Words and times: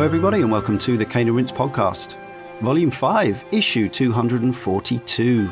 Hello, 0.00 0.08
everybody, 0.08 0.40
and 0.40 0.50
welcome 0.50 0.78
to 0.78 0.96
the 0.96 1.04
Cane 1.04 1.28
and 1.28 1.36
Rinse 1.36 1.52
podcast, 1.52 2.16
Volume 2.62 2.90
5, 2.90 3.44
Issue 3.52 3.86
242. 3.86 5.50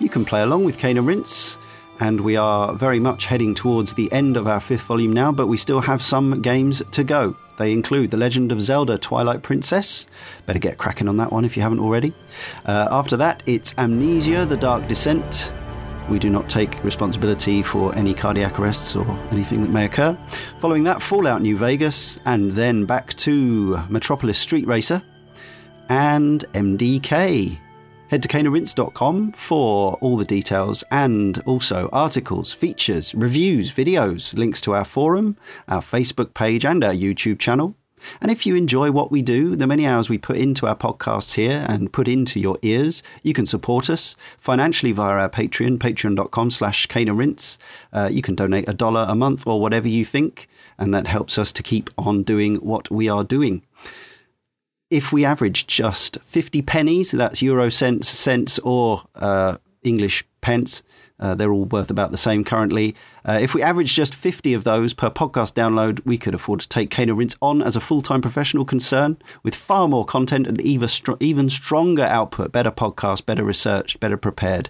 You 0.00 0.08
can 0.08 0.24
play 0.24 0.42
along 0.42 0.64
with 0.64 0.76
Cane 0.76 0.98
and 0.98 1.06
Rinse, 1.06 1.56
and 2.00 2.20
we 2.20 2.34
are 2.34 2.74
very 2.74 2.98
much 2.98 3.26
heading 3.26 3.54
towards 3.54 3.94
the 3.94 4.10
end 4.10 4.36
of 4.36 4.48
our 4.48 4.58
fifth 4.58 4.82
volume 4.82 5.12
now, 5.12 5.30
but 5.30 5.46
we 5.46 5.56
still 5.56 5.80
have 5.80 6.02
some 6.02 6.42
games 6.42 6.82
to 6.90 7.04
go. 7.04 7.36
They 7.58 7.72
include 7.72 8.10
The 8.10 8.16
Legend 8.16 8.50
of 8.50 8.60
Zelda 8.60 8.98
Twilight 8.98 9.44
Princess. 9.44 10.08
Better 10.46 10.58
get 10.58 10.78
cracking 10.78 11.06
on 11.06 11.18
that 11.18 11.30
one 11.30 11.44
if 11.44 11.56
you 11.56 11.62
haven't 11.62 11.78
already. 11.78 12.12
Uh, 12.64 12.88
after 12.90 13.16
that, 13.18 13.44
it's 13.46 13.72
Amnesia 13.78 14.46
The 14.46 14.56
Dark 14.56 14.88
Descent. 14.88 15.52
We 16.08 16.18
do 16.18 16.30
not 16.30 16.48
take 16.48 16.82
responsibility 16.84 17.62
for 17.62 17.94
any 17.94 18.14
cardiac 18.14 18.58
arrests 18.60 18.94
or 18.94 19.06
anything 19.32 19.60
that 19.62 19.70
may 19.70 19.86
occur. 19.86 20.16
Following 20.60 20.84
that, 20.84 21.02
Fallout 21.02 21.42
New 21.42 21.56
Vegas, 21.56 22.18
and 22.24 22.52
then 22.52 22.84
back 22.84 23.14
to 23.14 23.78
Metropolis 23.88 24.38
Street 24.38 24.66
Racer 24.66 25.02
and 25.88 26.44
MDK. 26.54 27.58
Head 28.08 28.22
to 28.22 28.28
caneandrinse.com 28.28 29.32
for 29.32 29.94
all 29.94 30.16
the 30.16 30.24
details 30.24 30.84
and 30.92 31.42
also 31.44 31.88
articles, 31.92 32.52
features, 32.52 33.12
reviews, 33.14 33.72
videos, 33.72 34.32
links 34.32 34.60
to 34.60 34.74
our 34.74 34.84
forum, 34.84 35.36
our 35.66 35.80
Facebook 35.80 36.32
page, 36.34 36.64
and 36.64 36.84
our 36.84 36.92
YouTube 36.92 37.40
channel. 37.40 37.74
And 38.20 38.30
if 38.30 38.46
you 38.46 38.54
enjoy 38.54 38.90
what 38.90 39.10
we 39.10 39.22
do, 39.22 39.56
the 39.56 39.66
many 39.66 39.86
hours 39.86 40.08
we 40.08 40.18
put 40.18 40.36
into 40.36 40.66
our 40.66 40.76
podcasts 40.76 41.34
here 41.34 41.64
and 41.68 41.92
put 41.92 42.08
into 42.08 42.40
your 42.40 42.58
ears, 42.62 43.02
you 43.22 43.32
can 43.32 43.46
support 43.46 43.88
us 43.90 44.16
financially 44.38 44.92
via 44.92 45.16
our 45.16 45.28
Patreon, 45.28 45.78
patreon.com 45.78 46.50
slash 46.50 46.86
caneandrinse. 46.88 47.58
Uh, 47.92 48.08
you 48.10 48.22
can 48.22 48.34
donate 48.34 48.68
a 48.68 48.74
dollar 48.74 49.06
a 49.08 49.14
month 49.14 49.46
or 49.46 49.60
whatever 49.60 49.88
you 49.88 50.04
think, 50.04 50.48
and 50.78 50.92
that 50.94 51.06
helps 51.06 51.38
us 51.38 51.52
to 51.52 51.62
keep 51.62 51.90
on 51.98 52.22
doing 52.22 52.56
what 52.56 52.90
we 52.90 53.08
are 53.08 53.24
doing 53.24 53.62
if 54.90 55.12
we 55.12 55.24
average 55.24 55.66
just 55.66 56.18
50 56.22 56.62
pennies, 56.62 57.10
that's 57.10 57.42
euro 57.42 57.70
cents, 57.70 58.08
cents, 58.08 58.58
or 58.60 59.02
uh, 59.16 59.56
English 59.82 60.24
pence, 60.40 60.82
uh, 61.18 61.34
they're 61.34 61.52
all 61.52 61.64
worth 61.64 61.90
about 61.90 62.10
the 62.10 62.18
same 62.18 62.44
currently. 62.44 62.94
Uh, 63.26 63.38
if 63.40 63.54
we 63.54 63.62
average 63.62 63.94
just 63.94 64.14
50 64.14 64.54
of 64.54 64.64
those 64.64 64.94
per 64.94 65.10
podcast 65.10 65.54
download, 65.54 66.00
we 66.04 66.18
could 66.18 66.34
afford 66.34 66.60
to 66.60 66.68
take 66.68 66.96
and 66.98 67.16
Rinse 67.16 67.36
on 67.42 67.62
as 67.62 67.76
a 67.76 67.80
full 67.80 68.02
time 68.02 68.20
professional 68.20 68.64
concern 68.64 69.16
with 69.42 69.54
far 69.54 69.88
more 69.88 70.04
content 70.04 70.46
and 70.46 70.60
even, 70.60 70.88
str- 70.88 71.12
even 71.20 71.50
stronger 71.50 72.04
output, 72.04 72.52
better 72.52 72.70
podcast, 72.70 73.26
better 73.26 73.44
researched, 73.44 74.00
better 74.00 74.16
prepared, 74.16 74.68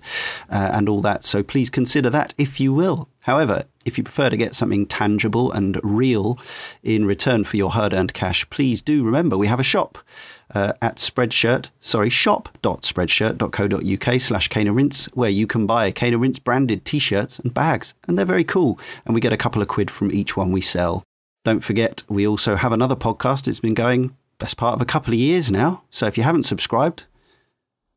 uh, 0.51 0.71
and 0.73 0.89
all 0.89 1.01
that. 1.03 1.25
So 1.25 1.43
please 1.43 1.71
consider 1.71 2.11
that 2.11 2.34
if 2.39 2.61
you 2.61 2.73
will. 2.73 3.09
However, 3.21 3.65
if 3.84 3.99
you 3.99 4.05
prefer 4.05 4.31
to 4.31 4.37
get 4.37 4.55
something 4.55 4.87
tangible 4.87 5.51
and 5.51 5.81
real 5.83 6.39
in 6.84 7.07
return 7.07 7.43
for 7.43 7.57
your 7.57 7.71
hard 7.73 7.93
earned 7.93 8.15
cash, 8.15 8.49
please 8.51 8.81
do 8.81 9.03
remember 9.03 9.37
we 9.37 9.49
have 9.49 9.61
a 9.61 9.65
shop 9.65 9.99
uh, 10.55 10.73
at 10.81 10.97
Spreadshirt, 10.97 11.71
sorry, 11.81 12.11
shop.spreadshirt.co.uk 12.11 14.21
slash 14.21 14.49
and 14.55 14.77
Rinse, 14.77 15.07
where 15.15 15.31
you 15.31 15.47
can 15.47 15.67
buy 15.67 15.87
and 16.12 16.21
Rinse 16.21 16.39
branded 16.39 16.84
t 16.84 16.99
shirts 16.99 17.39
and 17.39 17.53
bags. 17.53 17.95
And 18.07 18.19
they're 18.19 18.25
very 18.25 18.45
cool. 18.45 18.79
And 19.05 19.15
we 19.15 19.21
get 19.21 19.33
a 19.33 19.37
couple 19.37 19.62
of 19.62 19.69
quid 19.69 19.91
from 19.91 20.12
each 20.12 20.37
one 20.37 20.53
we 20.53 20.61
sell. 20.61 21.03
Don't 21.45 21.65
forget, 21.65 22.03
we 22.09 22.27
also 22.27 22.57
have 22.57 22.73
another 22.73 22.97
podcast. 22.97 23.49
It's 23.49 23.61
been 23.61 23.75
going 23.75 24.17
best 24.39 24.57
part 24.57 24.75
of 24.75 24.83
a 24.83 24.87
couple 24.87 25.15
of 25.15 25.19
years 25.19 25.51
now. 25.51 25.83
So 25.91 26.07
if 26.07 26.19
you 26.19 26.25
haven't 26.25 26.45
subscribed, 26.45 27.05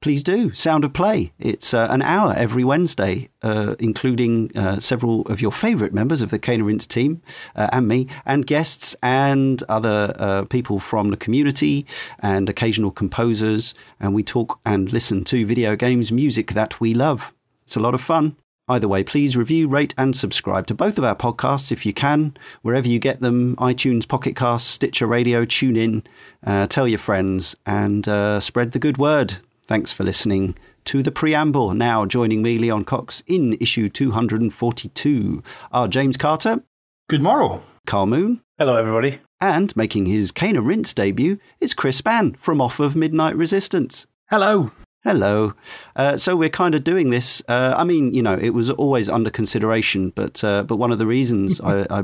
please 0.02 0.24
do. 0.24 0.54
Sound 0.54 0.86
of 0.86 0.94
Play. 0.94 1.34
It's 1.40 1.74
uh, 1.74 1.88
an 1.90 2.02
hour 2.02 2.34
every 2.34 2.64
Wednesday, 2.64 3.30
uh, 3.42 3.76
including 3.80 4.56
uh, 4.56 4.80
several 4.80 5.22
of 5.24 5.42
your 5.42 5.52
favourite 5.52 5.94
members 5.94 6.22
of 6.22 6.30
the 6.30 6.40
Cane 6.40 6.68
and 6.68 6.90
team 6.90 7.22
uh, 7.56 7.70
and 7.74 7.88
me, 7.88 8.08
and 8.26 8.48
guests 8.48 8.96
and 9.04 9.62
other 9.64 10.14
uh, 10.18 10.46
people 10.46 10.80
from 10.80 11.12
the 11.12 11.18
community 11.18 11.86
and 12.20 12.50
occasional 12.50 12.92
composers. 12.92 13.76
And 14.00 14.14
we 14.14 14.24
talk 14.24 14.60
and 14.66 14.92
listen 14.94 15.26
to 15.26 15.46
video 15.46 15.76
games 15.76 16.12
music 16.12 16.54
that 16.54 16.80
we 16.80 16.94
love. 16.94 17.34
It's 17.64 17.76
a 17.76 17.82
lot 17.82 17.94
of 17.94 18.02
fun. 18.02 18.38
Either 18.70 18.88
way, 18.88 19.04
please 19.04 19.36
review, 19.36 19.68
rate, 19.68 19.96
and 19.98 20.16
subscribe 20.16 20.68
to 20.68 20.76
both 20.76 21.00
of 21.00 21.04
our 21.04 21.16
podcasts 21.16 21.72
if 21.72 21.88
you 21.88 21.94
can, 21.94 22.38
wherever 22.62 22.88
you 22.88 23.00
get 23.00 23.20
them 23.20 23.56
iTunes, 23.56 24.08
Pocket 24.08 24.38
Stitcher 24.62 25.08
Radio, 25.08 25.44
tune 25.44 25.76
in, 25.76 26.04
uh, 26.46 26.68
tell 26.68 26.88
your 26.88 27.00
friends, 27.00 27.56
and 27.66 28.06
spread 28.42 28.72
the 28.72 28.80
good 28.80 29.00
word. 29.00 29.40
Thanks 29.70 29.94
for 29.94 30.04
listening 30.04 30.56
to 30.86 31.04
the 31.04 31.12
preamble. 31.12 31.76
Now 31.76 32.04
joining 32.04 32.42
me, 32.42 32.58
Leon 32.58 32.86
Cox, 32.86 33.22
in 33.28 33.56
issue 33.62 33.88
242 33.88 35.44
are 35.72 35.88
James 35.88 36.18
Carter. 36.18 36.64
Good 37.08 37.22
morrow. 37.22 37.62
Karl 37.86 38.08
Moon. 38.08 38.42
Hello, 38.58 38.78
everybody. 38.78 39.20
And 39.40 39.76
making 39.78 40.08
his 40.08 40.32
Cane 40.32 40.58
and 40.58 40.66
Rinse 40.66 40.96
debut 40.96 41.38
is 41.60 41.76
Chris 41.76 42.02
Spann 42.02 42.36
from 42.36 42.62
Off 42.62 42.80
of 42.80 42.96
Midnight 42.96 43.36
Resistance. 43.36 44.08
Hello. 44.32 44.72
Hello. 45.04 45.54
Uh, 45.96 46.18
so 46.18 46.36
we're 46.36 46.50
kind 46.50 46.74
of 46.74 46.84
doing 46.84 47.12
this. 47.12 47.44
Uh, 47.48 47.76
I 47.78 47.84
mean, 47.84 48.12
you 48.12 48.24
know, 48.24 48.40
it 48.42 48.50
was 48.50 48.72
always 48.72 49.08
under 49.08 49.30
consideration, 49.30 50.10
but 50.16 50.44
uh, 50.44 50.64
but 50.64 50.78
one 50.78 50.92
of 50.92 50.98
the 50.98 51.06
reasons 51.06 51.62
I, 51.64 51.86
I 51.92 52.04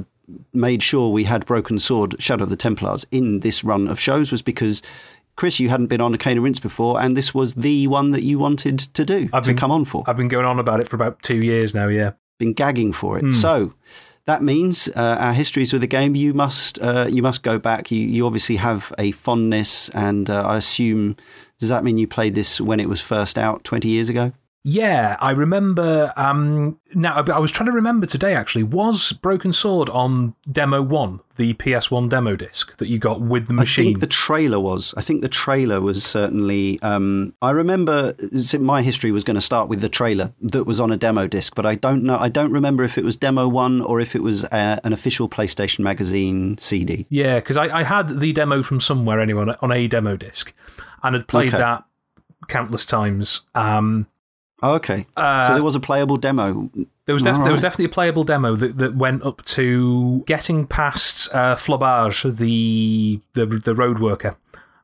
made 0.53 0.81
sure 0.81 1.09
we 1.09 1.23
had 1.23 1.45
Broken 1.45 1.79
Sword, 1.79 2.15
Shadow 2.19 2.44
of 2.44 2.50
the 2.50 2.56
Templars 2.56 3.06
in 3.11 3.41
this 3.41 3.63
run 3.63 3.88
of 3.88 4.00
shows 4.00 4.31
was 4.31 4.41
because 4.41 4.81
Chris, 5.35 5.59
you 5.59 5.69
hadn't 5.69 5.87
been 5.87 6.01
on 6.01 6.13
a 6.13 6.17
Cane 6.17 6.37
and 6.37 6.43
Rinse 6.43 6.59
before, 6.59 7.01
and 7.01 7.15
this 7.17 7.33
was 7.33 7.55
the 7.55 7.87
one 7.87 8.11
that 8.11 8.23
you 8.23 8.39
wanted 8.39 8.79
to 8.79 9.05
do, 9.05 9.29
I've 9.33 9.43
to 9.43 9.49
been, 9.49 9.57
come 9.57 9.71
on 9.71 9.85
for. 9.85 10.03
I've 10.07 10.17
been 10.17 10.29
going 10.29 10.45
on 10.45 10.59
about 10.59 10.79
it 10.79 10.87
for 10.87 10.95
about 10.95 11.21
two 11.21 11.39
years 11.39 11.73
now, 11.73 11.87
yeah. 11.87 12.11
Been 12.39 12.53
gagging 12.53 12.93
for 12.93 13.17
it. 13.17 13.25
Mm. 13.25 13.33
So 13.33 13.73
that 14.25 14.41
means 14.41 14.87
uh, 14.95 15.17
our 15.19 15.33
histories 15.33 15.73
with 15.73 15.81
the 15.81 15.87
game, 15.87 16.15
you 16.15 16.33
must, 16.33 16.79
uh, 16.79 17.07
you 17.09 17.21
must 17.21 17.43
go 17.43 17.59
back. 17.59 17.91
You, 17.91 17.99
you 17.99 18.25
obviously 18.25 18.55
have 18.55 18.93
a 18.97 19.11
fondness, 19.11 19.89
and 19.89 20.29
uh, 20.29 20.41
I 20.43 20.57
assume, 20.57 21.17
does 21.59 21.69
that 21.69 21.83
mean 21.83 21.97
you 21.97 22.07
played 22.07 22.35
this 22.35 22.61
when 22.61 22.79
it 22.79 22.87
was 22.87 23.01
first 23.01 23.37
out 23.37 23.63
20 23.63 23.89
years 23.89 24.09
ago? 24.09 24.31
Yeah, 24.67 25.15
I 25.19 25.29
remember. 25.29 26.12
Um, 26.15 26.79
now, 26.95 27.13
I 27.13 27.38
was 27.38 27.51
trying 27.51 27.67
to 27.67 27.71
remember 27.71 28.07
today 28.07 28.33
actually. 28.33 28.63
Was 28.63 29.12
Broken 29.12 29.53
Sword 29.53 29.89
on 29.89 30.33
Demo 30.51 30.81
1, 30.81 31.19
the 31.35 31.53
PS1 31.53 32.09
demo 32.09 32.35
disc 32.35 32.75
that 32.77 32.88
you 32.88 32.97
got 32.97 33.21
with 33.21 33.45
the 33.45 33.53
machine? 33.53 33.83
I 33.83 33.88
think 33.89 34.00
the 34.00 34.07
trailer 34.07 34.59
was. 34.59 34.91
I 34.97 35.03
think 35.03 35.21
the 35.21 35.29
trailer 35.29 35.81
was 35.81 36.03
certainly. 36.03 36.81
Um, 36.81 37.35
I 37.44 37.51
remember 37.51 38.15
my 38.59 38.81
history 38.81 39.12
was 39.12 39.23
going 39.23 39.35
to 39.35 39.41
start 39.41 39.69
with 39.69 39.81
the 39.81 39.89
trailer 39.89 40.33
that 40.41 40.63
was 40.63 40.79
on 40.79 40.91
a 40.91 40.97
demo 40.97 41.27
disc, 41.27 41.53
but 41.53 41.68
I 41.68 41.75
don't 41.75 42.03
know. 42.03 42.18
I 42.18 42.29
don't 42.29 42.51
remember 42.51 42.83
if 42.83 42.97
it 42.97 43.06
was 43.06 43.15
Demo 43.15 43.47
1 43.47 43.81
or 43.81 44.01
if 44.01 44.15
it 44.15 44.23
was 44.23 44.45
a, 44.45 44.79
an 44.83 44.94
official 44.94 45.29
PlayStation 45.29 45.81
Magazine 45.81 46.57
CD. 46.57 47.06
Yeah, 47.11 47.35
because 47.35 47.56
I, 47.56 47.65
I, 47.65 47.83
had 47.83 48.19
the 48.19 48.33
demo 48.33 48.63
from 48.63 48.81
somewhere 48.81 49.21
anyway 49.21 49.41
on 49.41 49.50
a, 49.50 49.57
on 49.61 49.71
a 49.71 49.88
demo 49.88 50.18
disc 50.18 50.53
and 51.03 51.13
had 51.13 51.27
played 51.27 51.50
Okay. 51.50 51.59
that 51.59 51.83
countless 52.47 52.88
times. 52.88 53.41
Um, 53.53 54.07
Oh, 54.65 54.73
okay. 54.75 55.06
uh, 55.15 55.45
so 55.45 55.53
there 55.53 55.63
was 55.63 55.75
a 55.75 55.79
playable 55.79 56.17
demo. 56.17 56.69
There 57.06 57.13
was, 57.13 57.23
def- 57.23 57.38
there 57.44 57.51
was 57.51 57.62
definitely 57.62 57.85
a 57.85 57.89
playable 57.89 58.23
demo 58.23 58.56
that, 58.56 58.77
that 58.79 58.95
went 58.95 59.23
up 59.23 59.45
to 59.45 60.23
getting 60.25 60.65
past 60.65 61.33
uh, 61.33 61.56
Flobbage, 61.56 62.23
the, 62.38 63.19
the, 63.33 63.45
the 63.45 63.75
road 63.75 64.00
worker. 64.00 64.35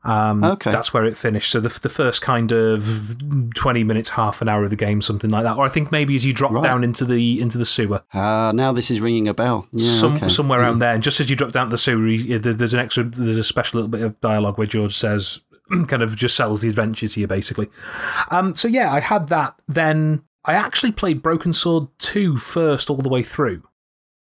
Um, 0.03 0.43
Okay. 0.43 0.71
That's 0.71 0.93
where 0.93 1.05
it 1.05 1.15
finished. 1.17 1.51
So 1.51 1.59
the, 1.59 1.79
the 1.79 1.89
first 1.89 2.21
kind 2.23 2.51
of 2.51 3.15
20 3.55 3.83
minutes, 3.83 4.09
half 4.09 4.41
an 4.41 4.49
hour 4.49 4.63
of 4.63 4.69
the 4.71 4.75
game, 4.75 5.01
something 5.01 5.29
like 5.29 5.43
that. 5.43 5.57
Or 5.57 5.65
I 5.65 5.69
think 5.69 5.91
maybe 5.91 6.15
as 6.15 6.25
you 6.25 6.33
drop 6.33 6.51
Right. 6.51 6.63
down 6.63 6.83
into 6.83 7.05
the, 7.05 7.39
into 7.41 7.57
the 7.59 7.65
sewer. 7.65 8.01
Ah, 8.13 8.51
now 8.51 8.71
this 8.73 8.89
is 8.91 8.99
ringing 8.99 9.27
a 9.27 9.33
bell. 9.33 9.67
Yeah, 9.73 9.91
Some, 9.99 10.15
okay. 10.15 10.27
Somewhere 10.29 10.59
around 10.61 10.79
there. 10.79 10.93
And 10.93 11.03
just 11.03 11.19
as 11.19 11.29
you 11.29 11.35
drop 11.35 11.51
down 11.51 11.67
to 11.67 11.71
the 11.71 11.77
sewer, 11.77 12.17
there's 12.39 12.73
an 12.73 12.79
extra, 12.79 13.03
there's 13.03 13.37
a 13.37 13.43
special 13.43 13.77
little 13.77 13.89
bit 13.89 14.01
of 14.01 14.19
dialogue 14.21 14.57
where 14.57 14.67
George 14.67 14.95
says, 14.97 15.41
kind 15.87 16.03
of 16.03 16.15
just 16.15 16.35
sells 16.35 16.61
the 16.61 16.69
adventures 16.69 17.15
here, 17.15 17.27
basically. 17.27 17.69
Um, 18.29 18.55
so 18.55 18.67
yeah, 18.67 18.91
I 18.91 18.99
had 18.99 19.27
that. 19.29 19.59
Then 19.67 20.23
I 20.45 20.53
actually 20.53 20.91
played 20.91 21.21
Broken 21.21 21.53
Sword 21.53 21.87
2 21.99 22.37
first 22.37 22.89
all 22.89 22.97
the 22.97 23.09
way 23.09 23.23
through. 23.23 23.63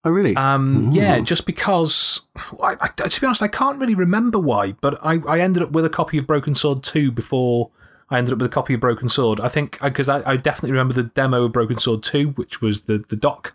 Oh, 0.05 0.11
really? 0.11 0.35
Um, 0.35 0.91
yeah, 0.91 1.19
just 1.21 1.45
because. 1.45 2.21
I, 2.61 2.75
I, 2.81 2.87
to 2.87 3.21
be 3.21 3.25
honest, 3.25 3.41
I 3.41 3.47
can't 3.47 3.79
really 3.79 3.95
remember 3.95 4.37
why, 4.37 4.73
but 4.81 4.99
I, 5.01 5.19
I 5.25 5.39
ended 5.39 5.63
up 5.63 5.71
with 5.71 5.85
a 5.85 5.89
copy 5.89 6.17
of 6.17 6.27
Broken 6.27 6.55
Sword 6.55 6.83
2 6.83 7.11
before 7.11 7.71
I 8.09 8.17
ended 8.17 8.33
up 8.33 8.39
with 8.39 8.51
a 8.51 8.53
copy 8.53 8.73
of 8.73 8.81
Broken 8.81 9.07
Sword. 9.07 9.39
I 9.39 9.47
think 9.47 9.79
because 9.81 10.09
I, 10.09 10.21
I 10.29 10.35
definitely 10.35 10.71
remember 10.71 10.93
the 10.93 11.03
demo 11.03 11.45
of 11.45 11.53
Broken 11.53 11.79
Sword 11.79 12.03
2, 12.03 12.29
which 12.31 12.61
was 12.61 12.81
the, 12.81 12.97
the 13.09 13.15
doc. 13.15 13.53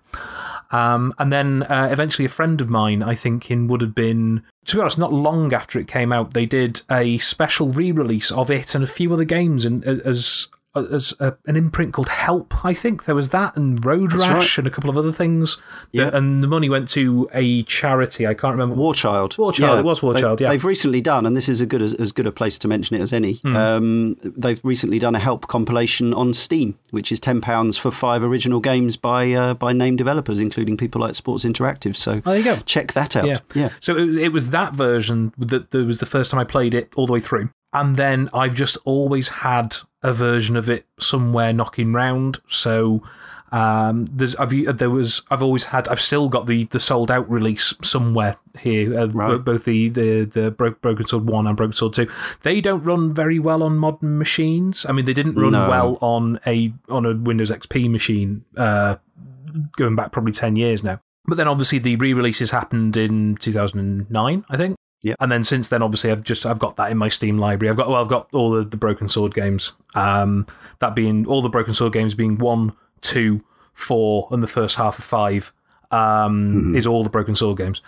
Um, 0.70 1.14
and 1.18 1.32
then 1.32 1.62
uh, 1.64 1.88
eventually 1.90 2.24
a 2.24 2.30
friend 2.30 2.60
of 2.60 2.68
mine, 2.68 3.02
I 3.02 3.14
think, 3.14 3.50
in 3.50 3.68
would 3.68 3.80
have 3.80 3.94
been, 3.94 4.42
to 4.68 4.76
be 4.76 4.82
honest, 4.82 4.98
not 4.98 5.12
long 5.12 5.52
after 5.54 5.78
it 5.78 5.88
came 5.88 6.12
out, 6.12 6.34
they 6.34 6.44
did 6.46 6.82
a 6.90 7.16
special 7.18 7.72
re 7.72 7.90
release 7.90 8.30
of 8.30 8.50
it 8.50 8.74
and 8.74 8.84
a 8.84 8.88
few 8.88 9.12
other 9.12 9.24
games 9.24 9.64
and, 9.64 9.82
as 9.84 10.48
there's 10.74 11.14
a, 11.18 11.36
an 11.46 11.56
imprint 11.56 11.92
called 11.92 12.08
Help, 12.08 12.64
I 12.64 12.74
think. 12.74 13.04
There 13.06 13.14
was 13.14 13.30
that, 13.30 13.56
and 13.56 13.84
Road 13.84 14.12
Rash, 14.12 14.30
right. 14.30 14.58
and 14.58 14.66
a 14.66 14.70
couple 14.70 14.90
of 14.90 14.96
other 14.96 15.12
things. 15.12 15.58
Yeah. 15.92 16.10
And 16.12 16.42
the 16.42 16.46
money 16.46 16.68
went 16.68 16.88
to 16.90 17.28
a 17.32 17.62
charity. 17.64 18.26
I 18.26 18.34
can't 18.34 18.52
remember. 18.52 18.74
War 18.76 18.94
Child. 18.94 19.36
War 19.38 19.52
Child, 19.52 19.80
it 19.80 19.84
was 19.84 20.02
War 20.02 20.14
They- 20.14 20.20
Child, 20.20 20.40
yeah. 20.40 20.50
They've 20.50 20.64
recently 20.64 21.00
done, 21.00 21.26
and 21.26 21.36
this 21.36 21.48
is 21.48 21.60
a 21.60 21.66
good 21.66 21.82
as, 21.82 21.94
as 21.94 22.12
good 22.12 22.26
a 22.26 22.32
place 22.32 22.58
to 22.60 22.68
mention 22.68 22.96
it 22.96 23.00
as 23.00 23.12
any. 23.12 23.34
Hmm. 23.34 23.56
Um, 23.56 24.16
they've 24.22 24.60
recently 24.64 24.98
done 24.98 25.14
a 25.14 25.18
help 25.18 25.48
compilation 25.48 26.12
on 26.14 26.32
Steam, 26.34 26.78
which 26.90 27.10
is 27.12 27.18
ten 27.18 27.40
pounds 27.40 27.76
for 27.76 27.90
five 27.90 28.22
original 28.22 28.60
games 28.60 28.96
by 28.96 29.32
uh, 29.32 29.54
by 29.54 29.72
name 29.72 29.96
developers, 29.96 30.38
including 30.38 30.76
people 30.76 31.00
like 31.00 31.14
Sports 31.14 31.44
Interactive. 31.44 31.96
So 31.96 32.20
Oh, 32.24 32.30
there 32.30 32.38
you 32.38 32.44
go. 32.44 32.56
check 32.66 32.92
that 32.92 33.16
out. 33.16 33.26
Yeah. 33.26 33.38
yeah. 33.54 33.70
So 33.80 33.96
it, 33.96 34.16
it 34.16 34.28
was 34.32 34.50
that 34.50 34.74
version 34.74 35.32
that, 35.38 35.70
that 35.70 35.86
was 35.86 35.98
the 36.00 36.06
first 36.06 36.30
time 36.30 36.40
I 36.40 36.44
played 36.44 36.74
it 36.74 36.92
all 36.94 37.06
the 37.06 37.12
way 37.12 37.20
through. 37.20 37.48
And 37.72 37.96
then 37.96 38.28
I've 38.32 38.54
just 38.54 38.78
always 38.84 39.28
had 39.28 39.76
a 40.02 40.12
version 40.12 40.56
of 40.56 40.70
it 40.70 40.86
somewhere 40.98 41.52
knocking 41.52 41.92
round. 41.92 42.38
So 42.48 43.02
um, 43.52 44.06
there's 44.10 44.36
I've 44.36 44.50
there 44.78 44.90
was 44.90 45.22
I've 45.30 45.42
always 45.42 45.64
had 45.64 45.88
I've 45.88 46.00
still 46.00 46.28
got 46.28 46.46
the, 46.46 46.64
the 46.64 46.80
sold 46.80 47.10
out 47.10 47.28
release 47.30 47.74
somewhere 47.82 48.36
here. 48.58 48.98
Uh, 48.98 49.06
Right. 49.08 49.36
Both 49.44 49.64
the 49.64 49.88
the 49.90 50.24
the 50.24 50.50
Bro- 50.50 50.76
Broken 50.80 51.06
Sword 51.06 51.26
one 51.28 51.46
and 51.46 51.56
Broken 51.56 51.74
Sword 51.74 51.92
two. 51.94 52.08
They 52.42 52.60
don't 52.60 52.84
run 52.84 53.12
very 53.12 53.38
well 53.38 53.62
on 53.62 53.76
modern 53.76 54.18
machines. 54.18 54.86
I 54.88 54.92
mean, 54.92 55.04
they 55.04 55.12
didn't 55.14 55.34
run 55.36 55.52
No. 55.52 55.68
well 55.68 55.98
on 56.00 56.40
a 56.46 56.72
on 56.88 57.04
a 57.06 57.14
Windows 57.14 57.50
XP 57.50 57.90
machine. 57.90 58.44
Uh, 58.56 58.96
going 59.76 59.96
back 59.96 60.12
probably 60.12 60.32
10 60.32 60.56
years 60.56 60.82
now. 60.84 61.00
But 61.26 61.36
then 61.38 61.48
obviously 61.48 61.78
the 61.78 61.96
re-releases 61.96 62.50
happened 62.50 62.96
in 62.98 63.36
2009, 63.36 64.44
I 64.50 64.56
think. 64.58 64.76
Yep. 65.02 65.16
And 65.20 65.30
then 65.30 65.44
since 65.44 65.68
then, 65.68 65.82
obviously, 65.82 66.10
I've 66.10 66.22
just 66.22 66.44
I've 66.44 66.58
got 66.58 66.76
that 66.76 66.90
in 66.90 66.98
my 66.98 67.08
Steam 67.08 67.38
library. 67.38 67.70
I've 67.70 67.76
got 67.76 67.88
well, 67.88 68.00
I've 68.00 68.08
got 68.08 68.28
all 68.32 68.50
the, 68.50 68.64
the 68.64 68.76
Broken 68.76 69.08
Sword 69.08 69.32
games. 69.34 69.72
Um, 69.94 70.46
that 70.80 70.94
being 70.94 71.26
all 71.26 71.40
the 71.40 71.48
Broken 71.48 71.74
Sword 71.74 71.92
games 71.92 72.14
being 72.14 72.38
one, 72.38 72.72
two, 73.00 73.44
four, 73.74 74.28
and 74.30 74.42
the 74.42 74.48
first 74.48 74.76
half 74.76 74.98
of 74.98 75.04
five. 75.04 75.52
Um, 75.90 76.76
is 76.76 76.86
all 76.86 77.02
the 77.02 77.08
Broken 77.08 77.34
Sword 77.34 77.56
games. 77.56 77.80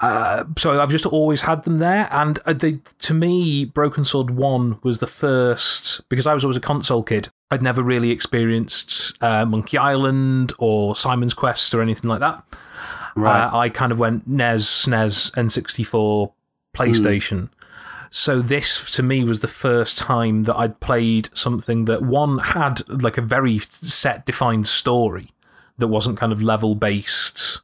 Uh, 0.00 0.44
so 0.56 0.80
I've 0.80 0.88
just 0.88 1.04
always 1.04 1.42
had 1.42 1.64
them 1.64 1.76
there, 1.76 2.08
and 2.10 2.38
uh, 2.46 2.54
they, 2.54 2.78
to 3.00 3.12
me, 3.12 3.66
Broken 3.66 4.06
Sword 4.06 4.30
One 4.30 4.78
was 4.82 4.98
the 4.98 5.06
first 5.06 6.08
because 6.08 6.26
I 6.26 6.32
was 6.32 6.42
always 6.42 6.56
a 6.56 6.60
console 6.60 7.02
kid. 7.02 7.28
I'd 7.50 7.62
never 7.62 7.82
really 7.82 8.10
experienced 8.10 9.22
uh, 9.22 9.44
Monkey 9.44 9.76
Island 9.76 10.54
or 10.58 10.96
Simon's 10.96 11.34
Quest 11.34 11.74
or 11.74 11.82
anything 11.82 12.08
like 12.08 12.20
that. 12.20 12.42
Right. 13.14 13.44
Uh, 13.44 13.56
I 13.56 13.68
kind 13.68 13.92
of 13.92 13.98
went 13.98 14.26
NES, 14.26 14.86
SNES, 14.86 15.32
N64, 15.32 16.32
Hmm. 16.74 16.82
PlayStation. 16.82 17.48
So 18.10 18.40
this, 18.40 18.92
to 18.94 19.02
me, 19.02 19.24
was 19.24 19.40
the 19.40 19.48
first 19.48 19.98
time 19.98 20.44
that 20.44 20.56
I'd 20.56 20.78
played 20.78 21.30
something 21.34 21.86
that 21.86 22.02
one 22.02 22.38
had 22.38 22.88
like 22.88 23.18
a 23.18 23.22
very 23.22 23.58
set, 23.58 24.24
defined 24.24 24.68
story 24.68 25.30
that 25.78 25.88
wasn't 25.88 26.16
kind 26.16 26.30
of 26.30 26.40
level 26.40 26.76
based 26.76 27.60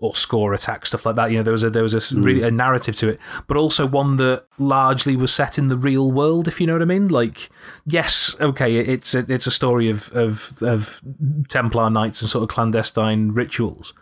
or 0.00 0.14
score 0.14 0.54
attack 0.54 0.86
stuff 0.86 1.04
like 1.04 1.16
that. 1.16 1.30
You 1.30 1.38
know, 1.38 1.42
there 1.42 1.52
was 1.52 1.64
a 1.64 1.70
there 1.70 1.82
was 1.82 1.94
a 1.94 1.98
s- 1.98 2.12
really 2.12 2.40
hmm. 2.40 2.46
a 2.46 2.50
narrative 2.50 2.96
to 2.96 3.08
it, 3.08 3.18
but 3.46 3.56
also 3.56 3.86
one 3.86 4.16
that 4.16 4.44
largely 4.58 5.16
was 5.16 5.32
set 5.32 5.58
in 5.58 5.68
the 5.68 5.76
real 5.76 6.12
world. 6.12 6.46
If 6.46 6.60
you 6.60 6.66
know 6.66 6.74
what 6.74 6.82
I 6.82 6.86
mean. 6.86 7.08
Like, 7.08 7.50
yes, 7.84 8.36
okay, 8.40 8.76
it's 8.76 9.14
a, 9.14 9.24
it's 9.28 9.46
a 9.46 9.50
story 9.50 9.90
of 9.90 10.10
of 10.12 10.62
of 10.62 11.02
Templar 11.48 11.90
knights 11.90 12.20
and 12.20 12.30
sort 12.30 12.44
of 12.44 12.48
clandestine 12.48 13.32
rituals, 13.32 13.92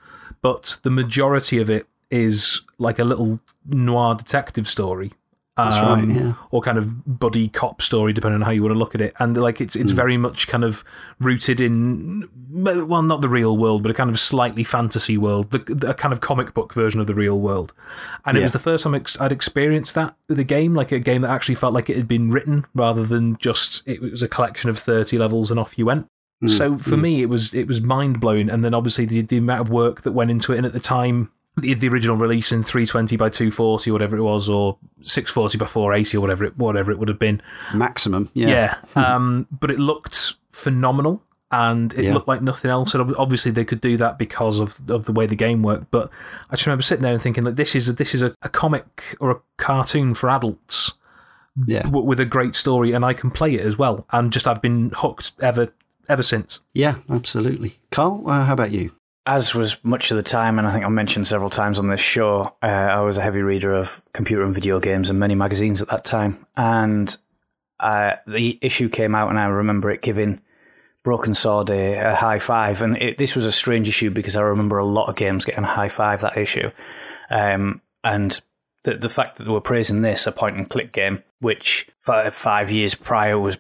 but 0.43 0.79
the 0.83 0.91
majority 0.91 1.59
of 1.59 1.71
it 1.71 1.87
is 2.11 2.63
like 2.79 2.99
a 2.99 3.05
little 3.05 3.41
noir 3.67 4.15
detective 4.15 4.69
story. 4.69 5.13
That's 5.57 5.77
right, 5.77 6.03
um, 6.03 6.11
yeah. 6.11 6.35
Or 6.51 6.61
kind 6.61 6.77
of 6.77 7.19
buddy 7.19 7.49
cop 7.49 7.81
story, 7.81 8.13
depending 8.13 8.43
on 8.43 8.45
how 8.45 8.51
you 8.51 8.63
want 8.63 8.75
to 8.75 8.79
look 8.79 8.95
at 8.95 9.01
it. 9.01 9.15
And 9.19 9.35
like 9.39 9.59
it's 9.59 9.75
it's 9.75 9.93
very 9.93 10.19
much 10.19 10.49
kind 10.49 10.65
of 10.65 10.85
rooted 11.19 11.63
in 11.63 12.29
well, 12.51 13.03
not 13.03 13.23
the 13.23 13.29
real 13.29 13.57
world, 13.57 13.83
but 13.83 13.91
a 13.91 13.95
kind 13.95 14.11
of 14.11 14.21
slightly 14.21 14.65
fantasy 14.65 15.17
world, 15.17 15.53
the, 15.53 15.59
the 15.61 15.91
a 15.91 15.95
kind 15.95 16.13
of 16.13 16.21
comic 16.21 16.53
book 16.53 16.75
version 16.75 17.01
of 17.01 17.07
the 17.07 17.15
real 17.15 17.41
world. 17.41 17.73
And 18.27 18.37
it 18.37 18.43
was 18.43 18.53
the 18.53 18.59
first 18.59 18.85
time 18.85 19.03
I'd 19.19 19.33
experienced 19.33 19.95
that 19.95 20.15
with 20.29 20.39
a 20.39 20.45
game, 20.45 20.75
like 20.75 20.93
a 20.93 20.99
game 20.99 21.23
that 21.23 21.31
actually 21.31 21.55
felt 21.55 21.73
like 21.73 21.89
it 21.89 21.97
had 21.97 22.07
been 22.07 22.31
written 22.31 22.67
rather 22.75 23.07
than 23.07 23.39
just 23.39 23.83
it 23.87 24.03
was 24.03 24.23
a 24.23 24.29
collection 24.29 24.69
of 24.69 24.79
thirty 24.79 25.17
levels 25.17 25.51
and 25.51 25.59
off 25.59 25.79
you 25.79 25.87
went. 25.87 26.07
Hmm. 26.43 26.49
So 26.49 26.77
for 26.77 26.99
me, 26.99 27.23
it 27.23 27.31
was 27.31 27.55
it 27.55 27.67
was 27.67 27.81
mind 27.81 28.21
blowing, 28.21 28.51
and 28.51 28.63
then 28.63 28.75
obviously 28.75 29.07
the 29.07 29.23
the 29.23 29.39
amount 29.39 29.63
of 29.63 29.71
work 29.71 30.03
that 30.03 30.13
went 30.13 30.31
into 30.31 30.53
it, 30.53 30.59
and 30.59 30.67
at 30.67 30.75
the 30.75 30.81
time, 30.81 31.31
the, 31.57 31.75
the 31.75 31.89
original 31.89 32.17
release 32.17 32.53
in 32.53 32.63
320 32.63 33.17
by 33.17 33.29
240 33.29 33.91
or 33.91 33.93
whatever 33.93 34.17
it 34.17 34.23
was, 34.23 34.49
or 34.49 34.77
640 35.03 35.59
by 35.59 35.67
480 35.67 36.17
or 36.17 36.21
whatever 36.21 36.45
it 36.45 36.57
whatever 36.59 36.91
it 36.93 36.99
would 36.99 37.09
have 37.09 37.19
been. 37.19 37.41
Maximum. 37.75 38.31
Yeah. 38.35 38.49
Yeah, 38.95 39.15
um, 39.15 39.47
but 39.51 39.71
it 39.71 39.79
looked 39.79 40.35
phenomenal. 40.53 41.23
And 41.53 41.95
it 41.95 42.05
Yeah. 42.07 42.15
looked 42.15 42.27
like 42.27 42.43
nothing 42.43 42.73
else. 42.73 42.93
And 42.93 43.15
obviously, 43.17 43.53
they 43.53 43.65
could 43.65 43.81
do 43.81 43.97
that 43.99 44.19
because 44.19 44.59
of 44.59 44.81
of 44.91 45.05
the 45.05 45.13
way 45.13 45.27
the 45.27 45.37
game 45.37 45.63
worked. 45.63 45.93
But 45.93 46.11
I 46.51 46.57
just 46.57 46.67
remember 46.67 46.83
sitting 46.83 47.03
there 47.05 47.13
and 47.13 47.23
thinking, 47.23 47.45
like, 47.45 47.55
this 47.55 47.77
is 47.77 47.89
a, 47.89 47.93
this 47.93 48.17
is 48.17 48.23
a, 48.23 48.35
a 48.43 48.49
comic 48.49 49.17
or 49.21 49.31
a 49.31 49.37
cartoon 49.57 50.15
for 50.15 50.29
adults 50.29 50.95
Yeah. 51.65 51.83
w- 51.83 52.05
with 52.05 52.19
a 52.19 52.25
great 52.25 52.57
story, 52.57 52.91
and 52.93 53.05
I 53.05 53.13
can 53.15 53.31
play 53.31 53.55
it 53.55 53.61
as 53.65 53.79
well. 53.79 54.07
And 54.11 54.33
just 54.33 54.49
I've 54.49 54.61
been 54.61 54.91
hooked 54.97 55.33
ever 55.41 55.69
ever 56.09 56.23
since. 56.25 56.59
Yeah, 56.75 56.97
absolutely. 57.09 57.79
Karl, 57.93 58.25
uh, 58.29 58.45
how 58.45 58.53
about 58.53 58.73
you? 58.73 58.91
As 59.27 59.55
was 59.55 59.83
much 59.85 60.13
of 60.13 60.17
the 60.17 60.23
time, 60.23 60.59
and 60.59 60.69
I 60.69 60.73
think 60.73 60.85
I 60.85 60.89
mentioned 60.89 61.27
several 61.27 61.51
times 61.51 61.81
on 61.81 61.89
this 61.89 62.01
show, 62.01 62.55
uh, 62.63 62.67
I 62.67 63.01
was 63.01 63.19
a 63.19 63.23
heavy 63.23 63.43
reader 63.43 63.75
of 63.75 64.01
computer 64.13 64.45
and 64.45 64.55
video 64.55 64.79
games 64.79 65.11
and 65.11 65.19
many 65.19 65.35
magazines 65.35 65.83
at 65.83 65.89
that 65.89 66.05
time. 66.05 66.47
And 66.57 67.15
uh, 67.81 68.13
the 68.27 68.59
issue 68.63 68.89
came 68.89 69.17
out, 69.17 69.29
and 69.29 69.39
I 69.39 69.47
remember 69.47 69.91
it 69.91 70.01
giving 70.03 70.41
Broken 71.03 71.35
Sword 71.35 71.71
a, 71.71 72.13
a 72.13 72.15
high 72.15 72.39
five. 72.39 72.83
And 72.83 72.97
it, 72.99 73.19
this 73.19 73.35
was 73.35 73.45
a 73.45 73.53
strange 73.53 73.89
issue 73.89 74.11
because 74.11 74.37
I 74.37 74.43
remember 74.43 74.79
a 74.79 74.87
lot 74.87 75.09
of 75.09 75.17
games 75.17 75.45
getting 75.45 75.65
a 75.65 75.69
high 75.69 75.89
five 75.89 76.21
that 76.21 76.37
issue. 76.37 76.71
Um, 77.29 77.81
and 78.05 78.41
the, 78.85 78.95
the 78.95 79.09
fact 79.09 79.37
that 79.37 79.45
they 79.45 79.51
were 79.51 79.61
praising 79.61 80.03
this, 80.03 80.27
a 80.27 80.33
point 80.33 80.57
and 80.57 80.71
click 80.71 80.93
game, 80.93 81.23
which 81.41 81.89
fi- 81.97 82.31
five 82.31 82.71
years 82.71 82.95
prior 82.95 83.39
was 83.39 83.59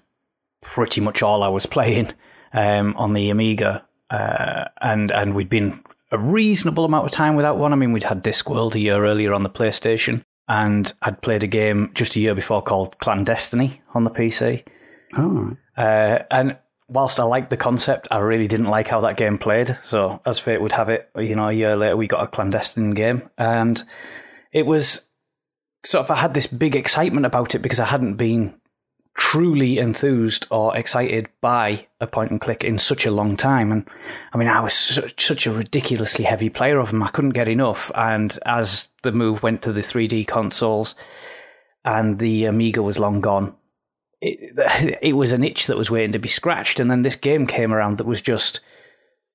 pretty 0.61 1.00
much 1.00 1.23
all 1.23 1.42
I 1.42 1.49
was 1.49 1.66
playing 1.66 2.12
um, 2.52 2.96
on 2.96 3.12
the 3.12 3.30
Amiga, 3.30 3.85
uh, 4.10 4.64
and 4.80 5.10
and 5.10 5.34
we'd 5.34 5.48
been 5.48 5.82
a 6.12 6.18
reasonable 6.18 6.84
amount 6.84 7.04
of 7.04 7.10
time 7.10 7.36
without 7.36 7.58
one. 7.58 7.72
I 7.72 7.76
mean, 7.76 7.92
we'd 7.92 8.04
had 8.04 8.22
Discworld 8.22 8.75
a 8.75 8.78
year 8.78 9.04
earlier 9.04 9.32
on 9.32 9.42
the 9.42 9.50
PlayStation, 9.50 10.22
and 10.48 10.92
I'd 11.02 11.22
played 11.22 11.42
a 11.42 11.48
game 11.48 11.90
just 11.94 12.16
a 12.16 12.20
year 12.20 12.34
before 12.34 12.62
called 12.62 12.98
Clandestiny 12.98 13.80
on 13.94 14.04
the 14.04 14.10
PC. 14.10 14.66
Oh. 15.16 15.56
Uh, 15.76 16.20
and 16.30 16.56
whilst 16.88 17.18
I 17.18 17.25
liked 17.25 17.50
the 17.50 17.56
concept, 17.56 18.08
I 18.10 18.18
really 18.18 18.48
didn't 18.48 18.66
like 18.66 18.88
how 18.88 19.00
that 19.00 19.16
game 19.16 19.38
played. 19.38 19.76
So, 19.82 20.20
as 20.25 20.38
fate 20.38 20.60
would 20.60 20.72
have 20.72 20.88
it, 20.88 21.10
you 21.16 21.34
know, 21.34 21.48
a 21.48 21.52
year 21.52 21.76
later 21.76 21.96
we 21.96 22.06
got 22.06 22.22
a 22.22 22.28
clandestine 22.28 22.92
game, 22.92 23.28
and 23.36 23.82
it 24.52 24.66
was 24.66 25.08
sort 25.84 26.04
of 26.04 26.10
I 26.10 26.16
had 26.16 26.34
this 26.34 26.46
big 26.46 26.76
excitement 26.76 27.26
about 27.26 27.54
it 27.54 27.60
because 27.60 27.80
I 27.80 27.86
hadn't 27.86 28.14
been 28.14 28.54
truly 29.16 29.78
enthused 29.78 30.46
or 30.50 30.76
excited 30.76 31.28
by 31.40 31.87
a 32.00 32.06
point 32.06 32.30
and 32.30 32.40
click 32.40 32.62
in 32.62 32.78
such 32.78 33.06
a 33.06 33.11
long 33.11 33.37
time. 33.37 33.73
And 33.73 33.88
I 34.32 34.38
mean, 34.38 34.49
I 34.49 34.61
was 34.61 34.75
such, 34.75 35.26
such 35.26 35.46
a 35.46 35.52
ridiculously 35.52 36.25
heavy 36.25 36.50
player 36.50 36.78
of 36.78 36.90
them. 36.90 37.02
I 37.02 37.08
couldn't 37.08 37.30
get 37.30 37.49
enough. 37.49 37.90
And 37.94 38.38
as 38.44 38.90
the 39.02 39.12
move 39.12 39.42
went 39.42 39.62
to 39.62 39.73
the 39.73 39.80
3D 39.80 40.26
consoles 40.26 40.94
and 41.85 42.18
the 42.18 42.44
Amiga 42.44 42.82
was 42.82 42.99
long 42.99 43.23
gone, 43.23 43.54
it, 44.20 44.99
it 45.02 45.14
was 45.14 45.32
an 45.32 45.44
itch 45.44 45.66
that 45.66 45.78
was 45.78 45.90
waiting 45.90 46.12
to 46.12 46.18
be 46.18 46.28
scratched. 46.28 46.78
And 46.78 46.90
then 46.90 47.02
this 47.02 47.16
game 47.16 47.46
came 47.46 47.73
around 47.73 47.99
that 47.99 48.06
was 48.06 48.20
just 48.20 48.61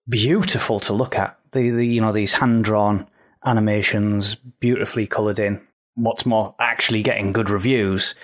beautiful 0.07 0.79
to 0.81 0.93
look 0.93 1.17
at. 1.17 1.39
The, 1.53 1.71
the 1.71 1.85
you 1.85 2.01
know 2.01 2.13
these 2.13 2.33
hand 2.33 2.63
drawn 2.63 3.07
animations, 3.43 4.35
beautifully 4.35 5.07
coloured 5.07 5.39
in. 5.39 5.59
What's 5.95 6.25
more, 6.25 6.55
actually 6.59 7.01
getting 7.01 7.33
good 7.33 7.49
reviews. 7.49 8.15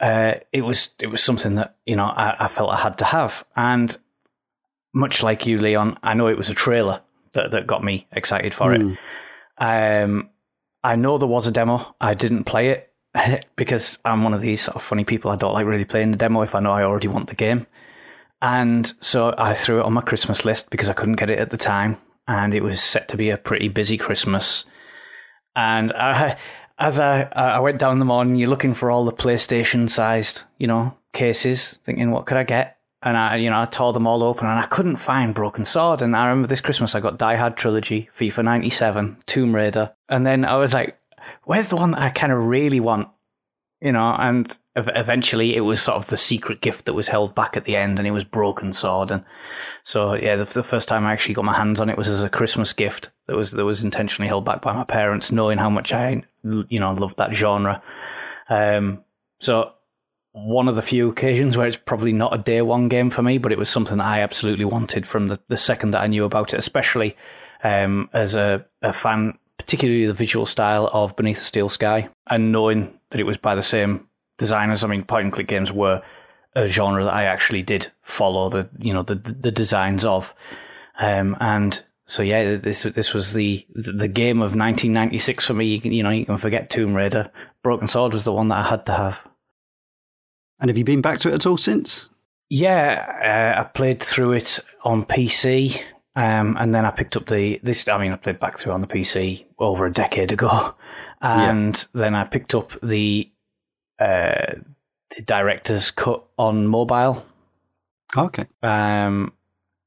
Uh, 0.00 0.34
it 0.52 0.62
was 0.62 0.94
it 1.00 1.06
was 1.06 1.22
something 1.22 1.54
that 1.54 1.76
you 1.86 1.96
know 1.96 2.04
I, 2.04 2.44
I 2.44 2.48
felt 2.48 2.70
I 2.70 2.80
had 2.80 2.98
to 2.98 3.04
have, 3.04 3.44
and 3.56 3.96
much 4.92 5.22
like 5.22 5.46
you, 5.46 5.58
Leon, 5.58 5.98
I 6.02 6.14
know 6.14 6.28
it 6.28 6.36
was 6.36 6.48
a 6.48 6.54
trailer 6.54 7.00
that 7.32 7.50
that 7.52 7.66
got 7.66 7.84
me 7.84 8.06
excited 8.12 8.54
for 8.54 8.74
it. 8.74 8.98
Um, 9.58 10.30
I 10.82 10.96
know 10.96 11.18
there 11.18 11.28
was 11.28 11.46
a 11.46 11.52
demo. 11.52 11.94
I 12.00 12.14
didn't 12.14 12.44
play 12.44 12.68
it 12.68 12.92
because 13.56 13.98
I'm 14.04 14.22
one 14.22 14.34
of 14.34 14.40
these 14.40 14.62
sort 14.62 14.76
of 14.76 14.82
funny 14.82 15.04
people. 15.04 15.30
I 15.30 15.36
don't 15.36 15.54
like 15.54 15.66
really 15.66 15.84
playing 15.84 16.10
the 16.10 16.16
demo 16.16 16.42
if 16.42 16.54
I 16.54 16.60
know 16.60 16.72
I 16.72 16.82
already 16.82 17.08
want 17.08 17.28
the 17.28 17.34
game. 17.34 17.66
And 18.42 18.92
so 19.00 19.34
I 19.38 19.54
threw 19.54 19.80
it 19.80 19.84
on 19.84 19.94
my 19.94 20.02
Christmas 20.02 20.44
list 20.44 20.68
because 20.68 20.90
I 20.90 20.92
couldn't 20.92 21.16
get 21.16 21.30
it 21.30 21.38
at 21.38 21.50
the 21.50 21.56
time. 21.56 21.96
And 22.28 22.54
it 22.54 22.62
was 22.62 22.82
set 22.82 23.08
to 23.08 23.16
be 23.16 23.30
a 23.30 23.38
pretty 23.38 23.68
busy 23.68 23.96
Christmas. 23.96 24.66
And 25.56 25.92
I, 25.92 26.36
as 26.78 26.98
I, 26.98 27.22
I 27.32 27.60
went 27.60 27.78
down 27.78 27.98
the 27.98 28.04
morning, 28.04 28.36
you're 28.36 28.50
looking 28.50 28.74
for 28.74 28.90
all 28.90 29.04
the 29.04 29.12
PlayStation 29.12 29.88
sized, 29.88 30.42
you 30.58 30.66
know, 30.66 30.96
cases, 31.12 31.78
thinking, 31.84 32.10
what 32.10 32.26
could 32.26 32.36
I 32.36 32.44
get? 32.44 32.78
And 33.02 33.16
I, 33.16 33.36
you 33.36 33.50
know, 33.50 33.60
I 33.60 33.66
tore 33.66 33.92
them 33.92 34.06
all 34.06 34.22
open 34.22 34.46
and 34.46 34.58
I 34.58 34.66
couldn't 34.66 34.96
find 34.96 35.34
Broken 35.34 35.64
Sword. 35.64 36.00
And 36.00 36.16
I 36.16 36.26
remember 36.26 36.48
this 36.48 36.62
Christmas 36.62 36.94
I 36.94 37.00
got 37.00 37.18
Die 37.18 37.36
Hard 37.36 37.56
Trilogy, 37.56 38.08
FIFA 38.18 38.44
97, 38.44 39.18
Tomb 39.26 39.54
Raider. 39.54 39.92
And 40.08 40.26
then 40.26 40.44
I 40.44 40.56
was 40.56 40.72
like, 40.72 40.98
where's 41.44 41.68
the 41.68 41.76
one 41.76 41.92
that 41.92 42.00
I 42.00 42.10
kind 42.10 42.32
of 42.32 42.38
really 42.38 42.80
want? 42.80 43.08
You 43.80 43.92
know, 43.92 44.14
and 44.18 44.56
eventually 44.76 45.54
it 45.54 45.60
was 45.60 45.82
sort 45.82 45.98
of 45.98 46.06
the 46.06 46.16
secret 46.16 46.60
gift 46.60 46.86
that 46.86 46.94
was 46.94 47.08
held 47.08 47.34
back 47.34 47.56
at 47.56 47.64
the 47.64 47.76
end, 47.76 47.98
and 47.98 48.08
it 48.08 48.12
was 48.12 48.24
Broken 48.24 48.72
Sword. 48.72 49.10
And 49.10 49.24
so, 49.82 50.14
yeah, 50.14 50.36
the, 50.36 50.44
the, 50.46 50.62
first 50.62 50.88
time 50.88 51.04
I 51.04 51.12
actually 51.12 51.34
got 51.34 51.44
my 51.44 51.54
hands 51.54 51.80
on 51.80 51.90
it 51.90 51.98
was 51.98 52.08
as 52.08 52.22
a 52.22 52.30
Christmas 52.30 52.72
gift 52.72 53.10
that 53.26 53.36
was 53.36 53.50
that 53.52 53.64
was 53.64 53.84
intentionally 53.84 54.28
held 54.28 54.46
back 54.46 54.62
by 54.62 54.72
my 54.72 54.84
parents, 54.84 55.30
knowing 55.30 55.58
how 55.58 55.68
much 55.68 55.92
I, 55.92 56.22
you 56.44 56.78
know, 56.78 56.90
I 56.90 56.94
loved 56.94 57.16
that 57.16 57.34
genre. 57.34 57.82
Um, 58.48 59.04
so 59.40 59.72
one 60.32 60.68
of 60.68 60.74
the 60.74 60.82
few 60.82 61.08
occasions 61.08 61.56
where 61.56 61.66
it's 61.66 61.76
probably 61.76 62.12
not 62.12 62.34
a 62.34 62.38
day 62.38 62.60
one 62.60 62.88
game 62.88 63.08
for 63.08 63.22
me, 63.22 63.38
but 63.38 63.52
it 63.52 63.58
was 63.58 63.68
something 63.68 63.98
that 63.98 64.06
I 64.06 64.20
absolutely 64.20 64.64
wanted 64.64 65.06
from 65.06 65.28
the, 65.28 65.40
the 65.48 65.56
second 65.56 65.92
that 65.92 66.02
I 66.02 66.08
knew 66.08 66.24
about 66.24 66.52
it, 66.52 66.58
especially 66.58 67.16
um, 67.62 68.10
as 68.12 68.34
a, 68.34 68.66
a 68.82 68.92
fan, 68.92 69.38
particularly 69.58 70.06
the 70.06 70.12
visual 70.12 70.44
style 70.44 70.90
of 70.92 71.14
Beneath 71.14 71.38
the 71.38 71.44
Steel 71.44 71.68
Sky, 71.68 72.08
and 72.28 72.50
knowing 72.50 72.98
that 73.10 73.20
it 73.20 73.26
was 73.26 73.36
by 73.36 73.54
the 73.54 73.62
same 73.62 74.08
designers. 74.36 74.82
I 74.82 74.88
mean, 74.88 75.04
point 75.04 75.24
and 75.24 75.32
click 75.32 75.46
games 75.46 75.70
were 75.70 76.02
a 76.56 76.68
genre 76.68 77.04
that 77.04 77.14
I 77.14 77.24
actually 77.24 77.62
did 77.62 77.90
follow 78.02 78.48
the 78.48 78.68
you 78.78 78.92
know 78.92 79.02
the 79.02 79.14
the 79.14 79.52
designs 79.52 80.04
of, 80.04 80.34
um, 80.98 81.36
and 81.40 81.82
so 82.06 82.22
yeah, 82.22 82.56
this 82.56 82.82
this 82.82 83.14
was 83.14 83.32
the 83.32 83.66
the 83.74 84.08
game 84.08 84.38
of 84.38 84.54
1996 84.54 85.46
for 85.46 85.54
me. 85.54 85.66
You 85.66 85.80
can 85.80 85.92
you 85.92 86.02
know 86.02 86.10
you 86.10 86.26
can 86.26 86.38
forget 86.38 86.68
Tomb 86.68 86.94
Raider. 86.94 87.30
Broken 87.62 87.88
Sword 87.88 88.12
was 88.12 88.24
the 88.24 88.32
one 88.32 88.48
that 88.48 88.58
I 88.58 88.68
had 88.68 88.86
to 88.86 88.92
have. 88.92 89.26
And 90.60 90.68
have 90.68 90.78
you 90.78 90.84
been 90.84 91.00
back 91.00 91.20
to 91.20 91.30
it 91.30 91.34
at 91.34 91.46
all 91.46 91.56
since? 91.56 92.08
Yeah, 92.50 93.54
uh, 93.56 93.60
I 93.60 93.64
played 93.64 94.02
through 94.02 94.32
it 94.32 94.60
on 94.82 95.04
PC, 95.04 95.82
um, 96.14 96.56
and 96.58 96.74
then 96.74 96.84
I 96.84 96.90
picked 96.90 97.16
up 97.16 97.26
the 97.26 97.58
this. 97.62 97.88
I 97.88 97.98
mean, 97.98 98.12
I 98.12 98.16
played 98.16 98.38
back 98.38 98.58
through 98.58 98.72
on 98.72 98.80
the 98.80 98.86
PC 98.86 99.46
over 99.58 99.86
a 99.86 99.92
decade 99.92 100.30
ago, 100.30 100.74
and 101.22 101.76
yeah. 101.76 102.00
then 102.00 102.14
I 102.14 102.24
picked 102.24 102.54
up 102.54 102.72
the 102.82 103.30
uh, 103.98 104.54
the 105.16 105.22
director's 105.22 105.90
cut 105.90 106.24
on 106.38 106.66
mobile. 106.66 107.24
Okay. 108.16 108.46
Um, 108.62 109.32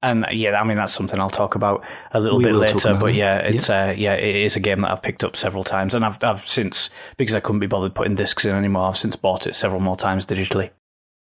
and 0.01 0.25
yeah, 0.31 0.59
I 0.59 0.63
mean 0.63 0.77
that's 0.77 0.93
something 0.93 1.19
I'll 1.19 1.29
talk 1.29 1.55
about 1.55 1.83
a 2.11 2.19
little 2.19 2.37
we 2.37 2.43
bit 2.43 2.55
later. 2.55 2.95
But 2.95 3.13
yeah, 3.13 3.39
it's 3.39 3.69
yeah. 3.69 3.87
Uh, 3.87 3.91
yeah, 3.91 4.13
it 4.13 4.35
is 4.35 4.55
a 4.55 4.59
game 4.59 4.81
that 4.81 4.91
I've 4.91 5.01
picked 5.01 5.23
up 5.23 5.35
several 5.35 5.63
times, 5.63 5.95
and 5.95 6.05
I've 6.05 6.23
I've 6.23 6.47
since 6.47 6.89
because 7.17 7.35
I 7.35 7.39
couldn't 7.39 7.59
be 7.59 7.67
bothered 7.67 7.95
putting 7.95 8.15
discs 8.15 8.45
in 8.45 8.55
anymore. 8.55 8.89
I've 8.89 8.97
since 8.97 9.15
bought 9.15 9.47
it 9.47 9.55
several 9.55 9.81
more 9.81 9.97
times 9.97 10.25
digitally. 10.25 10.71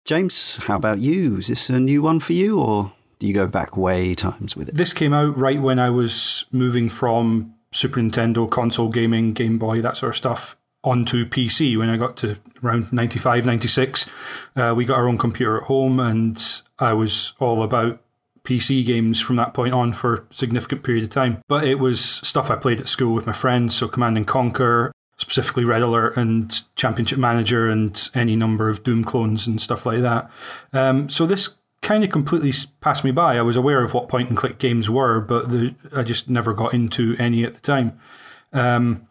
James, 0.05 0.57
how 0.65 0.77
about 0.77 0.99
you? 0.99 1.39
Is 1.39 1.47
this 1.47 1.71
a 1.71 1.81
new 1.81 2.03
one 2.03 2.21
for 2.21 2.35
you, 2.35 2.61
or 2.61 2.93
do 3.19 3.27
you 3.27 3.33
go 3.33 3.47
back 3.47 3.77
way 3.77 4.15
times 4.15 4.55
with 4.57 4.69
it? 4.69 4.75
This 4.75 4.93
came 4.93 5.15
out 5.15 5.39
right 5.39 5.61
when 5.61 5.79
I 5.79 5.89
was 5.91 6.45
moving 6.53 6.89
from 6.89 7.55
Super 7.73 8.01
Nintendo, 8.01 8.51
console 8.51 8.89
gaming, 8.89 9.33
Game 9.33 9.59
Boy, 9.59 9.81
that 9.81 9.97
sort 9.97 10.11
of 10.11 10.17
stuff, 10.17 10.57
onto 10.83 11.25
PC 11.25 11.79
when 11.79 11.89
I 11.89 11.97
got 11.97 12.17
to 12.19 12.37
around 12.63 12.93
95, 12.93 13.47
96. 13.47 14.11
Uh, 14.55 14.75
we 14.77 14.85
got 14.85 14.99
our 14.99 15.09
own 15.09 15.17
computer 15.17 15.57
at 15.57 15.65
home, 15.65 15.99
and 15.99 16.63
I 16.79 16.93
was 16.93 17.33
all 17.39 17.63
about 17.63 18.01
PC 18.45 18.85
games 18.85 19.21
from 19.21 19.37
that 19.37 19.55
point 19.55 19.73
on 19.73 19.93
for 19.93 20.15
a 20.15 20.35
significant 20.35 20.83
period 20.83 21.05
of 21.05 21.11
time. 21.11 21.43
But 21.49 21.65
it 21.65 21.79
was 21.79 22.01
stuff 22.01 22.51
I 22.51 22.57
played 22.57 22.81
at 22.81 22.89
school 22.89 23.15
with 23.15 23.27
my 23.27 23.33
friends, 23.33 23.75
so 23.75 23.89
Command 23.89 24.17
and 24.17 24.27
Conquer, 24.27 24.93
specifically 25.17 25.65
Red 25.65 25.83
Alert 25.83 26.17
and 26.17 26.63
Championship 26.77 27.19
Manager, 27.19 27.69
and 27.69 28.11
any 28.15 28.37
number 28.37 28.69
of 28.69 28.83
Doom 28.83 29.05
clones 29.05 29.47
and 29.47 29.61
stuff 29.61 29.87
like 29.87 30.01
that. 30.03 30.31
Um, 30.73 31.09
so 31.09 31.27
this 31.27 31.55
kind 31.81 32.05
of 32.05 32.11
completely 32.11 32.53
passed 32.81 33.05
me 33.05 33.11
by. 33.11 33.37
I 33.37 33.43
was 33.43 33.57
aware 33.57 33.83
of 33.83 33.95
what 33.95 34.09
point 34.09 34.29
and 34.29 34.37
click 34.37 34.59
games 34.59 34.89
were, 34.89 35.21
but 35.21 35.51
the, 35.51 35.75
I 35.95 36.03
just 36.03 36.29
never 36.29 36.53
got 36.53 36.75
into 36.75 37.15
any 37.19 37.45
at 37.45 37.55
the 37.55 37.61
time. 37.61 37.99
Um, 38.53 39.07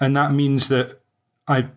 and 0.00 0.16
that 0.16 0.32
means 0.32 0.68
that 0.68 1.00
I 1.46 1.68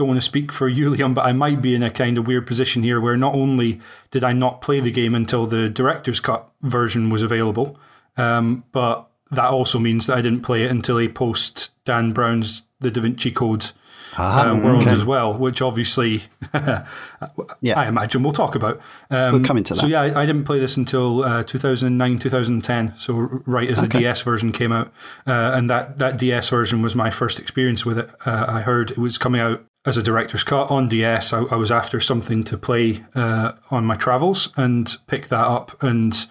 don't 0.00 0.08
want 0.08 0.16
to 0.16 0.24
speak 0.24 0.50
for 0.50 0.70
Leon, 0.70 1.12
but 1.12 1.26
I 1.26 1.32
might 1.32 1.60
be 1.60 1.74
in 1.74 1.82
a 1.82 1.90
kind 1.90 2.16
of 2.16 2.26
weird 2.26 2.46
position 2.46 2.82
here 2.82 2.98
where 2.98 3.18
not 3.18 3.34
only 3.34 3.80
did 4.10 4.24
I 4.24 4.32
not 4.32 4.62
play 4.62 4.80
the 4.80 4.90
game 4.90 5.14
until 5.14 5.46
the 5.46 5.68
director's 5.68 6.20
cut 6.20 6.48
version 6.62 7.10
was 7.10 7.22
available, 7.22 7.78
um, 8.16 8.64
but 8.72 9.10
that 9.30 9.50
also 9.50 9.78
means 9.78 10.06
that 10.06 10.16
I 10.16 10.22
didn't 10.22 10.40
play 10.40 10.64
it 10.64 10.70
until 10.70 10.98
a 10.98 11.06
post 11.08 11.72
Dan 11.84 12.12
Brown's 12.12 12.62
The 12.80 12.90
Da 12.90 13.02
Vinci 13.02 13.30
Codes 13.30 13.74
ah, 14.16 14.48
uh, 14.48 14.54
world 14.56 14.84
okay. 14.84 14.90
as 14.90 15.04
well, 15.04 15.34
which 15.34 15.60
obviously, 15.60 16.22
yeah. 16.54 17.78
I 17.78 17.86
imagine 17.86 18.22
we'll 18.22 18.32
talk 18.32 18.54
about. 18.54 18.80
Um, 19.10 19.32
we'll 19.34 19.44
come 19.44 19.58
into 19.58 19.74
that. 19.74 19.80
So, 19.80 19.86
yeah, 19.86 20.00
I, 20.00 20.22
I 20.22 20.26
didn't 20.26 20.44
play 20.44 20.58
this 20.58 20.78
until 20.78 21.24
uh, 21.24 21.42
2009, 21.42 22.18
2010. 22.18 22.94
So, 22.96 23.14
right 23.44 23.68
as 23.68 23.82
the. 23.82 23.88
DS 23.88 24.22
version 24.22 24.50
came 24.50 24.72
out. 24.72 24.90
Uh, 25.26 25.52
and 25.54 25.68
that, 25.68 25.98
that 25.98 26.16
DS 26.16 26.48
version 26.48 26.80
was 26.80 26.96
my 26.96 27.10
first 27.10 27.38
experience 27.38 27.84
with 27.84 27.98
it. 27.98 28.10
Uh, 28.24 28.46
I 28.48 28.62
heard 28.62 28.92
it 28.92 28.98
was 28.98 29.18
coming 29.18 29.42
out 29.42 29.62
as 29.84 29.96
a 29.96 30.02
director's 30.02 30.44
cut 30.44 30.70
on 30.70 30.88
DS. 30.88 31.32
I, 31.32 31.42
I 31.44 31.56
was 31.56 31.70
after 31.70 32.00
something 32.00 32.44
to 32.44 32.58
play 32.58 33.04
uh, 33.14 33.52
on 33.70 33.84
my 33.84 33.96
travels 33.96 34.52
and 34.56 34.94
picked 35.06 35.30
that 35.30 35.46
up 35.46 35.82
and 35.82 36.26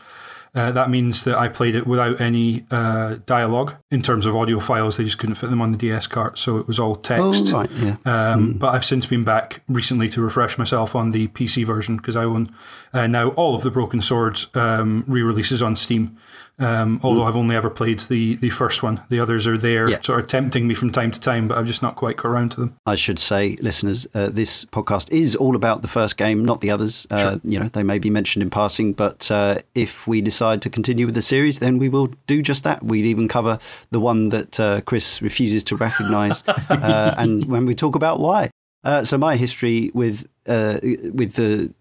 uh, 0.55 0.71
that 0.71 0.89
means 0.89 1.23
that 1.25 1.37
I 1.37 1.47
played 1.47 1.75
it 1.75 1.85
without 1.85 2.19
any 2.19 2.65
uh, 2.71 3.17
dialogue 3.25 3.75
in 3.91 4.01
terms 4.01 4.25
of 4.25 4.35
audio 4.35 4.59
files. 4.59 4.97
They 4.97 5.03
just 5.03 5.19
couldn't 5.19 5.35
fit 5.35 5.51
them 5.51 5.61
on 5.61 5.71
the 5.71 5.77
DS 5.77 6.07
cart, 6.07 6.39
so 6.39 6.57
it 6.57 6.65
was 6.65 6.79
all 6.79 6.95
text. 6.95 7.53
Oh, 7.53 7.59
right, 7.59 7.71
yeah. 7.71 7.97
Um, 8.05 8.55
mm. 8.55 8.59
But 8.59 8.73
I've 8.73 8.85
since 8.85 9.05
been 9.05 9.23
back 9.23 9.61
recently 9.67 10.09
to 10.09 10.21
refresh 10.21 10.57
myself 10.57 10.95
on 10.95 11.11
the 11.11 11.27
PC 11.27 11.65
version 11.65 11.97
because 11.97 12.15
I 12.15 12.23
own 12.23 12.53
uh, 12.93 13.05
now 13.05 13.29
all 13.29 13.53
of 13.53 13.61
the 13.61 13.69
Broken 13.69 14.01
Swords 14.01 14.47
um, 14.55 15.03
re 15.07 15.21
releases 15.21 15.61
on 15.61 15.75
Steam. 15.75 16.17
Um, 16.59 16.99
although. 17.03 17.23
I've 17.23 17.35
only 17.35 17.55
ever 17.55 17.69
played 17.69 17.99
the, 18.01 18.35
the 18.35 18.49
first 18.49 18.83
one. 18.83 19.01
The 19.09 19.19
others 19.19 19.47
are 19.47 19.57
there, 19.57 19.89
yeah. 19.89 20.01
sort 20.01 20.19
of 20.19 20.27
tempting 20.27 20.67
me 20.67 20.75
from 20.75 20.91
time 20.91 21.11
to 21.11 21.19
time, 21.19 21.47
but 21.47 21.57
I've 21.57 21.65
just 21.65 21.81
not 21.81 21.95
quite 21.95 22.17
got 22.17 22.25
around 22.25 22.51
to 22.51 22.59
them. 22.59 22.75
I 22.85 22.95
should 22.95 23.19
say, 23.19 23.57
listeners, 23.61 24.07
uh, 24.13 24.29
this 24.29 24.65
podcast 24.65 25.11
is 25.11 25.35
all 25.35 25.55
about 25.55 25.81
the 25.81 25.87
first 25.87 26.17
game, 26.17 26.43
not 26.43 26.61
the 26.61 26.71
others. 26.71 27.07
Uh. 27.09 27.37
You 27.43 27.59
know, 27.59 27.69
they 27.69 27.83
may 27.83 27.99
be 27.99 28.09
mentioned 28.09 28.43
in 28.43 28.49
passing, 28.49 28.93
but 28.93 29.29
uh, 29.31 29.59
if 29.75 30.05
we 30.07 30.21
decide 30.21 30.61
to 30.63 30.69
continue 30.69 31.05
with 31.05 31.15
the 31.15 31.21
series, 31.21 31.59
then 31.59 31.77
we 31.77 31.87
will 31.87 32.07
do 32.27 32.41
just 32.41 32.63
that. 32.65 32.83
We'd 32.83 33.05
even 33.05 33.27
cover 33.27 33.59
the 33.91 33.99
one 33.99 34.29
that 34.29 34.59
uh, 34.59 34.81
Chris 34.81 35.21
refuses 35.21 35.63
to 35.65 35.75
recognise, 35.75 36.43
uh, 36.47 37.15
and 37.17 37.45
when 37.45 37.65
we 37.65 37.75
talk 37.75 37.95
about 37.95 38.19
why. 38.19 38.49
Uh, 38.83 39.03
so 39.03 39.17
my 39.17 39.35
history 39.35 39.91
with 39.93 40.27
with 40.45 41.33
the 41.35 41.73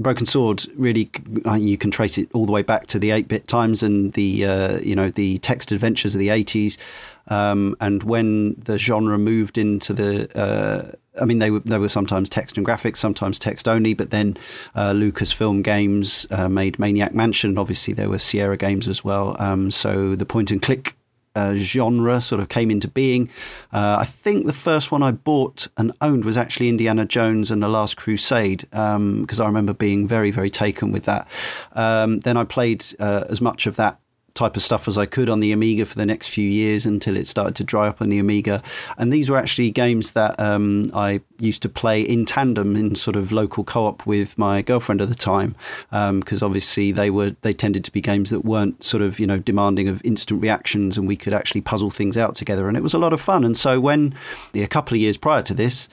Broken 0.00 0.26
Sword 0.26 0.64
really 0.76 1.10
uh, 1.46 1.54
you 1.54 1.76
can 1.76 1.90
trace 1.90 2.16
it 2.18 2.28
all 2.32 2.46
the 2.46 2.52
way 2.52 2.62
back 2.62 2.86
to 2.88 2.98
the 2.98 3.10
8-bit 3.10 3.46
times 3.46 3.82
and 3.82 4.12
the 4.14 4.46
uh, 4.46 4.78
you 4.80 4.96
know 4.96 5.10
the 5.10 5.38
text 5.38 5.72
adventures 5.72 6.14
of 6.14 6.18
the 6.18 6.28
80s 6.28 6.78
um, 7.28 7.76
and 7.80 8.02
when 8.02 8.54
the 8.54 8.78
genre 8.78 9.18
moved 9.18 9.58
into 9.58 9.92
the 9.92 10.38
uh, 10.38 10.92
I 11.20 11.26
mean 11.26 11.38
they 11.38 11.50
were 11.50 11.60
they 11.60 11.78
were 11.78 11.88
sometimes 11.88 12.30
text 12.30 12.56
and 12.56 12.66
graphics 12.66 12.96
sometimes 12.96 13.38
text 13.38 13.68
only 13.68 13.92
but 13.92 14.10
then 14.10 14.38
uh, 14.74 14.92
Lucasfilm 14.92 15.62
Games 15.62 16.26
uh, 16.30 16.48
made 16.48 16.78
Maniac 16.78 17.14
Mansion. 17.14 17.58
Obviously 17.58 17.92
there 17.92 18.08
were 18.08 18.18
Sierra 18.18 18.56
Games 18.56 18.88
as 18.88 19.04
well. 19.04 19.36
Um, 19.38 19.70
so 19.70 20.14
the 20.14 20.26
point 20.26 20.50
and 20.50 20.62
click 20.62 20.96
uh, 21.34 21.54
genre 21.54 22.20
sort 22.20 22.40
of 22.40 22.48
came 22.48 22.70
into 22.70 22.88
being. 22.88 23.28
Uh, 23.72 23.98
I 24.00 24.04
think 24.04 24.46
the 24.46 24.52
first 24.52 24.90
one 24.90 25.02
I 25.02 25.12
bought 25.12 25.68
and 25.76 25.92
owned 26.00 26.24
was 26.24 26.36
actually 26.36 26.68
Indiana 26.68 27.04
Jones 27.04 27.50
and 27.50 27.62
the 27.62 27.68
Last 27.68 27.96
Crusade 27.96 28.62
because 28.70 29.40
um, 29.40 29.42
I 29.42 29.46
remember 29.46 29.72
being 29.72 30.06
very, 30.06 30.30
very 30.30 30.50
taken 30.50 30.92
with 30.92 31.04
that. 31.04 31.28
Um, 31.72 32.20
then 32.20 32.36
I 32.36 32.44
played 32.44 32.84
uh, 32.98 33.24
as 33.28 33.40
much 33.40 33.66
of 33.66 33.76
that 33.76 33.98
type 34.34 34.56
of 34.56 34.62
stuff 34.62 34.88
as 34.88 34.96
I 34.96 35.06
could 35.06 35.28
on 35.28 35.40
the 35.40 35.52
Amiga 35.52 35.84
for 35.84 35.96
the 35.96 36.06
next 36.06 36.28
few 36.28 36.48
years 36.48 36.86
until 36.86 37.16
it 37.16 37.26
started 37.26 37.54
to 37.56 37.64
dry 37.64 37.88
up 37.88 38.00
on 38.00 38.08
the 38.08 38.18
Amiga. 38.18 38.62
And 38.98 39.12
these 39.12 39.28
were 39.28 39.36
actually 39.36 39.70
games 39.70 40.12
that 40.12 40.38
um, 40.38 40.90
I 40.94 41.20
used 41.38 41.62
to 41.62 41.68
play 41.68 42.00
in 42.02 42.26
tandem 42.26 42.76
in 42.76 42.94
sort 42.94 43.16
of 43.16 43.32
local 43.32 43.64
co-op 43.64 44.06
with 44.06 44.36
my 44.38 44.62
girlfriend 44.62 45.00
at 45.00 45.08
the 45.08 45.14
time, 45.14 45.54
because 45.90 46.42
um, 46.42 46.46
obviously 46.46 46.92
they 46.92 47.10
were 47.10 47.30
they 47.40 47.52
tended 47.52 47.84
to 47.84 47.92
be 47.92 48.00
games 48.00 48.30
that 48.30 48.44
weren't 48.44 48.82
sort 48.84 49.02
of 49.02 49.18
you 49.18 49.26
know 49.26 49.38
demanding 49.38 49.88
of 49.88 50.00
instant 50.04 50.40
reactions, 50.40 50.96
and 50.96 51.08
we 51.08 51.16
could 51.16 51.34
actually 51.34 51.60
puzzle 51.60 51.90
things 51.90 52.16
out 52.16 52.34
together, 52.34 52.68
and 52.68 52.76
it 52.76 52.82
was 52.82 52.94
a 52.94 52.98
lot 52.98 53.12
of 53.12 53.20
fun. 53.20 53.44
And 53.44 53.56
so 53.56 53.80
when 53.80 54.14
a 54.54 54.66
couple 54.66 54.94
of 54.94 55.00
years 55.00 55.16
prior 55.16 55.42
to 55.42 55.54
this, 55.54 55.88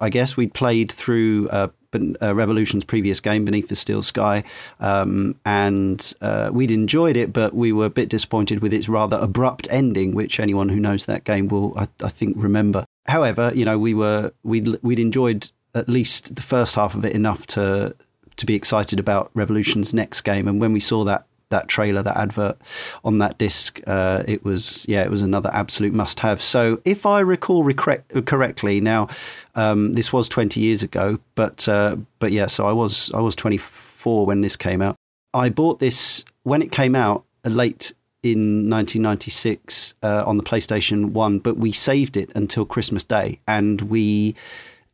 I 0.00 0.08
guess 0.08 0.36
we'd 0.36 0.54
played 0.54 0.92
through. 0.92 1.48
Uh, 1.48 1.68
uh, 1.94 2.34
Revolution's 2.34 2.84
previous 2.84 3.20
game, 3.20 3.44
Beneath 3.44 3.68
the 3.68 3.76
Steel 3.76 4.02
Sky, 4.02 4.44
um, 4.80 5.34
and 5.44 6.14
uh, 6.20 6.50
we'd 6.52 6.70
enjoyed 6.70 7.16
it, 7.16 7.32
but 7.32 7.54
we 7.54 7.72
were 7.72 7.86
a 7.86 7.90
bit 7.90 8.08
disappointed 8.08 8.60
with 8.60 8.72
its 8.72 8.88
rather 8.88 9.16
abrupt 9.18 9.68
ending, 9.70 10.14
which 10.14 10.40
anyone 10.40 10.68
who 10.68 10.80
knows 10.80 11.06
that 11.06 11.24
game 11.24 11.48
will, 11.48 11.78
I, 11.78 11.88
I 12.02 12.08
think, 12.08 12.36
remember. 12.38 12.84
However, 13.06 13.52
you 13.54 13.64
know, 13.64 13.78
we 13.78 13.94
were 13.94 14.32
we'd 14.42 14.78
we'd 14.82 14.98
enjoyed 14.98 15.50
at 15.74 15.88
least 15.88 16.36
the 16.36 16.42
first 16.42 16.74
half 16.74 16.94
of 16.94 17.04
it 17.04 17.12
enough 17.12 17.46
to 17.48 17.94
to 18.36 18.46
be 18.46 18.54
excited 18.54 18.98
about 18.98 19.30
Revolution's 19.34 19.94
next 19.94 20.22
game, 20.22 20.48
and 20.48 20.60
when 20.60 20.72
we 20.72 20.80
saw 20.80 21.04
that 21.04 21.26
that 21.50 21.68
trailer, 21.68 22.02
that 22.02 22.16
advert 22.16 22.58
on 23.04 23.18
that 23.18 23.38
disc. 23.38 23.80
Uh, 23.86 24.22
it 24.26 24.44
was 24.44 24.84
yeah, 24.88 25.02
it 25.02 25.10
was 25.10 25.22
another 25.22 25.50
absolute 25.52 25.92
must-have. 25.92 26.42
So 26.42 26.80
if 26.84 27.06
I 27.06 27.20
recall 27.20 27.64
rec- 27.64 28.24
correctly, 28.26 28.80
now 28.80 29.08
um, 29.54 29.94
this 29.94 30.12
was 30.12 30.28
20 30.28 30.60
years 30.60 30.82
ago, 30.82 31.18
but 31.34 31.68
uh, 31.68 31.96
but 32.18 32.32
yeah, 32.32 32.46
so 32.46 32.66
I 32.66 32.72
was 32.72 33.10
I 33.12 33.20
was 33.20 33.36
24 33.36 34.26
when 34.26 34.40
this 34.40 34.56
came 34.56 34.82
out. 34.82 34.96
I 35.34 35.48
bought 35.50 35.80
this 35.80 36.24
when 36.42 36.62
it 36.62 36.72
came 36.72 36.94
out 36.94 37.24
uh, 37.44 37.50
late 37.50 37.92
in 38.22 38.68
1996 38.68 39.94
uh, 40.02 40.24
on 40.26 40.36
the 40.36 40.42
PlayStation 40.42 41.10
One, 41.12 41.38
but 41.38 41.56
we 41.56 41.70
saved 41.72 42.16
it 42.16 42.32
until 42.34 42.64
Christmas 42.64 43.04
Day, 43.04 43.40
and 43.46 43.82
we 43.82 44.34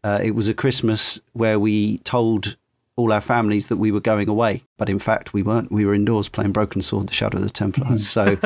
uh, 0.05 0.21
it 0.23 0.33
was 0.33 0.49
a 0.49 0.55
Christmas 0.55 1.21
where 1.33 1.59
we 1.59 1.99
told 1.99 2.57
all 2.97 3.13
our 3.13 3.21
families 3.21 3.69
that 3.69 3.77
we 3.77 3.91
were 3.91 4.01
going 4.01 4.29
away, 4.29 4.63
but 4.79 4.89
in 4.89 4.99
fact 4.99 5.33
we 5.33 5.43
weren't. 5.43 5.73
We 5.73 5.85
were 5.85 5.95
indoors 5.95 6.29
playing 6.29 6.53
Broken 6.53 6.83
Sword: 6.83 7.09
The 7.09 7.13
Shadow 7.13 7.39
of 7.39 7.45
the 7.45 7.51
Templars. 7.51 8.09
so, 8.09 8.39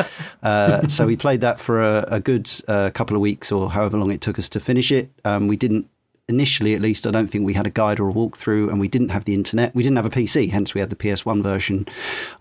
uh, 0.42 0.86
so 0.88 1.06
we 1.06 1.16
played 1.16 1.40
that 1.40 1.60
for 1.60 1.82
a, 1.82 2.06
a 2.08 2.20
good 2.20 2.50
uh, 2.68 2.90
couple 2.90 3.16
of 3.16 3.20
weeks 3.20 3.50
or 3.50 3.70
however 3.70 3.98
long 3.98 4.12
it 4.12 4.20
took 4.20 4.38
us 4.38 4.48
to 4.50 4.60
finish 4.60 4.92
it. 4.92 5.10
Um, 5.24 5.48
we 5.48 5.56
didn't 5.56 5.88
initially, 6.28 6.74
at 6.74 6.80
least. 6.80 7.06
I 7.06 7.10
don't 7.10 7.28
think 7.28 7.44
we 7.44 7.54
had 7.54 7.66
a 7.66 7.70
guide 7.70 8.00
or 8.00 8.08
a 8.08 8.12
walkthrough, 8.12 8.68
and 8.68 8.80
we 8.80 8.88
didn't 8.88 9.10
have 9.10 9.24
the 9.24 9.34
internet. 9.34 9.74
We 9.74 9.82
didn't 9.82 9.96
have 9.96 10.06
a 10.06 10.10
PC, 10.10 10.50
hence 10.50 10.74
we 10.74 10.80
had 10.80 10.90
the 10.90 10.96
PS1 10.96 11.42
version. 11.42 11.86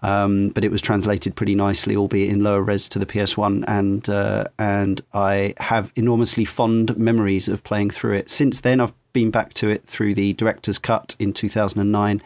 Um, 0.01 0.49
but 0.49 0.63
it 0.63 0.71
was 0.71 0.81
translated 0.81 1.35
pretty 1.35 1.55
nicely, 1.55 1.95
albeit 1.95 2.31
in 2.31 2.43
lower 2.43 2.61
res 2.61 2.89
to 2.89 2.99
the 2.99 3.05
PS1, 3.05 3.63
and 3.67 4.07
uh, 4.09 4.45
and 4.57 5.01
I 5.13 5.53
have 5.57 5.91
enormously 5.95 6.45
fond 6.45 6.97
memories 6.97 7.47
of 7.47 7.63
playing 7.63 7.91
through 7.91 8.15
it. 8.15 8.29
Since 8.29 8.61
then, 8.61 8.79
I've 8.79 8.93
been 9.15 9.31
back 9.31 9.53
to 9.53 9.69
it 9.69 9.87
through 9.87 10.13
the 10.13 10.33
director's 10.33 10.77
cut 10.77 11.15
in 11.19 11.31
2009. 11.31 12.21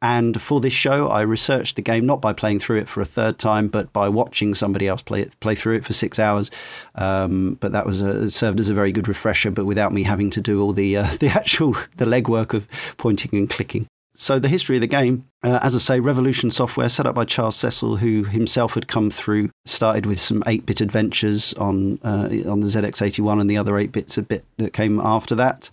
And 0.00 0.40
for 0.40 0.58
this 0.58 0.72
show, 0.72 1.08
I 1.08 1.20
researched 1.20 1.76
the 1.76 1.82
game 1.82 2.06
not 2.06 2.22
by 2.22 2.32
playing 2.32 2.60
through 2.60 2.78
it 2.78 2.88
for 2.88 3.02
a 3.02 3.04
third 3.04 3.38
time, 3.38 3.68
but 3.68 3.92
by 3.92 4.08
watching 4.08 4.54
somebody 4.54 4.88
else 4.88 5.02
play 5.02 5.20
it, 5.20 5.38
play 5.40 5.54
through 5.54 5.76
it 5.76 5.84
for 5.84 5.92
six 5.92 6.18
hours. 6.18 6.50
Um, 6.94 7.58
but 7.60 7.72
that 7.72 7.84
was 7.84 8.00
a, 8.00 8.30
served 8.30 8.58
as 8.58 8.70
a 8.70 8.74
very 8.74 8.90
good 8.90 9.06
refresher, 9.06 9.50
but 9.50 9.66
without 9.66 9.92
me 9.92 10.02
having 10.02 10.30
to 10.30 10.40
do 10.40 10.62
all 10.62 10.72
the 10.72 10.96
uh, 10.96 11.10
the 11.20 11.28
actual 11.28 11.74
the 11.96 12.06
legwork 12.06 12.54
of 12.54 12.66
pointing 12.96 13.38
and 13.38 13.50
clicking. 13.50 13.86
So, 14.14 14.38
the 14.38 14.48
history 14.48 14.76
of 14.76 14.80
the 14.82 14.86
game, 14.86 15.24
uh, 15.42 15.60
as 15.62 15.74
I 15.74 15.78
say, 15.78 16.00
Revolution 16.00 16.50
Software, 16.50 16.90
set 16.90 17.06
up 17.06 17.14
by 17.14 17.24
Charles 17.24 17.56
Cecil, 17.56 17.96
who 17.96 18.24
himself 18.24 18.74
had 18.74 18.86
come 18.86 19.08
through, 19.08 19.50
started 19.64 20.04
with 20.04 20.20
some 20.20 20.42
8 20.46 20.66
bit 20.66 20.82
adventures 20.82 21.54
on, 21.54 21.98
uh, 22.02 22.28
on 22.46 22.60
the 22.60 22.66
ZX81 22.66 23.40
and 23.40 23.48
the 23.48 23.56
other 23.56 23.78
8 23.78 23.92
bits 23.92 24.18
a 24.18 24.22
bit 24.22 24.44
that 24.58 24.74
came 24.74 25.00
after 25.00 25.34
that. 25.36 25.70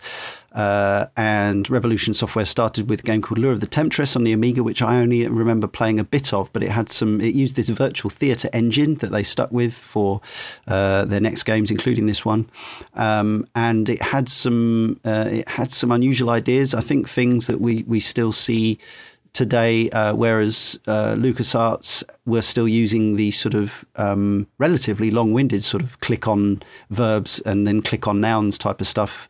Uh, 0.58 1.06
and 1.16 1.70
Revolution 1.70 2.14
Software 2.14 2.44
started 2.44 2.90
with 2.90 2.98
a 2.98 3.02
game 3.04 3.22
called 3.22 3.38
Lure 3.38 3.52
of 3.52 3.60
the 3.60 3.66
Temptress 3.66 4.16
on 4.16 4.24
the 4.24 4.32
Amiga, 4.32 4.64
which 4.64 4.82
I 4.82 4.96
only 4.96 5.24
remember 5.28 5.68
playing 5.68 6.00
a 6.00 6.04
bit 6.04 6.34
of, 6.34 6.52
but 6.52 6.64
it 6.64 6.70
had 6.70 6.90
some. 6.90 7.20
It 7.20 7.36
used 7.36 7.54
this 7.54 7.68
virtual 7.68 8.10
theatre 8.10 8.50
engine 8.52 8.96
that 8.96 9.12
they 9.12 9.22
stuck 9.22 9.52
with 9.52 9.72
for 9.72 10.20
uh, 10.66 11.04
their 11.04 11.20
next 11.20 11.44
games, 11.44 11.70
including 11.70 12.06
this 12.06 12.24
one, 12.24 12.50
um, 12.94 13.46
and 13.54 13.88
it 13.88 14.02
had 14.02 14.28
some. 14.28 14.98
Uh, 15.04 15.28
it 15.30 15.48
had 15.48 15.70
some 15.70 15.92
unusual 15.92 16.30
ideas. 16.30 16.74
I 16.74 16.80
think 16.80 17.08
things 17.08 17.46
that 17.46 17.60
we 17.60 17.84
we 17.84 18.00
still 18.00 18.32
see 18.32 18.80
today, 19.32 19.88
uh, 19.90 20.12
whereas 20.12 20.80
uh, 20.88 21.14
LucasArts 21.14 22.02
were 22.26 22.42
still 22.42 22.66
using 22.66 23.14
the 23.14 23.30
sort 23.30 23.54
of 23.54 23.84
um, 23.94 24.48
relatively 24.58 25.12
long 25.12 25.32
winded 25.32 25.62
sort 25.62 25.84
of 25.84 26.00
click 26.00 26.26
on 26.26 26.60
verbs 26.90 27.38
and 27.42 27.64
then 27.64 27.80
click 27.80 28.08
on 28.08 28.20
nouns 28.20 28.58
type 28.58 28.80
of 28.80 28.88
stuff 28.88 29.28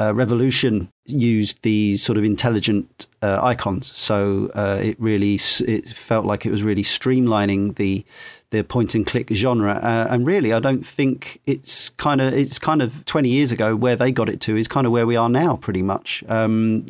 uh, 0.00 0.14
Revolution 0.14 0.90
used 1.04 1.62
these 1.62 2.02
sort 2.02 2.16
of 2.16 2.24
intelligent 2.24 3.06
uh, 3.20 3.38
icons, 3.42 3.94
so 3.94 4.50
uh, 4.54 4.80
it 4.82 4.98
really 4.98 5.34
it 5.34 5.88
felt 5.90 6.24
like 6.24 6.46
it 6.46 6.50
was 6.50 6.62
really 6.62 6.82
streamlining 6.82 7.74
the 7.76 8.04
the 8.48 8.64
point 8.64 8.94
and 8.94 9.06
click 9.06 9.28
genre. 9.32 9.74
Uh, 9.74 10.06
and 10.08 10.26
really, 10.26 10.54
I 10.54 10.58
don't 10.58 10.86
think 10.86 11.40
it's 11.46 11.90
kind 11.90 12.22
of 12.22 12.32
it's 12.32 12.58
kind 12.58 12.80
of 12.80 13.04
twenty 13.04 13.28
years 13.28 13.52
ago 13.52 13.76
where 13.76 13.94
they 13.94 14.10
got 14.10 14.30
it 14.30 14.40
to 14.42 14.56
is 14.56 14.68
kind 14.68 14.86
of 14.86 14.92
where 14.92 15.06
we 15.06 15.16
are 15.16 15.28
now, 15.28 15.56
pretty 15.56 15.82
much. 15.82 16.24
Um, 16.28 16.86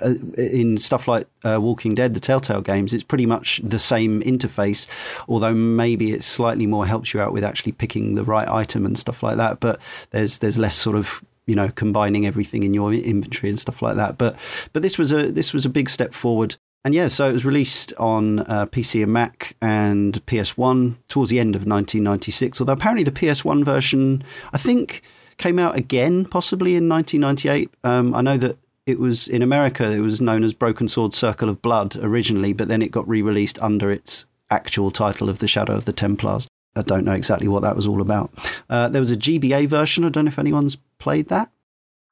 uh, 0.00 0.14
in 0.38 0.78
stuff 0.78 1.06
like 1.06 1.28
Walking 1.44 1.94
Dead, 1.94 2.14
the 2.14 2.20
Telltale 2.20 2.62
games, 2.62 2.94
it's 2.94 3.04
pretty 3.04 3.26
much 3.26 3.60
the 3.62 3.78
same 3.78 4.22
interface, 4.22 4.88
although 5.28 5.52
maybe 5.52 6.12
it 6.12 6.24
slightly 6.24 6.66
more 6.66 6.86
helps 6.86 7.12
you 7.12 7.20
out 7.20 7.34
with 7.34 7.44
actually 7.44 7.72
picking 7.72 8.14
the 8.14 8.24
right 8.24 8.48
item 8.48 8.86
and 8.86 8.98
stuff 8.98 9.22
like 9.22 9.36
that. 9.36 9.60
But 9.60 9.78
there's 10.12 10.38
there's 10.38 10.56
less 10.56 10.74
sort 10.74 10.96
of 10.96 11.22
you 11.46 11.54
know 11.54 11.68
combining 11.74 12.26
everything 12.26 12.62
in 12.62 12.74
your 12.74 12.92
inventory 12.92 13.50
and 13.50 13.58
stuff 13.58 13.82
like 13.82 13.96
that. 13.96 14.18
But 14.18 14.36
but 14.72 14.82
this 14.82 14.98
was 14.98 15.12
a 15.12 15.30
this 15.30 15.52
was 15.52 15.64
a 15.64 15.70
big 15.70 15.88
step 15.88 16.12
forward. 16.12 16.56
And 16.84 16.94
yeah, 16.94 17.08
so 17.08 17.28
it 17.28 17.32
was 17.32 17.44
released 17.44 17.92
on 17.98 18.40
uh, 18.40 18.66
PC 18.66 19.02
and 19.02 19.12
Mac 19.12 19.56
and 19.60 20.24
PS1 20.26 20.94
towards 21.08 21.32
the 21.32 21.40
end 21.40 21.56
of 21.56 21.62
1996. 21.62 22.60
Although 22.60 22.74
apparently 22.74 23.02
the 23.02 23.10
PS1 23.10 23.64
version, 23.64 24.22
I 24.52 24.58
think, 24.58 25.02
came 25.36 25.58
out 25.58 25.76
again 25.76 26.26
possibly 26.26 26.76
in 26.76 26.88
1998. 26.88 27.74
Um, 27.82 28.14
I 28.14 28.20
know 28.20 28.36
that 28.36 28.56
it 28.86 29.00
was 29.00 29.26
in 29.26 29.42
America. 29.42 29.90
It 29.90 29.98
was 29.98 30.20
known 30.20 30.44
as 30.44 30.54
Broken 30.54 30.86
Sword 30.86 31.12
Circle 31.12 31.48
of 31.48 31.60
Blood 31.60 31.96
originally, 31.96 32.52
but 32.52 32.68
then 32.68 32.82
it 32.82 32.92
got 32.92 33.08
re-released 33.08 33.60
under 33.60 33.90
its 33.90 34.24
actual 34.48 34.92
title 34.92 35.28
of 35.28 35.40
The 35.40 35.48
Shadow 35.48 35.74
of 35.74 35.86
the 35.86 35.92
Templars. 35.92 36.46
I 36.76 36.82
don't 36.82 37.04
know 37.04 37.12
exactly 37.12 37.48
what 37.48 37.62
that 37.62 37.74
was 37.74 37.86
all 37.86 38.00
about. 38.00 38.30
Uh, 38.70 38.88
there 38.88 39.00
was 39.00 39.10
a 39.10 39.16
GBA 39.16 39.66
version. 39.66 40.04
I 40.04 40.10
don't 40.10 40.26
know 40.26 40.30
if 40.30 40.38
anyone's 40.38 40.76
played 41.06 41.28
that. 41.28 41.52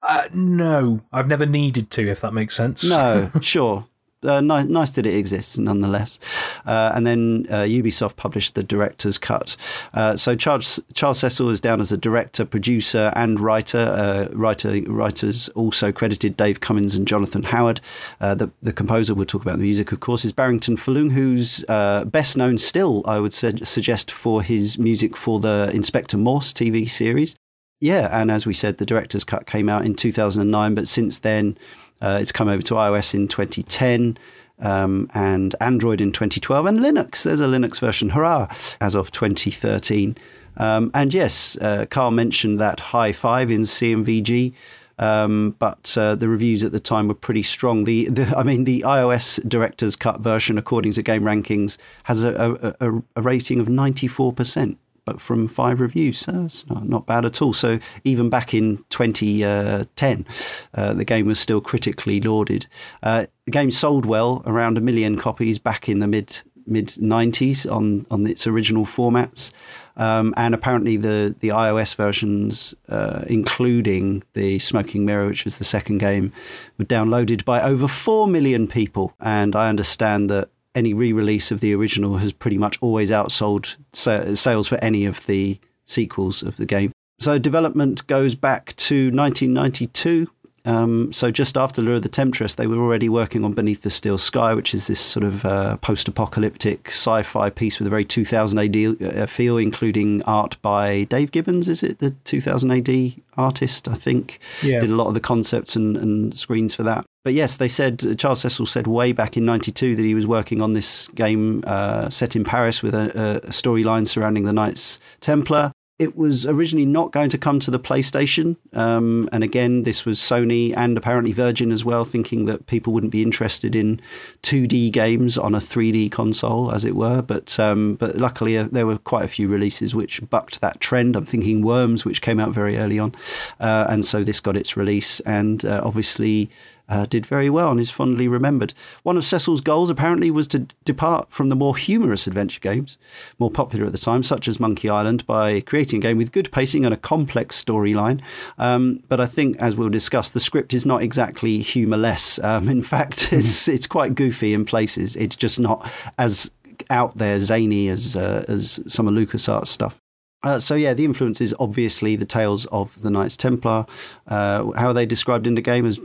Uh, 0.04 0.28
no, 0.33 1.00
I've 1.12 1.26
never 1.26 1.46
needed 1.46 1.90
to, 1.90 2.09
if 2.09 2.20
that 2.20 2.33
makes 2.33 2.54
sense. 2.54 2.88
No, 2.88 3.28
sure 3.40 3.87
uh, 4.24 4.40
nice, 4.40 4.66
nice 4.66 4.90
that 4.92 5.07
it 5.07 5.14
exists 5.14 5.59
nonetheless. 5.59 6.18
Uh, 6.66 6.92
and 6.94 7.07
then 7.07 7.46
uh, 7.50 7.62
Ubisoft 7.62 8.16
published 8.16 8.54
the 8.54 8.62
director's 8.62 9.18
cut. 9.18 9.57
Uh, 9.92 10.16
so 10.16 10.35
Charles, 10.35 10.80
Charles 10.94 11.18
Cecil 11.20 11.50
is 11.50 11.61
down 11.61 11.80
as 11.80 11.92
a 11.92 11.96
director, 11.96 12.44
producer, 12.44 13.12
and 13.14 13.38
writer. 13.38 13.78
Uh, 13.78 14.28
writer 14.33 14.80
writers 14.87 15.48
also 15.50 15.92
credited 15.92 16.37
Dave 16.37 16.61
Cummins 16.61 16.94
and 16.94 17.07
Jonathan 17.07 17.44
Howard. 17.44 17.80
Uh, 18.20 18.35
the, 18.35 18.50
the 18.62 18.72
composer, 18.72 19.14
we'll 19.14 19.26
talk 19.26 19.42
about 19.42 19.59
the 19.59 19.64
music, 19.64 19.92
of 19.92 20.00
course, 20.00 20.24
is 20.24 20.33
Barrington 20.33 20.76
Pheloung, 20.76 21.12
who's 21.12 21.64
best 22.11 22.37
known 22.37 22.59
still, 22.59 23.02
I 23.07 23.18
would 23.18 23.33
su- 23.33 23.64
suggest, 23.64 24.11
for 24.11 24.42
his 24.42 24.78
music 24.78 25.16
for 25.16 25.40
the 25.40 25.70
Inspector 25.72 26.16
Morse 26.16 26.52
TV 26.52 26.88
series. 26.88 27.37
Yeah, 27.80 28.08
and 28.18 28.30
as 28.30 28.46
we 28.46 28.54
said, 28.54 28.78
the 28.78 28.87
director's 28.87 29.24
cut 29.24 29.46
came 29.46 29.68
out 29.68 29.84
in 29.84 29.94
2009, 29.94 30.74
but 30.74 30.88
since 30.88 31.18
then, 31.18 31.58
uh, 32.00 32.18
it's 32.20 32.32
come 32.32 32.48
over 32.48 32.62
to 32.62 32.74
iOS 32.74 33.14
in 33.14 33.28
2010. 33.28 34.18
Um, 34.60 35.10
and 35.14 35.56
Android 35.60 36.00
in 36.00 36.12
2012, 36.12 36.64
and 36.64 36.78
Linux. 36.78 37.24
There's 37.24 37.40
a 37.40 37.48
Linux 37.48 37.80
version, 37.80 38.10
hurrah, 38.10 38.46
as 38.80 38.94
of 38.94 39.10
2013. 39.10 40.16
Um, 40.58 40.92
and 40.94 41.12
yes, 41.12 41.58
uh, 41.60 41.87
Karl 41.90 42.12
mentioned 42.12 42.60
that 42.60 42.78
high 42.78 43.12
five 43.12 43.50
in 43.50 43.62
CMVG. 43.62 44.54
Um, 44.98 45.56
but 45.58 45.96
uh, 45.98 46.14
the 46.14 46.28
reviews 46.28 46.62
at 46.62 46.70
the 46.72 46.80
time 46.80 47.08
were 47.08 47.14
pretty 47.14 47.42
strong. 47.42 47.84
The, 47.84 48.08
the, 48.08 48.37
I 48.38 48.44
mean, 48.44 48.64
the 48.64 48.84
iOS 48.87 49.46
Director's 49.48 49.96
Cut 49.96 50.20
version, 50.20 50.56
according 50.56 50.92
to 50.92 51.02
Game 51.02 51.22
Rankings, 51.22 51.78
has 52.04 52.22
a, 52.22 52.74
a, 52.80 53.02
a 53.16 53.22
rating 53.22 53.58
of 53.58 53.66
94% 53.66 54.76
but 55.05 55.21
from 55.21 55.49
five 55.49 55.81
reviews. 55.81 56.19
So 56.21 56.33
that's 56.33 56.69
not, 56.69 56.88
not 56.88 57.07
bad 57.07 57.25
at 57.25 57.43
all. 57.43 57.53
So 57.53 57.79
even 58.05 58.31
back 58.31 58.55
in 58.55 58.79
2010, 58.90 60.27
uh, 60.75 60.93
the 60.95 61.05
game 61.05 61.27
was 61.27 61.38
still 61.38 61.61
critically 61.61 62.21
lauded. 62.21 62.67
Uh, 63.03 63.27
the 63.45 63.51
game 63.51 63.71
sold 63.71 64.07
well, 64.07 64.43
around 64.47 64.79
a 64.79 64.81
million 64.81 65.19
copies 65.19 65.59
back 65.59 65.88
in 65.88 65.99
the 65.99 66.07
mid 66.07 66.43
mid 66.67 66.88
90s 66.88 67.71
on, 67.71 68.07
on 68.11 68.27
its 68.27 68.47
original 68.47 68.87
formats. 68.87 69.53
Um, 69.97 70.35
and 70.37 70.55
apparently, 70.55 70.97
the, 70.97 71.35
the 71.38 71.49
iOS 71.49 71.95
versions, 71.95 72.75
uh, 72.88 73.25
including 73.29 74.25
the 74.33 74.59
Smoking 74.59 75.05
Mirror, 75.05 75.29
which 75.29 75.45
was 75.45 75.59
the 75.59 75.64
second 75.64 75.99
game, 75.99 76.33
were 76.79 76.85
downloaded 76.85 77.45
by 77.45 77.62
over 77.62 77.87
4 77.87 78.27
million 78.27 78.67
people. 78.67 79.12
And 79.21 79.55
I 79.55 79.69
understand 79.69 80.31
that 80.31 80.49
any 80.74 80.94
re-release 80.94 81.50
of 81.50 81.60
the 81.60 81.74
original 81.74 82.16
has 82.18 82.32
pretty 82.32 82.58
much 82.58 82.78
always 82.80 83.10
outsold 83.10 83.76
sales 83.92 84.68
for 84.68 84.76
any 84.82 85.04
of 85.04 85.24
the 85.26 85.58
sequels 85.84 86.42
of 86.42 86.56
the 86.56 86.66
game. 86.66 86.92
So 87.20 87.38
development 87.38 88.06
goes 88.06 88.34
back 88.34 88.74
to 88.76 89.10
1992 89.10 90.28
um, 90.66 91.12
so 91.12 91.30
just 91.30 91.56
after 91.56 91.82
Lure 91.82 91.96
of 91.96 92.02
the 92.02 92.08
Temptress, 92.08 92.54
they 92.54 92.66
were 92.66 92.78
already 92.78 93.08
working 93.08 93.44
on 93.44 93.52
Beneath 93.52 93.82
the 93.82 93.90
Steel 93.90 94.16
Sky, 94.16 94.54
which 94.54 94.74
is 94.74 94.87
this 94.87 95.00
sort 95.00 95.24
of 95.24 95.44
uh, 95.44 95.76
post-apocalyptic 95.78 96.88
sci-fi 96.88 97.50
piece 97.50 97.78
with 97.78 97.87
a 97.87 97.90
very 97.90 98.04
2000 98.04 98.58
AD 98.58 99.02
uh, 99.02 99.26
feel, 99.26 99.58
including 99.58 100.22
art 100.22 100.56
by 100.62 101.04
Dave 101.04 101.32
Gibbons. 101.32 101.68
Is 101.68 101.82
it 101.82 101.98
the 101.98 102.10
2000 102.24 102.70
AD 102.70 103.14
artist? 103.37 103.88
I 103.88 103.94
think 103.94 104.38
yeah. 104.62 104.80
did 104.80 104.90
a 104.90 104.96
lot 104.96 105.08
of 105.08 105.14
the 105.14 105.20
concepts 105.20 105.76
and, 105.76 105.96
and 105.96 106.37
screens 106.37 106.74
for 106.74 106.82
that. 106.84 107.04
But 107.24 107.32
yes, 107.32 107.56
they 107.56 107.68
said 107.68 108.18
Charles 108.18 108.42
Cecil 108.42 108.66
said 108.66 108.87
way 108.87 109.12
back 109.12 109.37
in 109.37 109.44
'92 109.44 109.96
that 109.96 110.02
he 110.02 110.14
was 110.14 110.26
working 110.26 110.62
on 110.62 110.74
this 110.74 111.08
game 111.08 111.64
uh, 111.66 112.10
set 112.10 112.37
in 112.37 112.44
Paris 112.44 112.82
with 112.82 112.94
a, 112.94 113.40
a 113.46 113.50
storyline 113.50 114.06
surrounding 114.06 114.44
the 114.44 114.52
Knights 114.52 115.00
Templar 115.20 115.72
it 115.96 116.16
was 116.16 116.44
originally 116.44 116.87
not 116.87 117.12
going 117.12 117.30
to 117.30 117.38
come 117.38 117.60
to 117.60 117.70
the 117.70 117.78
PlayStation. 117.78 118.56
Um, 118.72 119.28
and 119.30 119.44
again, 119.44 119.84
this 119.84 120.04
was 120.04 120.18
Sony 120.18 120.76
and 120.76 120.96
apparently 120.96 121.30
Virgin 121.30 121.70
as 121.70 121.84
well, 121.84 122.04
thinking 122.04 122.46
that 122.46 122.66
people 122.66 122.92
wouldn't 122.92 123.12
be 123.12 123.22
interested 123.22 123.76
in 123.76 124.00
2D 124.42 124.90
games 124.90 125.38
on 125.38 125.54
a 125.54 125.60
3D 125.60 126.10
console, 126.10 126.72
as 126.72 126.84
it 126.84 126.96
were. 126.96 127.22
But 127.22 127.60
um, 127.60 127.94
but 127.94 128.16
luckily, 128.16 128.58
uh, 128.58 128.68
there 128.72 128.87
were 128.87 128.98
quite 128.98 129.24
a 129.24 129.28
few 129.28 129.46
releases 129.46 129.94
which 129.94 130.28
bucked 130.28 130.60
that 130.60 130.80
trend. 130.80 131.14
I'm 131.14 131.26
thinking 131.26 131.62
Worms, 131.62 132.04
which 132.04 132.22
came 132.22 132.40
out 132.40 132.50
very 132.50 132.76
early 132.76 132.98
on. 132.98 133.14
Uh, 133.60 133.87
and 133.88 134.04
so 134.04 134.24
this 134.24 134.40
got 134.40 134.56
its 134.56 134.76
release. 134.76 135.20
And 135.20 135.64
uh, 135.64 135.80
obviously, 135.84 136.50
uh, 136.88 137.07
did 137.07 137.27
very 137.27 137.49
well 137.49 137.70
and 137.70 137.81
is 137.81 137.90
fondly 137.90 138.29
remembered. 138.29 138.75
One 139.03 139.16
of 139.16 139.25
Cecil's 139.25 139.61
goals 139.61 139.90
apparently 139.90 140.31
was 140.31 140.47
to 140.49 140.66
depart 140.85 141.31
from 141.31 141.49
the 141.49 141.57
more 141.57 141.77
humorous 141.77 142.27
adventure 142.27 142.61
games, 142.61 142.99
more 143.38 143.51
popular 143.51 143.87
at 143.87 143.92
the 143.92 143.99
time, 143.99 144.23
such 144.23 144.49
as 144.49 144.61
Monkey 144.61 144.88
Island, 144.88 145.27
by 145.27 145.61
creating 145.61 145.99
a 145.99 146.03
game 146.03 146.18
with 146.18 146.33
good 146.33 146.53
pacing 146.53 146.85
and 146.85 146.92
a 146.92 146.99
complex 146.99 147.62
storyline. 147.62 148.20
Um, 148.59 149.03
but 149.09 149.20
I 149.20 149.27
think, 149.27 149.57
as 149.59 149.77
we'll 149.77 149.88
discuss, 149.88 150.31
the 150.31 150.40
script 150.40 150.75
is 150.75 150.85
not 150.85 151.03
exactly 151.03 151.59
humorless. 151.59 152.38
Um, 152.40 152.68
in 152.68 152.83
fact, 152.94 153.33
it's 153.33 153.68
it's 153.68 153.87
quite 153.87 154.14
goofy 154.14 154.55
in 154.55 154.64
places. 154.64 155.16
It's 155.16 155.37
just 155.37 155.59
not 155.59 155.90
as 156.18 156.51
out 156.90 157.16
there 157.16 157.40
zany 157.40 157.88
as 157.88 158.16
uh, 158.16 158.44
as 158.49 158.81
some 158.87 159.09
of 159.09 159.14
LucasArts 159.14 159.68
stuff. 159.68 160.01
Uh, 160.44 160.61
so 160.61 160.74
yeah, 160.74 160.94
the 160.94 161.04
influence 161.04 161.40
is 161.40 161.54
obviously 161.59 162.16
the 162.16 162.26
tales 162.26 162.66
of 162.66 163.00
the 163.00 163.11
Knights 163.11 163.37
Templar. 163.37 163.87
Uh, 164.28 164.70
how 164.72 164.88
are 164.88 164.92
they 164.92 165.07
described 165.07 165.46
in 165.46 165.54
the 165.54 165.62
game 165.62 165.87
as 165.87 165.98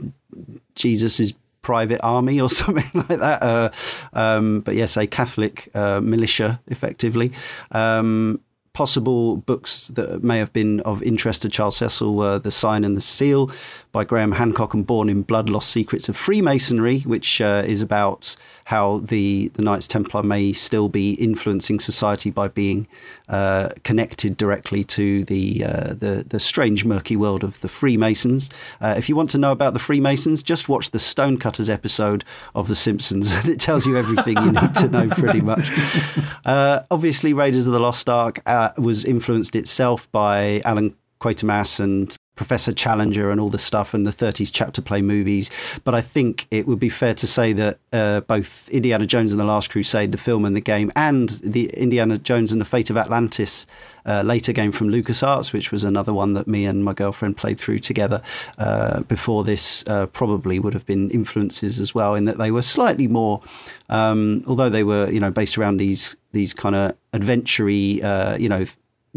Jesus' 0.74 1.34
private 1.62 2.00
army 2.02 2.40
or 2.40 2.48
something 2.60 2.90
like 2.94 3.20
that? 3.20 3.42
Uh, 3.42 3.70
um, 4.14 4.60
but 4.60 4.74
yes, 4.74 4.96
a 4.96 5.06
Catholic 5.06 5.68
uh, 5.74 6.00
militia, 6.00 6.60
effectively. 6.68 7.32
Um, 7.70 8.40
possible 8.72 9.36
books 9.36 9.88
that 9.88 10.22
may 10.22 10.38
have 10.38 10.52
been 10.52 10.80
of 10.80 11.02
interest 11.02 11.42
to 11.42 11.48
Charles 11.48 11.76
Cecil 11.76 12.14
were 12.14 12.38
The 12.38 12.50
Sign 12.50 12.84
and 12.84 12.96
the 12.96 13.00
Seal 13.00 13.50
by 13.92 14.04
Graham 14.04 14.32
Hancock 14.32 14.74
and 14.74 14.86
Born 14.86 15.08
in 15.08 15.22
Blood 15.22 15.48
Lost 15.48 15.70
Secrets 15.70 16.08
of 16.08 16.16
Freemasonry, 16.16 17.00
which 17.00 17.40
uh, 17.40 17.62
is 17.66 17.82
about 17.82 18.36
how 18.64 18.98
the, 18.98 19.48
the 19.54 19.62
Knights 19.62 19.88
Templar 19.88 20.22
may 20.22 20.52
still 20.52 20.88
be 20.88 21.14
influencing 21.14 21.80
society 21.80 22.30
by 22.30 22.46
being 22.46 22.86
uh, 23.28 23.70
connected 23.82 24.36
directly 24.36 24.84
to 24.84 25.24
the, 25.24 25.64
uh, 25.64 25.94
the, 25.94 26.24
the 26.28 26.38
strange, 26.38 26.84
murky 26.84 27.16
world 27.16 27.42
of 27.42 27.60
the 27.60 27.68
Freemasons. 27.68 28.48
Uh, 28.80 28.94
if 28.96 29.08
you 29.08 29.16
want 29.16 29.30
to 29.30 29.38
know 29.38 29.50
about 29.50 29.72
the 29.72 29.80
Freemasons, 29.80 30.42
just 30.42 30.68
watch 30.68 30.92
the 30.92 30.98
Stonecutters 31.00 31.68
episode 31.68 32.24
of 32.54 32.68
The 32.68 32.76
Simpsons, 32.76 33.32
and 33.32 33.48
it 33.50 33.58
tells 33.58 33.86
you 33.86 33.96
everything 33.96 34.36
you 34.38 34.52
need 34.52 34.74
to 34.74 34.88
know 34.88 35.08
pretty 35.08 35.40
much. 35.40 35.68
Uh, 36.44 36.82
obviously, 36.90 37.32
Raiders 37.32 37.66
of 37.66 37.72
the 37.72 37.80
Lost 37.80 38.08
Ark 38.08 38.40
uh, 38.46 38.70
was 38.78 39.04
influenced 39.04 39.56
itself 39.56 40.10
by 40.12 40.62
Alan 40.64 40.94
Quatermass 41.20 41.80
and 41.80 42.16
Professor 42.40 42.72
Challenger 42.72 43.30
and 43.30 43.38
all 43.38 43.50
the 43.50 43.58
stuff 43.58 43.92
and 43.92 44.06
the 44.06 44.10
30s 44.10 44.48
chapter 44.50 44.80
play 44.80 45.02
movies. 45.02 45.50
But 45.84 45.94
I 45.94 46.00
think 46.00 46.46
it 46.50 46.66
would 46.66 46.80
be 46.80 46.88
fair 46.88 47.12
to 47.12 47.26
say 47.26 47.52
that 47.52 47.78
uh, 47.92 48.20
both 48.20 48.66
Indiana 48.70 49.04
Jones 49.04 49.32
and 49.32 49.38
the 49.38 49.44
Last 49.44 49.68
Crusade, 49.68 50.10
the 50.10 50.16
film 50.16 50.46
and 50.46 50.56
the 50.56 50.60
game, 50.62 50.90
and 50.96 51.28
the 51.44 51.66
Indiana 51.74 52.16
Jones 52.16 52.50
and 52.50 52.58
the 52.58 52.64
Fate 52.64 52.88
of 52.88 52.96
Atlantis 52.96 53.66
uh, 54.06 54.22
later 54.22 54.54
game 54.54 54.72
from 54.72 54.88
LucasArts, 54.88 55.52
which 55.52 55.70
was 55.70 55.84
another 55.84 56.14
one 56.14 56.32
that 56.32 56.48
me 56.48 56.64
and 56.64 56.82
my 56.82 56.94
girlfriend 56.94 57.36
played 57.36 57.58
through 57.58 57.80
together 57.80 58.22
uh, 58.56 59.00
before 59.00 59.44
this, 59.44 59.84
uh, 59.86 60.06
probably 60.06 60.58
would 60.58 60.72
have 60.72 60.86
been 60.86 61.10
influences 61.10 61.78
as 61.78 61.94
well, 61.94 62.14
in 62.14 62.24
that 62.24 62.38
they 62.38 62.50
were 62.50 62.62
slightly 62.62 63.06
more, 63.06 63.42
um, 63.90 64.42
although 64.46 64.70
they 64.70 64.82
were, 64.82 65.10
you 65.10 65.20
know, 65.20 65.30
based 65.30 65.58
around 65.58 65.76
these 65.76 66.16
these 66.32 66.54
kind 66.54 66.76
of 66.76 66.96
adventure 67.12 67.64
uh, 67.64 68.36
you 68.38 68.48
know, 68.48 68.64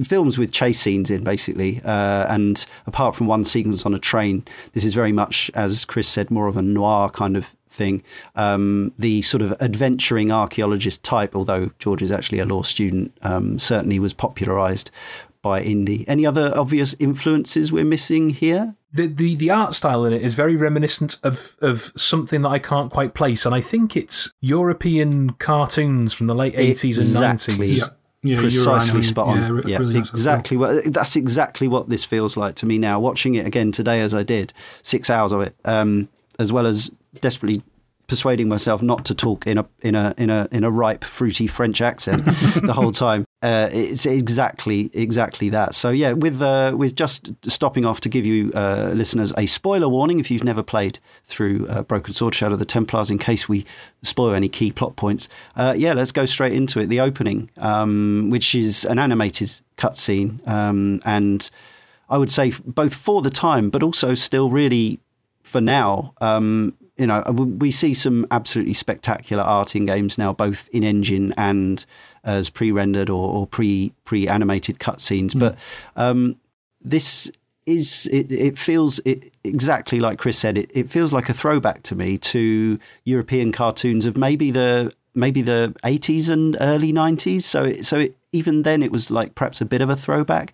films 0.02 0.38
with 0.38 0.52
chase 0.52 0.80
scenes 0.80 1.10
in 1.10 1.24
basically 1.24 1.82
uh, 1.84 2.26
and 2.28 2.66
apart 2.88 3.16
from 3.16 3.28
one 3.28 3.44
sequence 3.44 3.86
on 3.86 3.94
a 3.94 4.00
train 4.00 4.44
this 4.74 4.86
is 4.86 4.94
very 4.94 5.12
much 5.12 5.52
as 5.54 5.86
chris 5.86 6.08
said 6.08 6.32
more 6.32 6.48
of 6.48 6.58
a 6.58 6.62
noir 6.62 7.10
kind 7.10 7.38
of 7.38 7.56
thing 7.70 8.04
um, 8.36 8.94
the 9.00 9.22
sort 9.24 9.42
of 9.42 9.52
adventuring 9.60 10.32
archaeologist 10.32 11.04
type 11.04 11.36
although 11.36 11.70
george 11.80 12.02
is 12.02 12.12
actually 12.12 12.40
a 12.40 12.46
law 12.46 12.64
student 12.64 13.16
um, 13.22 13.58
certainly 13.60 14.00
was 14.00 14.14
popularized 14.14 14.92
by 15.44 15.62
Indy. 15.62 16.06
Any 16.08 16.26
other 16.26 16.58
obvious 16.58 16.96
influences 17.00 17.72
we're 17.72 17.84
missing 17.84 18.32
here? 18.32 18.76
The, 18.94 19.08
the 19.08 19.36
the 19.36 19.52
art 19.52 19.76
style 19.76 20.06
in 20.06 20.14
it 20.14 20.24
is 20.24 20.34
very 20.34 20.56
reminiscent 20.56 21.20
of, 21.22 21.56
of 21.62 21.92
something 21.96 22.42
that 22.42 22.50
I 22.50 22.60
can't 22.60 22.92
quite 22.92 23.14
place, 23.14 23.46
and 23.46 23.54
I 23.54 23.62
think 23.62 23.96
it's 23.96 24.32
European 24.40 25.32
cartoons 25.34 26.14
from 26.14 26.28
the 26.28 26.36
late 26.36 26.54
eighties 26.56 26.98
and 26.98 27.14
nineties. 27.14 27.84
Yeah. 28.24 28.40
Precisely 28.40 29.04
spot 29.04 29.28
on. 29.28 29.68
Yeah, 29.68 29.80
yeah 29.80 29.98
exactly. 30.00 30.56
Well. 30.56 30.82
that's 30.86 31.16
exactly 31.16 31.68
what 31.68 31.90
this 31.90 32.06
feels 32.06 32.38
like 32.38 32.56
to 32.56 32.66
me 32.66 32.78
now. 32.78 33.00
Watching 33.00 33.36
it 33.36 33.46
again 33.46 33.72
today, 33.72 34.00
as 34.00 34.14
I 34.14 34.24
did, 34.24 34.54
six 34.82 35.10
hours 35.10 35.34
of 35.34 35.42
it, 35.42 35.56
um, 35.66 36.08
as 36.40 36.52
well 36.52 36.66
as 36.66 36.90
desperately 37.20 37.62
persuading 38.08 38.48
myself 38.48 38.82
not 38.82 39.06
to 39.06 39.16
talk 39.16 39.48
in 39.48 39.58
a 39.58 39.66
in 39.82 39.96
a 39.96 40.14
in 40.18 40.30
a 40.30 40.48
in 40.52 40.64
a 40.64 40.72
ripe, 40.72 41.04
fruity 41.04 41.48
French 41.48 41.82
accent 41.82 42.26
the 42.64 42.74
whole 42.74 42.92
time. 42.92 43.26
Uh, 43.44 43.70
it's 43.74 44.06
exactly 44.06 44.90
exactly 44.94 45.50
that. 45.50 45.76
So 45.76 45.90
yeah, 45.90 46.14
with 46.14 46.42
uh, 46.42 46.74
with 46.78 46.96
just 46.96 47.30
stopping 47.46 47.86
off 47.86 48.00
to 48.02 48.10
give 48.10 48.26
you 48.26 48.54
uh, 48.54 48.94
listeners 48.96 49.34
a 49.38 49.48
spoiler 49.48 49.90
warning 49.90 50.22
if 50.22 50.32
you've 50.32 50.46
never 50.46 50.64
played 50.64 50.98
through 51.26 51.68
uh, 51.68 51.82
Broken 51.82 52.14
Sword 52.14 52.34
Shadow 52.34 52.54
of 52.54 52.60
the 52.60 52.66
Templars, 52.66 53.12
in 53.12 53.18
case 53.18 53.50
we 53.50 53.66
spoil 54.02 54.34
any 54.34 54.48
key 54.48 54.72
plot 54.72 54.96
points. 54.96 55.28
Uh, 55.58 55.74
yeah, 55.78 55.92
let's 55.92 56.14
go 56.14 56.26
straight 56.26 56.54
into 56.54 56.80
it. 56.80 56.86
The 56.86 57.02
opening, 57.02 57.50
um, 57.58 58.30
which 58.30 58.56
is 58.56 58.86
an 58.86 58.98
animated 58.98 59.52
cutscene, 59.76 60.48
um, 60.48 61.02
and 61.04 61.50
I 62.10 62.18
would 62.18 62.32
say 62.32 62.54
both 62.66 62.96
for 62.96 63.22
the 63.22 63.30
time, 63.30 63.70
but 63.70 63.84
also 63.84 64.16
still 64.16 64.50
really 64.50 65.02
for 65.44 65.60
now, 65.60 66.14
um, 66.22 66.74
you 66.98 67.08
know, 67.08 67.22
we 67.24 67.72
see 67.72 67.94
some 67.94 68.26
absolutely 68.32 68.74
spectacular 68.74 69.44
art 69.44 69.76
in 69.76 69.86
games 69.86 70.18
now, 70.18 70.32
both 70.32 70.70
in 70.70 70.84
engine 70.84 71.34
and 71.38 71.86
as 72.24 72.50
pre-rendered 72.50 73.10
or, 73.10 73.30
or 73.30 73.48
pre 73.48 73.94
pre-animated 74.06 74.80
cutscenes. 74.80 75.32
Mm. 75.32 75.40
But 75.40 75.58
um, 75.96 76.38
this 76.82 77.32
is 77.66 78.08
it, 78.12 78.32
it 78.32 78.58
feels 78.58 79.00
it, 79.00 79.34
exactly 79.44 80.00
like 80.00 80.20
Chris 80.20 80.38
said. 80.38 80.58
It, 80.58 80.72
it 80.74 80.90
feels 80.90 81.14
like 81.14 81.30
a 81.30 81.34
throwback 81.34 81.84
to 81.84 81.96
me 81.96 82.18
to 82.20 82.80
European 83.06 83.52
cartoons 83.52 84.06
of 84.06 84.18
maybe 84.18 84.52
the 84.52 84.94
maybe 85.16 85.42
the 85.42 85.76
80s 85.84 86.30
and 86.30 86.58
early 86.60 86.92
90s. 86.92 87.44
So 87.44 87.64
it, 87.64 87.86
so 87.86 88.00
it, 88.00 88.18
even 88.32 88.64
then, 88.64 88.82
it 88.82 88.92
was 88.92 89.12
like 89.12 89.36
perhaps 89.36 89.62
a 89.62 89.66
bit 89.66 89.82
of 89.82 89.90
a 89.90 89.96
throwback. 89.96 90.54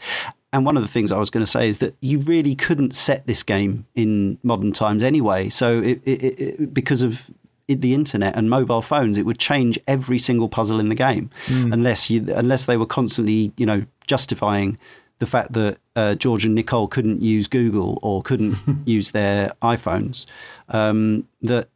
And 0.52 0.66
one 0.66 0.76
of 0.76 0.84
the 0.84 0.90
things 0.90 1.12
I 1.12 1.18
was 1.18 1.30
going 1.30 1.46
to 1.46 1.52
say 1.52 1.70
is 1.70 1.78
that 1.78 1.96
you 2.02 2.20
really 2.20 2.56
couldn't 2.56 2.96
set 2.96 3.28
this 3.28 3.44
game 3.44 3.86
in 3.96 4.40
modern 4.44 4.72
times 4.72 5.04
anyway. 5.04 5.50
So 5.50 5.80
it, 5.80 6.02
it, 6.06 6.12
it, 6.12 6.74
because 6.74 7.02
of 7.02 7.30
the 7.76 7.94
internet 7.94 8.36
and 8.36 8.50
mobile 8.50 8.82
phones, 8.82 9.18
it 9.18 9.26
would 9.26 9.40
change 9.40 9.80
every 9.88 10.20
single 10.20 10.50
puzzle 10.50 10.80
in 10.80 10.90
the 10.90 10.96
game, 10.96 11.30
mm. 11.46 11.72
unless 11.72 12.10
you 12.10 12.26
unless 12.34 12.66
they 12.66 12.78
were 12.78 12.86
constantly 12.86 13.54
you 13.58 13.66
know 13.66 13.86
justifying 14.08 14.78
the 15.20 15.26
fact 15.26 15.54
that 15.54 15.78
uh, 15.96 16.16
George 16.16 16.46
and 16.46 16.56
Nicole 16.56 16.88
couldn't 16.88 17.22
use 17.22 17.48
Google 17.48 18.00
or 18.02 18.22
couldn't 18.24 18.58
use 18.86 19.12
their 19.12 19.54
iPhones. 19.62 20.26
Um, 20.70 21.28
that 21.42 21.70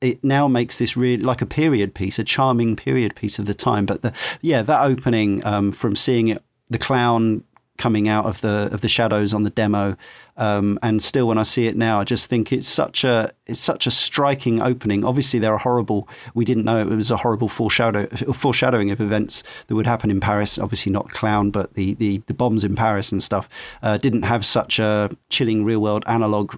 it 0.00 0.24
now 0.24 0.48
makes 0.48 0.78
this 0.78 0.96
really 0.96 1.22
like 1.22 1.42
a 1.42 1.46
period 1.46 1.94
piece, 1.94 2.18
a 2.18 2.24
charming 2.24 2.74
period 2.74 3.14
piece 3.14 3.38
of 3.38 3.46
the 3.46 3.54
time. 3.54 3.86
But 3.86 4.02
the, 4.02 4.12
yeah, 4.40 4.62
that 4.62 4.82
opening 4.82 5.44
um, 5.44 5.72
from 5.72 5.94
seeing 5.94 6.28
it, 6.28 6.42
the 6.70 6.78
clown 6.78 7.44
coming 7.80 8.08
out 8.08 8.26
of 8.26 8.40
the 8.42 8.68
of 8.72 8.82
the 8.82 8.88
shadows 8.88 9.34
on 9.34 9.42
the 9.42 9.50
demo. 9.50 9.96
Um, 10.36 10.78
and 10.82 11.02
still, 11.02 11.26
when 11.26 11.38
I 11.38 11.42
see 11.42 11.66
it 11.66 11.76
now, 11.76 12.00
I 12.00 12.04
just 12.04 12.28
think 12.28 12.52
it's 12.52 12.68
such 12.68 13.02
a 13.04 13.32
it's 13.46 13.58
such 13.58 13.86
a 13.86 13.90
striking 13.90 14.60
opening. 14.60 15.04
Obviously, 15.04 15.40
there 15.40 15.52
are 15.52 15.58
horrible. 15.58 16.08
We 16.34 16.44
didn't 16.44 16.64
know 16.64 16.78
it 16.78 16.88
was 16.88 17.10
a 17.10 17.16
horrible 17.16 17.48
foreshadow, 17.48 18.06
foreshadowing 18.32 18.90
of 18.90 19.00
events 19.00 19.42
that 19.66 19.74
would 19.74 19.86
happen 19.86 20.10
in 20.10 20.20
Paris. 20.20 20.58
Obviously, 20.58 20.92
not 20.92 21.10
Clown, 21.10 21.50
but 21.50 21.74
the 21.74 21.94
the, 21.94 22.18
the 22.26 22.34
bombs 22.34 22.64
in 22.64 22.76
Paris 22.76 23.10
and 23.10 23.22
stuff 23.22 23.48
uh, 23.82 23.96
didn't 23.96 24.22
have 24.22 24.44
such 24.44 24.78
a 24.78 25.10
chilling 25.30 25.64
real 25.64 25.80
world 25.80 26.04
analog 26.06 26.54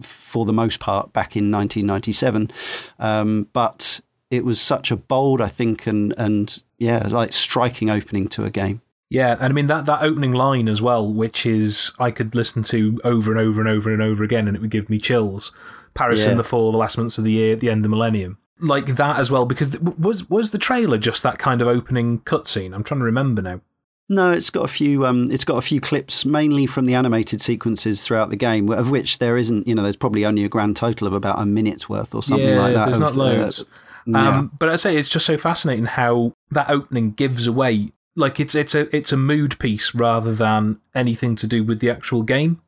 for 0.00 0.44
the 0.44 0.52
most 0.52 0.80
part 0.80 1.12
back 1.12 1.36
in 1.36 1.50
1997. 1.50 2.50
Um, 2.98 3.48
but 3.52 4.00
it 4.30 4.44
was 4.44 4.60
such 4.60 4.90
a 4.90 4.96
bold, 4.96 5.40
I 5.40 5.48
think, 5.48 5.86
and 5.86 6.14
and 6.16 6.62
yeah, 6.78 7.08
like 7.08 7.32
striking 7.32 7.90
opening 7.90 8.28
to 8.28 8.44
a 8.44 8.50
game. 8.50 8.81
Yeah, 9.12 9.32
and 9.32 9.44
I 9.44 9.48
mean 9.52 9.66
that, 9.66 9.84
that 9.84 10.02
opening 10.02 10.32
line 10.32 10.70
as 10.70 10.80
well, 10.80 11.06
which 11.06 11.44
is 11.44 11.92
I 11.98 12.10
could 12.10 12.34
listen 12.34 12.62
to 12.64 12.98
over 13.04 13.30
and 13.30 13.38
over 13.38 13.60
and 13.60 13.68
over 13.68 13.92
and 13.92 14.00
over 14.00 14.24
again, 14.24 14.48
and 14.48 14.56
it 14.56 14.60
would 14.60 14.70
give 14.70 14.88
me 14.88 14.98
chills. 14.98 15.52
Paris 15.92 16.24
yeah. 16.24 16.30
in 16.30 16.38
the 16.38 16.44
fall, 16.44 16.72
the 16.72 16.78
last 16.78 16.96
months 16.96 17.18
of 17.18 17.24
the 17.24 17.32
year, 17.32 17.52
at 17.52 17.60
the 17.60 17.68
end 17.68 17.80
of 17.80 17.82
the 17.82 17.88
millennium, 17.90 18.38
like 18.58 18.86
that 18.96 19.18
as 19.18 19.30
well. 19.30 19.44
Because 19.44 19.78
was 19.80 20.30
was 20.30 20.48
the 20.48 20.58
trailer 20.58 20.96
just 20.96 21.22
that 21.24 21.38
kind 21.38 21.60
of 21.60 21.68
opening 21.68 22.20
cutscene? 22.20 22.74
I'm 22.74 22.82
trying 22.82 23.00
to 23.00 23.04
remember 23.04 23.42
now. 23.42 23.60
No, 24.08 24.32
it's 24.32 24.48
got 24.48 24.64
a 24.64 24.68
few. 24.68 25.04
Um, 25.04 25.30
it's 25.30 25.44
got 25.44 25.58
a 25.58 25.62
few 25.62 25.78
clips, 25.78 26.24
mainly 26.24 26.64
from 26.64 26.86
the 26.86 26.94
animated 26.94 27.42
sequences 27.42 28.02
throughout 28.02 28.30
the 28.30 28.36
game, 28.36 28.70
of 28.70 28.88
which 28.88 29.18
there 29.18 29.36
isn't. 29.36 29.68
You 29.68 29.74
know, 29.74 29.82
there's 29.82 29.94
probably 29.94 30.24
only 30.24 30.44
a 30.44 30.48
grand 30.48 30.78
total 30.78 31.06
of 31.06 31.12
about 31.12 31.38
a 31.38 31.44
minute's 31.44 31.86
worth 31.86 32.14
or 32.14 32.22
something 32.22 32.48
yeah, 32.48 32.62
like 32.62 32.74
that. 32.74 32.86
There's 32.86 32.96
of, 32.96 33.02
not 33.02 33.16
loads. 33.16 33.60
Uh, 33.60 33.64
yeah. 34.06 34.38
Um, 34.38 34.52
but 34.58 34.70
I 34.70 34.76
say 34.76 34.96
it's 34.96 35.10
just 35.10 35.26
so 35.26 35.36
fascinating 35.36 35.84
how 35.84 36.32
that 36.50 36.70
opening 36.70 37.12
gives 37.12 37.46
away 37.46 37.92
like 38.16 38.40
it's 38.40 38.54
it's 38.54 38.74
a 38.74 38.94
it's 38.94 39.12
a 39.12 39.16
mood 39.16 39.58
piece 39.58 39.94
rather 39.94 40.34
than 40.34 40.80
anything 40.94 41.36
to 41.36 41.46
do 41.46 41.64
with 41.64 41.80
the 41.80 41.90
actual 41.90 42.22
game. 42.22 42.60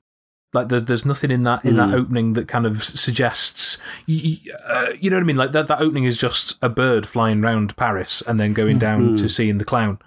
Like 0.52 0.68
there's 0.68 0.84
there's 0.84 1.04
nothing 1.04 1.30
in 1.30 1.42
that 1.44 1.64
in 1.64 1.74
mm. 1.74 1.76
that 1.78 1.88
hmm. 1.88 1.94
opening 1.94 2.32
that 2.34 2.48
kind 2.48 2.64
of 2.66 2.82
suggests 2.84 3.78
you, 4.06 4.38
uh, 4.66 4.88
you 5.00 5.10
know 5.10 5.16
what 5.16 5.22
I 5.22 5.26
mean. 5.26 5.36
Like 5.36 5.52
that 5.52 5.68
that 5.68 5.80
opening 5.80 6.04
is 6.04 6.16
just 6.16 6.56
a 6.62 6.68
bird 6.68 7.06
flying 7.06 7.44
around 7.44 7.76
Paris 7.76 8.22
and 8.26 8.38
then 8.38 8.52
going 8.52 8.78
down 8.78 9.16
mm. 9.16 9.18
to 9.20 9.28
seeing 9.28 9.58
the 9.58 9.64
clown, 9.64 9.98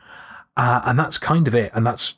uh, 0.55 0.81
and 0.85 0.97
that's 0.97 1.17
kind 1.17 1.47
of 1.47 1.55
it. 1.55 1.71
And 1.73 1.85
that's 1.85 2.15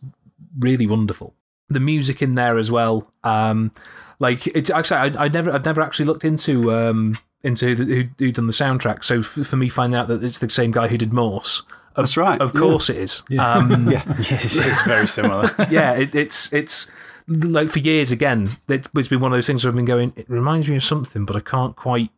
really 0.60 0.86
wonderful. 0.86 1.34
The 1.70 1.80
music 1.80 2.22
in 2.22 2.36
there 2.36 2.58
as 2.58 2.72
well. 2.72 3.12
Um, 3.24 3.72
Like 4.20 4.48
it's 4.48 4.70
actually, 4.70 4.98
I, 4.98 5.26
I 5.26 5.28
never, 5.30 5.50
I've 5.52 5.64
never 5.64 5.82
actually 5.82 6.06
looked 6.06 6.26
into 6.26 6.74
um 6.74 7.16
into 7.44 7.76
who, 7.76 7.84
who 7.86 8.04
who 8.18 8.32
done 8.32 8.48
the 8.48 8.54
soundtrack. 8.54 9.04
So 9.04 9.20
f- 9.20 9.46
for 9.48 9.56
me, 9.56 9.70
finding 9.70 10.00
out 10.00 10.08
that 10.10 10.24
it's 10.24 10.40
the 10.40 10.50
same 10.50 10.72
guy 10.72 10.88
who 10.88 10.98
did 10.98 11.14
Morse. 11.14 11.64
Of, 11.96 12.06
That's 12.06 12.18
right, 12.18 12.40
Of 12.40 12.54
yeah. 12.54 12.60
course 12.60 12.90
it 12.90 12.98
is. 12.98 13.24
Um, 13.40 13.90
Yeah. 13.92 14.04
Yes, 14.18 14.56
it's 14.56 14.84
very 14.86 15.08
similar. 15.08 15.54
yeah, 15.72 15.94
it, 15.94 16.14
it's 16.16 16.52
it's 16.54 16.88
like 17.28 17.70
for 17.70 17.80
years 17.80 18.12
again. 18.12 18.50
It, 18.68 18.88
it's 18.96 19.08
been 19.08 19.20
one 19.20 19.32
of 19.32 19.38
those 19.38 19.48
things 19.48 19.64
where 19.64 19.70
I've 19.72 19.76
been 19.76 19.86
going. 19.86 20.14
It 20.16 20.30
reminds 20.30 20.70
me 20.70 20.76
of 20.78 20.84
something, 20.84 21.26
but 21.26 21.36
I 21.36 21.42
can't 21.42 21.76
quite. 21.76 22.10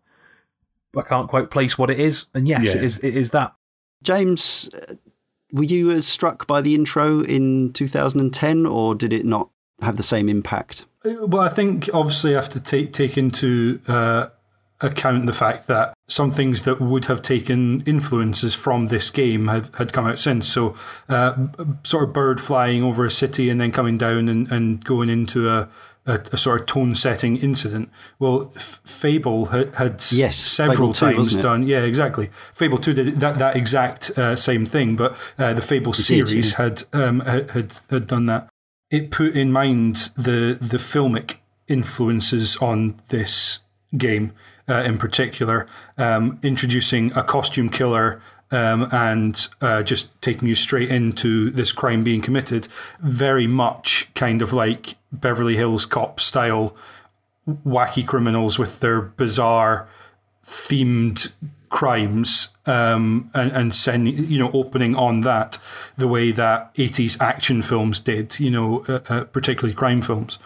I 0.98 1.04
can't 1.04 1.30
quite 1.30 1.50
place 1.52 1.78
what 1.78 1.90
it 1.90 2.00
is. 2.00 2.26
And 2.34 2.48
yes, 2.48 2.66
Yeah. 2.66 2.76
it 2.78 2.84
is. 2.84 3.00
It 3.00 3.16
is 3.16 3.30
that. 3.32 3.54
James, 4.04 4.70
uh, 4.74 4.96
were 5.54 5.64
you 5.64 5.92
as 5.92 6.06
struck 6.08 6.48
by 6.48 6.60
the 6.62 6.76
intro 6.76 7.22
in 7.22 7.72
2010, 7.74 8.66
or 8.66 8.94
did 8.96 9.14
it 9.14 9.26
not 9.26 9.50
have 9.82 9.96
the 9.98 10.04
same 10.04 10.28
impact? 10.28 10.86
Well, 11.06 11.42
I 11.42 11.50
think 11.50 11.90
obviously 11.94 12.36
I 12.36 12.42
have 12.42 12.50
to 12.50 12.60
take 12.60 12.92
take 12.94 13.18
into 13.18 13.80
uh, 13.88 14.28
account 14.82 15.26
the 15.26 15.34
fact 15.34 15.68
that 15.68 15.94
some 16.08 16.32
things 16.32 16.64
that 16.64 16.82
would 16.82 17.06
have 17.06 17.22
taken 17.22 17.82
influences 17.82 18.56
from 18.56 18.88
this 18.88 19.10
game 19.10 19.48
had, 19.48 19.70
had 19.76 19.94
come 19.94 20.06
out 20.06 20.20
since. 20.20 20.48
So, 20.48 20.76
uh, 21.08 21.48
sort 21.84 22.04
of 22.04 22.14
bird 22.14 22.42
flying 22.42 22.84
over 22.84 23.06
a 23.06 23.12
city 23.12 23.50
and 23.50 23.62
then 23.62 23.72
coming 23.72 23.98
down 23.98 24.28
and, 24.28 24.52
and 24.52 24.84
going 24.84 25.10
into 25.10 25.50
a, 25.50 25.70
a, 26.06 26.20
a 26.32 26.38
sort 26.38 26.62
of 26.62 26.68
tone 26.68 26.96
setting 26.96 27.38
incident. 27.38 27.90
Well, 28.20 28.52
F- 28.56 28.82
Fable 28.84 29.46
had, 29.48 29.76
had 29.76 30.04
Yes, 30.12 30.36
several 30.36 30.94
Fable 30.94 30.94
2, 30.94 31.06
times 31.06 31.18
wasn't 31.18 31.44
done. 31.44 31.64
Yeah, 31.64 31.82
exactly. 31.82 32.30
Fable 32.54 32.78
2 32.78 32.94
did 32.94 33.20
that, 33.20 33.38
that 33.40 33.56
exact 33.56 34.10
uh, 34.18 34.36
same 34.36 34.66
thing, 34.66 34.96
but 34.96 35.16
uh, 35.38 35.54
the 35.54 35.62
Fable 35.62 35.92
did, 35.92 36.02
series 36.04 36.52
yeah. 36.52 36.58
had, 36.58 36.84
um, 36.92 37.20
had, 37.22 37.52
had, 37.52 37.80
had 37.90 38.08
done 38.08 38.26
that 38.26 38.50
it 38.92 39.10
put 39.10 39.36
in 39.36 39.52
mind 39.52 40.12
the 40.16 40.58
the 40.60 40.78
filmic 40.78 41.38
influences 41.68 42.58
on 42.58 42.96
this 43.08 43.60
game 43.98 44.34
uh, 44.72 44.82
in 44.84 44.98
particular, 44.98 45.68
um, 45.98 46.40
introducing 46.42 47.12
a 47.16 47.24
costume 47.24 47.70
killer. 47.70 48.22
Um, 48.54 48.90
and 48.92 49.48
uh, 49.62 49.82
just 49.82 50.22
taking 50.22 50.46
you 50.46 50.56
straight 50.56 50.92
into 50.92 51.52
this 51.52 51.72
crime 51.72 52.04
being 52.04 52.20
committed, 52.20 52.68
very 53.00 53.48
much 53.48 54.14
kind 54.14 54.42
of 54.42 54.52
like 54.52 54.96
Beverly 55.10 55.56
Hills 55.56 55.86
Cop 55.86 56.20
style, 56.20 56.76
wacky 57.48 58.06
criminals 58.06 58.60
with 58.60 58.82
their 58.82 59.00
bizarre 59.00 59.88
themed 60.46 61.32
crimes 61.70 62.50
um, 62.66 63.32
and, 63.34 63.52
and 63.54 63.74
sending, 63.74 64.18
you 64.18 64.38
know, 64.38 64.52
opening 64.52 64.96
on 64.96 65.22
that 65.22 65.58
the 65.98 66.08
way 66.08 66.32
that 66.32 66.76
80s 66.76 67.20
action 67.22 67.62
films 67.62 68.00
did, 68.00 68.40
you 68.40 68.52
know, 68.52 68.84
uh, 68.88 69.00
uh, 69.08 69.24
particularly 69.24 69.74
crime 69.74 70.02
films. 70.02 70.38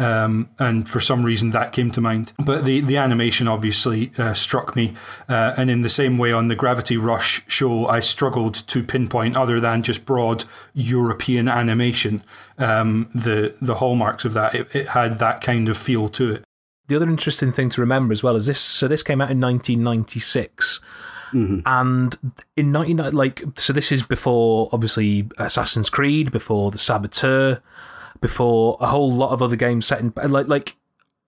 Um, 0.00 0.48
and 0.58 0.88
for 0.88 0.98
some 0.98 1.24
reason 1.24 1.50
that 1.50 1.72
came 1.72 1.90
to 1.90 2.00
mind. 2.00 2.32
But 2.38 2.64
the, 2.64 2.80
the 2.80 2.96
animation 2.96 3.46
obviously 3.46 4.12
uh, 4.16 4.32
struck 4.32 4.74
me. 4.74 4.94
Uh, 5.28 5.54
and 5.56 5.70
in 5.70 5.82
the 5.82 5.88
same 5.88 6.16
way 6.16 6.32
on 6.32 6.48
the 6.48 6.56
Gravity 6.56 6.96
Rush 6.96 7.42
show, 7.46 7.86
I 7.86 8.00
struggled 8.00 8.54
to 8.54 8.82
pinpoint, 8.82 9.36
other 9.36 9.60
than 9.60 9.82
just 9.82 10.06
broad 10.06 10.44
European 10.72 11.48
animation, 11.48 12.22
um, 12.58 13.10
the, 13.14 13.54
the 13.60 13.76
hallmarks 13.76 14.24
of 14.24 14.32
that. 14.32 14.54
It, 14.54 14.74
it 14.74 14.88
had 14.88 15.18
that 15.18 15.42
kind 15.42 15.68
of 15.68 15.76
feel 15.76 16.08
to 16.10 16.32
it. 16.32 16.44
The 16.88 16.96
other 16.96 17.08
interesting 17.08 17.52
thing 17.52 17.70
to 17.70 17.80
remember 17.80 18.12
as 18.12 18.22
well 18.22 18.36
is 18.36 18.46
this. 18.46 18.60
So 18.60 18.88
this 18.88 19.02
came 19.02 19.20
out 19.20 19.30
in 19.30 19.40
1996. 19.40 20.80
And 21.64 22.36
in 22.56 22.72
99, 22.72 23.12
like, 23.12 23.44
so 23.56 23.72
this 23.72 23.92
is 23.92 24.02
before 24.02 24.68
obviously 24.72 25.28
Assassin's 25.38 25.90
Creed, 25.90 26.32
before 26.32 26.70
The 26.70 26.78
Saboteur, 26.78 27.62
before 28.20 28.76
a 28.80 28.86
whole 28.86 29.12
lot 29.12 29.30
of 29.30 29.42
other 29.42 29.56
games 29.56 29.86
set 29.86 30.00
in, 30.00 30.12
like, 30.16 30.48
like, 30.48 30.76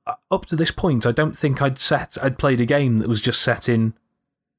uh, 0.06 0.14
up 0.30 0.46
to 0.46 0.56
this 0.56 0.70
point, 0.70 1.06
I 1.06 1.12
don't 1.12 1.36
think 1.36 1.62
I'd 1.62 1.78
set, 1.78 2.16
I'd 2.22 2.38
played 2.38 2.60
a 2.60 2.66
game 2.66 2.98
that 2.98 3.08
was 3.08 3.20
just 3.20 3.40
set 3.42 3.68
in 3.68 3.94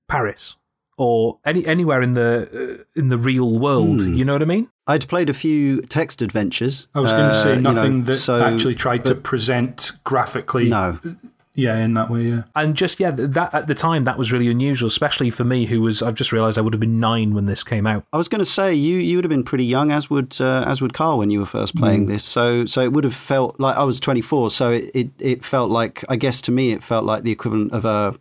Paris 0.08 0.56
or 0.98 1.40
any 1.44 1.66
anywhere 1.66 2.02
in 2.02 2.14
the 2.14 2.80
uh, 2.80 2.84
in 2.96 3.10
the 3.10 3.18
real 3.18 3.58
world. 3.58 4.04
You 4.04 4.24
know 4.26 4.34
what 4.34 4.42
I 4.42 4.46
mean? 4.46 4.70
I'd 4.86 5.08
played 5.08 5.30
a 5.30 5.34
few 5.34 5.82
text 5.82 6.22
adventures. 6.22 6.88
I 6.94 7.00
was 7.00 7.12
going 7.12 7.24
to 7.24 7.30
uh, 7.30 7.34
say 7.34 7.56
you 7.56 7.62
know, 7.62 7.72
nothing 7.72 8.04
that 8.04 8.16
so- 8.16 8.44
actually 8.44 8.76
tried 8.76 9.06
to 9.06 9.16
present 9.16 9.92
graphically. 10.04 10.70
No. 10.70 11.00
Yeah, 11.56 11.78
in 11.78 11.94
that 11.94 12.10
way, 12.10 12.24
yeah. 12.24 12.44
And 12.56 12.76
just 12.76 13.00
yeah, 13.00 13.12
that 13.12 13.54
at 13.54 13.68
the 13.68 13.76
time 13.76 14.06
that 14.06 14.18
was 14.18 14.32
really 14.32 14.50
unusual, 14.50 14.88
especially 14.88 15.30
for 15.30 15.44
me, 15.44 15.66
who 15.66 15.82
was 15.82 16.02
I've 16.02 16.16
just 16.16 16.32
realised 16.32 16.58
I 16.58 16.62
would 16.62 16.74
have 16.74 16.80
been 16.80 17.00
nine 17.00 17.36
when 17.36 17.46
this 17.46 17.64
came 17.64 17.86
out. 17.86 18.06
I 18.12 18.18
was 18.18 18.28
going 18.28 18.40
to 18.40 18.46
say 18.46 18.74
you 18.74 18.98
you 18.98 19.18
would 19.18 19.24
have 19.24 19.30
been 19.30 19.44
pretty 19.44 19.66
young, 19.66 19.92
as 19.92 20.10
would 20.10 20.36
uh, 20.42 20.64
as 20.66 20.82
would 20.82 20.94
Karl 20.94 21.20
when 21.20 21.30
you 21.30 21.40
were 21.40 21.46
first 21.46 21.76
playing 21.76 22.08
this. 22.08 22.24
So 22.24 22.66
so 22.66 22.82
it 22.82 22.92
would 22.94 23.04
have 23.04 23.16
felt 23.16 23.60
like 23.60 23.78
I 23.78 23.84
was 23.84 24.00
24. 24.00 24.50
So 24.50 24.72
it, 24.72 24.92
it 24.96 25.10
it 25.20 25.46
felt 25.46 25.70
like 25.70 26.04
I 26.10 26.16
guess 26.16 26.42
to 26.42 26.52
me 26.52 26.72
it 26.72 26.84
felt 26.84 27.06
like 27.06 27.24
the 27.24 27.32
equivalent 27.32 27.72
of 27.72 27.86
a. 27.86 28.16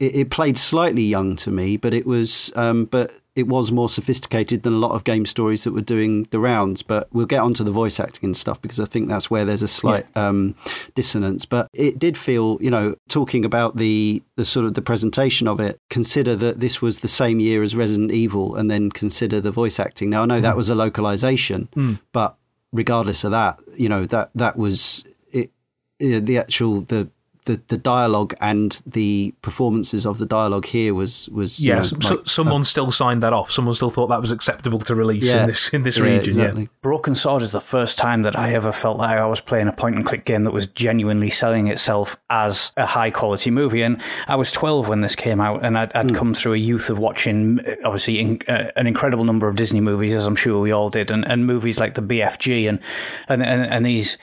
It, 0.00 0.16
it 0.16 0.30
played 0.30 0.58
slightly 0.58 1.04
young 1.04 1.36
to 1.36 1.52
me, 1.52 1.76
but 1.76 1.94
it 1.94 2.04
was 2.04 2.52
um, 2.56 2.86
but 2.86 3.12
it 3.34 3.48
was 3.48 3.72
more 3.72 3.88
sophisticated 3.88 4.62
than 4.62 4.74
a 4.74 4.78
lot 4.78 4.92
of 4.92 5.04
game 5.04 5.24
stories 5.24 5.64
that 5.64 5.72
were 5.72 5.80
doing 5.80 6.24
the 6.30 6.38
rounds. 6.38 6.82
But 6.82 7.08
we'll 7.12 7.26
get 7.26 7.40
onto 7.40 7.64
the 7.64 7.70
voice 7.70 7.98
acting 7.98 8.28
and 8.28 8.36
stuff 8.36 8.60
because 8.60 8.78
I 8.78 8.84
think 8.84 9.08
that's 9.08 9.30
where 9.30 9.44
there's 9.44 9.62
a 9.62 9.68
slight 9.68 10.14
um, 10.16 10.54
dissonance. 10.94 11.46
But 11.46 11.68
it 11.72 11.98
did 11.98 12.18
feel, 12.18 12.58
you 12.60 12.70
know, 12.70 12.94
talking 13.08 13.44
about 13.44 13.76
the 13.76 14.22
the 14.36 14.44
sort 14.44 14.66
of 14.66 14.74
the 14.74 14.82
presentation 14.82 15.48
of 15.48 15.60
it. 15.60 15.78
Consider 15.88 16.36
that 16.36 16.60
this 16.60 16.82
was 16.82 17.00
the 17.00 17.08
same 17.08 17.40
year 17.40 17.62
as 17.62 17.74
Resident 17.74 18.12
Evil, 18.12 18.54
and 18.56 18.70
then 18.70 18.90
consider 18.90 19.40
the 19.40 19.50
voice 19.50 19.80
acting. 19.80 20.10
Now 20.10 20.22
I 20.22 20.26
know 20.26 20.40
that 20.40 20.56
was 20.56 20.68
a 20.68 20.74
localization, 20.74 21.68
but 22.12 22.36
regardless 22.72 23.24
of 23.24 23.30
that, 23.30 23.60
you 23.76 23.88
know 23.88 24.04
that 24.06 24.30
that 24.34 24.58
was 24.58 25.04
it. 25.32 25.50
You 25.98 26.10
know, 26.10 26.20
the 26.20 26.38
actual 26.38 26.82
the. 26.82 27.08
The, 27.44 27.60
the 27.66 27.76
dialogue 27.76 28.34
and 28.40 28.80
the 28.86 29.34
performances 29.42 30.06
of 30.06 30.18
the 30.18 30.26
dialogue 30.26 30.64
here 30.64 30.94
was 30.94 31.28
was 31.30 31.58
you 31.58 31.74
know, 31.74 31.82
so, 31.82 32.14
like- 32.14 32.26
someone 32.28 32.62
still 32.62 32.92
signed 32.92 33.20
that 33.24 33.32
off. 33.32 33.50
Someone 33.50 33.74
still 33.74 33.90
thought 33.90 34.06
that 34.10 34.20
was 34.20 34.30
acceptable 34.30 34.78
to 34.78 34.94
release 34.94 35.24
Yeah. 35.24 35.40
in 35.42 35.46
this 35.48 35.68
in 35.70 35.82
this 35.82 35.98
Yeah, 35.98 36.04
region. 36.04 36.38
exactly. 36.38 36.68
Broken 36.82 37.16
Sword 37.16 37.42
is 37.42 37.50
the 37.50 37.60
first 37.60 37.98
time 37.98 38.22
that 38.22 38.38
I 38.38 38.52
ever 38.54 38.70
felt 38.70 38.98
like 38.98 39.18
I 39.18 39.26
was 39.26 39.40
playing 39.40 39.66
a 39.66 39.72
point 39.72 39.96
and 39.96 40.06
click 40.06 40.24
game 40.24 40.44
that 40.44 40.52
was 40.52 40.68
genuinely 40.68 41.30
selling 41.30 41.66
itself 41.66 42.16
as 42.30 42.70
a 42.76 42.86
high 42.86 43.10
quality 43.10 43.50
movie. 43.50 43.82
And 43.82 44.00
I 44.28 44.36
was 44.36 44.52
12 44.52 44.86
when 44.88 45.00
this 45.00 45.16
came 45.16 45.40
out, 45.40 45.64
and 45.64 45.76
I'd, 45.76 45.90
I'd 45.96 46.14
come 46.14 46.34
through 46.34 46.52
a 46.54 46.58
youth 46.58 46.90
of 46.90 47.00
watching, 47.00 47.58
uh, 47.66 47.74
obviously, 47.84 48.20
in, 48.20 48.40
uh, 48.46 48.70
an 48.76 48.86
incredible 48.86 49.24
number 49.24 49.48
of 49.48 49.56
Disney 49.56 49.80
movies, 49.80 50.14
as 50.14 50.26
I'm 50.26 50.36
sure 50.36 50.60
we 50.60 50.70
all 50.70 50.90
did, 50.90 51.10
and, 51.10 51.26
and 51.26 51.44
movies 51.44 51.80
like 51.80 51.94
the 51.94 52.02
BFG 52.02 52.68
and, 52.68 52.78
and, 53.28 53.42
and, 53.42 53.62
and 53.62 53.84
these 53.84 54.16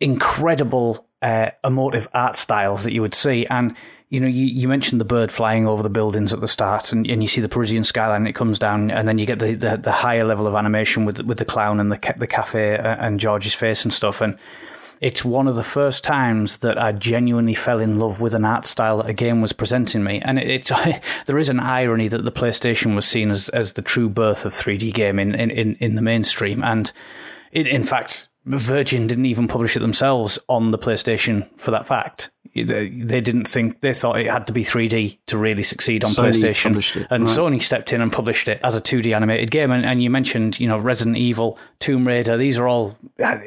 incredible 0.00 1.06
uh, 1.22 1.50
emotive 1.64 2.08
art 2.12 2.36
styles 2.36 2.84
that 2.84 2.92
you 2.92 3.00
would 3.02 3.14
see. 3.14 3.46
And 3.46 3.76
you 4.10 4.20
know, 4.20 4.26
you, 4.26 4.44
you 4.44 4.68
mentioned 4.68 5.00
the 5.00 5.06
bird 5.06 5.32
flying 5.32 5.66
over 5.66 5.82
the 5.82 5.88
buildings 5.88 6.34
at 6.34 6.42
the 6.42 6.48
start, 6.48 6.92
and, 6.92 7.06
and 7.06 7.22
you 7.22 7.28
see 7.28 7.40
the 7.40 7.48
Parisian 7.48 7.82
skyline. 7.82 8.26
It 8.26 8.34
comes 8.34 8.58
down, 8.58 8.90
and 8.90 9.08
then 9.08 9.16
you 9.16 9.24
get 9.24 9.38
the, 9.38 9.54
the, 9.54 9.78
the 9.78 9.92
higher 9.92 10.24
level 10.24 10.46
of 10.46 10.54
animation 10.54 11.06
with 11.06 11.22
with 11.22 11.38
the 11.38 11.46
clown 11.46 11.80
and 11.80 11.90
the 11.90 12.14
the 12.18 12.26
cafe 12.26 12.76
uh, 12.76 12.96
and 12.98 13.18
George's 13.18 13.54
face 13.54 13.84
and 13.84 13.92
stuff. 13.92 14.20
And 14.20 14.38
it's 15.02 15.24
one 15.24 15.48
of 15.48 15.56
the 15.56 15.64
first 15.64 16.04
times 16.04 16.58
that 16.58 16.78
I 16.78 16.92
genuinely 16.92 17.54
fell 17.54 17.80
in 17.80 17.98
love 17.98 18.20
with 18.20 18.34
an 18.34 18.44
art 18.44 18.66
style 18.66 18.98
that 18.98 19.10
a 19.10 19.12
game 19.12 19.40
was 19.40 19.52
presenting 19.52 20.04
me. 20.04 20.20
And 20.20 20.38
it, 20.38 20.48
it's 20.48 20.70
there 21.26 21.38
is 21.38 21.48
an 21.48 21.58
irony 21.58 22.06
that 22.08 22.22
the 22.22 22.30
PlayStation 22.30 22.94
was 22.94 23.04
seen 23.04 23.32
as, 23.32 23.48
as 23.48 23.72
the 23.72 23.82
true 23.82 24.08
birth 24.08 24.44
of 24.44 24.52
3D 24.52 24.94
gaming 24.94 25.34
in, 25.34 25.50
in, 25.50 25.74
in 25.76 25.94
the 25.96 26.02
mainstream. 26.02 26.62
And 26.62 26.92
it, 27.50 27.66
in 27.66 27.82
fact, 27.82 28.28
Virgin 28.44 29.06
didn't 29.06 29.26
even 29.26 29.46
publish 29.46 29.76
it 29.76 29.80
themselves 29.80 30.38
on 30.48 30.72
the 30.72 30.78
PlayStation 30.78 31.48
for 31.58 31.70
that 31.70 31.86
fact. 31.86 32.31
They 32.54 32.90
they 32.90 33.20
didn't 33.20 33.46
think 33.46 33.80
they 33.80 33.94
thought 33.94 34.18
it 34.18 34.26
had 34.26 34.46
to 34.46 34.52
be 34.52 34.62
3D 34.62 35.18
to 35.26 35.38
really 35.38 35.62
succeed 35.62 36.04
on 36.04 36.10
Sony 36.10 36.32
PlayStation, 36.32 36.76
it, 36.76 37.06
and 37.10 37.24
right. 37.24 37.38
Sony 37.38 37.62
stepped 37.62 37.92
in 37.92 38.02
and 38.02 38.12
published 38.12 38.46
it 38.46 38.60
as 38.62 38.76
a 38.76 38.80
2D 38.80 39.14
animated 39.14 39.50
game. 39.50 39.70
And, 39.70 39.86
and 39.86 40.02
you 40.02 40.10
mentioned, 40.10 40.60
you 40.60 40.68
know, 40.68 40.76
Resident 40.76 41.16
Evil, 41.16 41.58
Tomb 41.78 42.06
Raider. 42.06 42.36
These 42.36 42.58
are 42.58 42.68
all 42.68 42.96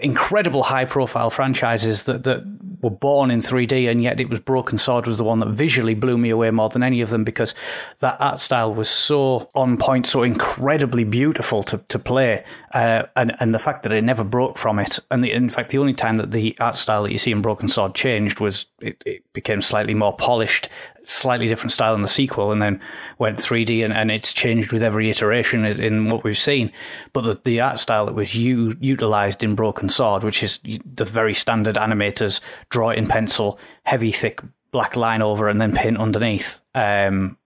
incredible 0.01 0.63
high 0.63 0.85
profile 0.85 1.29
franchises 1.29 2.03
that 2.03 2.23
that 2.23 2.45
were 2.81 2.89
born 2.89 3.31
in 3.31 3.41
3D, 3.41 3.89
and 3.89 4.01
yet 4.01 4.19
it 4.19 4.29
was 4.29 4.39
Broken 4.39 4.77
Sword 4.77 5.07
was 5.07 5.17
the 5.17 5.23
one 5.23 5.39
that 5.39 5.49
visually 5.49 5.93
blew 5.93 6.17
me 6.17 6.29
away 6.29 6.51
more 6.51 6.69
than 6.69 6.83
any 6.83 7.01
of 7.01 7.09
them 7.09 7.23
because 7.23 7.53
that 7.99 8.15
art 8.19 8.39
style 8.39 8.73
was 8.73 8.89
so 8.89 9.49
on 9.55 9.77
point, 9.77 10.05
so 10.05 10.23
incredibly 10.23 11.03
beautiful 11.03 11.63
to 11.63 11.77
to 11.89 11.99
play, 11.99 12.43
uh, 12.73 13.03
and 13.15 13.35
and 13.39 13.53
the 13.53 13.59
fact 13.59 13.83
that 13.83 13.91
it 13.91 14.03
never 14.03 14.23
broke 14.23 14.57
from 14.57 14.79
it. 14.79 14.99
And 15.11 15.23
the, 15.23 15.31
in 15.31 15.49
fact, 15.49 15.69
the 15.69 15.77
only 15.77 15.93
time 15.93 16.17
that 16.17 16.31
the 16.31 16.55
art 16.59 16.75
style 16.75 17.03
that 17.03 17.11
you 17.11 17.17
see 17.17 17.31
in 17.31 17.41
Broken 17.41 17.67
Sword 17.67 17.95
changed 17.95 18.39
was 18.39 18.65
it, 18.85 19.03
it 19.05 19.33
became 19.33 19.61
slightly 19.61 19.93
more 19.93 20.15
polished, 20.15 20.69
slightly 21.03 21.47
different 21.47 21.71
style 21.71 21.95
in 21.95 22.01
the 22.01 22.07
sequel, 22.07 22.51
and 22.51 22.61
then 22.61 22.79
went 23.17 23.37
3D, 23.37 23.83
and, 23.83 23.93
and 23.93 24.11
it's 24.11 24.33
changed 24.33 24.71
with 24.71 24.83
every 24.83 25.09
iteration 25.09 25.65
in- 25.65 26.09
what 26.09 26.23
we've 26.23 26.37
seen. 26.37 26.71
But 27.13 27.21
the, 27.21 27.41
the 27.43 27.59
art 27.61 27.79
style 27.79 28.05
that 28.05 28.15
was 28.15 28.35
u- 28.35 28.77
utilized 28.79 29.43
in 29.43 29.55
Broken 29.55 29.89
Sword, 29.89 30.23
which 30.23 30.43
is 30.43 30.59
the 30.63 31.05
very 31.05 31.33
standard 31.33 31.75
animators 31.75 32.39
draw 32.69 32.91
it 32.91 32.97
in 32.97 33.07
pencil, 33.07 33.59
heavy, 33.83 34.11
thick 34.11 34.41
black 34.71 34.95
line 34.95 35.21
over, 35.21 35.47
and 35.49 35.59
then 35.59 35.73
paint 35.73 35.97
underneath, 35.97 36.61
um, 36.73 37.37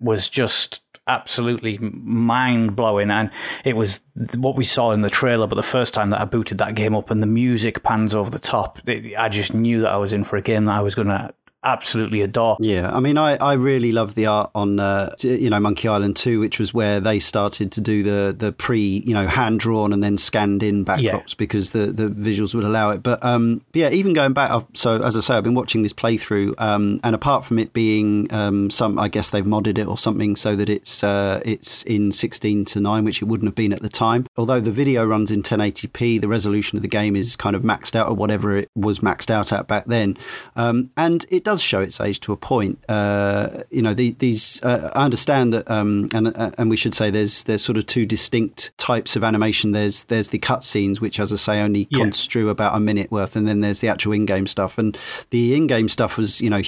was 0.00 0.28
just 0.28 0.82
absolutely 1.06 1.78
mind 1.78 2.76
blowing. 2.76 3.10
And 3.10 3.30
it 3.64 3.74
was 3.74 4.00
what 4.36 4.56
we 4.56 4.64
saw 4.64 4.90
in 4.92 5.02
the 5.02 5.10
trailer, 5.10 5.46
but 5.46 5.56
the 5.56 5.62
first 5.62 5.94
time 5.94 6.10
that 6.10 6.20
I 6.20 6.24
booted 6.24 6.58
that 6.58 6.74
game 6.74 6.94
up 6.94 7.10
and 7.10 7.22
the 7.22 7.26
music 7.26 7.82
pans 7.82 8.14
over 8.14 8.30
the 8.30 8.38
top, 8.38 8.86
it, 8.88 9.16
I 9.16 9.28
just 9.28 9.54
knew 9.54 9.80
that 9.82 9.92
I 9.92 9.96
was 9.96 10.12
in 10.12 10.24
for 10.24 10.36
a 10.36 10.42
game 10.42 10.64
that 10.66 10.74
I 10.76 10.80
was 10.80 10.94
going 10.94 11.08
to 11.08 11.34
absolutely 11.66 12.22
adore. 12.22 12.56
Yeah, 12.60 12.94
I 12.94 13.00
mean, 13.00 13.18
I, 13.18 13.36
I 13.36 13.54
really 13.54 13.92
love 13.92 14.14
the 14.14 14.26
art 14.26 14.50
on 14.54 14.80
uh, 14.80 15.14
you 15.20 15.50
know 15.50 15.60
Monkey 15.60 15.88
Island 15.88 16.16
2, 16.16 16.40
which 16.40 16.58
was 16.58 16.72
where 16.72 17.00
they 17.00 17.18
started 17.18 17.72
to 17.72 17.80
do 17.80 18.02
the 18.02 18.34
the 18.36 18.52
pre 18.52 19.02
you 19.04 19.12
know 19.12 19.26
hand 19.26 19.60
drawn 19.60 19.92
and 19.92 20.02
then 20.02 20.16
scanned 20.16 20.62
in 20.62 20.84
backdrops 20.84 21.02
yeah. 21.02 21.34
because 21.36 21.72
the 21.72 21.86
the 21.86 22.08
visuals 22.08 22.54
would 22.54 22.64
allow 22.64 22.90
it. 22.90 23.02
But 23.02 23.22
um, 23.24 23.62
yeah, 23.74 23.90
even 23.90 24.12
going 24.12 24.32
back, 24.32 24.50
so 24.74 25.02
as 25.02 25.16
I 25.16 25.20
say, 25.20 25.34
I've 25.34 25.44
been 25.44 25.54
watching 25.54 25.82
this 25.82 25.92
playthrough, 25.92 26.58
um, 26.60 27.00
and 27.02 27.14
apart 27.14 27.44
from 27.44 27.58
it 27.58 27.72
being 27.72 28.32
um, 28.32 28.70
some, 28.70 28.98
I 28.98 29.08
guess 29.08 29.30
they've 29.30 29.44
modded 29.44 29.78
it 29.78 29.86
or 29.86 29.98
something 29.98 30.36
so 30.36 30.54
that 30.56 30.68
it's 30.68 31.02
uh, 31.02 31.40
it's 31.44 31.82
in 31.82 32.12
16 32.12 32.64
to 32.66 32.80
9, 32.80 33.04
which 33.04 33.20
it 33.20 33.24
wouldn't 33.26 33.48
have 33.48 33.54
been 33.54 33.72
at 33.72 33.82
the 33.82 33.88
time. 33.88 34.26
Although 34.36 34.60
the 34.60 34.72
video 34.72 35.04
runs 35.04 35.30
in 35.30 35.42
1080p, 35.42 36.20
the 36.20 36.28
resolution 36.28 36.78
of 36.78 36.82
the 36.82 36.88
game 36.88 37.16
is 37.16 37.36
kind 37.36 37.56
of 37.56 37.62
maxed 37.62 37.96
out 37.96 38.06
at 38.06 38.16
whatever 38.16 38.56
it 38.56 38.70
was 38.74 39.00
maxed 39.00 39.30
out 39.30 39.52
at 39.52 39.66
back 39.66 39.86
then, 39.86 40.16
um, 40.54 40.90
and 40.96 41.26
it 41.30 41.44
does 41.44 41.55
does 41.56 41.62
show 41.62 41.80
its 41.80 42.00
age 42.00 42.20
to 42.20 42.32
a 42.32 42.36
point. 42.36 42.78
Uh, 42.88 43.62
you 43.70 43.80
know, 43.80 43.94
the, 43.94 44.10
these. 44.18 44.62
Uh, 44.62 44.90
I 44.94 45.04
understand 45.04 45.52
that, 45.54 45.70
um, 45.70 46.08
and 46.12 46.28
uh, 46.36 46.50
and 46.58 46.68
we 46.68 46.76
should 46.76 46.94
say 46.94 47.10
there's 47.10 47.44
there's 47.44 47.64
sort 47.64 47.78
of 47.78 47.86
two 47.86 48.04
distinct 48.04 48.76
types 48.76 49.16
of 49.16 49.24
animation. 49.24 49.72
There's 49.72 50.04
there's 50.04 50.28
the 50.28 50.38
cutscenes, 50.38 51.00
which, 51.00 51.18
as 51.18 51.32
I 51.32 51.36
say, 51.36 51.60
only 51.62 51.88
yeah. 51.90 51.98
construe 51.98 52.50
about 52.50 52.76
a 52.76 52.80
minute 52.80 53.10
worth, 53.10 53.36
and 53.36 53.48
then 53.48 53.60
there's 53.60 53.80
the 53.80 53.88
actual 53.88 54.12
in-game 54.12 54.46
stuff. 54.46 54.76
And 54.76 54.98
the 55.30 55.56
in-game 55.56 55.88
stuff 55.88 56.18
was, 56.18 56.40
you 56.40 56.50
know, 56.50 56.62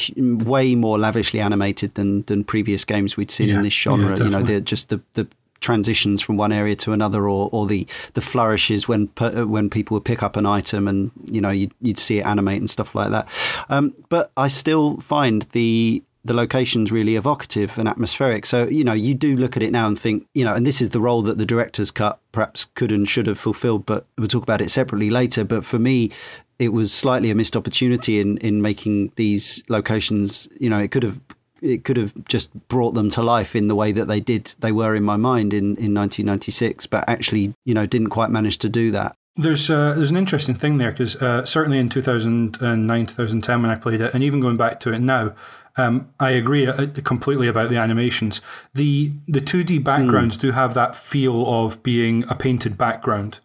way 0.44 0.74
more 0.74 0.98
lavishly 0.98 1.40
animated 1.40 1.94
than 1.94 2.22
than 2.22 2.44
previous 2.44 2.85
games 2.85 3.16
we'd 3.16 3.31
seen 3.31 3.51
yeah. 3.51 3.57
in 3.57 3.62
this 3.62 3.74
genre. 3.74 4.16
Yeah, 4.16 4.24
you 4.24 4.31
know, 4.31 4.61
just 4.61 4.88
the 4.88 5.01
the 5.14 5.29
transitions 5.60 6.22
from 6.22 6.36
one 6.36 6.52
area 6.52 6.76
to 6.76 6.92
another, 6.92 7.28
or, 7.28 7.48
or 7.52 7.66
the, 7.66 7.86
the 8.14 8.20
flourishes 8.20 8.88
when 8.88 9.06
when 9.18 9.70
people 9.70 9.94
would 9.94 10.04
pick 10.04 10.22
up 10.22 10.36
an 10.36 10.46
item 10.46 10.88
and 10.88 11.10
you 11.30 11.40
know 11.40 11.50
you'd, 11.50 11.72
you'd 11.80 11.98
see 11.98 12.18
it 12.18 12.26
animate 12.26 12.58
and 12.58 12.70
stuff 12.70 12.94
like 12.94 13.10
that. 13.10 13.28
Um, 13.68 13.94
but 14.08 14.30
I 14.36 14.48
still 14.48 14.98
find 14.98 15.42
the 15.52 16.02
the 16.24 16.34
locations 16.34 16.92
really 16.92 17.16
evocative 17.16 17.78
and 17.78 17.88
atmospheric. 17.88 18.44
So, 18.44 18.66
you 18.66 18.84
know, 18.84 18.92
you 18.92 19.14
do 19.14 19.36
look 19.36 19.56
at 19.56 19.62
it 19.62 19.70
now 19.70 19.86
and 19.86 19.98
think, 19.98 20.26
you 20.34 20.44
know, 20.44 20.52
and 20.52 20.66
this 20.66 20.80
is 20.80 20.90
the 20.90 21.00
role 21.00 21.22
that 21.22 21.38
the 21.38 21.46
director's 21.46 21.90
cut 21.90 22.20
perhaps 22.32 22.66
could 22.74 22.92
and 22.92 23.08
should 23.08 23.26
have 23.26 23.38
fulfilled, 23.38 23.86
but 23.86 24.06
we'll 24.18 24.28
talk 24.28 24.42
about 24.42 24.60
it 24.60 24.70
separately 24.70 25.10
later. 25.10 25.44
But 25.44 25.64
for 25.64 25.78
me, 25.78 26.10
it 26.58 26.72
was 26.72 26.92
slightly 26.92 27.30
a 27.30 27.34
missed 27.34 27.56
opportunity 27.56 28.20
in, 28.20 28.36
in 28.38 28.60
making 28.60 29.12
these 29.16 29.62
locations, 29.68 30.48
you 30.60 30.68
know, 30.68 30.78
it 30.78 30.90
could 30.90 31.02
have 31.02 31.18
it 31.62 31.84
could 31.84 31.96
have 31.96 32.12
just 32.26 32.52
brought 32.68 32.94
them 32.94 33.10
to 33.10 33.22
life 33.22 33.56
in 33.56 33.68
the 33.68 33.74
way 33.74 33.92
that 33.92 34.06
they 34.06 34.20
did 34.20 34.54
they 34.60 34.72
were 34.72 34.94
in 34.94 35.02
my 35.02 35.16
mind 35.16 35.52
in, 35.52 35.76
in 35.76 35.94
1996 35.94 36.86
but 36.86 37.04
actually 37.08 37.54
you 37.64 37.74
know 37.74 37.86
didn't 37.86 38.10
quite 38.10 38.30
manage 38.30 38.58
to 38.58 38.68
do 38.68 38.90
that. 38.90 39.14
There's 39.36 39.70
uh, 39.70 39.94
there's 39.94 40.10
an 40.10 40.16
interesting 40.16 40.56
thing 40.56 40.78
there 40.78 40.90
because 40.90 41.16
uh, 41.22 41.44
certainly 41.44 41.78
in 41.78 41.88
2009 41.88 43.06
2010 43.06 43.62
when 43.62 43.70
I 43.70 43.76
played 43.76 44.00
it 44.00 44.12
and 44.14 44.22
even 44.22 44.40
going 44.40 44.56
back 44.56 44.80
to 44.80 44.92
it 44.92 45.00
now 45.00 45.34
um, 45.78 46.12
I 46.18 46.30
agree 46.30 46.66
uh, 46.66 46.88
completely 47.04 47.46
about 47.46 47.70
the 47.70 47.76
animations. 47.76 48.42
The 48.74 49.12
the 49.26 49.40
2D 49.40 49.82
backgrounds 49.84 50.36
mm. 50.36 50.40
do 50.40 50.50
have 50.50 50.74
that 50.74 50.96
feel 50.96 51.46
of 51.46 51.82
being 51.82 52.24
a 52.28 52.34
painted 52.34 52.76
background 52.76 53.38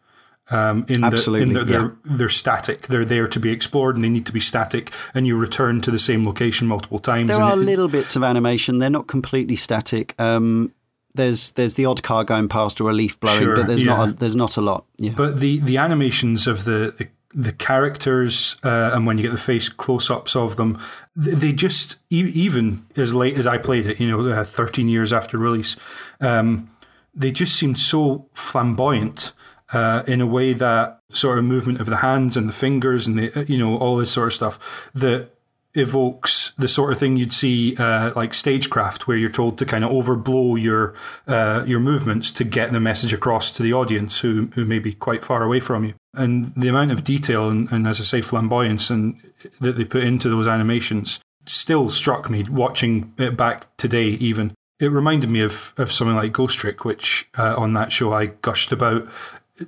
um, 0.51 0.85
in 0.89 1.03
Absolutely, 1.03 1.53
the, 1.53 1.59
in 1.59 1.65
the, 1.65 1.71
they're, 1.71 1.95
they're 2.03 2.29
static. 2.29 2.87
They're 2.87 3.05
there 3.05 3.27
to 3.27 3.39
be 3.39 3.49
explored 3.49 3.95
and 3.95 4.03
they 4.03 4.09
need 4.09 4.25
to 4.25 4.33
be 4.33 4.39
static, 4.39 4.91
and 5.13 5.25
you 5.25 5.37
return 5.37 5.81
to 5.81 5.91
the 5.91 5.99
same 5.99 6.25
location 6.25 6.67
multiple 6.67 6.99
times. 6.99 7.29
There 7.29 7.41
are 7.41 7.53
it, 7.53 7.57
little 7.57 7.87
bits 7.87 8.15
of 8.15 8.23
animation. 8.23 8.79
They're 8.79 8.89
not 8.89 9.07
completely 9.07 9.55
static. 9.55 10.19
Um, 10.19 10.73
there's 11.15 11.51
there's 11.51 11.75
the 11.75 11.85
odd 11.85 12.03
car 12.03 12.23
going 12.23 12.49
past 12.49 12.81
or 12.81 12.89
a 12.89 12.93
leaf 12.93 13.19
blowing, 13.19 13.39
sure, 13.39 13.55
but 13.55 13.67
there's 13.67 13.83
yeah. 13.83 13.95
not 13.95 14.09
a, 14.09 14.13
there's 14.13 14.35
not 14.35 14.57
a 14.57 14.61
lot. 14.61 14.85
Yeah. 14.97 15.13
But 15.15 15.39
the, 15.39 15.59
the 15.59 15.77
animations 15.77 16.47
of 16.47 16.65
the, 16.65 16.93
the 16.97 17.07
the 17.35 17.51
characters 17.51 18.57
uh, 18.63 18.91
and 18.93 19.07
when 19.07 19.17
you 19.17 19.23
get 19.23 19.31
the 19.31 19.37
face 19.37 19.67
close-ups 19.67 20.35
of 20.35 20.55
them 20.55 20.79
they 21.15 21.51
just 21.51 21.97
even 22.11 22.85
as 22.95 23.11
late 23.11 23.35
as 23.39 23.47
i 23.47 23.57
played 23.57 23.87
it 23.87 23.99
you 23.99 24.07
know 24.07 24.29
uh, 24.29 24.43
13 24.43 24.87
years 24.87 25.11
after 25.11 25.37
release 25.39 25.75
um, 26.21 26.69
they 27.15 27.31
just 27.31 27.55
seemed 27.55 27.79
so 27.79 28.27
flamboyant 28.35 29.33
uh, 29.73 30.03
in 30.07 30.21
a 30.21 30.27
way 30.27 30.53
that 30.53 30.99
sort 31.11 31.37
of 31.37 31.45
movement 31.45 31.79
of 31.79 31.87
the 31.87 31.97
hands 31.97 32.37
and 32.37 32.47
the 32.47 32.53
fingers 32.53 33.07
and 33.07 33.19
the 33.19 33.45
you 33.47 33.57
know 33.57 33.77
all 33.77 33.97
this 33.97 34.11
sort 34.11 34.27
of 34.27 34.33
stuff 34.33 34.89
that 34.93 35.29
evokes 35.75 36.51
the 36.57 36.67
sort 36.67 36.91
of 36.91 36.99
thing 36.99 37.17
you'd 37.17 37.33
see 37.33 37.75
uh, 37.77 38.11
like 38.15 38.33
stagecraft, 38.33 39.07
where 39.07 39.17
you're 39.17 39.29
told 39.29 39.57
to 39.57 39.65
kind 39.65 39.83
of 39.83 39.91
overblow 39.91 40.61
your 40.61 40.93
uh, 41.27 41.63
your 41.65 41.79
movements 41.79 42.31
to 42.31 42.43
get 42.43 42.71
the 42.71 42.79
message 42.79 43.13
across 43.13 43.51
to 43.51 43.63
the 43.63 43.73
audience 43.73 44.19
who 44.19 44.49
who 44.53 44.65
may 44.65 44.79
be 44.79 44.93
quite 44.93 45.25
far 45.25 45.43
away 45.43 45.59
from 45.59 45.83
you. 45.83 45.93
And 46.13 46.53
the 46.55 46.67
amount 46.67 46.91
of 46.91 47.03
detail 47.03 47.49
and, 47.49 47.71
and 47.71 47.87
as 47.87 47.99
I 47.99 48.03
say, 48.03 48.21
flamboyance 48.21 48.89
and 48.89 49.15
that 49.59 49.77
they 49.77 49.83
put 49.85 50.03
into 50.03 50.29
those 50.29 50.47
animations 50.47 51.19
still 51.45 51.89
struck 51.89 52.29
me 52.29 52.43
watching 52.43 53.13
it 53.17 53.35
back 53.35 53.75
today. 53.77 54.09
Even 54.09 54.53
it 54.79 54.87
reminded 54.87 55.29
me 55.29 55.41
of 55.41 55.73
of 55.77 55.91
something 55.91 56.15
like 56.15 56.33
Ghost 56.33 56.59
Trick, 56.59 56.85
which 56.85 57.27
uh, 57.37 57.55
on 57.57 57.73
that 57.73 57.91
show 57.91 58.13
I 58.13 58.27
gushed 58.27 58.71
about 58.71 59.07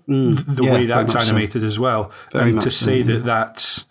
mm, 0.08 0.56
the 0.56 0.64
yeah, 0.64 0.74
way 0.74 0.86
that's 0.86 1.16
animated 1.16 1.62
so. 1.62 1.68
as 1.68 1.80
well. 1.80 2.12
Very 2.32 2.52
and 2.52 2.62
to 2.62 2.72
say 2.72 3.02
so, 3.02 3.14
that 3.14 3.26
that's 3.26 3.86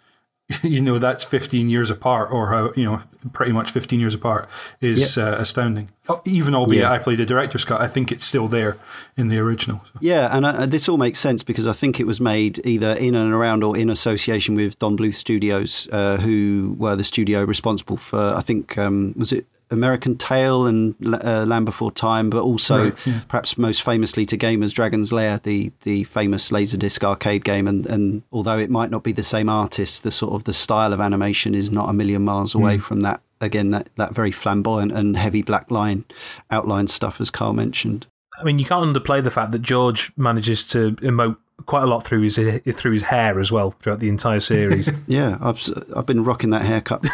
you 0.62 0.80
know 0.80 0.98
that's 0.98 1.24
15 1.24 1.68
years 1.70 1.90
apart 1.90 2.30
or 2.30 2.50
how 2.50 2.70
you 2.76 2.85
know 2.85 3.00
pretty 3.33 3.52
much 3.52 3.70
15 3.70 3.98
years 3.98 4.12
apart 4.12 4.46
is 4.83 5.16
uh, 5.16 5.37
astounding 5.38 5.88
oh, 6.11 6.20
even 6.26 6.54
albeit 6.54 6.83
yeah. 6.83 6.92
i 6.92 6.98
played 6.98 7.18
the 7.18 7.24
director's 7.24 7.64
cut 7.64 7.80
i 7.80 7.88
think 7.88 8.12
it's 8.12 8.26
still 8.26 8.46
there 8.46 8.76
in 9.16 9.28
the 9.28 9.38
original 9.38 9.80
so. 9.87 9.98
yeah 10.02 10.37
and 10.37 10.44
uh, 10.44 10.66
this 10.66 10.87
all 10.87 10.98
makes 10.98 11.18
sense 11.18 11.42
because 11.42 11.66
i 11.66 11.72
think 11.72 11.98
it 11.98 12.07
was 12.07 12.20
made 12.20 12.61
either 12.66 12.92
in 12.92 13.14
and 13.14 13.33
around 13.33 13.64
or 13.64 13.74
in 13.74 13.88
association 13.88 14.54
with 14.54 14.78
don 14.78 14.98
bluth 14.98 15.14
studios 15.14 15.88
uh, 15.92 16.18
who 16.18 16.76
were 16.78 16.94
the 16.94 17.04
studio 17.04 17.42
responsible 17.42 17.96
for 17.96 18.35
i 18.35 18.42
think 18.42 18.76
um, 18.76 19.14
was 19.16 19.33
it 19.33 19.46
American 19.70 20.16
Tail 20.16 20.66
and 20.66 20.94
uh, 21.05 21.44
Land 21.46 21.66
Before 21.66 21.90
Time, 21.90 22.31
but 22.31 22.42
also 22.42 22.85
right, 22.85 23.07
yeah. 23.07 23.20
perhaps 23.29 23.57
most 23.59 23.83
famously 23.83 24.27
to 24.27 24.37
gamers 24.37 24.72
Dragon's 24.72 25.12
Lair, 25.12 25.40
the 25.42 25.72
the 25.83 26.05
famous 26.05 26.50
Laserdisc 26.50 27.03
arcade 27.03 27.44
game. 27.44 27.66
And, 27.66 27.87
and 27.87 28.22
although 28.33 28.59
it 28.59 28.70
might 28.70 28.90
not 28.90 29.03
be 29.03 29.12
the 29.12 29.22
same 29.22 29.48
artist, 29.48 30.03
the 30.03 30.11
sort 30.11 30.35
of 30.35 30.44
the 30.44 30.53
style 30.53 30.92
of 30.92 31.00
animation 31.00 31.55
is 31.55 31.70
not 31.70 31.88
a 31.88 31.92
million 31.92 32.22
miles 32.22 32.55
away 32.55 32.79
mm. 32.79 32.83
from 32.83 33.00
that. 33.00 33.20
Again, 33.40 33.70
that, 33.70 33.90
that 33.96 34.14
very 34.14 34.33
flamboyant 34.33 34.93
and 34.93 35.16
heavy 35.16 35.43
black 35.43 35.70
line 35.70 36.05
outline 36.51 36.86
stuff, 36.86 37.20
as 37.20 37.30
Karl 37.30 37.53
mentioned. 37.53 38.07
I 38.38 38.45
mean, 38.45 38.59
you 38.59 38.64
can't 38.64 38.95
underplay 38.95 39.22
the 39.22 39.30
fact 39.30 39.53
that 39.53 39.61
George 39.61 40.12
manages 40.16 40.64
to 40.68 40.93
emote 40.97 41.36
quite 41.66 41.82
a 41.82 41.86
lot 41.86 42.05
through 42.05 42.22
his 42.22 42.36
through 42.36 42.93
his 42.93 43.03
hair 43.05 43.38
as 43.38 43.53
well 43.53 43.72
throughout 43.72 44.01
the 44.01 44.09
entire 44.09 44.41
series. 44.41 44.91
yeah, 45.07 45.38
I've 45.41 45.61
I've 45.95 46.07
been 46.07 46.24
rocking 46.24 46.51
that 46.51 46.62
haircut 46.62 47.05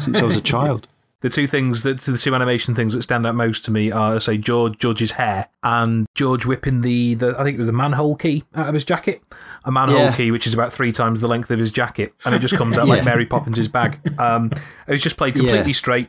since 0.00 0.18
I 0.18 0.24
was 0.24 0.36
a 0.36 0.40
child 0.40 0.88
the 1.22 1.30
two 1.30 1.46
things 1.46 1.82
that 1.84 2.00
the 2.00 2.18
two 2.18 2.34
animation 2.34 2.74
things 2.74 2.94
that 2.94 3.02
stand 3.02 3.26
out 3.26 3.34
most 3.34 3.64
to 3.64 3.70
me 3.70 3.90
are 3.90 4.20
say 4.20 4.36
George 4.36 4.76
George's 4.78 5.12
hair 5.12 5.48
and 5.62 6.06
George 6.14 6.44
whipping 6.44 6.82
the, 6.82 7.14
the 7.14 7.34
I 7.38 7.44
think 7.44 7.54
it 7.54 7.58
was 7.58 7.68
a 7.68 7.72
manhole 7.72 8.16
key 8.16 8.44
out 8.54 8.68
of 8.68 8.74
his 8.74 8.84
jacket, 8.84 9.22
a 9.64 9.72
manhole 9.72 9.98
yeah. 9.98 10.16
key 10.16 10.30
which 10.30 10.46
is 10.46 10.52
about 10.52 10.72
three 10.72 10.92
times 10.92 11.20
the 11.20 11.28
length 11.28 11.50
of 11.50 11.58
his 11.58 11.70
jacket, 11.70 12.12
and 12.24 12.34
it 12.34 12.40
just 12.40 12.54
comes 12.54 12.76
out 12.76 12.86
yeah. 12.88 12.94
like 12.94 13.04
Mary 13.04 13.24
Poppins' 13.24 13.68
bag. 13.68 13.98
Um, 14.20 14.50
it 14.86 14.92
was 14.92 15.00
just 15.00 15.16
played 15.16 15.34
completely 15.34 15.68
yeah. 15.68 15.72
straight. 15.72 16.08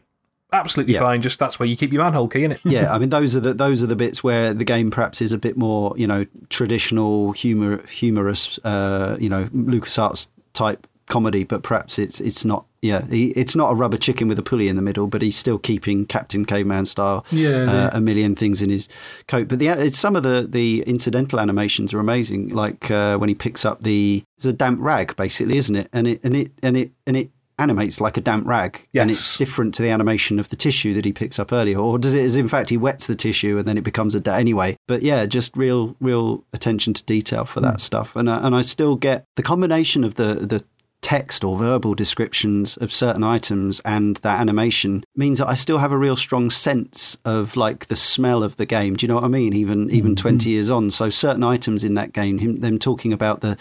Absolutely 0.52 0.94
fine. 0.94 1.22
Just 1.24 1.40
that's 1.40 1.60
where 1.60 1.68
you 1.68 1.76
keep 1.76 1.92
your 1.92 2.04
manhole 2.04 2.28
key, 2.28 2.44
in 2.44 2.52
it? 2.52 2.62
yeah, 2.64 2.94
I 2.94 2.98
mean 2.98 3.10
those 3.10 3.36
are 3.36 3.40
the 3.40 3.54
those 3.54 3.82
are 3.82 3.88
the 3.88 3.96
bits 3.96 4.24
where 4.24 4.54
the 4.54 4.66
game 4.66 4.92
perhaps 4.92 5.22
is 5.22 5.32
a 5.32 5.38
bit 5.38 5.58
more, 5.58 5.94
you 5.98 6.08
know, 6.08 6.26
traditional 6.50 7.32
humor, 7.32 7.86
humorous, 7.88 8.60
uh, 8.64 9.18
you 9.20 9.30
know, 9.30 9.46
LucasArts 9.46 10.28
type 10.54 10.88
comedy, 11.08 11.44
but 11.44 11.64
perhaps 11.64 12.00
it's 12.00 12.20
it's 12.20 12.46
not. 12.46 12.66
Yeah, 12.82 13.06
he, 13.06 13.28
it's 13.28 13.56
not 13.56 13.72
a 13.72 13.76
rubber 13.76 13.98
chicken 13.98 14.28
with 14.28 14.38
a 14.38 14.44
pulley 14.44 14.68
in 14.68 14.76
the 14.76 14.82
middle, 14.82 15.08
but 15.08 15.22
he's 15.22 15.38
still 15.38 15.58
keeping 15.58 16.06
Captain 16.06 16.44
Caveman 16.44 16.86
style. 16.86 17.26
Yeah, 17.32 17.50
uh, 17.50 17.74
yeah. 17.74 17.90
a 17.94 18.02
million 18.02 18.36
things 18.36 18.62
in 18.62 18.70
his 18.70 18.90
coat. 19.28 19.48
But 19.48 19.60
the 19.60 19.68
it's, 19.68 19.98
some 19.98 20.16
of 20.16 20.24
the 20.24 20.46
the 20.50 20.84
incidental 20.86 21.40
animations 21.40 21.94
are 21.94 22.00
amazing. 22.00 22.50
Like 22.50 22.92
uh, 22.92 23.18
when 23.18 23.30
he 23.30 23.36
picks 23.36 23.64
up 23.64 23.84
the 23.84 24.24
it's 24.38 24.46
a 24.46 24.54
damp 24.54 24.80
rag, 24.82 25.16
basically, 25.16 25.58
isn't 25.58 25.76
it? 25.76 25.90
And 25.94 26.08
it 26.08 26.20
and 26.24 26.36
it 26.36 26.52
and 26.62 26.76
it 26.76 26.92
and 27.08 27.16
it 27.16 27.30
animates 27.60 28.02
like 28.02 28.18
a 28.18 28.22
damp 28.22 28.46
rag, 28.48 28.88
yes. 28.92 29.02
and 29.02 29.12
it's 29.12 29.38
different 29.38 29.76
to 29.76 29.82
the 29.82 29.90
animation 29.90 30.40
of 30.40 30.50
the 30.50 30.56
tissue 30.56 30.94
that 30.94 31.06
he 31.06 31.14
picks 31.14 31.40
up 31.40 31.52
earlier. 31.52 31.78
Or 31.78 32.00
does 32.00 32.14
it? 32.14 32.24
Is 32.24 32.36
in 32.36 32.48
fact 32.48 32.70
he 32.70 32.78
wets 32.78 33.08
the 33.08 33.16
tissue 33.16 33.58
and 33.58 33.68
then 33.68 33.78
it 33.78 33.84
becomes 33.84 34.16
a 34.16 34.20
da- 34.20 34.36
anyway. 34.36 34.78
But 34.88 35.04
yeah, 35.04 35.26
just 35.26 35.56
real, 35.56 35.96
real 36.00 36.44
attention 36.54 36.94
to 36.96 37.04
detail 37.04 37.46
for 37.46 37.62
that 37.62 37.76
mm. 37.76 37.82
stuff. 37.82 38.16
And 38.16 38.28
uh, 38.28 38.42
and 38.44 38.56
I 38.56 38.62
still 38.62 38.96
get 38.96 39.26
the 39.36 39.44
combination 39.44 40.04
of 40.04 40.16
the 40.16 40.36
the 40.36 40.64
text 41.04 41.44
or 41.44 41.58
verbal 41.58 41.94
descriptions 41.94 42.78
of 42.78 42.92
certain 42.92 43.24
items 43.24 43.82
and 43.82 44.16
that 44.18 44.40
animation 44.40 45.04
means 45.16 45.38
that 45.38 45.50
I 45.50 45.54
still 45.54 45.78
have 45.78 45.92
a 45.92 45.98
real 45.98 46.16
strong 46.16 46.50
sense 46.50 47.18
of 47.26 47.56
like 47.58 47.88
the 47.88 47.96
smell 47.96 48.42
of 48.42 48.56
the 48.56 48.66
game. 48.66 48.96
Do 48.96 49.04
you 49.04 49.10
know 49.10 49.16
what 49.16 49.26
I 49.26 49.28
mean? 49.28 49.54
Even 49.54 49.92
even 49.92 50.12
mm-hmm. 50.12 50.22
twenty 50.22 50.50
years 50.52 50.70
on, 50.70 50.90
so 50.90 51.10
certain 51.10 51.44
items 51.44 51.84
in 51.84 51.94
that 51.96 52.14
game, 52.14 52.40
him, 52.40 52.62
them 52.62 52.80
talking 52.80 53.14
about 53.14 53.42
the 53.42 53.58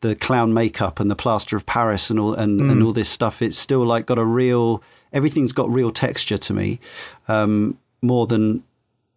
the 0.00 0.16
clown 0.16 0.54
makeup 0.54 0.98
and 0.98 1.10
the 1.10 1.14
plaster 1.14 1.54
of 1.56 1.66
Paris 1.66 2.10
and 2.10 2.18
all 2.18 2.34
and, 2.34 2.60
mm. 2.60 2.72
and 2.72 2.82
all 2.82 2.92
this 2.92 3.10
stuff, 3.10 3.42
it's 3.42 3.58
still 3.58 3.84
like 3.84 4.06
got 4.06 4.18
a 4.18 4.24
real 4.24 4.82
everything's 5.12 5.52
got 5.52 5.70
real 5.70 5.90
texture 5.90 6.38
to 6.38 6.54
me, 6.54 6.80
um, 7.28 7.78
more 8.02 8.26
than 8.26 8.64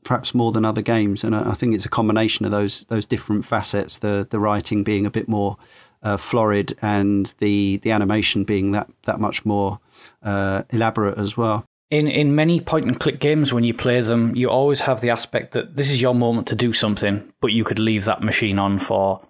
perhaps 0.03 0.33
more 0.33 0.51
than 0.51 0.65
other 0.65 0.81
games. 0.81 1.23
And 1.23 1.35
I, 1.35 1.51
I 1.51 1.53
think 1.53 1.75
it's 1.75 1.85
a 1.85 1.89
combination 1.89 2.45
of 2.45 2.51
those 2.51 2.81
those 2.89 3.05
different 3.05 3.45
facets. 3.45 3.99
The 3.99 4.27
the 4.29 4.39
writing 4.39 4.83
being 4.83 5.05
a 5.05 5.11
bit 5.11 5.29
more 5.29 5.57
uh, 6.03 6.17
florid, 6.17 6.77
and 6.81 7.33
the 7.39 7.77
the 7.77 7.91
animation 7.91 8.43
being 8.43 8.71
that 8.71 8.89
that 9.03 9.19
much 9.19 9.45
more 9.45 9.79
uh, 10.23 10.63
elaborate 10.69 11.17
as 11.17 11.35
well. 11.35 11.65
In 11.89 12.07
in 12.07 12.35
many 12.35 12.59
point 12.59 12.85
and 12.85 12.99
click 12.99 13.19
games, 13.19 13.53
when 13.53 13.63
you 13.63 13.73
play 13.73 14.01
them, 14.01 14.35
you 14.35 14.49
always 14.49 14.81
have 14.81 15.01
the 15.01 15.09
aspect 15.09 15.51
that 15.53 15.75
this 15.75 15.89
is 15.91 16.01
your 16.01 16.15
moment 16.15 16.47
to 16.47 16.55
do 16.55 16.73
something, 16.73 17.31
but 17.41 17.51
you 17.51 17.63
could 17.63 17.79
leave 17.79 18.05
that 18.05 18.21
machine 18.21 18.59
on 18.59 18.79
for 18.79 19.21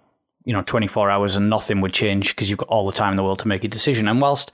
you 0.44 0.52
know 0.52 0.62
24 0.62 1.10
hours 1.10 1.36
and 1.36 1.50
nothing 1.50 1.80
would 1.80 1.92
change 1.92 2.34
because 2.34 2.48
you've 2.48 2.58
got 2.58 2.68
all 2.68 2.86
the 2.86 2.92
time 2.92 3.12
in 3.12 3.16
the 3.16 3.22
world 3.22 3.38
to 3.40 3.48
make 3.48 3.64
a 3.64 3.68
decision. 3.68 4.08
And 4.08 4.20
whilst 4.20 4.52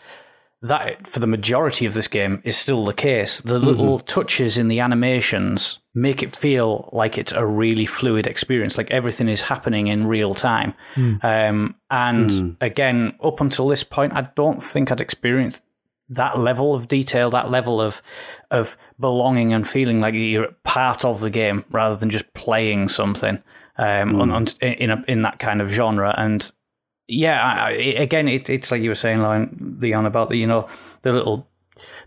that 0.63 1.07
for 1.07 1.21
the 1.21 1.27
majority 1.27 1.87
of 1.87 1.95
this 1.95 2.09
game 2.09 2.41
is 2.45 2.57
still 2.57 2.85
the 2.85 2.95
case. 2.95 3.41
The 3.41 3.59
little 3.59 3.99
mm-hmm. 3.99 4.07
touches 4.07 4.59
in 4.59 4.69
the 4.69 4.81
animations 4.81 5.79
make 5.95 6.23
it 6.23 6.35
feel 6.35 6.89
like 6.93 7.19
it's 7.19 7.33
a 7.33 7.47
really 7.47 7.87
fluid 7.87 8.27
experience, 8.27 8.77
like 8.77 8.91
everything 8.91 9.29
is 9.29 9.43
happening 9.43 9.87
in 9.89 10.07
real 10.07 10.35
time. 10.35 10.75
Mm. 10.95 11.25
Um, 11.25 11.75
and 11.91 12.31
mm. 12.31 12.57
again, 12.61 13.15
up 13.23 13.41
until 13.41 13.69
this 13.69 13.83
point, 13.83 14.15
I 14.15 14.29
don't 14.35 14.63
think 14.63 14.91
I'd 14.91 15.01
experienced 15.01 15.63
that 16.09 16.39
level 16.39 16.75
of 16.75 16.89
detail, 16.89 17.31
that 17.31 17.51
level 17.51 17.81
of 17.81 18.01
of 18.51 18.77
belonging 19.01 19.53
and 19.53 19.67
feeling 19.67 20.01
like 20.01 20.15
you're 20.15 20.53
part 20.63 21.05
of 21.05 21.21
the 21.21 21.31
game 21.31 21.65
rather 21.71 21.97
than 21.97 22.11
just 22.11 22.33
playing 22.33 22.89
something 22.89 23.43
um, 23.77 24.13
mm. 24.13 24.21
on, 24.23 24.31
on, 24.31 24.47
in 24.61 24.91
a, 24.91 25.05
in 25.09 25.23
that 25.23 25.39
kind 25.39 25.61
of 25.61 25.71
genre. 25.71 26.15
And 26.17 26.51
yeah, 27.09 27.41
I, 27.41 27.71
again, 27.71 28.29
it, 28.29 28.51
it's 28.51 28.71
like 28.71 28.83
you 28.83 28.91
were 28.91 28.95
saying, 28.95 29.21
Lion, 29.21 29.79
Leon, 29.81 30.07
about 30.07 30.31
the 30.31 30.37
you 30.37 30.47
know 30.47 30.69
the 31.03 31.13
little 31.13 31.49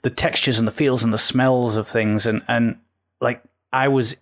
the 0.02 0.10
textures 0.10 0.60
and 0.60 0.68
the 0.68 0.74
feels 0.74 1.04
and 1.04 1.14
the 1.14 1.18
smells 1.18 1.78
of 1.78 1.88
things, 1.88 2.26
and 2.26 2.44
and 2.48 2.78
like 3.22 3.42
I 3.72 3.88
was 3.88 4.16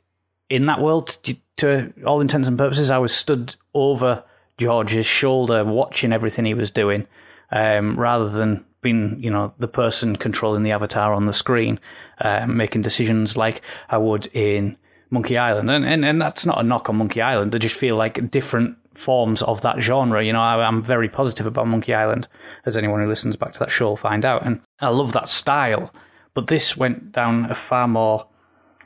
in 0.50 0.68
that 0.68 0.82
world 0.82 1.18
to, 1.24 1.36
to 1.58 1.94
all 2.06 2.22
intents 2.22 2.48
and 2.48 2.58
purposes. 2.58 2.92
I 2.92 3.00
was 3.00 3.14
stood 3.14 3.56
over 3.74 4.24
George's 4.58 5.06
shoulder, 5.06 5.66
watching 5.66 6.14
everything 6.14 6.46
he 6.46 6.54
was 6.54 6.72
doing, 6.72 7.08
um, 7.52 8.00
rather 8.00 8.30
than 8.30 8.64
being 8.82 9.18
you 9.20 9.32
know 9.32 9.54
the 9.58 9.68
person 9.68 10.16
controlling 10.16 10.62
the 10.62 10.72
avatar 10.72 11.12
on 11.12 11.26
the 11.26 11.34
screen, 11.34 11.80
um, 12.22 12.56
making 12.56 12.84
decisions 12.84 13.36
like 13.36 13.62
I 13.90 13.98
would 13.98 14.28
in 14.32 14.78
Monkey 15.10 15.38
Island, 15.40 15.72
and, 15.72 15.86
and 15.86 16.06
and 16.06 16.22
that's 16.22 16.46
not 16.46 16.60
a 16.60 16.64
knock 16.64 16.88
on 16.88 16.98
Monkey 16.98 17.22
Island. 17.22 17.52
They 17.52 17.60
just 17.60 17.76
feel 17.76 17.96
like 17.96 18.30
different 18.30 18.78
forms 18.98 19.42
of 19.44 19.62
that 19.62 19.80
genre. 19.80 20.24
You 20.24 20.34
know, 20.34 20.42
I, 20.42 20.68
am 20.68 20.84
very 20.84 21.08
positive 21.08 21.46
about 21.46 21.68
Monkey 21.68 21.94
Island, 21.94 22.28
as 22.66 22.76
anyone 22.76 23.02
who 23.02 23.08
listens 23.08 23.36
back 23.36 23.54
to 23.54 23.60
that 23.60 23.72
show 23.72 23.90
will 23.90 23.98
find 23.98 24.26
out. 24.26 24.46
And 24.46 24.62
I 24.80 24.90
love 24.90 25.14
that 25.14 25.28
style. 25.28 25.94
But 26.34 26.48
this 26.48 26.76
went 26.76 27.12
down 27.12 27.46
a 27.46 27.56
far 27.56 27.88
more. 27.88 28.28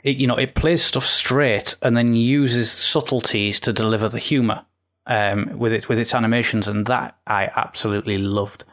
It, 0.04 0.18
you 0.18 0.28
know, 0.28 0.36
it 0.36 0.56
plays 0.56 0.84
stuff 0.84 1.06
straight 1.06 1.76
and 1.82 1.96
then 1.96 2.16
uses 2.16 2.72
subtleties 2.72 3.60
to 3.62 3.74
deliver 3.74 4.10
the 4.10 4.20
humor 4.20 4.66
um, 5.06 5.58
with 5.58 5.74
it 5.74 5.90
with 5.90 6.00
its 6.00 6.14
animations, 6.14 6.68
and 6.68 6.86
that 6.88 7.18
I 7.28 7.50
absolutely 7.56 8.18
loved 8.18 8.66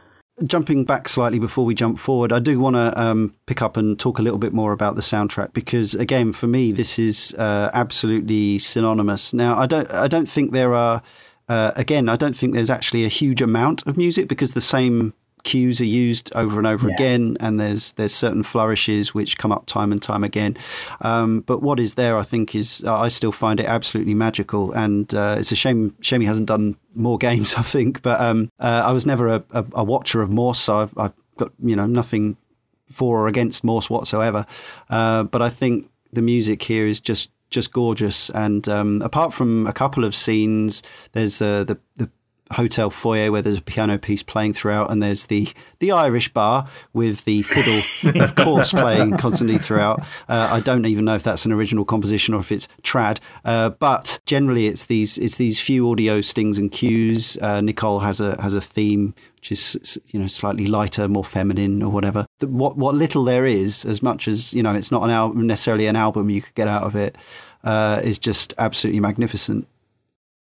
jumping 0.45 0.85
back 0.85 1.09
slightly 1.09 1.39
before 1.39 1.65
we 1.65 1.75
jump 1.75 1.99
forward, 1.99 2.33
I 2.33 2.39
do 2.39 2.61
want 2.61 2.77
to 2.77 2.99
um, 3.01 3.35
pick 3.47 3.63
up 3.63 3.77
and 3.77 3.99
talk 3.99 4.19
a 4.19 4.23
little 4.23 4.39
bit 4.39 4.53
more 4.53 4.73
about 4.73 4.95
the 4.95 5.03
soundtrack 5.03 5.53
because, 5.53 5.95
again, 5.95 6.33
for 6.33 6.47
me, 6.47 6.73
this 6.73 6.99
is 6.99 7.35
uh, 7.35 7.71
absolutely 7.73 8.59
synonymous. 8.59 9.35
Now, 9.35 9.59
I 9.59 9.67
don't, 9.67 9.91
I 9.91 10.09
don't 10.09 10.29
think 10.29 10.53
there 10.53 10.75
are 10.75 11.03
uh, 11.49 11.73
again, 11.77 12.09
I 12.09 12.17
don't 12.17 12.37
think 12.37 12.55
there's 12.55 12.71
actually 12.71 13.05
a 13.05 13.09
huge 13.09 13.43
amount 13.43 13.87
of 13.87 13.97
music 13.97 14.29
because 14.29 14.55
the 14.55 14.61
same 14.61 15.15
cues 15.45 15.81
are 15.81 15.87
used 15.87 16.33
over 16.35 16.59
and 16.59 16.67
over 16.67 16.89
yeah. 16.89 16.95
again, 16.95 17.37
and 17.41 17.59
there's 17.59 17.93
there's 17.93 18.15
certain 18.15 18.43
flourishes 18.43 19.15
which 19.15 19.39
come 19.39 19.53
up 19.53 19.67
time 19.67 19.93
and 19.93 20.03
time 20.03 20.25
again. 20.25 20.57
Um, 21.01 21.41
but 21.41 21.63
what 21.63 21.81
is 21.81 21.95
there, 21.95 22.19
I 22.19 22.23
think, 22.23 22.55
is 22.55 22.85
uh, 22.87 22.99
I 22.99 23.09
still 23.09 23.33
find 23.33 23.61
it 23.61 23.67
absolutely 23.67 24.15
magical, 24.15 24.73
and 24.73 25.13
uh, 25.15 25.37
it's 25.39 25.53
a 25.53 25.57
shame 25.57 25.95
shame 26.01 26.21
he 26.21 26.27
hasn't 26.27 26.49
done 26.49 26.77
more 26.95 27.19
games. 27.29 27.55
I 27.55 27.63
think, 27.63 28.03
but 28.03 28.21
um, 28.21 28.51
uh, 28.59 28.83
I 28.85 28.93
was 28.93 29.07
never 29.07 29.29
a, 29.29 29.45
a, 29.51 29.65
a, 29.73 29.85
watcher 29.85 30.23
of 30.23 30.31
Morse, 30.31 30.61
so 30.61 30.81
I've, 30.81 30.99
I've, 30.99 31.15
got 31.37 31.53
you 31.63 31.77
know 31.77 31.87
nothing 31.87 32.37
for 32.91 33.21
or 33.21 33.29
against 33.29 33.65
Morse 33.65 33.89
whatsoever. 33.89 34.45
Uh, 34.91 35.23
but 35.23 35.41
I 35.41 35.51
think 35.51 35.89
the 36.13 36.23
music 36.23 36.63
here 36.63 36.87
is 36.87 37.01
just 37.01 37.31
just 37.51 37.73
gorgeous. 37.73 38.31
And 38.31 38.69
um, 38.69 39.03
apart 39.03 39.33
from 39.33 39.67
a 39.67 39.73
couple 39.73 40.05
of 40.05 40.15
scenes, 40.15 40.83
there's 41.13 41.41
uh, 41.41 41.65
the 41.65 41.79
the 41.97 42.11
hotel 42.51 42.89
foyer 42.89 43.31
where 43.31 43.43
there's 43.43 43.59
a 43.59 43.63
piano 43.63 43.99
piece 43.99 44.23
playing 44.23 44.55
throughout, 44.55 44.91
and 44.91 45.03
there's 45.03 45.27
the 45.27 45.49
the 45.79 45.93
Irish 45.93 46.33
bar 46.33 46.69
with 46.93 47.25
the 47.25 47.43
fiddle, 47.43 47.81
of 48.23 48.35
course, 48.35 48.73
playing 48.73 49.17
constantly 49.19 49.59
throughout. 49.59 50.01
Uh, 50.29 50.49
I 50.53 50.61
don't 50.61 50.87
even 50.87 51.05
know 51.05 51.15
if 51.15 51.23
that's 51.23 51.45
an 51.45 51.53
original 51.53 51.85
composition 51.85 52.35
or 52.35 52.41
if 52.41 52.53
it's 52.53 52.69
trad, 52.83 53.19
uh, 53.45 53.71
but 53.71 54.21
generally 54.27 54.67
it's 54.67 54.87
these 54.87 55.19
it's 55.19 55.37
these 55.37 55.61
few 55.61 55.91
audio 55.91 56.21
stings 56.21 56.59
and 56.59 56.71
cues. 56.71 57.37
Uh, 57.39 57.61
Nicole 57.61 58.01
has 58.01 58.21
a 58.21 58.41
has 58.41 58.55
a 58.55 58.61
theme 58.61 59.15
which 59.39 59.53
is 59.53 59.99
you 60.09 60.19
know 60.19 60.27
slightly 60.27 60.67
lighter, 60.67 61.09
more 61.09 61.25
feminine 61.25 61.83
or 61.83 61.91
whatever. 61.91 62.27
what 62.41 62.77
what 62.77 62.95
little 62.95 63.25
there 63.25 63.47
is, 63.47 63.85
as 63.85 64.03
much 64.03 64.29
as 64.29 64.53
you 64.53 64.63
know, 64.63 64.75
it's 64.75 64.91
not 64.91 65.09
an 65.09 65.47
necessarily 65.47 65.87
an 65.87 65.97
album 65.97 66.29
you 66.29 66.43
could 66.43 66.55
get 66.55 66.69
out 66.69 66.83
of 66.83 66.97
it, 66.97 67.17
uh, 67.65 68.01
is 68.03 68.19
just 68.19 68.55
absolutely 68.59 69.01
magnificent. 69.01 69.67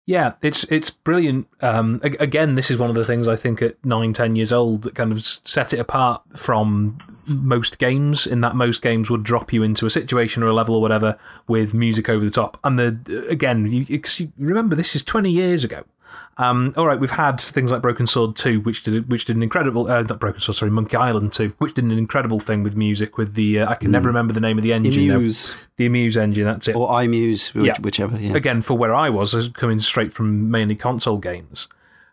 Yeah, 0.05 0.33
it's 0.41 0.65
it's 0.65 0.89
brilliant. 0.89 1.47
Um, 1.61 2.01
again, 2.03 2.55
this 2.55 2.69
is 2.69 2.77
one 2.77 2.89
of 2.89 2.95
the 2.95 3.05
things 3.05 3.25
I 3.25 3.37
think 3.37 3.61
at 3.61 3.83
nine, 3.85 4.11
ten 4.11 4.35
years 4.35 4.51
old 4.51 4.81
that 4.81 4.95
kind 4.95 5.13
of 5.13 5.23
set 5.23 5.71
it 5.73 5.79
apart 5.79 6.21
from 6.35 6.97
most 7.25 7.79
games. 7.79 8.27
In 8.27 8.41
that 8.41 8.53
most 8.53 8.81
games 8.81 9.09
would 9.09 9.23
drop 9.23 9.53
you 9.53 9.63
into 9.63 9.85
a 9.85 9.89
situation 9.89 10.43
or 10.43 10.47
a 10.47 10.53
level 10.53 10.75
or 10.75 10.81
whatever 10.81 11.17
with 11.47 11.73
music 11.73 12.09
over 12.09 12.25
the 12.25 12.31
top. 12.31 12.59
And 12.65 12.77
the 12.77 13.27
again, 13.29 13.71
you, 13.71 13.85
you 13.87 14.01
remember 14.37 14.75
this 14.75 14.93
is 14.93 15.03
twenty 15.03 15.31
years 15.31 15.63
ago. 15.63 15.85
Um, 16.37 16.73
all 16.77 16.87
right, 16.87 16.99
we've 16.99 17.11
had 17.11 17.39
things 17.39 17.71
like 17.71 17.81
Broken 17.81 18.07
Sword 18.07 18.35
2, 18.35 18.61
which 18.61 18.83
did 18.83 19.11
which 19.11 19.25
did 19.25 19.35
an 19.35 19.43
incredible 19.43 19.89
uh, 19.89 20.01
not 20.01 20.19
Broken 20.19 20.41
Sword, 20.41 20.55
sorry, 20.55 20.71
Monkey 20.71 20.97
Island 20.97 21.33
2, 21.33 21.53
which 21.59 21.75
did 21.75 21.83
an 21.85 21.91
incredible 21.91 22.39
thing 22.39 22.63
with 22.63 22.75
music 22.75 23.17
with 23.17 23.35
the 23.35 23.59
uh, 23.59 23.69
I 23.69 23.75
can 23.75 23.89
mm. 23.89 23.91
never 23.91 24.07
remember 24.07 24.33
the 24.33 24.41
name 24.41 24.57
of 24.57 24.63
the 24.63 24.73
engine. 24.73 25.11
Amuse. 25.11 25.53
The 25.77 25.85
Amuse 25.85 26.17
engine, 26.17 26.45
that's 26.45 26.67
it. 26.67 26.75
Or 26.75 26.89
iMuse, 26.89 27.53
which, 27.53 27.65
yeah. 27.65 27.79
whichever. 27.79 28.19
Yeah. 28.19 28.35
Again, 28.35 28.61
for 28.61 28.75
where 28.75 28.95
I 28.95 29.09
was, 29.09 29.49
coming 29.49 29.79
straight 29.79 30.11
from 30.11 30.49
mainly 30.49 30.75
console 30.75 31.17
games, 31.17 31.67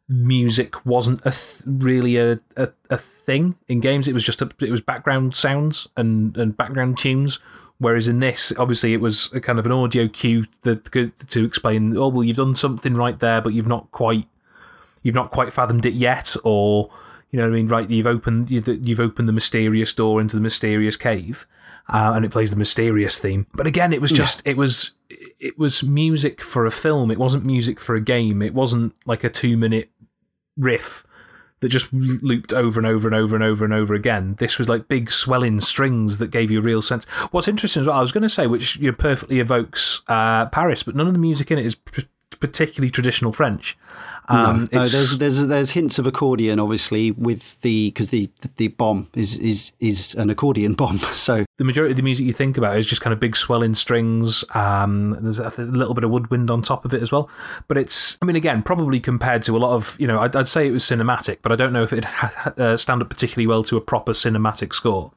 music 0.08 0.84
wasn't 0.84 1.20
a 1.20 1.30
th- 1.30 1.62
really 1.66 2.16
a, 2.16 2.40
a, 2.56 2.68
a 2.90 2.96
thing 2.98 3.56
in 3.68 3.80
games. 3.80 4.06
It 4.06 4.12
was 4.12 4.24
just 4.24 4.42
a, 4.42 4.50
it 4.60 4.70
was 4.70 4.80
background 4.82 5.34
sounds 5.34 5.88
and 5.96 6.36
and 6.36 6.56
background 6.56 6.98
tunes 6.98 7.38
Whereas 7.80 8.08
in 8.08 8.20
this, 8.20 8.52
obviously, 8.58 8.92
it 8.92 9.00
was 9.00 9.30
a 9.32 9.40
kind 9.40 9.58
of 9.58 9.64
an 9.64 9.72
audio 9.72 10.06
cue 10.06 10.46
that, 10.64 10.84
to 11.28 11.44
explain, 11.44 11.96
oh 11.96 12.08
well, 12.08 12.22
you've 12.22 12.36
done 12.36 12.54
something 12.54 12.94
right 12.94 13.18
there, 13.18 13.40
but 13.40 13.54
you've 13.54 13.66
not 13.66 13.90
quite, 13.90 14.28
you've 15.02 15.14
not 15.14 15.30
quite 15.30 15.50
fathomed 15.50 15.86
it 15.86 15.94
yet, 15.94 16.36
or 16.44 16.90
you 17.30 17.38
know 17.38 17.44
what 17.44 17.54
I 17.54 17.56
mean, 17.56 17.68
right? 17.68 17.88
You've 17.88 18.06
opened 18.06 18.50
you've 18.50 19.00
opened 19.00 19.28
the 19.28 19.32
mysterious 19.32 19.94
door 19.94 20.20
into 20.20 20.36
the 20.36 20.42
mysterious 20.42 20.98
cave, 20.98 21.46
uh, 21.88 22.12
and 22.14 22.26
it 22.26 22.30
plays 22.30 22.50
the 22.50 22.56
mysterious 22.56 23.18
theme. 23.18 23.46
But 23.54 23.66
again, 23.66 23.94
it 23.94 24.02
was 24.02 24.12
just 24.12 24.42
yeah. 24.44 24.50
it 24.50 24.56
was 24.58 24.90
it 25.08 25.58
was 25.58 25.82
music 25.82 26.42
for 26.42 26.66
a 26.66 26.70
film. 26.70 27.10
It 27.10 27.18
wasn't 27.18 27.46
music 27.46 27.80
for 27.80 27.94
a 27.94 28.00
game. 28.00 28.42
It 28.42 28.52
wasn't 28.52 28.94
like 29.06 29.24
a 29.24 29.30
two 29.30 29.56
minute 29.56 29.90
riff 30.58 31.02
that 31.60 31.68
just 31.68 31.92
looped 31.92 32.52
over 32.52 32.80
and 32.80 32.86
over 32.86 33.06
and 33.06 33.14
over 33.14 33.36
and 33.36 33.44
over 33.44 33.64
and 33.64 33.74
over 33.74 33.94
again. 33.94 34.36
This 34.38 34.58
was 34.58 34.68
like 34.68 34.88
big 34.88 35.10
swelling 35.10 35.60
strings 35.60 36.18
that 36.18 36.30
gave 36.30 36.50
you 36.50 36.58
a 36.58 36.62
real 36.62 36.82
sense. 36.82 37.04
What's 37.30 37.48
interesting 37.48 37.80
as 37.80 37.86
well, 37.86 37.96
I 37.96 38.00
was 38.00 38.12
going 38.12 38.22
to 38.22 38.28
say, 38.28 38.46
which 38.46 38.76
you 38.76 38.90
know, 38.90 38.96
perfectly 38.96 39.40
evokes 39.40 40.02
uh, 40.08 40.46
Paris, 40.46 40.82
but 40.82 40.96
none 40.96 41.06
of 41.06 41.12
the 41.12 41.18
music 41.18 41.50
in 41.50 41.58
it 41.58 41.66
is 41.66 41.76
particularly 42.38 42.90
traditional 42.90 43.32
French. 43.32 43.76
Um, 44.28 44.68
no, 44.72 44.78
no 44.78 44.84
there's, 44.86 45.18
there's 45.18 45.46
there's 45.48 45.72
hints 45.72 45.98
of 45.98 46.06
accordion, 46.06 46.60
obviously, 46.60 47.10
with 47.10 47.60
the 47.62 47.90
because 47.90 48.10
the, 48.10 48.30
the 48.56 48.68
bomb 48.68 49.08
is 49.14 49.36
is 49.38 49.72
is 49.80 50.14
an 50.14 50.30
accordion 50.30 50.74
bomb. 50.74 51.00
So 51.20 51.44
the 51.58 51.64
majority 51.64 51.92
of 51.92 51.96
the 51.96 52.02
music 52.02 52.26
you 52.26 52.32
think 52.32 52.56
about 52.56 52.78
is 52.78 52.86
just 52.86 53.02
kind 53.02 53.12
of 53.12 53.20
big 53.20 53.36
swelling 53.36 53.74
strings. 53.74 54.44
Um, 54.54 55.18
there's, 55.20 55.38
a, 55.38 55.52
there's, 55.54 55.68
a, 55.68 55.72
little 55.72 55.92
bit 55.92 56.04
of 56.04 56.10
woodwind 56.10 56.50
on 56.50 56.62
top 56.62 56.84
of 56.84 56.94
it 56.94 57.02
as 57.02 57.12
well. 57.12 57.28
But 57.68 57.76
it's, 57.76 58.16
I 58.22 58.24
mean, 58.24 58.36
again, 58.36 58.62
probably 58.62 59.00
compared 59.00 59.42
to 59.44 59.56
a 59.56 59.58
lot 59.58 59.74
of, 59.74 59.96
you 60.00 60.06
know, 60.06 60.18
I'd, 60.20 60.34
I'd 60.34 60.48
say 60.48 60.66
it 60.66 60.70
was 60.70 60.84
cinematic, 60.84 61.38
but 61.42 61.52
I 61.52 61.56
don't 61.56 61.72
know 61.72 61.82
if 61.82 61.92
it 61.92 62.06
uh, 62.58 62.76
stand 62.76 63.02
up 63.02 63.10
particularly 63.10 63.46
well 63.46 63.62
to 63.64 63.76
a 63.76 63.80
proper 63.80 64.12
cinematic 64.12 64.72
score. 64.72 65.12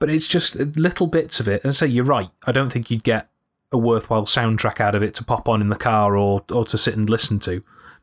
But 0.00 0.10
it's 0.10 0.26
just 0.26 0.56
little 0.56 1.06
bits 1.06 1.38
of 1.38 1.46
it. 1.46 1.62
And 1.62 1.76
say 1.76 1.86
you're 1.86 2.04
right. 2.04 2.30
I 2.44 2.50
don't 2.50 2.72
think 2.72 2.90
you'd 2.90 3.04
get 3.04 3.28
a 3.72 3.78
worthwhile 3.78 4.26
soundtrack 4.26 4.80
out 4.80 4.94
of 4.94 5.02
it 5.02 5.14
to 5.14 5.24
pop 5.24 5.48
on 5.48 5.60
in 5.60 5.68
the 5.68 5.76
car 5.76 6.16
or 6.16 6.44
or 6.50 6.64
to 6.66 6.78
sit 6.78 6.96
and 6.96 7.08
listen 7.08 7.38
to 7.40 7.62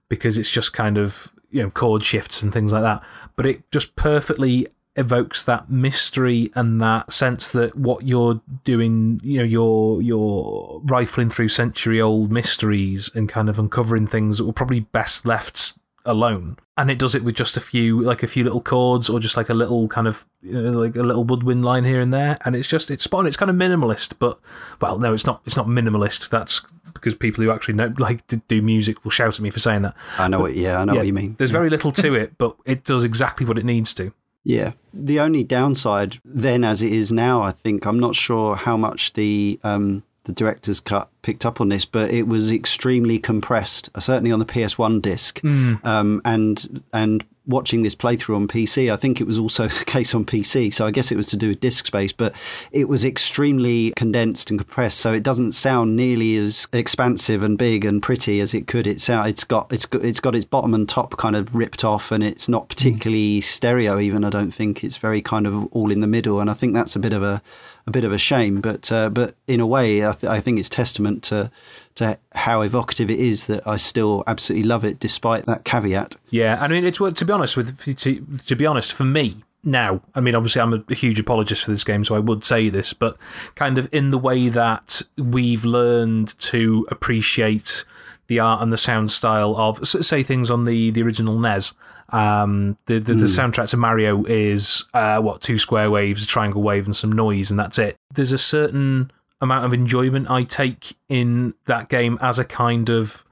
because 0.09 0.37
it's 0.37 0.49
just 0.49 0.73
kind 0.73 0.97
of 0.97 1.31
you 1.51 1.61
know 1.61 1.69
chord 1.69 2.03
shifts 2.03 2.41
and 2.41 2.51
things 2.53 2.73
like 2.73 2.83
that. 2.83 3.03
But 3.35 3.45
it 3.45 3.71
just 3.71 3.95
perfectly 3.95 4.67
evokes 4.95 5.43
that 5.43 5.69
mystery 5.69 6.51
and 6.55 6.81
that 6.81 7.13
sense 7.13 7.47
that 7.49 7.75
what 7.75 8.05
you're 8.05 8.41
doing 8.65 9.19
you 9.23 9.37
know 9.37 9.43
you're 9.45 10.01
you're 10.01 10.81
rifling 10.83 11.29
through 11.29 11.47
century 11.47 12.01
old 12.01 12.31
mysteries 12.31 13.09
and 13.13 13.29
kind 13.29 13.47
of 13.47 13.57
uncovering 13.57 14.07
things 14.07 14.37
that 14.37 14.45
were 14.45 14.51
probably 14.51 14.81
best 14.81 15.25
left 15.25 15.77
alone. 16.05 16.57
And 16.77 16.89
it 16.89 16.97
does 16.97 17.13
it 17.13 17.23
with 17.23 17.35
just 17.35 17.57
a 17.57 17.61
few, 17.61 18.01
like 18.01 18.23
a 18.23 18.27
few 18.27 18.43
little 18.43 18.61
chords 18.61 19.09
or 19.09 19.19
just 19.19 19.35
like 19.35 19.49
a 19.49 19.53
little 19.53 19.87
kind 19.89 20.07
of, 20.07 20.25
you 20.41 20.53
know, 20.53 20.71
like 20.79 20.95
a 20.95 21.03
little 21.03 21.23
woodwind 21.25 21.65
line 21.65 21.83
here 21.83 21.99
and 21.99 22.13
there. 22.13 22.37
And 22.45 22.55
it's 22.55 22.67
just, 22.67 22.89
it's 22.89 23.03
spot 23.03 23.19
on. 23.21 23.27
It's 23.27 23.35
kind 23.37 23.49
of 23.49 23.55
minimalist, 23.57 24.13
but, 24.17 24.39
well, 24.79 24.97
no, 24.97 25.13
it's 25.13 25.25
not, 25.25 25.41
it's 25.45 25.57
not 25.57 25.67
minimalist. 25.67 26.29
That's 26.29 26.61
because 26.93 27.15
people 27.15 27.43
who 27.43 27.51
actually 27.51 27.73
know, 27.73 27.93
like 27.97 28.25
to 28.27 28.37
do 28.47 28.61
music 28.61 29.03
will 29.03 29.11
shout 29.11 29.33
at 29.35 29.41
me 29.41 29.49
for 29.49 29.59
saying 29.59 29.81
that. 29.81 29.95
I 30.17 30.27
know 30.29 30.39
what, 30.39 30.55
yeah, 30.55 30.79
I 30.79 30.85
know 30.85 30.93
Yeah, 30.93 30.99
what 30.99 31.07
you 31.07 31.13
mean. 31.13 31.35
There's 31.37 31.51
very 31.51 31.69
little 31.69 31.91
to 31.91 32.13
it, 32.21 32.37
but 32.37 32.55
it 32.65 32.83
does 32.85 33.03
exactly 33.03 33.45
what 33.45 33.57
it 33.57 33.65
needs 33.65 33.93
to. 33.95 34.13
Yeah. 34.45 34.71
The 34.93 35.19
only 35.19 35.43
downside 35.43 36.17
then, 36.23 36.63
as 36.63 36.81
it 36.81 36.93
is 36.93 37.11
now, 37.11 37.41
I 37.41 37.51
think, 37.51 37.85
I'm 37.85 37.99
not 37.99 38.15
sure 38.15 38.55
how 38.55 38.77
much 38.77 39.13
the 39.13 39.59
um, 39.63 40.03
the 40.29 40.35
director's 40.35 40.79
cut 40.79 41.09
picked 41.23 41.43
up 41.43 41.59
on 41.59 41.69
this, 41.69 41.85
but 41.85 42.11
it 42.11 42.27
was 42.27 42.51
extremely 42.51 43.17
compressed, 43.17 43.89
uh, 43.95 43.99
certainly 43.99 44.31
on 44.31 44.37
the 44.37 44.45
PS1 44.45 45.01
disc. 45.01 45.43
Um, 45.83 46.21
and 46.23 46.83
and 46.93 47.25
watching 47.47 47.81
this 47.81 47.95
playthrough 47.95 48.35
on 48.35 48.47
PC, 48.47 48.93
I 48.93 48.95
think 48.95 49.19
it 49.19 49.25
was 49.25 49.39
also 49.39 49.67
the 49.79 49.85
case 49.85 50.13
on 50.13 50.23
PC. 50.23 50.71
So 50.71 50.85
I 50.85 50.91
guess 50.91 51.11
it 51.11 51.17
was 51.17 51.25
to 51.27 51.37
do 51.37 51.49
with 51.49 51.59
disk 51.59 51.87
space, 51.87 52.13
but 52.13 52.35
it 52.71 52.87
was 52.87 53.03
extremely 53.03 53.91
condensed 53.95 54.51
and 54.51 54.59
compressed, 54.59 54.99
so 54.99 55.11
it 55.11 55.23
doesn't 55.23 55.53
sound 55.53 55.95
nearly 55.95 56.37
as 56.37 56.67
expansive 56.73 57.41
and 57.41 57.57
big 57.57 57.85
and 57.85 58.03
pretty 58.03 58.39
as 58.39 58.53
it 58.53 58.67
could. 58.67 58.85
It 58.85 59.01
sound 59.01 59.29
it's 59.29 59.43
got 59.43 59.73
it's 59.73 59.87
got 59.87 60.05
it's 60.05 60.19
got 60.19 60.35
its 60.35 60.45
bottom 60.45 60.75
and 60.75 60.87
top 60.87 61.17
kind 61.17 61.35
of 61.35 61.55
ripped 61.55 61.83
off, 61.83 62.11
and 62.11 62.23
it's 62.23 62.47
not 62.47 62.69
particularly 62.69 63.41
stereo. 63.41 63.99
Even 63.99 64.23
I 64.23 64.29
don't 64.29 64.51
think 64.51 64.83
it's 64.83 64.97
very 64.97 65.23
kind 65.23 65.47
of 65.47 65.65
all 65.71 65.89
in 65.89 66.01
the 66.01 66.07
middle, 66.07 66.39
and 66.39 66.51
I 66.51 66.53
think 66.53 66.75
that's 66.75 66.95
a 66.95 66.99
bit 66.99 67.13
of 67.13 67.23
a 67.23 67.41
a 67.89 67.91
bit 67.91 68.03
of 68.03 68.13
a 68.13 68.17
shame. 68.17 68.61
But 68.61 68.91
uh, 68.91 69.09
but 69.09 69.35
in 69.47 69.59
a 69.59 69.67
way, 69.67 70.07
I, 70.07 70.11
th- 70.13 70.29
I 70.29 70.39
think 70.39 70.59
it's 70.59 70.69
testament 70.69 71.23
to 71.23 71.51
to 71.95 72.17
how 72.33 72.61
evocative 72.61 73.09
it 73.09 73.19
is 73.19 73.47
that 73.47 73.67
I 73.67 73.75
still 73.77 74.23
absolutely 74.27 74.67
love 74.67 74.85
it, 74.85 74.99
despite 74.99 75.45
that 75.47 75.65
caveat. 75.65 76.15
Yeah, 76.29 76.57
I 76.61 76.67
mean, 76.67 76.85
it's 76.85 76.99
to 76.99 77.25
be 77.25 77.33
honest 77.33 77.57
with 77.57 77.77
to, 77.97 78.25
to 78.45 78.55
be 78.55 78.65
honest 78.65 78.93
for 78.93 79.03
me 79.03 79.43
now. 79.63 80.01
I 80.15 80.21
mean, 80.21 80.35
obviously, 80.35 80.61
I'm 80.61 80.85
a 80.87 80.93
huge 80.93 81.19
apologist 81.19 81.65
for 81.65 81.71
this 81.71 81.83
game, 81.83 82.05
so 82.05 82.15
I 82.15 82.19
would 82.19 82.45
say 82.45 82.69
this, 82.69 82.93
but 82.93 83.17
kind 83.55 83.77
of 83.77 83.89
in 83.91 84.11
the 84.11 84.17
way 84.17 84.47
that 84.49 85.01
we've 85.17 85.65
learned 85.65 86.39
to 86.39 86.87
appreciate 86.89 87.83
the 88.27 88.39
art 88.39 88.61
and 88.61 88.71
the 88.71 88.77
sound 88.77 89.09
style 89.09 89.55
of, 89.57 89.85
say, 89.87 90.21
things 90.21 90.51
on 90.51 90.65
the 90.65 90.91
the 90.91 91.01
original 91.01 91.37
NES. 91.39 91.73
Um, 92.11 92.77
the 92.85 92.99
the, 92.99 93.13
the 93.13 93.25
soundtrack 93.25 93.69
to 93.69 93.77
Mario 93.77 94.23
is 94.25 94.85
uh, 94.93 95.19
what 95.21 95.41
two 95.41 95.57
square 95.57 95.89
waves, 95.91 96.23
a 96.23 96.27
triangle 96.27 96.61
wave, 96.61 96.85
and 96.85 96.95
some 96.95 97.11
noise, 97.11 97.49
and 97.51 97.59
that's 97.59 97.77
it. 97.77 97.95
There's 98.13 98.31
a 98.31 98.37
certain 98.37 99.11
amount 99.41 99.65
of 99.65 99.73
enjoyment 99.73 100.29
I 100.29 100.43
take 100.43 100.95
in 101.07 101.53
that 101.65 101.87
game 101.89 102.17
as 102.21 102.39
a 102.39 102.43
kind 102.45 102.89
of 102.89 103.23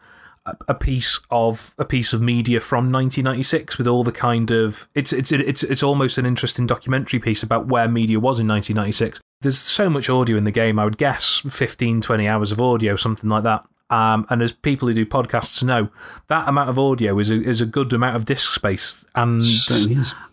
a- 0.45 0.55
a 0.69 0.73
piece 0.73 1.19
of 1.29 1.75
a 1.77 1.83
piece 1.83 2.13
of 2.13 2.21
media 2.21 2.61
from 2.61 2.89
1996 2.91 3.77
with 3.77 3.87
all 3.87 4.03
the 4.05 4.13
kind 4.13 4.49
of 4.51 4.87
it's 4.95 5.11
it's 5.11 5.31
it's 5.33 5.63
it's 5.63 5.83
almost 5.83 6.17
an 6.17 6.25
interesting 6.25 6.65
documentary 6.65 7.19
piece 7.19 7.43
about 7.43 7.67
where 7.67 7.89
media 7.89 8.17
was 8.19 8.39
in 8.39 8.47
1996 8.47 9.19
there's 9.41 9.59
so 9.59 9.89
much 9.89 10.09
audio 10.09 10.37
in 10.37 10.45
the 10.45 10.51
game 10.51 10.79
i 10.79 10.85
would 10.85 10.97
guess 10.97 11.41
15 11.49 11.99
20 11.99 12.25
hours 12.27 12.53
of 12.53 12.61
audio 12.61 12.95
something 12.95 13.29
like 13.29 13.43
that 13.43 13.65
um, 13.89 14.25
and 14.29 14.41
as 14.41 14.51
people 14.51 14.87
who 14.87 14.93
do 14.93 15.05
podcasts 15.05 15.63
know, 15.63 15.89
that 16.27 16.47
amount 16.47 16.69
of 16.69 16.77
audio 16.77 17.17
is 17.19 17.29
a, 17.29 17.41
is 17.41 17.61
a 17.61 17.65
good 17.65 17.93
amount 17.93 18.15
of 18.15 18.25
disk 18.25 18.53
space. 18.53 19.05
And. 19.15 19.43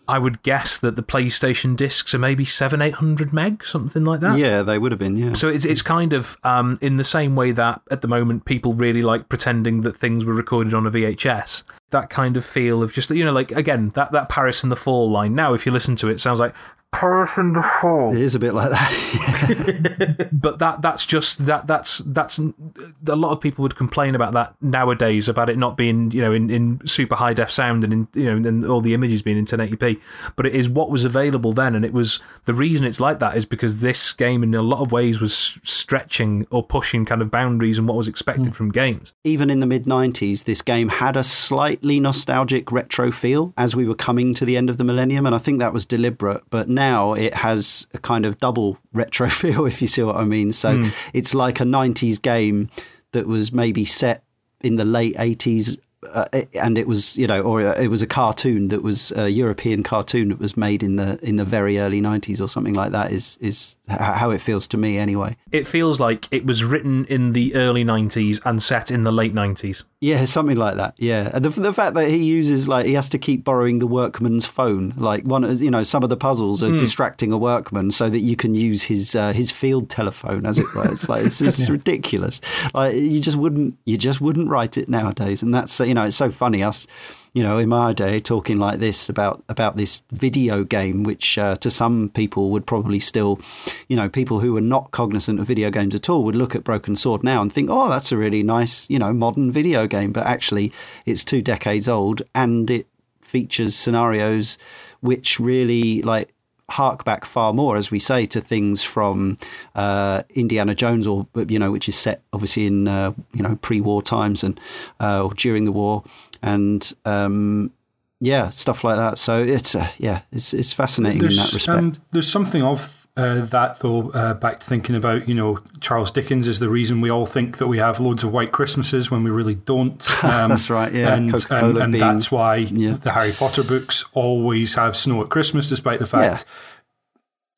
I 0.07 0.19
would 0.19 0.43
guess 0.43 0.77
that 0.77 0.95
the 0.95 1.03
PlayStation 1.03 1.75
discs 1.75 2.13
are 2.13 2.19
maybe 2.19 2.45
seven, 2.45 2.81
eight 2.81 2.95
hundred 2.95 3.33
meg, 3.33 3.65
something 3.65 4.03
like 4.03 4.19
that. 4.19 4.37
Yeah, 4.37 4.61
they 4.61 4.77
would 4.77 4.91
have 4.91 4.99
been. 4.99 5.17
Yeah. 5.17 5.33
So 5.33 5.49
it's 5.49 5.65
it's 5.65 5.81
kind 5.81 6.13
of 6.13 6.37
um, 6.43 6.77
in 6.81 6.97
the 6.97 7.03
same 7.03 7.35
way 7.35 7.51
that 7.51 7.81
at 7.89 8.01
the 8.01 8.07
moment 8.07 8.45
people 8.45 8.73
really 8.73 9.01
like 9.01 9.29
pretending 9.29 9.81
that 9.81 9.97
things 9.97 10.23
were 10.23 10.33
recorded 10.33 10.73
on 10.73 10.85
a 10.85 10.91
VHS. 10.91 11.63
That 11.89 12.09
kind 12.09 12.37
of 12.37 12.45
feel 12.45 12.83
of 12.83 12.93
just 12.93 13.09
you 13.09 13.25
know 13.25 13.31
like 13.31 13.51
again 13.51 13.91
that 13.95 14.11
that 14.11 14.29
Paris 14.29 14.63
in 14.63 14.69
the 14.69 14.75
Fall 14.75 15.09
line. 15.09 15.33
Now 15.33 15.53
if 15.53 15.65
you 15.65 15.71
listen 15.71 15.95
to 15.97 16.09
it, 16.09 16.13
it 16.13 16.21
sounds 16.21 16.39
like 16.39 16.53
Paris 16.95 17.31
in 17.37 17.51
the 17.51 17.61
Fall. 17.61 18.15
It 18.15 18.21
is 18.21 18.35
a 18.35 18.39
bit 18.39 18.53
like 18.53 18.71
that. 18.71 20.29
But 20.31 20.59
that 20.59 20.81
that's 20.81 21.05
just 21.05 21.45
that 21.45 21.67
that's 21.67 21.99
that's 22.05 22.39
a 22.39 23.15
lot 23.15 23.31
of 23.31 23.41
people 23.41 23.63
would 23.63 23.75
complain 23.75 24.15
about 24.15 24.33
that 24.33 24.55
nowadays 24.61 25.27
about 25.27 25.49
it 25.49 25.57
not 25.57 25.75
being 25.75 26.11
you 26.11 26.21
know 26.21 26.31
in, 26.31 26.49
in 26.49 26.85
super 26.85 27.15
high 27.15 27.33
def 27.33 27.51
sound 27.51 27.83
and 27.83 27.91
in 27.91 28.07
you 28.13 28.25
know 28.25 28.47
and 28.47 28.65
all 28.65 28.81
the 28.81 28.93
images 28.93 29.21
being 29.21 29.37
in 29.37 29.45
1080p. 29.45 29.99
But 30.35 30.45
it 30.45 30.55
is 30.55 30.69
what 30.69 30.89
was 30.89 31.03
available 31.03 31.51
then, 31.51 31.75
and 31.75 31.83
it 31.83 31.93
was 31.93 32.19
the 32.45 32.53
reason 32.53 32.85
it's 32.85 32.99
like 32.99 33.19
that 33.19 33.35
is 33.35 33.45
because 33.45 33.79
this 33.79 34.13
game 34.13 34.43
in 34.43 34.53
a 34.53 34.61
lot 34.61 34.81
of 34.81 34.91
ways 34.91 35.19
was 35.19 35.59
stretching 35.63 36.47
or 36.49 36.63
pushing 36.63 37.05
kind 37.05 37.21
of 37.21 37.31
boundaries 37.31 37.77
and 37.77 37.87
what 37.87 37.97
was 37.97 38.07
expected 38.07 38.47
hmm. 38.47 38.51
from 38.51 38.71
games. 38.71 39.13
Even 39.23 39.49
in 39.49 39.59
the 39.59 39.65
mid 39.65 39.85
90s, 39.85 40.45
this 40.45 40.61
game 40.61 40.89
had 40.89 41.17
a 41.17 41.23
slightly 41.23 41.99
nostalgic 41.99 42.71
retro 42.71 43.11
feel 43.11 43.53
as 43.57 43.75
we 43.75 43.85
were 43.85 43.95
coming 43.95 44.33
to 44.35 44.45
the 44.45 44.55
end 44.55 44.69
of 44.69 44.77
the 44.77 44.83
millennium, 44.83 45.25
and 45.25 45.35
I 45.35 45.39
think 45.39 45.59
that 45.59 45.73
was 45.73 45.85
deliberate. 45.85 46.43
But 46.49 46.69
now 46.69 46.84
it 47.13 47.33
has 47.33 47.87
a 47.93 47.97
kind 47.97 48.25
of 48.25 48.39
double 48.39 48.77
retro 48.93 49.29
feel, 49.29 49.65
if 49.65 49.81
you 49.81 49.87
see 49.87 50.03
what 50.03 50.17
I 50.17 50.23
mean. 50.23 50.51
So 50.51 50.77
hmm. 50.77 50.89
it's 51.13 51.33
like 51.33 51.59
a 51.59 51.63
90s 51.63 52.21
game 52.21 52.69
that 53.11 53.27
was 53.27 53.51
maybe 53.51 53.85
set 53.85 54.23
in 54.61 54.75
the 54.75 54.85
late 54.85 55.15
80s. 55.15 55.77
Uh, 56.13 56.43
and 56.55 56.77
it 56.77 56.87
was, 56.87 57.17
you 57.17 57.27
know, 57.27 57.41
or 57.41 57.61
it 57.61 57.89
was 57.89 58.01
a 58.01 58.07
cartoon 58.07 58.69
that 58.69 58.83
was 58.83 59.11
a 59.13 59.29
European 59.29 59.83
cartoon 59.83 60.29
that 60.29 60.39
was 60.39 60.55
made 60.55 60.83
in 60.83 60.95
the 60.95 61.19
in 61.21 61.35
the 61.35 61.45
very 61.45 61.79
early 61.79 62.01
'90s 62.01 62.41
or 62.41 62.47
something 62.47 62.73
like 62.73 62.91
that. 62.91 63.11
Is 63.11 63.37
is 63.41 63.77
how 63.87 64.31
it 64.31 64.41
feels 64.41 64.67
to 64.67 64.77
me, 64.77 64.97
anyway. 64.97 65.35
It 65.51 65.67
feels 65.67 65.99
like 65.99 66.27
it 66.31 66.45
was 66.45 66.63
written 66.63 67.05
in 67.05 67.33
the 67.33 67.55
early 67.55 67.83
90s 67.83 68.41
and 68.45 68.61
set 68.61 68.91
in 68.91 69.03
the 69.03 69.11
late 69.11 69.33
90s. 69.33 69.83
Yeah, 70.05 70.25
something 70.25 70.57
like 70.57 70.77
that. 70.77 70.93
Yeah, 70.97 71.31
and 71.33 71.43
the, 71.43 71.49
the 71.49 71.73
fact 71.73 71.95
that 71.95 72.09
he 72.09 72.23
uses 72.23 72.67
like 72.67 72.85
he 72.85 72.93
has 72.93 73.09
to 73.09 73.17
keep 73.17 73.43
borrowing 73.43 73.79
the 73.79 73.87
workman's 73.87 74.45
phone. 74.45 74.93
Like 74.97 75.23
one, 75.23 75.43
of 75.43 75.59
you 75.61 75.71
know, 75.71 75.81
some 75.81 76.03
of 76.03 76.09
the 76.09 76.17
puzzles 76.17 76.61
are 76.61 76.77
distracting 76.77 77.31
a 77.31 77.39
workman 77.39 77.89
so 77.89 78.07
that 78.09 78.19
you 78.19 78.35
can 78.35 78.53
use 78.53 78.83
his 78.83 79.15
uh, 79.15 79.33
his 79.33 79.49
field 79.49 79.89
telephone, 79.89 80.45
as 80.45 80.59
it 80.59 80.71
were. 80.75 80.91
It's 80.91 81.09
like 81.09 81.25
it's 81.25 81.39
just 81.49 81.69
ridiculous. 81.69 82.39
Like 82.75 82.93
you 82.93 83.19
just 83.19 83.37
wouldn't 83.37 83.79
you 83.85 83.97
just 83.97 84.21
wouldn't 84.21 84.47
write 84.47 84.77
it 84.77 84.89
nowadays, 84.89 85.41
and 85.41 85.51
that's 85.51 85.79
you 85.79 85.94
know 85.95 86.05
it's 86.05 86.15
so 86.15 86.29
funny 86.29 86.63
us. 86.63 86.87
You 87.33 87.43
know, 87.43 87.57
in 87.57 87.67
my 87.67 87.91
day, 87.91 88.21
talking 88.21 88.59
like 88.59 88.79
this 88.79 89.09
about 89.09 89.43
about 89.49 89.75
this 89.75 90.03
video 90.11 90.63
game, 90.63 91.03
which 91.03 91.37
uh, 91.37 91.57
to 91.57 91.69
some 91.69 92.09
people 92.09 92.49
would 92.51 92.65
probably 92.65 93.01
still, 93.01 93.41
you 93.89 93.97
know, 93.97 94.07
people 94.07 94.39
who 94.39 94.55
are 94.55 94.61
not 94.61 94.91
cognizant 94.91 95.41
of 95.41 95.47
video 95.47 95.69
games 95.69 95.95
at 95.95 96.09
all 96.09 96.23
would 96.23 96.35
look 96.35 96.55
at 96.55 96.63
Broken 96.63 96.95
Sword 96.95 97.23
now 97.23 97.41
and 97.41 97.51
think, 97.51 97.69
oh, 97.69 97.89
that's 97.89 98.13
a 98.13 98.17
really 98.17 98.41
nice, 98.41 98.89
you 98.89 98.99
know, 98.99 99.11
modern 99.11 99.51
video 99.51 99.85
game. 99.85 100.13
But 100.13 100.27
actually, 100.27 100.71
it's 101.05 101.25
two 101.25 101.41
decades 101.41 101.89
old 101.89 102.21
and 102.33 102.69
it 102.69 102.87
features 103.21 103.75
scenarios 103.75 104.57
which 105.01 105.39
really 105.39 106.01
like 106.03 106.34
hark 106.69 107.05
back 107.05 107.25
far 107.25 107.53
more, 107.53 107.77
as 107.77 107.91
we 107.91 107.99
say, 107.99 108.25
to 108.25 108.41
things 108.41 108.83
from 108.83 109.37
uh, 109.75 110.23
Indiana 110.29 110.73
Jones, 110.73 111.07
or 111.07 111.27
you 111.47 111.59
know, 111.59 111.71
which 111.71 111.87
is 111.87 111.95
set 111.95 112.21
obviously 112.33 112.65
in 112.65 112.87
uh, 112.87 113.13
you 113.33 113.43
know 113.43 113.57
pre-war 113.61 114.01
times 114.01 114.43
and 114.43 114.59
uh, 114.99 115.23
or 115.23 115.33
during 115.33 115.65
the 115.65 115.71
war, 115.71 116.03
and 116.41 116.93
um, 117.05 117.71
yeah, 118.19 118.49
stuff 118.49 118.83
like 118.83 118.97
that. 118.97 119.17
So 119.17 119.41
it's 119.41 119.75
uh, 119.75 119.89
yeah, 119.97 120.21
it's 120.31 120.53
it's 120.53 120.73
fascinating 120.73 121.21
in 121.21 121.35
that 121.35 121.53
respect. 121.53 121.99
there's 122.11 122.31
something 122.31 122.63
of 122.63 123.04
uh, 123.17 123.41
that 123.45 123.79
though. 123.79 124.09
Uh, 124.11 124.33
back 124.33 124.59
to 124.59 124.65
thinking 124.67 124.95
about 124.95 125.27
you 125.29 125.35
know 125.35 125.59
Charles 125.79 126.11
Dickens 126.11 126.47
is 126.47 126.59
the 126.59 126.69
reason 126.69 126.99
we 127.01 127.09
all 127.09 127.25
think 127.25 127.57
that 127.59 127.67
we 127.67 127.77
have 127.77 127.99
loads 127.99 128.23
of 128.23 128.31
white 128.33 128.51
Christmases 128.51 129.09
when 129.09 129.23
we 129.23 129.31
really 129.31 129.55
don't. 129.55 130.23
Um, 130.23 130.49
That's 130.49 130.69
right, 130.69 130.93
yeah. 130.93 131.15
and 131.15 131.31
Coca-Cola 131.31 131.81
and, 131.81 131.93
being- 131.93 132.03
that's 132.03 132.31
why 132.31 132.57
yeah. 132.57 132.93
the 132.93 133.11
Harry 133.13 133.31
Potter 133.31 133.63
books 133.63 134.03
always 134.13 134.75
have 134.75 134.95
snow 134.95 135.21
at 135.23 135.29
Christmas, 135.29 135.69
despite 135.69 135.99
the 135.99 136.05
fact. 136.05 136.45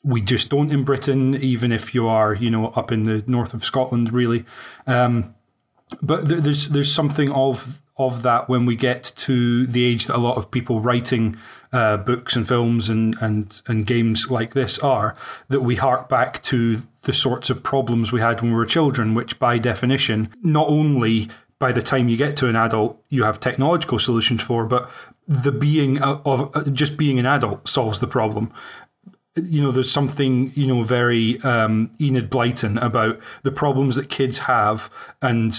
We 0.03 0.21
just 0.21 0.49
don't 0.49 0.71
in 0.71 0.83
Britain, 0.83 1.35
even 1.35 1.71
if 1.71 1.93
you 1.93 2.07
are, 2.07 2.33
you 2.33 2.49
know, 2.49 2.67
up 2.67 2.91
in 2.91 3.03
the 3.05 3.23
north 3.27 3.53
of 3.53 3.65
Scotland, 3.65 4.13
really. 4.13 4.45
Um, 4.85 5.33
but 6.01 6.27
there- 6.27 6.39
there's 6.39 6.69
there's 6.69 6.93
something 6.93 7.31
of 7.31 7.81
of 7.97 8.21
that 8.21 8.47
when 8.47 8.65
we 8.67 8.75
get 8.75 9.11
to 9.17 9.65
the 9.65 9.83
age 9.83 10.05
that 10.05 10.15
a 10.15 10.19
lot 10.19 10.37
of 10.37 10.51
people 10.51 10.79
writing 10.81 11.35
uh, 11.73 11.97
books 11.97 12.35
and 12.35 12.47
films 12.47 12.89
and, 12.89 13.15
and 13.21 13.61
and 13.67 13.85
games 13.85 14.29
like 14.29 14.53
this 14.53 14.79
are 14.79 15.15
that 15.49 15.61
we 15.61 15.75
hark 15.75 16.09
back 16.09 16.41
to 16.43 16.81
the 17.03 17.13
sorts 17.13 17.49
of 17.49 17.63
problems 17.63 18.11
we 18.11 18.21
had 18.21 18.41
when 18.41 18.51
we 18.51 18.57
were 18.57 18.65
children, 18.65 19.13
which 19.13 19.39
by 19.39 19.57
definition, 19.57 20.29
not 20.43 20.67
only 20.67 21.29
by 21.59 21.71
the 21.71 21.81
time 21.81 22.07
you 22.07 22.17
get 22.17 22.37
to 22.37 22.47
an 22.47 22.55
adult 22.55 23.01
you 23.09 23.23
have 23.23 23.39
technological 23.39 23.99
solutions 23.99 24.43
for, 24.43 24.65
but 24.65 24.89
the 25.27 25.51
being 25.51 26.01
of, 26.01 26.25
of 26.25 26.73
just 26.73 26.97
being 26.97 27.19
an 27.19 27.25
adult 27.25 27.67
solves 27.67 27.99
the 27.99 28.07
problem. 28.07 28.51
You 29.35 29.61
know, 29.61 29.71
there's 29.71 29.91
something, 29.91 30.51
you 30.55 30.65
know, 30.65 30.81
very 30.83 31.39
um, 31.41 31.91
Enid 32.01 32.31
Blyton 32.31 32.81
about 32.81 33.19
the 33.43 33.51
problems 33.51 33.95
that 33.95 34.09
kids 34.09 34.39
have 34.39 34.89
and 35.21 35.53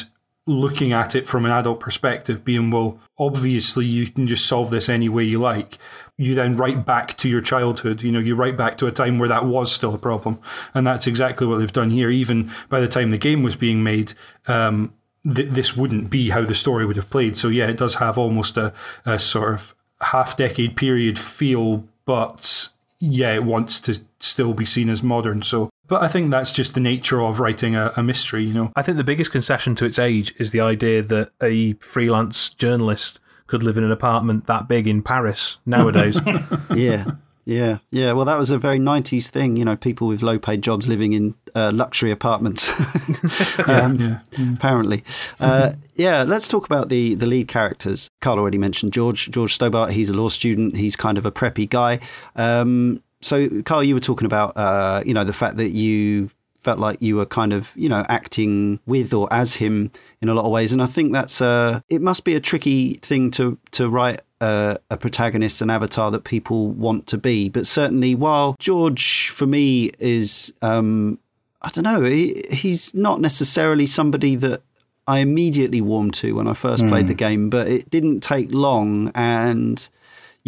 looking 0.49 0.93
at 0.93 1.15
it 1.15 1.27
from 1.27 1.45
an 1.45 1.53
adult 1.53 1.79
perspective, 1.79 2.43
being, 2.43 2.71
well, 2.71 2.99
obviously 3.19 3.85
you 3.85 4.07
can 4.07 4.27
just 4.27 4.47
solve 4.47 4.71
this 4.71 4.89
any 4.89 5.09
way 5.09 5.23
you 5.23 5.39
like. 5.39 5.77
You 6.17 6.35
then 6.35 6.57
write 6.57 6.87
back 6.87 7.17
to 7.19 7.29
your 7.29 7.43
childhood, 7.43 8.03
you 8.03 8.11
know, 8.11 8.19
you 8.19 8.35
write 8.35 8.57
back 8.57 8.79
to 8.79 8.87
a 8.87 8.91
time 8.91 9.19
where 9.19 9.29
that 9.29 9.45
was 9.45 9.71
still 9.71 9.95
a 9.95 9.99
problem. 9.99 10.41
And 10.73 10.87
that's 10.87 11.07
exactly 11.07 11.47
what 11.47 11.59
they've 11.59 11.71
done 11.71 11.91
here. 11.91 12.09
Even 12.09 12.51
by 12.71 12.81
the 12.81 12.89
time 12.89 13.11
the 13.11 13.19
game 13.19 13.43
was 13.43 13.57
being 13.57 13.85
made, 13.85 14.15
um, 14.47 14.95
th- 15.23 15.51
this 15.51 15.77
wouldn't 15.77 16.09
be 16.09 16.31
how 16.31 16.45
the 16.45 16.55
story 16.55 16.87
would 16.87 16.97
have 16.97 17.11
played. 17.11 17.37
So, 17.37 17.49
yeah, 17.49 17.69
it 17.69 17.77
does 17.77 17.97
have 17.97 18.17
almost 18.17 18.57
a, 18.57 18.73
a 19.05 19.19
sort 19.19 19.53
of 19.53 19.75
half 20.01 20.35
decade 20.35 20.77
period 20.77 21.19
feel, 21.19 21.85
but 22.07 22.71
yeah, 23.01 23.35
it 23.35 23.45
wants 23.45 23.79
to 23.81 24.01
still 24.19 24.55
be 24.55 24.65
seen 24.65 24.89
as 24.89 25.03
modern. 25.03 25.43
So, 25.43 25.69
but 25.89 26.03
I 26.03 26.09
think 26.09 26.31
that's 26.31 26.53
just 26.53 26.75
the 26.75 26.81
nature 26.81 27.21
of 27.21 27.41
writing 27.41 27.75
a, 27.75 27.93
a, 27.97 28.03
mystery, 28.03 28.45
you 28.45 28.55
know. 28.55 28.73
I 28.77 28.83
think 28.83 28.97
the 28.97 29.05
biggest 29.05 29.33
concession 29.33 29.75
to 29.77 29.85
its 29.85 29.99
age 29.99 30.35
is 30.39 30.51
the 30.51 30.61
idea 30.61 31.03
that 31.03 31.33
a 31.43 31.73
freelance 31.75 32.51
journalist 32.51 33.21
could 33.47 33.63
live 33.63 33.77
in 33.79 33.85
an 33.85 33.91
apartment 33.91 34.47
that 34.47 34.69
big 34.69 34.87
in 34.87 35.03
Paris 35.03 35.59
nowadays. 35.67 36.19
yeah. 36.75 37.07
Yeah, 37.49 37.79
yeah. 37.91 38.13
Well, 38.13 38.27
that 38.27 38.39
was 38.39 38.51
a 38.51 38.59
very 38.59 38.79
90s 38.79 39.29
thing, 39.29 39.57
you 39.57 39.65
know, 39.65 39.75
people 39.75 40.07
with 40.07 40.21
low 40.21 40.39
paid 40.39 40.61
jobs 40.61 40.87
living 40.87 41.15
in 41.15 41.35
uh, 41.55 41.73
luxury 41.73 42.11
apartments, 42.11 42.69
um, 43.67 43.99
yeah, 43.99 44.19
yeah. 44.37 44.53
apparently. 44.53 45.03
Uh, 45.41 45.73
yeah, 45.95 46.25
let's 46.25 46.47
talk 46.47 46.67
about 46.67 46.91
the, 46.91 47.15
the 47.15 47.25
lead 47.25 47.49
characters. 47.49 48.11
Karl 48.21 48.39
already 48.39 48.59
mentioned 48.59 48.93
George, 48.93 49.31
George 49.31 49.55
Stobart. 49.55 49.93
He's 49.93 50.11
a 50.11 50.13
law 50.13 50.29
student, 50.29 50.77
he's 50.77 50.95
kind 50.95 51.17
of 51.17 51.25
a 51.25 51.33
preppy 51.33 51.67
guy. 51.67 52.01
Um, 52.37 53.03
so, 53.21 53.63
Karl, 53.63 53.83
you 53.83 53.95
were 53.95 54.01
talking 54.01 54.27
about, 54.27 54.57
uh, 54.57 55.03
you 55.05 55.15
know, 55.15 55.25
the 55.25 55.33
fact 55.33 55.57
that 55.57 55.71
you 55.71 56.31
felt 56.61 56.79
like 56.79 57.01
you 57.01 57.17
were 57.17 57.27
kind 57.27 57.53
of, 57.53 57.71
you 57.75 57.89
know, 57.89 58.05
acting 58.09 58.81
with 58.87 59.15
or 59.15 59.33
as 59.33 59.55
him 59.55 59.91
in 60.21 60.29
a 60.29 60.35
lot 60.35 60.45
of 60.45 60.51
ways. 60.51 60.73
And 60.73 60.83
I 60.83 60.87
think 60.87 61.13
that's, 61.13 61.41
uh, 61.41 61.81
it 61.89 62.03
must 62.03 62.25
be 62.25 62.35
a 62.35 62.41
tricky 62.41 62.95
thing 62.95 63.31
to, 63.33 63.59
to 63.73 63.89
write 63.89 64.21
a, 64.41 64.79
a 64.91 64.97
protagonist, 64.97 65.63
an 65.63 65.71
avatar 65.71 66.11
that 66.11 66.25
people 66.25 66.69
want 66.69 67.07
to 67.09 67.19
be. 67.19 67.49
But 67.49 67.67
certainly, 67.67 68.15
while 68.15 68.57
George, 68.59 69.31
for 69.31 69.47
me, 69.47 69.93
is, 69.99 70.53
um, 70.63 71.19
I 71.63 71.71
don't 71.71 71.85
know, 71.85 72.03
he, 72.03 72.45
he's 72.51 72.95
not 72.95 73.21
necessarily 73.21 73.87
somebody 73.87 74.35
that 74.37 74.63
I 75.07 75.21
immediately 75.21 75.81
warmed 75.81 76.15
to 76.15 76.35
when 76.35 76.47
I 76.47 76.53
first 76.53 76.85
mm. 76.85 76.89
played 76.89 77.09
the 77.09 77.15
game, 77.15 77.51
but 77.51 77.67
it 77.67 77.89
didn't 77.89 78.21
take 78.21 78.53
long 78.53 79.11
and 79.15 79.89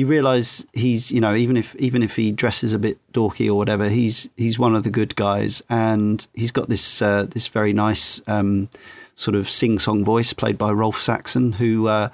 you 0.01 0.07
realize 0.07 0.67
he's 0.73 1.13
you 1.13 1.21
know 1.21 1.35
even 1.35 1.57
if 1.59 1.77
even 1.77 2.03
if 2.03 2.17
he 2.17 2.33
dresses 2.33 2.73
a 2.73 2.79
bit 2.79 2.99
dorky 3.13 3.47
or 3.47 3.55
whatever 3.55 3.91
he's 3.91 4.31
he's 4.37 4.59
one 4.59 4.75
of 4.75 4.83
the 4.83 4.91
good 4.91 5.15
guys. 5.15 5.63
And 5.69 6.27
he's 6.35 6.51
got 6.51 6.69
this 6.69 7.03
uh, 7.03 7.27
this 7.29 7.49
very 7.49 7.75
nice 7.75 8.23
um, 8.27 8.71
sort 9.15 9.37
of 9.37 9.51
sing 9.51 9.79
song 9.79 10.03
voice 10.05 10.33
played 10.33 10.57
by 10.57 10.73
Rolf 10.73 11.01
Saxon 11.01 11.53
who 11.53 11.87
uh, 11.89 12.09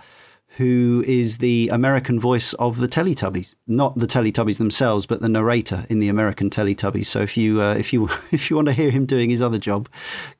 who 0.57 1.05
is 1.07 1.39
the 1.39 1.69
American 1.69 2.19
voice 2.19 2.55
of 2.55 2.79
the 2.79 2.89
Teletubbies. 2.89 3.55
Not 3.69 3.97
the 3.97 4.09
Teletubbies 4.09 4.59
themselves 4.59 5.07
but 5.07 5.21
the 5.21 5.29
narrator 5.29 5.87
in 5.89 6.01
the 6.01 6.09
American 6.09 6.51
Teletubbies. 6.51 7.07
So 7.07 7.21
if 7.21 7.37
you 7.37 7.63
uh, 7.63 7.75
if 7.75 7.93
you 7.93 8.09
if 8.33 8.51
you 8.51 8.57
want 8.57 8.67
to 8.67 8.75
hear 8.75 8.91
him 8.91 9.07
doing 9.07 9.31
his 9.31 9.41
other 9.41 9.59
job 9.59 9.89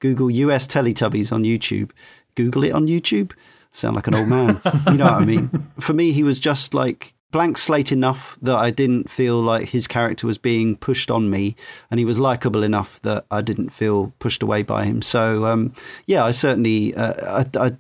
Google 0.01 0.31
US 0.31 0.67
Teletubbies 0.67 1.31
on 1.31 1.45
YouTube. 1.45 1.93
Google 2.35 2.65
it 2.65 2.73
on 2.73 2.87
YouTube. 2.87 3.33
Sound 3.71 3.95
like 3.95 4.09
an 4.09 4.17
old 4.17 4.29
man. 4.29 4.61
You 4.91 4.99
know 4.99 5.05
what 5.05 5.23
I 5.23 5.25
mean? 5.25 5.71
For 5.79 5.93
me 5.93 6.11
he 6.11 6.25
was 6.25 6.41
just 6.41 6.75
like 6.75 7.15
blank 7.37 7.59
slate 7.59 7.93
enough 7.93 8.39
that 8.41 8.57
I 8.57 8.71
didn't 8.71 9.11
feel 9.11 9.43
like 9.43 9.69
his 9.69 9.87
character 9.87 10.27
was 10.27 10.39
being 10.39 10.75
pushed 10.75 11.11
on 11.11 11.29
me, 11.29 11.55
and 11.91 12.01
he 12.01 12.07
was 12.07 12.19
likable 12.19 12.63
enough 12.63 12.99
that 13.03 13.27
I 13.31 13.43
didn't 13.43 13.69
feel 13.69 14.15
pushed 14.21 14.43
away 14.43 14.63
by 14.63 14.87
him. 14.87 15.03
So, 15.03 15.45
um, 15.45 15.75
yeah, 16.07 16.25
I 16.25 16.31
certainly, 16.31 16.95
uh, 16.95 17.45
I, 17.45 17.67
I, 17.67 17.73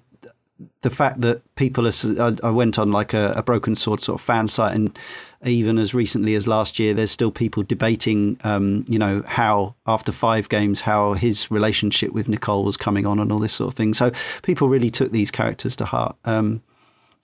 the 0.82 0.90
fact 0.90 1.22
that 1.22 1.40
people 1.54 1.88
are, 1.88 2.36
I, 2.42 2.50
went 2.50 2.78
on 2.78 2.92
like 2.92 3.14
a, 3.14 3.32
a, 3.32 3.42
Broken 3.42 3.74
Sword 3.74 4.02
sort 4.02 4.20
of 4.20 4.26
fan 4.26 4.46
site, 4.46 4.74
and 4.74 4.94
even 5.42 5.78
as 5.78 5.94
recently 5.94 6.34
as 6.34 6.46
last 6.46 6.78
year, 6.78 6.92
there's 6.92 7.10
still 7.10 7.30
people 7.30 7.62
debating, 7.62 8.38
um, 8.44 8.84
you 8.88 8.98
know, 8.98 9.22
how 9.26 9.74
after 9.86 10.12
five 10.12 10.50
games, 10.50 10.82
how 10.82 11.14
his 11.14 11.50
relationship 11.50 12.12
with 12.12 12.28
Nicole 12.28 12.62
was 12.62 12.76
coming 12.76 13.06
on, 13.06 13.18
and 13.18 13.32
all 13.32 13.38
this 13.38 13.54
sort 13.54 13.72
of 13.72 13.74
thing. 13.74 13.94
So 13.94 14.12
people 14.42 14.68
really 14.68 14.90
took 14.90 15.12
these 15.12 15.30
characters 15.30 15.76
to 15.76 15.86
heart. 15.86 16.14
Um, 16.26 16.60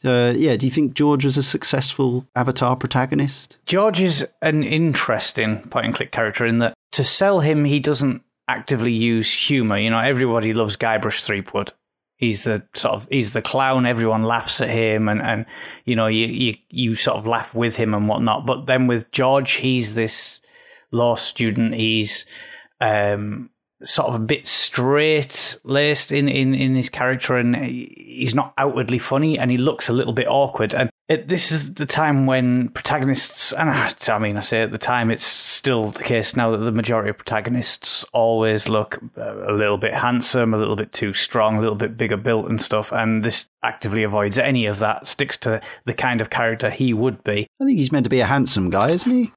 uh, 0.04 0.34
yeah, 0.36 0.56
do 0.56 0.66
you 0.66 0.72
think 0.72 0.94
George 0.94 1.24
was 1.24 1.36
a 1.36 1.42
successful 1.42 2.26
Avatar 2.34 2.76
protagonist? 2.76 3.58
George 3.66 4.00
is 4.00 4.26
an 4.40 4.62
interesting 4.62 5.60
point 5.68 5.86
and 5.86 5.94
click 5.94 6.12
character 6.12 6.44
in 6.46 6.58
that 6.58 6.74
to 6.92 7.04
sell 7.04 7.40
him, 7.40 7.64
he 7.64 7.80
doesn't 7.80 8.22
actively 8.48 8.92
use 8.92 9.32
humor. 9.32 9.78
You 9.78 9.90
know, 9.90 9.98
everybody 9.98 10.54
loves 10.54 10.76
Guybrush 10.76 11.24
Threepwood. 11.24 11.72
He's 12.16 12.44
the 12.44 12.62
sort 12.74 12.94
of 12.94 13.08
he's 13.10 13.32
the 13.32 13.42
clown. 13.42 13.84
Everyone 13.84 14.22
laughs 14.22 14.60
at 14.60 14.70
him, 14.70 15.08
and, 15.08 15.20
and 15.20 15.44
you 15.84 15.96
know 15.96 16.06
you, 16.06 16.26
you 16.26 16.54
you 16.68 16.94
sort 16.94 17.16
of 17.16 17.26
laugh 17.26 17.52
with 17.52 17.74
him 17.74 17.94
and 17.94 18.06
whatnot. 18.06 18.46
But 18.46 18.66
then 18.66 18.86
with 18.86 19.10
George, 19.10 19.52
he's 19.54 19.94
this 19.94 20.38
law 20.92 21.16
student. 21.16 21.74
He's 21.74 22.24
um, 22.80 23.50
sort 23.84 24.08
of 24.08 24.14
a 24.14 24.18
bit 24.18 24.46
straight 24.46 25.56
laced 25.64 26.12
in, 26.12 26.28
in, 26.28 26.54
in 26.54 26.74
his 26.74 26.88
character 26.88 27.36
and 27.36 27.56
he's 27.56 28.34
not 28.34 28.52
outwardly 28.58 28.98
funny 28.98 29.38
and 29.38 29.50
he 29.50 29.58
looks 29.58 29.88
a 29.88 29.92
little 29.92 30.12
bit 30.12 30.28
awkward. 30.28 30.74
And 30.74 30.90
it, 31.08 31.28
this 31.28 31.50
is 31.50 31.74
the 31.74 31.86
time 31.86 32.26
when 32.26 32.68
protagonists, 32.70 33.52
and 33.52 33.68
I, 33.68 33.92
I 34.08 34.18
mean, 34.18 34.36
I 34.36 34.40
say 34.40 34.62
at 34.62 34.70
the 34.70 34.78
time, 34.78 35.10
it's 35.10 35.26
still 35.26 35.84
the 35.84 36.02
case 36.02 36.36
now 36.36 36.50
that 36.52 36.58
the 36.58 36.72
majority 36.72 37.10
of 37.10 37.18
protagonists 37.18 38.04
always 38.12 38.68
look 38.68 38.98
uh, 39.18 39.50
a 39.50 39.52
little 39.52 39.78
bit 39.78 39.94
handsome, 39.94 40.54
a 40.54 40.58
little 40.58 40.76
bit 40.76 40.92
too 40.92 41.12
strong, 41.12 41.56
a 41.56 41.60
little 41.60 41.74
bit 41.74 41.96
bigger 41.96 42.16
built 42.16 42.48
and 42.48 42.62
stuff. 42.62 42.92
And 42.92 43.22
this 43.22 43.48
actively 43.62 44.04
avoids 44.04 44.38
any 44.38 44.66
of 44.66 44.78
that, 44.78 45.06
sticks 45.06 45.36
to 45.38 45.60
the 45.84 45.94
kind 45.94 46.20
of 46.20 46.30
character 46.30 46.70
he 46.70 46.94
would 46.94 47.22
be. 47.24 47.46
I 47.60 47.64
think 47.64 47.78
he's 47.78 47.92
meant 47.92 48.04
to 48.04 48.10
be 48.10 48.20
a 48.20 48.26
handsome 48.26 48.70
guy, 48.70 48.90
isn't 48.90 49.12
he? 49.12 49.32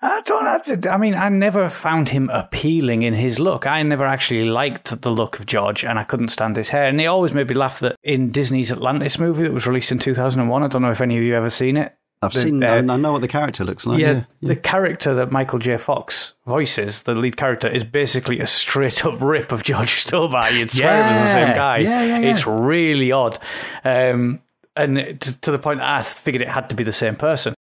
I 0.00 0.20
don't. 0.20 0.86
I 0.86 0.96
mean, 0.96 1.14
I 1.14 1.28
never 1.28 1.68
found 1.68 2.10
him 2.10 2.30
appealing 2.30 3.02
in 3.02 3.14
his 3.14 3.40
look. 3.40 3.66
I 3.66 3.82
never 3.82 4.04
actually 4.04 4.44
liked 4.44 5.02
the 5.02 5.10
look 5.10 5.40
of 5.40 5.46
George, 5.46 5.84
and 5.84 5.98
I 5.98 6.04
couldn't 6.04 6.28
stand 6.28 6.56
his 6.56 6.68
hair. 6.68 6.84
And 6.84 7.00
he 7.00 7.06
always 7.06 7.32
made 7.32 7.48
me 7.48 7.54
laugh 7.54 7.80
that 7.80 7.96
in 8.04 8.30
Disney's 8.30 8.70
Atlantis 8.70 9.18
movie 9.18 9.42
that 9.42 9.52
was 9.52 9.66
released 9.66 9.90
in 9.90 9.98
2001. 9.98 10.62
I 10.62 10.68
don't 10.68 10.82
know 10.82 10.92
if 10.92 11.00
any 11.00 11.16
of 11.16 11.24
you 11.24 11.34
ever 11.34 11.50
seen 11.50 11.76
it. 11.76 11.96
I've 12.22 12.32
the, 12.32 12.40
seen. 12.40 12.62
Uh, 12.62 12.74
I 12.76 12.80
know 12.80 13.12
what 13.12 13.22
the 13.22 13.28
character 13.28 13.64
looks 13.64 13.86
like. 13.86 14.00
Yeah, 14.00 14.10
yeah, 14.12 14.24
yeah, 14.40 14.48
the 14.48 14.56
character 14.56 15.14
that 15.14 15.32
Michael 15.32 15.58
J. 15.58 15.76
Fox 15.78 16.34
voices, 16.46 17.02
the 17.02 17.14
lead 17.14 17.36
character, 17.36 17.68
is 17.68 17.82
basically 17.82 18.38
a 18.40 18.46
straight 18.46 19.04
up 19.04 19.20
rip 19.20 19.50
of 19.50 19.62
George 19.64 20.00
Stobart. 20.00 20.52
You'd 20.52 20.70
swear 20.70 20.98
yeah. 20.98 21.06
it 21.06 21.10
was 21.10 21.18
the 21.22 21.32
same 21.32 21.54
guy. 21.54 21.78
Yeah, 21.78 22.02
yeah, 22.02 22.18
yeah. 22.18 22.30
It's 22.30 22.46
really 22.46 23.12
odd, 23.12 23.38
um, 23.84 24.40
and 24.76 25.20
to, 25.20 25.40
to 25.40 25.50
the 25.50 25.58
point 25.58 25.80
I 25.80 26.02
figured 26.02 26.42
it 26.42 26.48
had 26.48 26.70
to 26.70 26.76
be 26.76 26.84
the 26.84 26.92
same 26.92 27.16
person. 27.16 27.54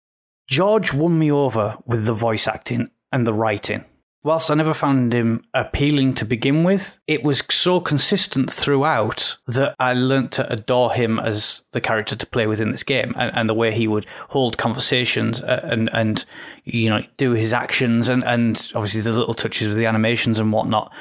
George 0.48 0.94
won 0.94 1.18
me 1.18 1.32
over 1.32 1.78
with 1.86 2.06
the 2.06 2.14
voice 2.14 2.48
acting 2.48 2.90
and 3.12 3.26
the 3.26 3.34
writing. 3.34 3.84
Whilst 4.24 4.50
I 4.50 4.56
never 4.56 4.74
found 4.74 5.14
him 5.14 5.44
appealing 5.54 6.16
to 6.16 6.26
begin 6.26 6.64
with, 6.64 6.98
it 7.06 7.24
was 7.24 7.44
so 7.52 7.80
consistent 7.80 8.52
throughout 8.52 9.38
that 9.46 9.76
I 9.78 9.94
learnt 9.94 10.32
to 10.34 10.52
adore 10.52 10.92
him 10.94 11.20
as 11.20 11.64
the 11.74 11.82
character 11.82 12.16
to 12.16 12.26
play 12.26 12.48
within 12.48 12.72
this 12.72 12.82
game 12.82 13.14
and, 13.18 13.32
and 13.36 13.48
the 13.48 13.54
way 13.54 13.72
he 13.72 13.88
would 13.88 14.08
hold 14.30 14.58
conversations 14.58 15.42
and, 15.42 15.92
and, 15.94 16.26
you 16.64 16.90
know, 16.90 17.04
do 17.18 17.34
his 17.34 17.54
actions 17.54 18.10
and, 18.10 18.24
and 18.24 18.72
obviously 18.74 19.02
the 19.02 19.14
little 19.14 19.36
touches 19.36 19.68
with 19.68 19.78
the 19.78 19.86
animations 19.86 20.40
and 20.40 20.52
whatnot 20.52 20.92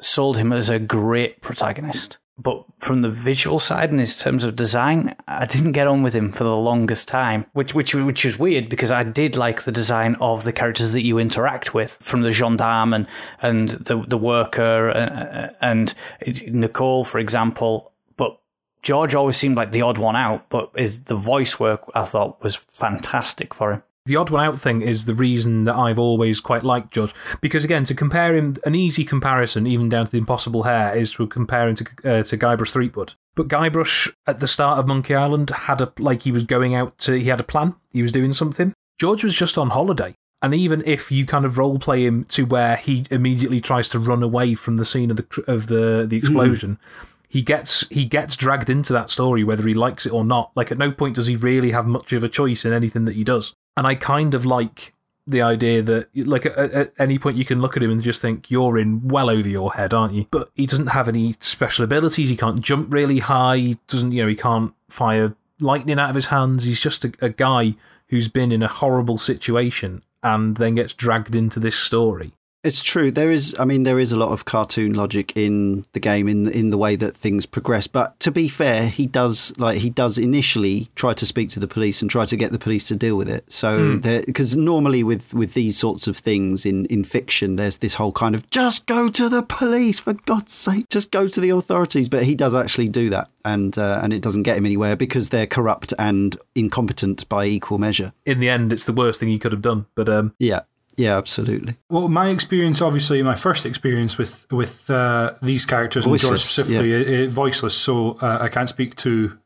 sold 0.00 0.38
him 0.38 0.50
as 0.50 0.70
a 0.70 0.78
great 0.78 1.42
protagonist. 1.42 2.16
But 2.38 2.64
from 2.78 3.02
the 3.02 3.10
visual 3.10 3.58
side 3.58 3.90
and 3.90 4.00
in 4.00 4.06
terms 4.06 4.42
of 4.42 4.56
design, 4.56 5.14
I 5.28 5.44
didn't 5.44 5.72
get 5.72 5.86
on 5.86 6.02
with 6.02 6.14
him 6.14 6.32
for 6.32 6.44
the 6.44 6.56
longest 6.56 7.06
time, 7.06 7.44
which 7.52 7.74
which 7.74 7.94
which 7.94 8.24
is 8.24 8.38
weird 8.38 8.68
because 8.68 8.90
I 8.90 9.02
did 9.02 9.36
like 9.36 9.62
the 9.62 9.72
design 9.72 10.16
of 10.20 10.44
the 10.44 10.52
characters 10.52 10.92
that 10.92 11.02
you 11.02 11.18
interact 11.18 11.74
with, 11.74 11.98
from 12.00 12.22
the 12.22 12.32
gendarme 12.32 12.94
and 12.94 13.06
and 13.42 13.68
the 13.68 14.02
the 14.06 14.16
worker 14.16 14.88
and, 14.90 15.94
and 16.22 16.54
Nicole, 16.54 17.04
for 17.04 17.18
example. 17.18 17.92
But 18.16 18.38
George 18.80 19.14
always 19.14 19.36
seemed 19.36 19.56
like 19.56 19.72
the 19.72 19.82
odd 19.82 19.98
one 19.98 20.16
out. 20.16 20.48
But 20.48 20.70
his, 20.74 21.02
the 21.04 21.16
voice 21.16 21.60
work 21.60 21.82
I 21.94 22.04
thought 22.06 22.42
was 22.42 22.56
fantastic 22.56 23.52
for 23.52 23.74
him. 23.74 23.82
The 24.06 24.16
odd 24.16 24.30
one 24.30 24.44
out 24.44 24.60
thing 24.60 24.82
is 24.82 25.04
the 25.04 25.14
reason 25.14 25.62
that 25.64 25.76
I've 25.76 25.98
always 25.98 26.40
quite 26.40 26.64
liked 26.64 26.92
George. 26.92 27.14
Because, 27.40 27.64
again, 27.64 27.84
to 27.84 27.94
compare 27.94 28.34
him, 28.34 28.56
an 28.66 28.74
easy 28.74 29.04
comparison, 29.04 29.66
even 29.66 29.88
down 29.88 30.06
to 30.06 30.10
the 30.10 30.18
impossible 30.18 30.64
hair, 30.64 30.94
is 30.94 31.12
to 31.12 31.26
compare 31.28 31.68
him 31.68 31.76
to, 31.76 31.84
uh, 32.04 32.22
to 32.24 32.36
Guybrush 32.36 32.70
Threepwood. 32.70 33.14
But 33.36 33.46
Guybrush, 33.46 34.12
at 34.26 34.40
the 34.40 34.48
start 34.48 34.78
of 34.78 34.88
Monkey 34.88 35.14
Island, 35.14 35.50
had 35.50 35.80
a, 35.80 35.92
like, 35.98 36.22
he 36.22 36.32
was 36.32 36.42
going 36.42 36.74
out 36.74 36.98
to, 36.98 37.12
he 37.12 37.28
had 37.28 37.38
a 37.38 37.44
plan, 37.44 37.76
he 37.90 38.02
was 38.02 38.10
doing 38.10 38.32
something. 38.32 38.74
George 38.98 39.22
was 39.22 39.34
just 39.34 39.56
on 39.56 39.70
holiday. 39.70 40.14
And 40.42 40.52
even 40.52 40.82
if 40.84 41.12
you 41.12 41.24
kind 41.24 41.44
of 41.44 41.56
role 41.56 41.78
play 41.78 42.04
him 42.04 42.24
to 42.24 42.44
where 42.44 42.74
he 42.74 43.06
immediately 43.12 43.60
tries 43.60 43.88
to 43.90 44.00
run 44.00 44.24
away 44.24 44.54
from 44.54 44.76
the 44.76 44.84
scene 44.84 45.12
of 45.12 45.16
the, 45.16 45.44
of 45.46 45.68
the, 45.68 46.04
the 46.08 46.16
explosion, 46.16 46.78
mm. 46.82 47.06
he 47.28 47.42
gets 47.42 47.86
he 47.88 48.04
gets 48.04 48.34
dragged 48.34 48.68
into 48.68 48.92
that 48.92 49.08
story 49.08 49.44
whether 49.44 49.62
he 49.66 49.72
likes 49.72 50.04
it 50.04 50.12
or 50.12 50.24
not. 50.24 50.50
Like 50.56 50.72
at 50.72 50.78
no 50.78 50.90
point 50.90 51.14
does 51.14 51.28
he 51.28 51.36
really 51.36 51.70
have 51.70 51.86
much 51.86 52.12
of 52.12 52.24
a 52.24 52.28
choice 52.28 52.64
in 52.64 52.72
anything 52.72 53.04
that 53.04 53.14
he 53.14 53.22
does. 53.22 53.54
And 53.76 53.86
I 53.86 53.94
kind 53.94 54.34
of 54.34 54.44
like 54.44 54.94
the 55.26 55.42
idea 55.42 55.82
that, 55.82 56.08
like, 56.14 56.46
at, 56.46 56.56
at, 56.56 56.92
any 56.98 57.18
point 57.18 57.36
you 57.36 57.44
can 57.44 57.60
look 57.60 57.76
at 57.76 57.82
him 57.82 57.90
and 57.90 58.02
just 58.02 58.20
think, 58.20 58.50
you're 58.50 58.78
in 58.78 59.06
well 59.06 59.30
over 59.30 59.48
your 59.48 59.72
head, 59.72 59.94
aren't 59.94 60.14
you? 60.14 60.26
But 60.30 60.50
he 60.54 60.66
doesn't 60.66 60.88
have 60.88 61.08
any 61.08 61.36
special 61.40 61.84
abilities. 61.84 62.28
He 62.28 62.36
can't 62.36 62.60
jump 62.60 62.92
really 62.92 63.20
high. 63.20 63.56
He 63.56 63.78
doesn't, 63.86 64.12
you 64.12 64.22
know, 64.22 64.28
he 64.28 64.36
can't 64.36 64.74
fire 64.88 65.34
lightning 65.60 65.98
out 65.98 66.10
of 66.10 66.16
his 66.16 66.26
hands. 66.26 66.64
He's 66.64 66.80
just 66.80 67.04
a, 67.04 67.12
a 67.20 67.28
guy 67.28 67.74
who's 68.08 68.28
been 68.28 68.52
in 68.52 68.62
a 68.62 68.68
horrible 68.68 69.16
situation 69.16 70.02
and 70.22 70.56
then 70.56 70.74
gets 70.74 70.92
dragged 70.92 71.34
into 71.34 71.60
this 71.60 71.76
story. 71.76 72.32
It's 72.64 72.80
true. 72.80 73.10
There 73.10 73.32
is, 73.32 73.56
I 73.58 73.64
mean, 73.64 73.82
there 73.82 73.98
is 73.98 74.12
a 74.12 74.16
lot 74.16 74.30
of 74.30 74.44
cartoon 74.44 74.94
logic 74.94 75.36
in 75.36 75.84
the 75.94 76.00
game 76.00 76.28
in 76.28 76.48
in 76.48 76.70
the 76.70 76.78
way 76.78 76.94
that 76.94 77.16
things 77.16 77.44
progress. 77.44 77.88
But 77.88 78.18
to 78.20 78.30
be 78.30 78.48
fair, 78.48 78.88
he 78.88 79.06
does 79.06 79.52
like 79.58 79.78
he 79.78 79.90
does 79.90 80.16
initially 80.16 80.88
try 80.94 81.12
to 81.14 81.26
speak 81.26 81.50
to 81.50 81.60
the 81.60 81.66
police 81.66 82.00
and 82.00 82.10
try 82.10 82.24
to 82.24 82.36
get 82.36 82.52
the 82.52 82.60
police 82.60 82.84
to 82.88 82.94
deal 82.94 83.16
with 83.16 83.28
it. 83.28 83.44
So 83.52 83.98
because 83.98 84.56
normally 84.56 85.02
with 85.02 85.34
with 85.34 85.54
these 85.54 85.76
sorts 85.76 86.06
of 86.06 86.16
things 86.16 86.64
in 86.64 86.86
in 86.86 87.02
fiction, 87.02 87.56
there's 87.56 87.78
this 87.78 87.94
whole 87.94 88.12
kind 88.12 88.36
of 88.36 88.48
just 88.50 88.86
go 88.86 89.08
to 89.08 89.28
the 89.28 89.42
police 89.42 89.98
for 89.98 90.12
God's 90.12 90.52
sake, 90.52 90.88
just 90.88 91.10
go 91.10 91.26
to 91.26 91.40
the 91.40 91.50
authorities. 91.50 92.08
But 92.08 92.22
he 92.22 92.36
does 92.36 92.54
actually 92.54 92.88
do 92.88 93.10
that, 93.10 93.28
and 93.44 93.76
uh, 93.76 93.98
and 94.04 94.12
it 94.12 94.22
doesn't 94.22 94.44
get 94.44 94.56
him 94.56 94.66
anywhere 94.66 94.94
because 94.94 95.30
they're 95.30 95.48
corrupt 95.48 95.94
and 95.98 96.36
incompetent 96.54 97.28
by 97.28 97.46
equal 97.46 97.78
measure. 97.78 98.12
In 98.24 98.38
the 98.38 98.48
end, 98.48 98.72
it's 98.72 98.84
the 98.84 98.92
worst 98.92 99.18
thing 99.18 99.30
he 99.30 99.40
could 99.40 99.52
have 99.52 99.62
done. 99.62 99.86
But 99.96 100.08
um, 100.08 100.34
Yeah. 100.38 100.60
Yeah, 100.96 101.16
absolutely. 101.16 101.76
Well, 101.88 102.08
my 102.08 102.28
experience, 102.28 102.82
obviously, 102.82 103.22
my 103.22 103.34
first 103.34 103.64
experience 103.64 104.18
with 104.18 104.46
with 104.50 104.90
uh, 104.90 105.32
these 105.42 105.64
characters 105.64 106.04
and 106.04 106.12
George 106.18 106.22
Voiceless, 106.22 106.44
specifically, 106.44 107.24
uh, 107.24 107.26
uh, 107.26 107.30
voiceless. 107.30 107.74
So 107.74 108.18
uh, 108.20 108.38
I 108.40 108.48
can't 108.48 108.68
speak 108.68 108.96
to 108.96 109.38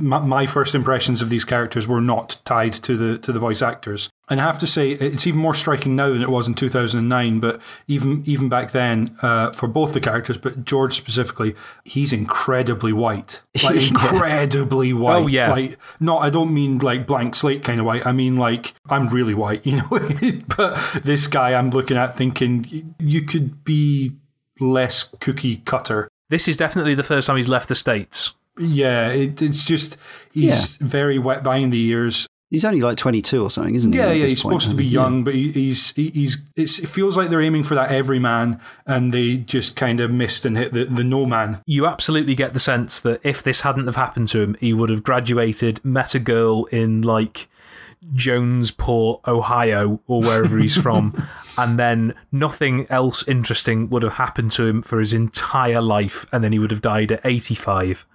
my, 0.00 0.46
first 0.46 0.74
impressions 0.74 1.20
of 1.20 1.28
these 1.28 1.44
characters 1.44 1.86
were 1.86 2.00
not 2.00 2.40
tied 2.44 2.72
to 2.72 2.96
the 2.96 3.18
to 3.18 3.32
the 3.32 3.38
voice 3.38 3.60
actors. 3.60 4.08
And 4.30 4.40
I 4.40 4.44
have 4.44 4.58
to 4.60 4.66
say, 4.66 4.90
it's 4.90 5.26
even 5.26 5.40
more 5.40 5.54
striking 5.54 5.96
now 5.96 6.10
than 6.10 6.22
it 6.22 6.30
was 6.30 6.48
in 6.48 6.54
2009. 6.54 7.40
But 7.40 7.60
even 7.86 8.22
even 8.26 8.48
back 8.48 8.72
then, 8.72 9.14
uh, 9.22 9.52
for 9.52 9.66
both 9.66 9.92
the 9.92 10.00
characters, 10.00 10.38
but 10.38 10.64
George 10.64 10.94
specifically, 10.94 11.54
he's 11.84 12.12
incredibly 12.12 12.92
white, 12.92 13.42
like 13.62 13.76
incredibly 13.76 14.92
white. 14.92 15.22
Oh, 15.22 15.26
yeah. 15.26 15.50
Like 15.50 15.78
not, 16.00 16.22
I 16.22 16.30
don't 16.30 16.52
mean 16.54 16.78
like 16.78 17.06
blank 17.06 17.34
slate 17.34 17.62
kind 17.62 17.80
of 17.80 17.86
white. 17.86 18.06
I 18.06 18.12
mean 18.12 18.36
like 18.36 18.74
I'm 18.88 19.08
really 19.08 19.34
white, 19.34 19.66
you 19.66 19.76
know. 19.76 19.88
but 20.56 21.02
this 21.04 21.26
guy, 21.26 21.54
I'm 21.54 21.70
looking 21.70 21.96
at 21.96 22.16
thinking 22.16 22.94
you 22.98 23.22
could 23.22 23.64
be 23.64 24.12
less 24.60 25.04
cookie 25.20 25.58
cutter. 25.58 26.08
this 26.30 26.48
is 26.48 26.56
definitely 26.56 26.94
the 26.94 27.04
first 27.04 27.26
time 27.26 27.36
he's 27.36 27.48
left 27.48 27.68
the 27.68 27.74
States. 27.74 28.32
Yeah, 28.58 29.08
it, 29.08 29.40
it's 29.42 29.64
just 29.64 29.96
he's 30.32 30.76
very 30.76 31.18
wet 31.18 31.42
behind 31.42 31.72
the 31.72 31.80
ears. 31.86 32.26
He's 32.50 32.64
only 32.64 32.80
like 32.80 32.96
22 32.96 33.42
or 33.42 33.50
something, 33.50 33.74
isn't 33.74 33.92
he? 33.92 33.98
Yeah, 33.98 34.06
yeah, 34.10 34.26
he's 34.26 34.42
point? 34.42 34.62
supposed 34.62 34.70
to 34.70 34.74
be 34.76 34.84
Yeah. 34.86 35.02
young, 35.02 35.22
but 35.22 35.34
he, 35.34 35.50
he's 35.52 35.90
he, 35.94 36.08
he's 36.10 36.38
it's, 36.56 36.78
it 36.78 36.88
feels 36.88 37.14
like 37.14 37.28
they're 37.28 37.42
aiming 37.42 37.64
for 37.64 37.74
that 37.74 37.90
everyman, 37.92 38.58
and 38.86 39.12
they 39.12 39.36
just 39.36 39.76
kind 39.76 40.00
of 40.00 40.10
missed 40.10 40.46
and 40.46 40.56
hit 40.56 40.72
the, 40.72 40.84
the 40.84 41.04
no 41.04 41.26
man. 41.26 41.60
You 41.66 41.86
absolutely 41.86 42.34
get 42.34 42.54
the 42.54 42.58
sense 42.60 43.00
that 43.00 43.20
if 43.22 43.42
this 43.42 43.60
hadn't 43.60 43.84
have 43.84 43.96
happened 43.96 44.28
to 44.28 44.40
him, 44.40 44.56
he 44.60 44.72
would 44.72 44.88
have 44.88 45.02
graduated, 45.02 45.84
met 45.84 46.14
a 46.14 46.18
girl 46.18 46.64
in 46.66 47.02
like 47.02 47.48
Jonesport, 48.14 49.26
Ohio, 49.26 50.00
or 50.06 50.20
wherever 50.22 50.58
he's 50.58 50.76
from, 50.82 51.26
and 51.56 51.78
then 51.78 52.14
nothing 52.32 52.86
else 52.90 53.26
interesting 53.28 53.90
would 53.90 54.02
have 54.02 54.14
happened 54.14 54.52
to 54.52 54.66
him 54.66 54.80
for 54.82 54.98
his 55.00 55.12
entire 55.12 55.80
life, 55.82 56.24
and 56.32 56.42
then 56.42 56.52
he 56.52 56.58
would 56.58 56.70
have 56.70 56.82
died 56.82 57.12
at 57.12 57.20
85. 57.24 58.06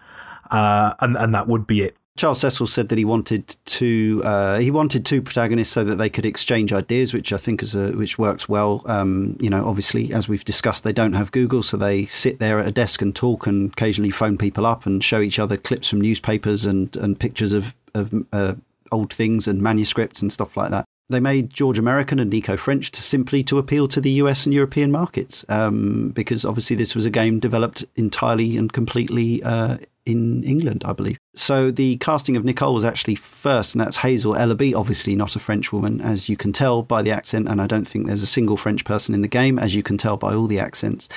Uh, 0.52 0.94
and, 1.00 1.18
and 1.18 1.34
that 1.34 1.48
would 1.48 1.66
be 1.66 1.82
it. 1.82 1.98
Charles 2.16 2.42
Cecil 2.42 2.68
said 2.68 2.90
that 2.90 3.00
he 3.00 3.06
wanted 3.06 3.56
to 3.66 4.22
uh, 4.24 4.60
he 4.60 4.70
wanted 4.70 5.04
two 5.04 5.20
protagonists 5.20 5.74
so 5.74 5.84
that 5.84 5.96
they 5.96 6.12
could 6.12 6.28
exchange 6.28 6.72
ideas, 6.72 7.12
which 7.12 7.34
I 7.34 7.38
think 7.38 7.64
is 7.64 7.74
a, 7.74 7.92
which 7.94 8.20
works 8.20 8.48
well. 8.48 8.84
Um, 8.86 9.36
you 9.40 9.50
know, 9.50 9.68
obviously, 9.68 10.14
as 10.14 10.30
we've 10.30 10.46
discussed, 10.46 10.84
they 10.84 10.94
don't 10.94 11.14
have 11.14 11.32
Google, 11.32 11.64
so 11.64 11.76
they 11.76 12.06
sit 12.06 12.38
there 12.38 12.60
at 12.60 12.68
a 12.68 12.72
desk 12.72 13.02
and 13.02 13.16
talk, 13.16 13.48
and 13.48 13.72
occasionally 13.72 14.12
phone 14.12 14.38
people 14.38 14.68
up 14.68 14.86
and 14.86 15.04
show 15.04 15.22
each 15.22 15.40
other 15.40 15.58
clips 15.58 15.88
from 15.88 16.02
newspapers 16.02 16.68
and 16.68 16.96
and 16.98 17.20
pictures 17.20 17.52
of 17.52 17.74
of 17.96 18.14
uh, 18.32 18.54
old 18.92 19.12
things 19.12 19.48
and 19.48 19.64
manuscripts 19.64 20.22
and 20.22 20.32
stuff 20.32 20.56
like 20.56 20.70
that. 20.70 20.86
They 21.10 21.20
made 21.20 21.50
George 21.50 21.80
American 21.80 22.20
and 22.20 22.30
Nico 22.30 22.58
French 22.58 22.92
to 22.92 23.02
simply 23.02 23.44
to 23.44 23.58
appeal 23.58 23.88
to 23.88 24.00
the 24.00 24.12
US 24.12 24.46
and 24.46 24.54
European 24.54 24.92
markets, 24.92 25.44
um, 25.50 26.10
because 26.10 26.46
obviously 26.46 26.76
this 26.76 26.94
was 26.96 27.06
a 27.06 27.10
game 27.10 27.40
developed 27.40 27.86
entirely 27.96 28.56
and 28.56 28.72
completely 28.72 29.42
uh, 29.42 29.78
in 30.06 30.44
England, 30.44 30.84
I 30.86 30.94
believe. 30.94 31.18
So 31.36 31.72
the 31.72 31.98
casting 31.98 32.36
of 32.38 32.46
Nicole 32.46 32.74
was 32.74 32.86
actually 32.86 33.16
first, 33.16 33.74
and 33.74 33.82
that's 33.82 33.98
Hazel 33.98 34.34
Ellerby, 34.34 34.76
obviously 34.76 35.16
not 35.16 35.36
a 35.36 35.40
French 35.40 35.72
woman, 35.72 36.02
as 36.02 36.30
you 36.30 36.38
can 36.38 36.54
tell 36.54 36.84
by 36.84 37.02
the 37.02 37.12
accent, 37.12 37.48
and 37.50 37.62
I 37.62 37.68
don't 37.68 37.88
think 37.88 38.08
there's 38.08 38.22
a 38.22 38.28
single 38.28 38.58
French 38.58 38.86
person 38.86 39.16
in 39.16 39.22
the 39.22 39.28
game, 39.28 39.58
as 39.58 39.74
you 39.74 39.82
can 39.82 39.98
tell 39.98 40.18
by 40.18 40.34
all 40.34 40.48
the 40.48 40.60
accents. 40.60 41.10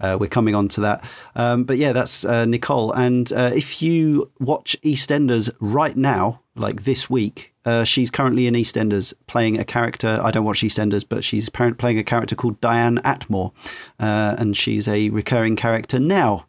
Uh, 0.00 0.16
we're 0.20 0.28
coming 0.28 0.54
on 0.54 0.68
to 0.68 0.80
that. 0.82 1.04
Um, 1.34 1.64
but 1.64 1.78
yeah, 1.78 1.92
that's 1.92 2.24
uh, 2.24 2.44
Nicole. 2.44 2.92
And 2.92 3.32
uh, 3.32 3.50
if 3.54 3.80
you 3.80 4.30
watch 4.40 4.76
EastEnders 4.82 5.50
right 5.60 5.96
now, 5.96 6.40
like 6.54 6.84
this 6.84 7.08
week, 7.08 7.54
uh, 7.64 7.84
she's 7.84 8.10
currently 8.10 8.46
in 8.46 8.54
EastEnders 8.54 9.14
playing 9.26 9.58
a 9.58 9.64
character. 9.64 10.20
I 10.22 10.30
don't 10.30 10.44
watch 10.44 10.60
EastEnders, 10.60 11.06
but 11.08 11.24
she's 11.24 11.48
playing 11.48 11.98
a 11.98 12.04
character 12.04 12.34
called 12.34 12.60
Diane 12.60 12.98
Atmore, 13.04 13.52
uh, 14.00 14.34
and 14.36 14.56
she's 14.56 14.88
a 14.88 15.08
recurring 15.10 15.56
character 15.56 15.98
now. 15.98 16.46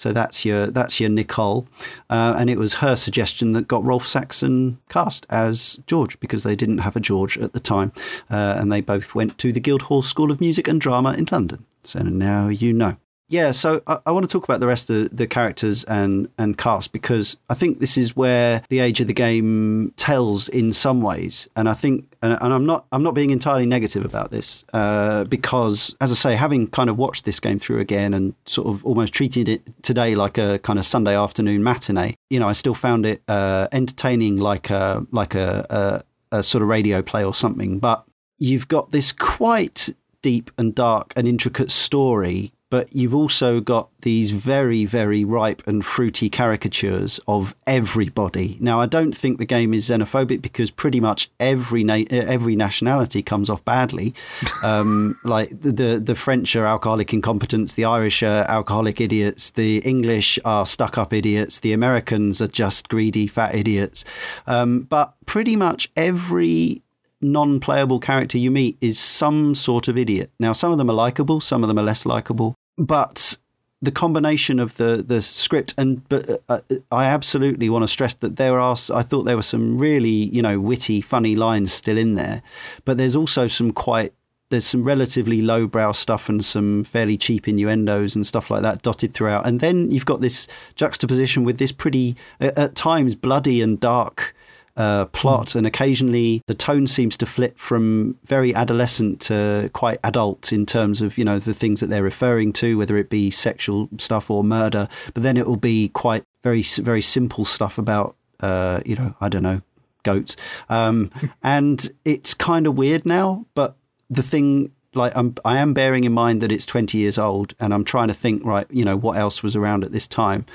So 0.00 0.14
that's 0.14 0.46
your 0.46 0.68
that's 0.68 0.98
your 0.98 1.10
Nicole, 1.10 1.68
uh, 2.08 2.34
and 2.38 2.48
it 2.48 2.56
was 2.56 2.76
her 2.76 2.96
suggestion 2.96 3.52
that 3.52 3.68
got 3.68 3.84
Rolf 3.84 4.06
Saxon 4.06 4.78
cast 4.88 5.26
as 5.28 5.78
George 5.86 6.18
because 6.20 6.42
they 6.42 6.56
didn't 6.56 6.78
have 6.78 6.96
a 6.96 7.00
George 7.00 7.36
at 7.36 7.52
the 7.52 7.60
time, 7.60 7.92
uh, 8.30 8.54
and 8.56 8.72
they 8.72 8.80
both 8.80 9.14
went 9.14 9.36
to 9.36 9.52
the 9.52 9.60
Guildhall 9.60 10.00
School 10.00 10.30
of 10.30 10.40
Music 10.40 10.66
and 10.66 10.80
Drama 10.80 11.12
in 11.12 11.28
London. 11.30 11.66
So 11.84 12.00
now 12.00 12.48
you 12.48 12.72
know. 12.72 12.96
Yeah, 13.30 13.52
so 13.52 13.80
I, 13.86 14.00
I 14.06 14.10
want 14.10 14.28
to 14.28 14.32
talk 14.32 14.42
about 14.42 14.58
the 14.58 14.66
rest 14.66 14.90
of 14.90 15.16
the 15.16 15.24
characters 15.28 15.84
and, 15.84 16.28
and 16.36 16.58
cast 16.58 16.90
because 16.90 17.36
I 17.48 17.54
think 17.54 17.78
this 17.78 17.96
is 17.96 18.16
where 18.16 18.62
the 18.68 18.80
age 18.80 19.00
of 19.00 19.06
the 19.06 19.12
game 19.12 19.94
tells 19.96 20.48
in 20.48 20.72
some 20.72 21.00
ways, 21.00 21.48
and 21.54 21.68
I 21.68 21.74
think, 21.74 22.12
and, 22.22 22.36
and 22.40 22.52
I'm 22.52 22.66
not 22.66 22.86
I'm 22.90 23.04
not 23.04 23.14
being 23.14 23.30
entirely 23.30 23.66
negative 23.66 24.04
about 24.04 24.32
this 24.32 24.64
uh, 24.72 25.24
because, 25.24 25.94
as 26.00 26.10
I 26.10 26.16
say, 26.16 26.34
having 26.34 26.66
kind 26.66 26.90
of 26.90 26.98
watched 26.98 27.24
this 27.24 27.38
game 27.38 27.60
through 27.60 27.78
again 27.78 28.14
and 28.14 28.34
sort 28.46 28.66
of 28.66 28.84
almost 28.84 29.14
treated 29.14 29.48
it 29.48 29.62
today 29.84 30.16
like 30.16 30.36
a 30.36 30.58
kind 30.58 30.80
of 30.80 30.84
Sunday 30.84 31.16
afternoon 31.16 31.62
matinee, 31.62 32.16
you 32.30 32.40
know, 32.40 32.48
I 32.48 32.52
still 32.52 32.74
found 32.74 33.06
it 33.06 33.22
uh, 33.28 33.68
entertaining, 33.70 34.38
like 34.38 34.70
a 34.70 35.06
like 35.12 35.36
a, 35.36 36.02
a, 36.32 36.38
a 36.38 36.42
sort 36.42 36.62
of 36.62 36.68
radio 36.68 37.00
play 37.00 37.22
or 37.22 37.32
something. 37.32 37.78
But 37.78 38.04
you've 38.38 38.66
got 38.66 38.90
this 38.90 39.12
quite 39.12 39.88
deep 40.20 40.50
and 40.58 40.74
dark 40.74 41.12
and 41.14 41.28
intricate 41.28 41.70
story 41.70 42.52
but 42.70 42.94
you've 42.94 43.14
also 43.14 43.60
got 43.60 43.88
these 44.02 44.30
very, 44.30 44.84
very 44.84 45.24
ripe 45.24 45.62
and 45.66 45.84
fruity 45.84 46.30
caricatures 46.30 47.18
of 47.26 47.54
everybody. 47.66 48.56
Now, 48.60 48.80
I 48.80 48.86
don't 48.86 49.14
think 49.14 49.38
the 49.38 49.44
game 49.44 49.74
is 49.74 49.88
xenophobic 49.88 50.40
because 50.40 50.70
pretty 50.70 51.00
much 51.00 51.30
every 51.40 51.82
na- 51.82 52.04
every 52.10 52.56
nationality 52.56 53.22
comes 53.22 53.50
off 53.50 53.64
badly. 53.64 54.14
Um, 54.62 55.18
like 55.24 55.48
the, 55.58 55.72
the 55.72 56.00
the 56.00 56.14
French 56.14 56.54
are 56.54 56.66
alcoholic 56.66 57.14
incompetents, 57.14 57.74
the 57.74 57.86
Irish 57.86 58.22
are 58.22 58.44
alcoholic 58.44 59.00
idiots, 59.00 59.50
the 59.50 59.78
English 59.78 60.38
are 60.44 60.66
stuck 60.66 60.98
up 60.98 61.14
idiots, 61.14 61.60
the 61.60 61.72
Americans 61.72 62.42
are 62.42 62.46
just 62.46 62.88
greedy 62.88 63.26
fat 63.26 63.54
idiots. 63.54 64.04
Um, 64.46 64.82
but 64.82 65.14
pretty 65.24 65.56
much 65.56 65.90
every 65.96 66.82
non 67.20 67.60
playable 67.60 68.00
character 68.00 68.38
you 68.38 68.50
meet 68.50 68.76
is 68.80 68.98
some 68.98 69.54
sort 69.54 69.88
of 69.88 69.96
idiot. 69.96 70.30
Now, 70.38 70.52
some 70.52 70.72
of 70.72 70.78
them 70.78 70.90
are 70.90 70.94
likable, 70.94 71.40
some 71.40 71.62
of 71.62 71.68
them 71.68 71.78
are 71.78 71.82
less 71.82 72.06
likable, 72.06 72.54
but 72.86 73.38
the 73.82 73.90
combination 73.90 74.58
of 74.58 74.76
the, 74.76 75.02
the 75.06 75.22
script 75.22 75.74
and 75.78 76.06
but 76.08 76.42
uh, 76.48 76.60
I 76.92 77.06
absolutely 77.06 77.70
want 77.70 77.82
to 77.82 77.88
stress 77.88 78.14
that 78.14 78.36
there 78.36 78.60
are 78.60 78.76
I 78.92 79.02
thought 79.02 79.22
there 79.22 79.36
were 79.36 79.42
some 79.42 79.78
really 79.78 80.10
you 80.10 80.42
know 80.42 80.60
witty 80.60 81.00
funny 81.00 81.34
lines 81.34 81.72
still 81.72 81.96
in 81.96 82.14
there 82.14 82.42
but 82.84 82.98
there's 82.98 83.16
also 83.16 83.46
some 83.46 83.72
quite 83.72 84.12
there's 84.50 84.66
some 84.66 84.84
relatively 84.84 85.40
lowbrow 85.40 85.92
stuff 85.92 86.28
and 86.28 86.44
some 86.44 86.84
fairly 86.84 87.16
cheap 87.16 87.48
innuendos 87.48 88.14
and 88.14 88.26
stuff 88.26 88.50
like 88.50 88.62
that 88.62 88.82
dotted 88.82 89.14
throughout. 89.14 89.46
And 89.46 89.60
then 89.60 89.90
you've 89.92 90.06
got 90.06 90.20
this 90.20 90.48
juxtaposition 90.74 91.44
with 91.44 91.58
this 91.58 91.70
pretty 91.70 92.16
at 92.40 92.74
times 92.74 93.14
bloody 93.14 93.62
and 93.62 93.78
dark 93.78 94.34
uh, 94.76 95.06
plot, 95.06 95.54
and 95.54 95.66
occasionally 95.66 96.42
the 96.46 96.54
tone 96.54 96.86
seems 96.86 97.16
to 97.18 97.26
flip 97.26 97.58
from 97.58 98.16
very 98.24 98.54
adolescent 98.54 99.20
to 99.22 99.70
quite 99.72 99.98
adult 100.04 100.52
in 100.52 100.66
terms 100.66 101.02
of 101.02 101.18
you 101.18 101.24
know 101.24 101.38
the 101.38 101.54
things 101.54 101.80
that 101.80 101.88
they're 101.88 102.02
referring 102.02 102.52
to, 102.54 102.78
whether 102.78 102.96
it 102.96 103.10
be 103.10 103.30
sexual 103.30 103.88
stuff 103.98 104.30
or 104.30 104.44
murder. 104.44 104.88
But 105.14 105.22
then 105.22 105.36
it 105.36 105.46
will 105.46 105.56
be 105.56 105.88
quite 105.88 106.24
very 106.42 106.62
very 106.62 107.02
simple 107.02 107.44
stuff 107.44 107.78
about 107.78 108.16
uh, 108.40 108.80
you 108.84 108.96
know 108.96 109.14
I 109.20 109.28
don't 109.28 109.42
know 109.42 109.62
goats, 110.02 110.36
um, 110.68 111.10
and 111.42 111.88
it's 112.04 112.34
kind 112.34 112.66
of 112.66 112.76
weird 112.76 113.04
now. 113.04 113.46
But 113.54 113.76
the 114.08 114.22
thing 114.22 114.72
like 114.94 115.12
I'm, 115.16 115.34
I 115.44 115.58
am 115.58 115.72
bearing 115.72 116.04
in 116.04 116.12
mind 116.12 116.40
that 116.42 116.50
it's 116.50 116.66
20 116.66 116.98
years 116.98 117.18
old 117.18 117.54
and 117.60 117.72
I'm 117.72 117.84
trying 117.84 118.08
to 118.08 118.14
think, 118.14 118.44
right, 118.44 118.66
you 118.70 118.84
know, 118.84 118.96
what 118.96 119.16
else 119.16 119.42
was 119.42 119.54
around 119.54 119.84
at 119.84 119.92
this 119.92 120.08
time. 120.08 120.46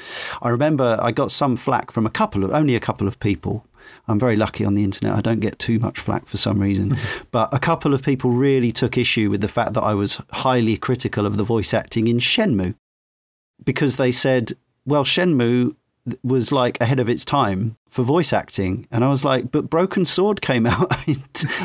I 0.41 0.49
remember 0.49 0.97
I 1.01 1.11
got 1.11 1.31
some 1.31 1.55
flack 1.55 1.91
from 1.91 2.05
a 2.05 2.09
couple 2.09 2.43
of, 2.43 2.51
only 2.51 2.75
a 2.75 2.79
couple 2.79 3.07
of 3.07 3.19
people. 3.19 3.65
I'm 4.07 4.19
very 4.19 4.35
lucky 4.35 4.65
on 4.65 4.75
the 4.75 4.83
internet. 4.83 5.15
I 5.17 5.21
don't 5.21 5.39
get 5.39 5.59
too 5.59 5.79
much 5.79 5.99
flack 5.99 6.25
for 6.25 6.37
some 6.37 6.59
reason. 6.59 6.97
but 7.31 7.53
a 7.53 7.59
couple 7.59 7.93
of 7.93 8.03
people 8.03 8.31
really 8.31 8.71
took 8.71 8.97
issue 8.97 9.29
with 9.29 9.41
the 9.41 9.47
fact 9.47 9.73
that 9.73 9.83
I 9.83 9.93
was 9.93 10.21
highly 10.31 10.77
critical 10.77 11.25
of 11.25 11.37
the 11.37 11.43
voice 11.43 11.73
acting 11.73 12.07
in 12.07 12.19
Shenmue 12.19 12.75
because 13.63 13.97
they 13.97 14.11
said, 14.11 14.53
well, 14.85 15.03
Shenmue 15.03 15.75
was 16.23 16.51
like 16.51 16.79
ahead 16.81 16.99
of 16.99 17.09
its 17.09 17.25
time 17.25 17.77
for 17.89 18.03
voice 18.03 18.31
acting. 18.31 18.87
And 18.91 19.03
I 19.03 19.09
was 19.09 19.25
like, 19.25 19.51
but 19.51 19.69
Broken 19.69 20.05
Sword 20.05 20.41
came 20.41 20.65
out 20.67 20.91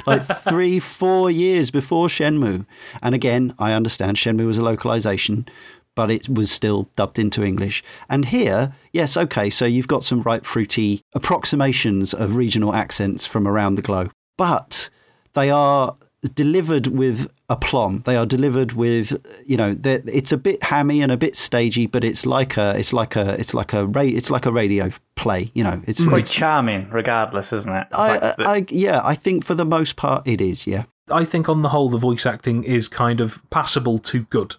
like 0.06 0.24
three, 0.24 0.80
four 0.80 1.30
years 1.30 1.70
before 1.70 2.08
Shenmue. 2.08 2.64
And 3.02 3.14
again, 3.14 3.54
I 3.58 3.72
understand 3.72 4.16
Shenmue 4.16 4.46
was 4.46 4.58
a 4.58 4.62
localization, 4.62 5.46
but 5.94 6.10
it 6.10 6.28
was 6.28 6.50
still 6.50 6.88
dubbed 6.96 7.18
into 7.18 7.44
English. 7.44 7.82
And 8.08 8.26
here, 8.26 8.74
yes, 8.92 9.16
okay, 9.16 9.50
so 9.50 9.64
you've 9.64 9.88
got 9.88 10.04
some 10.04 10.22
ripe 10.22 10.46
fruity 10.46 11.02
approximations 11.14 12.14
of 12.14 12.36
regional 12.36 12.74
accents 12.74 13.26
from 13.26 13.46
around 13.46 13.74
the 13.74 13.82
globe, 13.82 14.12
but 14.36 14.90
they 15.32 15.50
are 15.50 15.96
delivered 16.34 16.86
with 16.86 17.30
aplomb. 17.48 18.02
They 18.04 18.16
are 18.16 18.26
delivered 18.26 18.72
with, 18.72 19.16
you 19.46 19.56
know, 19.56 19.74
it's 19.82 20.32
a 20.32 20.36
bit 20.36 20.62
hammy 20.62 21.00
and 21.00 21.10
a 21.10 21.16
bit 21.16 21.34
stagey, 21.34 21.86
but 21.86 22.04
it's 22.04 22.26
like 22.26 22.56
a, 22.56 22.76
it's 22.78 22.92
like 22.92 23.16
a, 23.16 23.30
it's 23.40 23.54
like 23.54 23.72
a, 23.72 23.88
it's 23.96 24.30
like 24.30 24.46
a 24.46 24.52
radio 24.52 24.90
play. 25.16 25.50
You 25.54 25.64
know, 25.64 25.82
it's 25.86 26.04
quite 26.04 26.22
it's, 26.22 26.34
charming, 26.34 26.90
regardless, 26.90 27.52
isn't 27.52 27.74
it? 27.74 27.86
I, 27.92 28.18
I, 28.18 28.34
I, 28.38 28.66
yeah, 28.68 29.00
I 29.02 29.14
think 29.14 29.44
for 29.44 29.54
the 29.54 29.64
most 29.64 29.96
part 29.96 30.26
it 30.26 30.40
is. 30.40 30.66
Yeah, 30.66 30.84
I 31.10 31.24
think 31.24 31.48
on 31.48 31.62
the 31.62 31.70
whole 31.70 31.88
the 31.88 31.98
voice 31.98 32.26
acting 32.26 32.64
is 32.64 32.86
kind 32.86 33.20
of 33.20 33.42
passable 33.50 33.98
to 34.00 34.24
good. 34.24 34.56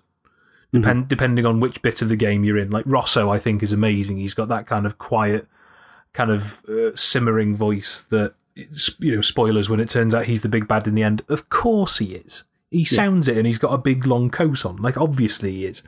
Depend, 0.73 1.01
mm-hmm. 1.01 1.07
Depending 1.07 1.45
on 1.45 1.59
which 1.59 1.81
bit 1.81 2.01
of 2.01 2.09
the 2.09 2.15
game 2.15 2.43
you're 2.43 2.57
in. 2.57 2.69
Like 2.69 2.85
Rosso, 2.87 3.29
I 3.29 3.39
think, 3.39 3.61
is 3.61 3.73
amazing. 3.73 4.17
He's 4.17 4.33
got 4.33 4.47
that 4.47 4.67
kind 4.67 4.85
of 4.85 4.97
quiet, 4.97 5.47
kind 6.13 6.31
of 6.31 6.63
uh, 6.65 6.95
simmering 6.95 7.55
voice 7.55 8.01
that 8.09 8.35
you 8.99 9.15
know, 9.15 9.21
spoilers 9.21 9.69
when 9.69 9.79
it 9.79 9.89
turns 9.89 10.13
out 10.13 10.25
he's 10.25 10.41
the 10.41 10.49
big 10.49 10.67
bad 10.67 10.87
in 10.87 10.95
the 10.95 11.03
end. 11.03 11.23
Of 11.27 11.49
course 11.49 11.97
he 11.97 12.13
is. 12.15 12.43
He 12.71 12.85
sounds 12.85 13.27
yeah. 13.27 13.35
it 13.35 13.37
and 13.37 13.45
he's 13.45 13.59
got 13.59 13.73
a 13.73 13.77
big 13.77 14.07
long 14.07 14.29
coat 14.29 14.65
on. 14.65 14.77
Like, 14.77 14.97
obviously 14.97 15.51
he 15.51 15.65
is. 15.65 15.83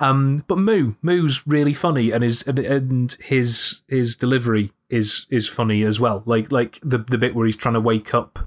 Um, 0.00 0.44
but 0.48 0.58
Moue, 0.58 0.96
Moue's 1.00 1.46
really 1.46 1.72
funny 1.72 2.10
and 2.10 2.22
his, 2.22 2.42
and, 2.42 2.58
and 2.58 3.12
his, 3.20 3.80
his 3.88 4.16
delivery 4.16 4.72
is, 4.90 5.26
is 5.30 5.48
funny 5.48 5.84
as 5.84 6.00
well. 6.00 6.22
Like, 6.26 6.52
like 6.52 6.80
the, 6.82 6.98
the 6.98 7.18
bit 7.18 7.34
where 7.34 7.46
he's 7.46 7.56
trying 7.56 7.74
to 7.74 7.80
wake 7.80 8.12
up. 8.12 8.38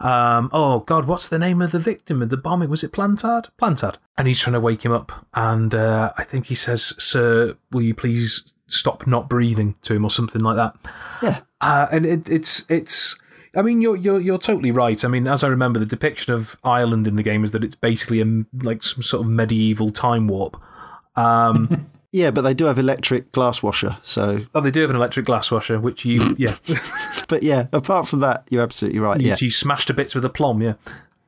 Um, 0.00 0.50
oh 0.52 0.80
God, 0.80 1.06
what's 1.06 1.28
the 1.28 1.38
name 1.38 1.62
of 1.62 1.70
the 1.70 1.78
victim 1.78 2.20
of 2.20 2.28
the 2.28 2.36
bombing? 2.36 2.68
Was 2.68 2.82
it 2.82 2.92
Plantard? 2.92 3.48
Plantard. 3.62 3.96
And 4.18 4.28
he's 4.28 4.40
trying 4.40 4.54
to 4.54 4.60
wake 4.60 4.84
him 4.84 4.92
up. 4.92 5.26
And, 5.32 5.74
uh, 5.74 6.12
I 6.18 6.24
think 6.24 6.46
he 6.46 6.54
says, 6.54 6.94
Sir, 6.98 7.56
will 7.70 7.82
you 7.82 7.94
please 7.94 8.52
stop 8.66 9.06
not 9.06 9.28
breathing 9.28 9.76
to 9.82 9.94
him 9.94 10.04
or 10.04 10.10
something 10.10 10.40
like 10.40 10.56
that? 10.56 10.76
Yeah. 11.22 11.40
Uh, 11.60 11.86
and 11.92 12.04
it, 12.04 12.28
it's 12.28 12.66
it's. 12.68 13.16
I 13.56 13.62
mean, 13.62 13.80
you're 13.80 13.96
you're 13.96 14.20
you're 14.20 14.38
totally 14.38 14.70
right. 14.70 15.04
I 15.04 15.08
mean, 15.08 15.26
as 15.26 15.44
I 15.44 15.48
remember, 15.48 15.78
the 15.78 15.86
depiction 15.86 16.32
of 16.32 16.56
Ireland 16.64 17.06
in 17.06 17.16
the 17.16 17.22
game 17.22 17.44
is 17.44 17.50
that 17.52 17.64
it's 17.64 17.74
basically 17.74 18.20
a, 18.20 18.44
like 18.62 18.82
some 18.82 19.02
sort 19.02 19.24
of 19.24 19.30
medieval 19.30 19.90
time 19.90 20.28
warp. 20.28 20.60
Um, 21.16 21.90
yeah, 22.12 22.30
but 22.30 22.42
they 22.42 22.54
do 22.54 22.66
have 22.66 22.78
electric 22.78 23.32
glass 23.32 23.62
washer, 23.62 23.96
so 24.02 24.40
oh, 24.54 24.60
they 24.60 24.70
do 24.70 24.80
have 24.80 24.90
an 24.90 24.96
electric 24.96 25.26
glass 25.26 25.50
washer, 25.50 25.78
which 25.78 26.04
you 26.04 26.34
yeah. 26.38 26.56
but 27.28 27.42
yeah, 27.42 27.66
apart 27.72 28.08
from 28.08 28.20
that, 28.20 28.46
you're 28.50 28.62
absolutely 28.62 29.00
right. 29.00 29.20
You, 29.20 29.28
yeah, 29.28 29.36
you 29.40 29.50
smashed 29.50 29.88
to 29.88 29.94
bits 29.94 30.14
with 30.14 30.24
a 30.24 30.30
plum. 30.30 30.62
Yeah, 30.62 30.74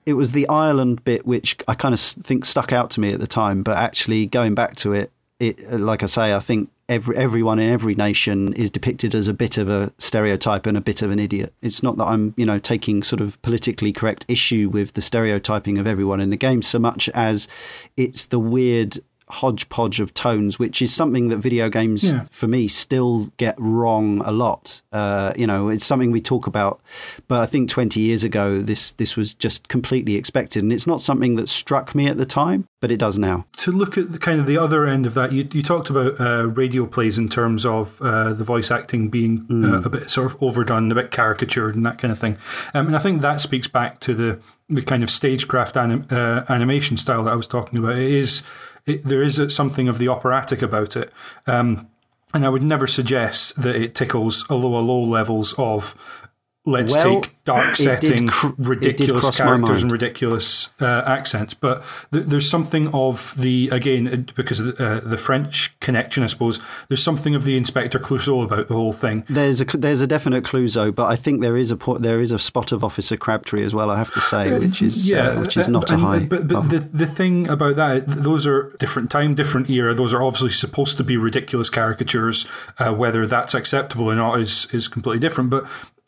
it 0.05 0.15
was 0.15 0.33
the 0.33 0.49
Ireland 0.49 1.05
bit 1.05 1.27
which 1.27 1.57
I 1.69 1.75
kind 1.75 1.95
of 1.95 2.01
think 2.01 2.45
stuck 2.45 2.73
out 2.73 2.91
to 2.93 3.01
me 3.01 3.13
at 3.13 3.21
the 3.21 3.27
time, 3.27 3.63
but 3.63 3.77
actually 3.77 4.27
going 4.27 4.55
back 4.55 4.77
to 4.77 4.93
it, 4.93 5.13
it 5.39 5.81
like 5.81 6.03
I 6.03 6.07
say, 6.07 6.35
I 6.35 6.41
think 6.41 6.71
every 6.89 7.17
everyone 7.17 7.59
in 7.59 7.71
every 7.71 7.95
nation 7.95 8.53
is 8.55 8.71
depicted 8.71 9.15
as 9.15 9.29
a 9.29 9.35
bit 9.35 9.59
of 9.59 9.69
a 9.69 9.93
stereotype 9.99 10.67
and 10.67 10.77
a 10.77 10.81
bit 10.81 11.03
of 11.03 11.11
an 11.11 11.19
idiot. 11.19 11.53
It's 11.63 11.83
not 11.83 11.97
that 11.99 12.05
I'm, 12.05 12.33
you 12.37 12.47
know, 12.47 12.59
taking 12.59 13.03
sort 13.03 13.21
of 13.21 13.41
politically 13.43 13.93
correct 13.93 14.25
issue 14.29 14.69
with 14.71 14.93
the 14.95 15.03
stereotyping 15.03 15.79
of 15.79 15.87
everyone 15.87 16.21
in 16.21 16.31
the 16.31 16.37
game 16.37 16.63
so 16.63 16.79
much 16.79 17.09
as 17.11 17.49
it's 17.97 18.27
the 18.27 18.39
weird 18.39 18.99
hodgepodge 19.29 20.01
of 20.01 20.15
tones, 20.15 20.59
which 20.59 20.81
is 20.81 20.95
something 20.95 21.29
that 21.29 21.39
video 21.39 21.69
games, 21.69 22.13
yeah. 22.13 22.27
for 22.31 22.47
me, 22.47 22.69
still 22.69 23.27
get 23.37 23.57
wrong 23.59 24.21
a 24.25 24.31
lot. 24.31 24.83
Uh, 24.93 25.33
you 25.37 25.47
know, 25.47 25.69
it's 25.69 25.85
something 25.85 26.11
we 26.11 26.21
talk 26.21 26.47
about, 26.47 26.81
but 27.27 27.41
I 27.41 27.47
think 27.47 27.69
20 27.69 28.01
years 28.01 28.23
ago, 28.23 28.61
this 28.61 28.93
this 28.93 29.17
was 29.17 29.35
just 29.35 29.69
completely 29.69 30.15
expected, 30.17 30.63
and 30.63 30.73
it's 30.73 30.87
not 30.87 31.01
something 31.01 31.35
that 31.37 31.49
struck 31.49 31.95
me 31.95 32.07
at 32.07 32.19
the 32.19 32.27
time, 32.27 32.69
but 32.81 32.93
it 32.93 32.99
does 32.99 33.19
now. 33.19 33.47
To 33.59 33.73
look 33.73 33.99
at 33.99 34.13
the 34.13 34.19
kind 34.19 34.39
of 34.39 34.47
the 34.47 34.59
other 34.59 34.87
end 34.87 35.07
of 35.07 35.15
that, 35.15 35.33
you, 35.33 35.49
you 35.53 35.63
talked 35.63 35.91
about 35.91 36.21
uh, 36.21 36.47
radio 36.47 36.87
plays 36.87 37.19
in 37.19 37.29
terms 37.29 37.67
of 37.67 38.01
uh, 38.01 38.33
the 38.33 38.45
voice 38.45 38.71
acting 38.71 39.09
being 39.09 39.47
uh, 39.51 39.53
mm. 39.53 39.85
a 39.85 39.91
bit 39.91 40.11
sort 40.11 40.33
of 40.33 40.41
overdone, 40.43 40.91
a 40.93 40.95
bit 40.95 41.11
caricatured, 41.11 41.75
and 41.75 41.85
that 41.85 41.99
kind 41.99 42.13
of 42.13 42.19
thing. 42.19 42.39
Um, 42.75 42.87
and 42.87 42.97
I 42.97 43.01
think 43.01 43.23
that 43.23 43.41
speaks 43.41 43.67
back 43.67 43.99
to 44.01 44.15
the 44.15 44.39
the 44.69 44.83
kind 44.83 45.03
of 45.03 45.11
stagecraft 45.11 45.77
anim, 45.77 46.07
uh, 46.11 46.43
animation 46.49 46.97
style 46.97 47.25
that 47.25 47.33
I 47.33 47.37
was 47.37 47.47
talking 47.47 47.79
about. 47.79 47.97
It 47.97 48.11
is 48.11 48.43
it, 48.87 49.03
there 49.05 49.23
is 49.23 49.41
something 49.55 49.89
of 49.89 49.99
the 49.99 50.09
operatic 50.09 50.63
about 50.63 50.97
it. 50.97 51.13
Um, 51.47 51.89
and 52.35 52.45
I 52.45 52.49
would 52.49 52.63
never 52.63 52.87
suggest 52.87 53.61
that 53.63 53.77
it 53.77 53.95
tickles 53.95 54.47
a 54.49 54.55
lower 54.55 54.81
low 54.81 55.03
levels 55.03 55.55
of 55.59 56.26
let's 56.67 56.95
well, 56.95 57.23
take 57.23 57.45
dark 57.45 57.77
setting, 57.77 58.27
cr- 58.27 58.49
ridiculous 58.59 59.35
characters 59.35 59.83
and 59.83 59.91
ridiculous 59.91 60.71
uh, 60.81 61.03
accents. 61.07 61.55
But 61.55 61.83
th- 62.13 62.27
there's 62.27 62.51
something 62.51 62.93
of 62.93 63.35
the 63.39 63.71
again 63.71 64.29
because 64.35 64.61
of 64.61 64.77
the, 64.77 64.85
uh, 64.85 65.01
the, 65.01 65.17
French 65.17 65.79
connection, 65.81 66.25
I 66.25 66.27
suppose. 66.27 66.61
There's 66.89 67.03
something 67.03 67.35
of 67.35 67.45
the 67.45 67.57
Inspector 67.57 67.99
Clouseau 68.01 68.45
about 68.45 68.69
the 68.69 68.75
whole 68.75 68.93
thing. 68.93 69.25
There's 69.29 69.61
a 69.61 69.65
there's 69.65 70.01
a 70.01 70.07
definite 70.07 70.45
Clouseau, 70.45 70.95
but 70.95 71.07
I 71.07 71.17
think 71.17 71.41
there 71.41 71.57
is 71.57 71.71
a 71.71 71.79
there 71.99 72.21
is 72.21 72.33
a 72.33 72.39
spot 72.39 72.73
of 72.73 72.85
Officer 72.85 73.17
Crabtree 73.17 73.65
as 73.65 73.75
well. 73.75 73.91
I 73.91 73.97
have 73.97 74.13
to 74.13 74.21
say, 74.21 74.53
uh, 74.53 74.59
which 74.59 74.83
is 74.83 75.11
uh, 75.11 75.15
yeah, 75.15 75.41
which 75.41 75.57
is 75.57 75.69
not 75.69 75.91
and, 75.91 76.03
a 76.03 76.05
high. 76.05 76.19
But, 76.19 76.49
but 76.49 76.69
the 76.69 76.81
the 76.81 77.07
thing 77.07 77.49
about 77.49 77.77
that, 77.77 78.07
those 78.07 78.47
are 78.47 78.75
different 78.79 79.11
time, 79.11 79.35
different 79.35 79.71
era. 79.71 79.95
Those 79.95 80.13
are 80.13 80.23
obviously 80.23 80.51
supposed 80.51 80.97
to 80.99 81.05
be 81.05 81.17
ridiculous 81.17 81.71
caricatures. 81.71 82.47
Uh, 82.79 82.93
whether 82.93 83.27
that's 83.27 83.55
acceptable 83.55 84.11
or 84.11 84.17
not 84.17 84.41
is 84.41 84.67
is 84.73 84.89
completely 84.89 85.21
different. 85.21 85.51
But 85.51 85.67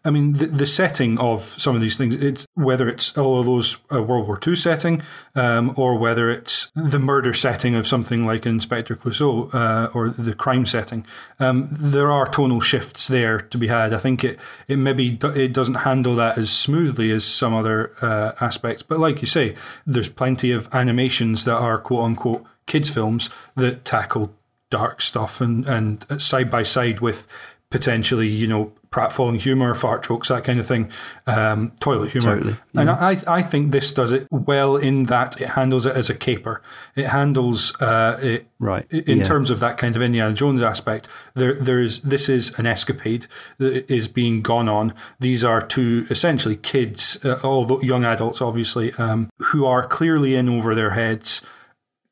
I 0.08 0.10
mean, 0.10 0.32
the, 0.32 0.46
the 0.46 0.64
setting 0.64 1.18
of 1.18 1.42
some 1.60 1.74
of 1.74 1.82
these 1.82 1.98
things, 1.98 2.14
it's 2.14 2.46
whether 2.54 2.88
it's 2.88 3.16
all 3.18 3.40
of 3.40 3.44
those 3.44 3.76
uh, 3.92 4.02
World 4.02 4.26
War 4.26 4.40
II 4.44 4.56
setting, 4.56 5.02
um, 5.34 5.74
or 5.76 5.98
whether 5.98 6.30
it's 6.30 6.72
the 6.74 6.98
murder 6.98 7.34
setting 7.34 7.74
of 7.74 7.86
something 7.86 8.24
like 8.24 8.46
Inspector 8.46 8.96
Clouseau 8.96 9.52
uh, 9.54 9.90
or 9.92 10.08
the 10.08 10.34
crime 10.34 10.64
setting, 10.64 11.04
um, 11.38 11.68
there 11.70 12.10
are 12.10 12.26
tonal 12.26 12.62
shifts 12.62 13.06
there 13.06 13.38
to 13.38 13.58
be 13.58 13.66
had. 13.66 13.92
I 13.92 13.98
think 13.98 14.24
it 14.24 14.38
it 14.66 14.76
maybe 14.76 15.10
do, 15.10 15.28
it 15.28 15.52
doesn't 15.52 15.74
handle 15.74 16.16
that 16.16 16.38
as 16.38 16.50
smoothly 16.50 17.10
as 17.10 17.26
some 17.26 17.52
other 17.52 17.90
uh, 18.00 18.32
aspects, 18.40 18.82
but 18.82 18.98
like 18.98 19.20
you 19.20 19.26
say, 19.26 19.56
there's 19.86 20.08
plenty 20.08 20.52
of 20.52 20.74
animations 20.74 21.44
that 21.44 21.56
are 21.56 21.76
quote 21.76 22.06
unquote 22.06 22.46
kids 22.64 22.88
films 22.88 23.28
that 23.56 23.84
tackle 23.84 24.32
dark 24.70 25.02
stuff 25.02 25.42
and 25.42 25.66
and 25.66 26.06
side 26.18 26.50
by 26.50 26.62
side 26.62 27.00
with 27.00 27.26
potentially, 27.70 28.28
you 28.28 28.46
know, 28.46 28.72
pratfalling 28.90 29.40
humour, 29.40 29.74
fart 29.74 30.04
jokes, 30.04 30.28
that 30.28 30.44
kind 30.44 30.58
of 30.58 30.66
thing, 30.66 30.90
um, 31.26 31.72
toilet 31.80 32.12
humour. 32.12 32.36
Totally, 32.36 32.56
yeah. 32.72 32.80
And 32.80 32.90
I, 32.90 33.16
I 33.26 33.42
think 33.42 33.72
this 33.72 33.92
does 33.92 34.12
it 34.12 34.26
well 34.30 34.76
in 34.76 35.04
that 35.04 35.40
it 35.40 35.50
handles 35.50 35.86
it 35.86 35.96
as 35.96 36.08
a 36.08 36.14
caper. 36.14 36.62
It 36.96 37.06
handles 37.06 37.80
uh, 37.80 38.18
it 38.22 38.46
right 38.58 38.86
in 38.90 39.18
yeah. 39.18 39.24
terms 39.24 39.50
of 39.50 39.60
that 39.60 39.78
kind 39.78 39.94
of 39.94 40.02
Indiana 40.02 40.34
Jones 40.34 40.62
aspect. 40.62 41.08
There, 41.34 41.54
there 41.54 41.80
is 41.80 42.00
this 42.00 42.28
is 42.28 42.58
an 42.58 42.66
escapade 42.66 43.26
that 43.58 43.90
is 43.92 44.08
being 44.08 44.42
gone 44.42 44.68
on. 44.68 44.94
These 45.20 45.44
are 45.44 45.60
two 45.60 46.06
essentially 46.10 46.56
kids, 46.56 47.24
uh, 47.24 47.40
although 47.42 47.80
young 47.80 48.04
adults, 48.04 48.40
obviously, 48.40 48.92
um, 48.94 49.30
who 49.38 49.66
are 49.66 49.86
clearly 49.86 50.34
in 50.34 50.48
over 50.48 50.74
their 50.74 50.90
heads, 50.90 51.42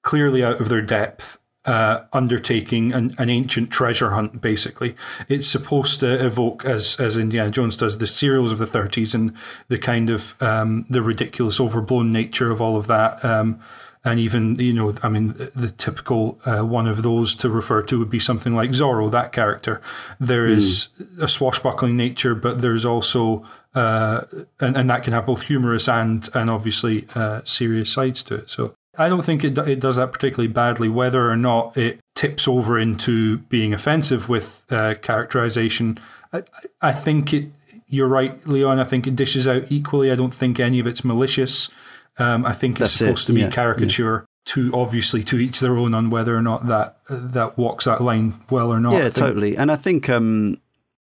clearly 0.02 0.44
out 0.44 0.60
of 0.60 0.68
their 0.68 0.82
depth 0.82 1.38
uh, 1.66 2.04
undertaking 2.12 2.92
an, 2.92 3.14
an, 3.18 3.28
ancient 3.28 3.70
treasure 3.70 4.10
hunt. 4.10 4.40
Basically, 4.40 4.94
it's 5.28 5.46
supposed 5.46 6.00
to 6.00 6.24
evoke, 6.24 6.64
as 6.64 6.98
as 7.00 7.16
Indiana 7.16 7.50
Jones 7.50 7.76
does, 7.76 7.98
the 7.98 8.06
serials 8.06 8.52
of 8.52 8.58
the 8.58 8.66
30s 8.66 9.14
and 9.14 9.34
the 9.68 9.78
kind 9.78 10.08
of 10.08 10.40
um, 10.40 10.86
the 10.88 11.02
ridiculous, 11.02 11.60
overblown 11.60 12.12
nature 12.12 12.50
of 12.50 12.60
all 12.60 12.76
of 12.76 12.86
that. 12.86 13.24
Um, 13.24 13.60
and 14.04 14.20
even 14.20 14.54
you 14.54 14.72
know, 14.72 14.94
I 15.02 15.08
mean, 15.08 15.32
the 15.56 15.72
typical 15.76 16.38
uh, 16.46 16.62
one 16.62 16.86
of 16.86 17.02
those 17.02 17.34
to 17.36 17.50
refer 17.50 17.82
to 17.82 17.98
would 17.98 18.10
be 18.10 18.20
something 18.20 18.54
like 18.54 18.70
Zorro. 18.70 19.10
That 19.10 19.32
character, 19.32 19.82
there 20.20 20.46
is 20.46 20.88
mm. 21.00 21.24
a 21.24 21.28
swashbuckling 21.28 21.96
nature, 21.96 22.36
but 22.36 22.62
there's 22.62 22.84
also 22.84 23.44
uh, 23.74 24.22
and, 24.60 24.76
and 24.76 24.88
that 24.88 25.02
can 25.02 25.12
have 25.12 25.26
both 25.26 25.42
humorous 25.42 25.88
and 25.88 26.28
and 26.34 26.48
obviously 26.48 27.06
uh, 27.16 27.40
serious 27.44 27.92
sides 27.92 28.22
to 28.24 28.36
it. 28.36 28.50
So 28.50 28.74
I 28.98 29.08
don't 29.08 29.24
think 29.24 29.44
it, 29.44 29.58
it 29.58 29.80
does 29.80 29.96
that 29.96 30.12
particularly 30.12 30.48
badly, 30.48 30.88
whether 30.88 31.30
or 31.30 31.36
not 31.36 31.76
it 31.76 32.00
tips 32.14 32.48
over 32.48 32.78
into 32.78 33.38
being 33.38 33.74
offensive 33.74 34.28
with 34.28 34.62
uh, 34.70 34.94
characterization. 35.02 35.98
I, 36.32 36.42
I 36.80 36.92
think 36.92 37.32
it, 37.32 37.50
you're 37.88 38.08
right, 38.08 38.44
Leon. 38.46 38.78
I 38.78 38.84
think 38.84 39.06
it 39.06 39.16
dishes 39.16 39.46
out 39.46 39.70
equally. 39.70 40.10
I 40.10 40.14
don't 40.14 40.34
think 40.34 40.58
any 40.58 40.78
of 40.78 40.86
it's 40.86 41.04
malicious. 41.04 41.70
Um, 42.18 42.46
I 42.46 42.52
think 42.52 42.80
it's 42.80 42.90
That's 42.90 42.92
supposed 42.92 43.24
it. 43.24 43.26
to 43.26 43.32
be 43.34 43.40
yeah. 43.42 43.50
caricature. 43.50 44.20
Yeah. 44.20 44.26
To 44.50 44.70
obviously 44.74 45.24
to 45.24 45.40
each 45.40 45.58
their 45.58 45.76
own 45.76 45.92
on 45.92 46.08
whether 46.08 46.36
or 46.36 46.40
not 46.40 46.68
that 46.68 46.98
that 47.10 47.58
walks 47.58 47.86
that 47.86 48.00
line 48.00 48.38
well 48.48 48.72
or 48.72 48.78
not. 48.78 48.92
Yeah, 48.92 49.08
totally. 49.08 49.56
And 49.56 49.72
I 49.72 49.76
think 49.76 50.08
um, 50.08 50.60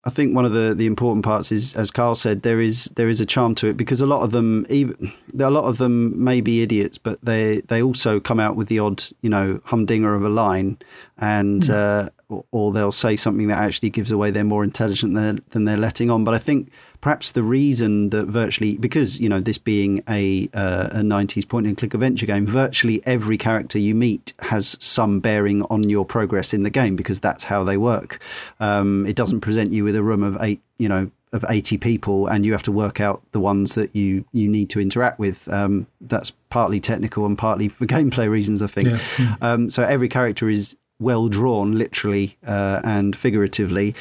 I 0.07 0.11
think 0.11 0.37
one 0.37 0.45
of 0.45 0.53
the, 0.53 0.73
the 0.73 0.87
important 0.87 1.25
parts 1.25 1.51
is, 1.51 1.75
as 1.75 1.91
Karl 1.91 2.15
said, 2.15 2.43
there 2.43 2.61
is 2.61 2.85
there 2.95 3.09
is 3.09 3.21
a 3.21 3.27
charm 3.27 3.57
to 3.57 3.67
it 3.67 3.77
because 3.77 4.01
a 4.01 4.07
lot 4.07 4.23
of 4.23 4.31
them, 4.31 4.65
even 4.71 5.13
a 5.37 5.51
lot 5.51 5.65
of 5.65 5.79
them 5.79 6.23
may 6.23 6.41
be 6.41 6.63
idiots, 6.63 6.97
but 6.97 7.19
they 7.25 7.61
they 7.63 7.83
also 7.83 8.21
come 8.21 8.39
out 8.39 8.55
with 8.55 8.69
the 8.69 8.79
odd, 8.79 9.03
you 9.21 9.29
know, 9.29 9.61
humdinger 9.65 10.15
of 10.15 10.25
a 10.25 10.29
line, 10.29 10.79
and 11.19 11.63
mm. 11.63 11.71
uh, 11.71 12.11
or 12.29 12.73
they'll 12.73 12.93
say 12.93 13.15
something 13.15 13.47
that 13.49 13.59
actually 13.59 13.91
gives 13.91 14.11
away 14.11 14.31
they're 14.31 14.43
more 14.43 14.65
intelligent 14.65 15.15
than, 15.15 15.41
than 15.51 15.65
they're 15.65 15.77
letting 15.77 16.11
on. 16.11 16.25
But 16.25 16.35
I 16.35 16.39
think 16.39 16.71
perhaps 17.01 17.31
the 17.33 17.43
reason 17.43 18.11
that 18.11 18.27
virtually, 18.27 18.77
because, 18.79 19.21
you 19.21 19.29
know, 19.29 19.39
this 19.39 19.59
being 19.59 20.03
a, 20.09 20.49
uh, 20.53 20.89
a 20.91 21.01
90s 21.01 21.49
point 21.49 21.67
and 21.67 21.77
click 21.77 21.95
adventure 21.95 22.27
game, 22.27 22.45
virtually 22.45 23.01
every 23.07 23.39
character 23.39 23.79
you 23.79 23.95
meet 23.95 24.35
has 24.41 24.77
some 24.81 25.21
bearing 25.21 25.63
on 25.65 25.89
your 25.89 26.05
progress 26.05 26.53
in 26.53 26.65
the 26.65 26.71
game 26.71 26.97
because 26.97 27.21
that's 27.21 27.45
how 27.45 27.63
they 27.63 27.77
work. 27.77 28.21
Um, 28.59 29.07
it 29.07 29.15
doesn't 29.15 29.41
present 29.41 29.71
you 29.71 29.85
with 29.85 29.95
a 29.95 30.03
room 30.03 30.25
of 30.25 30.37
eight, 30.41 30.61
you 30.79 30.89
know, 30.89 31.11
of 31.33 31.45
80 31.49 31.79
people 31.79 32.27
and 32.27 32.45
you 32.45 32.53
have 32.53 32.63
to 32.65 32.73
work 32.73 33.01
out 33.01 33.23
the 33.33 33.41
ones 33.41 33.75
that 33.77 33.95
you, 33.95 34.25
you 34.33 34.49
need 34.49 34.71
to 34.71 34.81
interact 34.81 35.21
with. 35.21 35.49
Um, 35.49 35.87
that's 36.01 36.33
partly 36.51 36.81
technical 36.81 37.25
and 37.25 37.39
partly 37.39 37.69
for 37.69 37.87
gameplay 37.87 38.29
reasons, 38.29 38.63
I 38.63 38.67
think. 38.67 38.89
Yeah. 39.19 39.37
Um, 39.41 39.71
so 39.71 39.85
every 39.85 40.09
character 40.09 40.49
is 40.49 40.77
well 40.99 41.29
drawn, 41.29 41.73
literally 41.73 42.37
uh, 42.47 42.81
and 42.85 43.17
figuratively. 43.17 43.95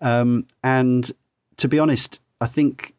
Um, 0.00 0.46
and 0.62 1.10
to 1.56 1.68
be 1.68 1.78
honest, 1.78 2.20
I 2.40 2.46
think 2.46 2.94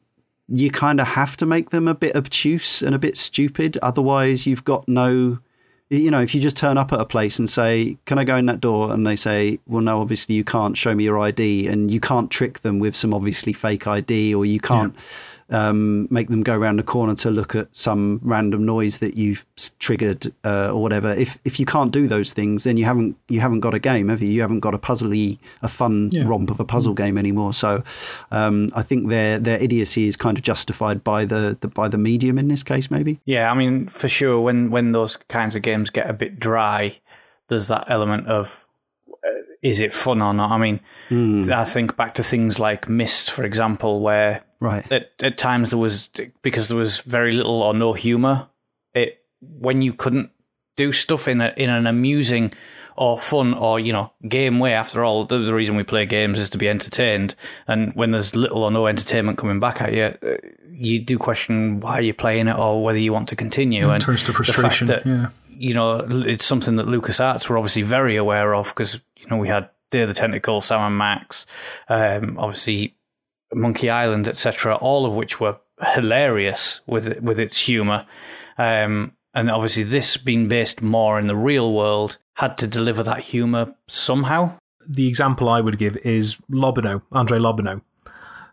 you 0.48 0.72
kind 0.72 1.00
of 1.00 1.08
have 1.08 1.38
to 1.38 1.46
make 1.46 1.70
them 1.70 1.88
a 1.88 1.94
bit 1.94 2.16
obtuse 2.16 2.82
and 2.82 2.94
a 2.94 3.00
bit 3.00 3.18
stupid. 3.18 3.78
Otherwise, 3.82 4.46
you've 4.46 4.66
got 4.66 4.88
no 4.88 5.40
you 5.90 6.10
know, 6.10 6.22
if 6.22 6.34
you 6.34 6.42
just 6.42 6.58
turn 6.58 6.78
up 6.78 6.92
at 6.92 7.00
a 7.00 7.06
place 7.06 7.38
and 7.38 7.48
say, 7.48 7.98
"Can 8.06 8.18
I 8.18 8.24
go 8.24 8.36
in 8.36 8.48
that 8.48 8.60
door?" 8.60 8.92
and 8.92 9.06
they 9.06 9.16
say, 9.16 9.60
"Well, 9.68 9.84
no, 9.84 10.02
obviously 10.02 10.34
you 10.34 10.44
can't. 10.44 10.76
Show 10.76 10.96
me 10.96 11.04
your 11.04 11.20
ID," 11.20 11.68
and 11.68 11.92
you 11.92 12.00
can't 12.00 12.32
trick 12.32 12.62
them 12.62 12.80
with 12.80 12.96
some 12.96 13.14
obviously 13.14 13.54
fake 13.54 13.86
ID, 13.86 14.34
or 14.34 14.44
you 14.46 14.60
can't. 14.60 14.96
Yeah 14.96 15.02
um, 15.50 16.08
make 16.10 16.30
them 16.30 16.44
go 16.44 16.56
around 16.56 16.78
the 16.78 16.84
corner 16.84 17.16
to 17.16 17.32
look 17.32 17.56
at 17.56 17.68
some 17.74 18.20
random 18.24 18.66
noise 18.66 19.00
that 19.00 19.16
you've 19.16 19.46
triggered 19.80 20.34
uh, 20.44 20.72
or 20.72 20.82
whatever. 20.82 21.14
If 21.14 21.40
if 21.46 21.60
you 21.60 21.66
can't 21.66 21.92
do 21.92 22.08
those 22.08 22.34
things, 22.34 22.64
then 22.64 22.78
you 22.78 22.86
haven't 22.86 23.18
you 23.28 23.40
haven't 23.40 23.62
got 23.62 23.74
a 23.74 23.80
game, 23.80 24.10
have 24.10 24.22
you? 24.22 24.30
You 24.30 24.42
haven't 24.42 24.62
got 24.62 24.74
a 24.74 24.78
puzzly, 24.78 25.40
a 25.62 25.68
fun 25.68 26.10
yeah. 26.12 26.24
romp 26.26 26.50
of 26.50 26.60
a 26.60 26.66
puzzle 26.66 26.94
game 26.94 27.18
anymore. 27.18 27.54
So 27.54 27.84
um, 28.32 28.70
I 28.76 28.82
think 28.82 29.10
their 29.10 29.40
their 29.40 29.62
idiocy 29.62 30.08
is 30.08 30.18
kind 30.18 30.38
of 30.38 30.44
justified 30.44 31.04
by 31.04 31.26
the, 31.26 31.58
the 31.60 31.68
by 31.68 31.88
the 31.88 31.98
medium 31.98 32.38
in 32.38 32.48
this 32.48 32.64
case, 32.64 32.90
maybe. 32.90 33.20
Yeah, 33.26 33.52
I 33.52 33.54
mean 33.54 33.88
for 33.88 34.08
sure 34.08 34.40
when 34.42 34.72
when 34.72 34.92
those 34.92 35.18
kinds 35.18 35.56
of 35.56 35.62
games 35.62 35.90
get 35.90 36.10
a 36.10 36.14
bit 36.14 36.40
dry, 36.40 36.98
there's 37.48 37.68
that 37.68 37.86
element 37.90 38.28
of 38.28 38.63
is 39.64 39.80
it 39.80 39.92
fun 39.92 40.22
or 40.22 40.34
not? 40.34 40.52
I 40.52 40.58
mean, 40.60 40.80
mm. 41.10 41.50
I 41.50 41.64
think 41.64 41.96
back 41.96 42.14
to 42.16 42.24
things 42.24 42.60
like 42.60 42.88
Myst, 42.88 43.32
for 43.32 43.44
example, 43.44 44.02
where 44.02 44.44
Right. 44.64 44.90
At, 44.90 45.12
at 45.20 45.38
times 45.38 45.72
there 45.72 45.80
was 45.80 46.10
because 46.42 46.70
there 46.70 46.78
was 46.78 47.00
very 47.00 47.34
little 47.34 47.62
or 47.62 47.74
no 47.74 47.92
humor. 47.92 48.48
It 48.94 49.22
when 49.42 49.82
you 49.82 49.92
couldn't 49.92 50.30
do 50.78 50.94
stuff 50.94 51.28
in 51.28 51.42
a 51.42 51.54
in 51.58 51.70
an 51.70 51.86
amusing 51.86 52.54
or 52.96 53.20
fun 53.20 53.54
or 53.54 53.78
you 53.78 53.92
know 53.92 54.14
game 54.26 54.60
way. 54.60 54.74
After 54.74 55.04
all, 55.04 55.26
the, 55.26 55.40
the 55.40 55.54
reason 55.54 55.76
we 55.76 55.84
play 55.84 56.06
games 56.06 56.40
is 56.40 56.50
to 56.52 56.58
be 56.58 56.70
entertained. 56.70 57.36
And 57.68 57.94
when 57.94 58.12
there's 58.12 58.38
little 58.38 58.64
or 58.64 58.72
no 58.72 58.88
entertainment 58.88 59.38
coming 59.38 59.60
back 59.60 59.82
at 59.82 59.92
you, 59.94 60.04
uh, 60.04 60.38
you 60.72 61.00
do 61.00 61.18
question 61.18 61.82
why 61.82 62.00
you're 62.00 62.14
playing 62.14 62.48
it 62.48 62.56
or 62.56 62.82
whether 62.82 63.00
you 63.00 63.12
want 63.12 63.28
to 63.30 63.36
continue. 63.36 63.90
It 63.90 63.96
and 63.96 64.02
turns 64.02 64.24
to 64.24 64.32
frustration. 64.32 64.88
That, 64.88 65.06
yeah. 65.06 65.28
You 65.64 65.74
know, 65.74 66.06
it's 66.10 66.46
something 66.46 66.76
that 66.76 66.88
LucasArts 66.88 67.48
were 67.48 67.58
obviously 67.58 67.84
very 67.84 68.18
aware 68.18 68.54
of 68.54 68.68
because 68.68 69.02
you 69.16 69.28
know 69.30 69.38
we 69.38 69.48
had 69.48 69.70
of 70.02 70.08
the 70.08 70.14
Tentacle, 70.14 70.62
Sam 70.62 70.82
and 70.82 70.98
Max, 70.98 71.46
um, 71.88 72.38
obviously 72.40 72.96
Monkey 73.54 73.90
Island, 73.90 74.28
etc., 74.28 74.76
all 74.76 75.06
of 75.06 75.14
which 75.14 75.40
were 75.40 75.58
hilarious 75.94 76.82
with 76.88 77.20
with 77.22 77.40
its 77.40 77.58
humor. 77.58 78.06
Um, 78.58 79.14
and 79.34 79.50
obviously, 79.50 79.84
this 79.84 80.18
being 80.18 80.48
based 80.48 80.82
more 80.82 81.20
in 81.20 81.28
the 81.28 81.36
real 81.36 81.74
world 81.74 82.18
had 82.36 82.58
to 82.60 82.68
deliver 82.68 83.04
that 83.04 83.20
humor 83.20 83.74
somehow. 83.88 84.58
The 84.88 85.08
example 85.08 85.50
I 85.50 85.62
would 85.62 85.78
give 85.78 85.98
is 85.98 86.38
Lobineau, 86.52 87.02
Andre 87.12 87.40
Lobineau. 87.40 87.82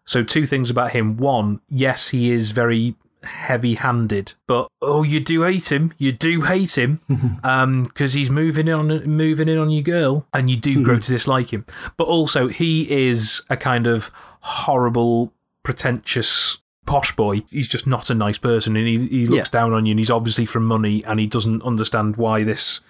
So, 0.07 0.23
two 0.23 0.47
things 0.47 0.71
about 0.71 0.93
him. 0.93 1.17
One, 1.17 1.61
yes, 1.69 2.09
he 2.09 2.31
is 2.31 2.53
very 2.53 2.95
heavy 3.23 3.75
handed, 3.75 4.35
but 4.47 4.69
oh, 4.81 5.03
you 5.03 5.21
do 5.21 5.43
hate 5.43 5.71
him. 5.71 5.93
You 5.99 6.13
do 6.13 6.43
hate 6.43 6.77
him 6.77 7.01
because 7.09 7.41
um, 7.45 7.85
he's 7.95 8.31
moving 8.31 8.69
in 8.69 8.75
on 8.75 8.89
moving 9.05 9.49
in 9.49 9.59
on 9.59 9.71
your 9.71 9.83
girl, 9.83 10.27
and 10.33 10.51
you 10.51 10.57
do 10.57 10.83
grow 10.83 10.99
to 10.99 11.11
dislike 11.11 11.53
him. 11.53 11.65
But 11.97 12.05
also, 12.05 12.49
he 12.49 12.91
is 12.91 13.43
a 13.51 13.57
kind 13.57 13.87
of 13.87 14.11
horrible, 14.41 15.33
pretentious 15.63 16.59
posh 16.87 17.15
boy. 17.15 17.43
He's 17.51 17.69
just 17.69 17.87
not 17.87 18.11
a 18.11 18.15
nice 18.15 18.39
person, 18.39 18.77
and 18.77 18.87
he 18.87 19.07
he 19.07 19.27
looks 19.27 19.49
yeah. 19.49 19.61
down 19.61 19.73
on 19.73 19.87
you, 19.87 19.93
and 19.93 19.99
he's 19.99 20.11
obviously 20.11 20.47
from 20.47 20.65
money, 20.65 21.05
and 21.05 21.21
he 21.21 21.27
doesn't 21.27 21.63
understand 21.63 22.17
why 22.17 22.45
this 22.45 22.81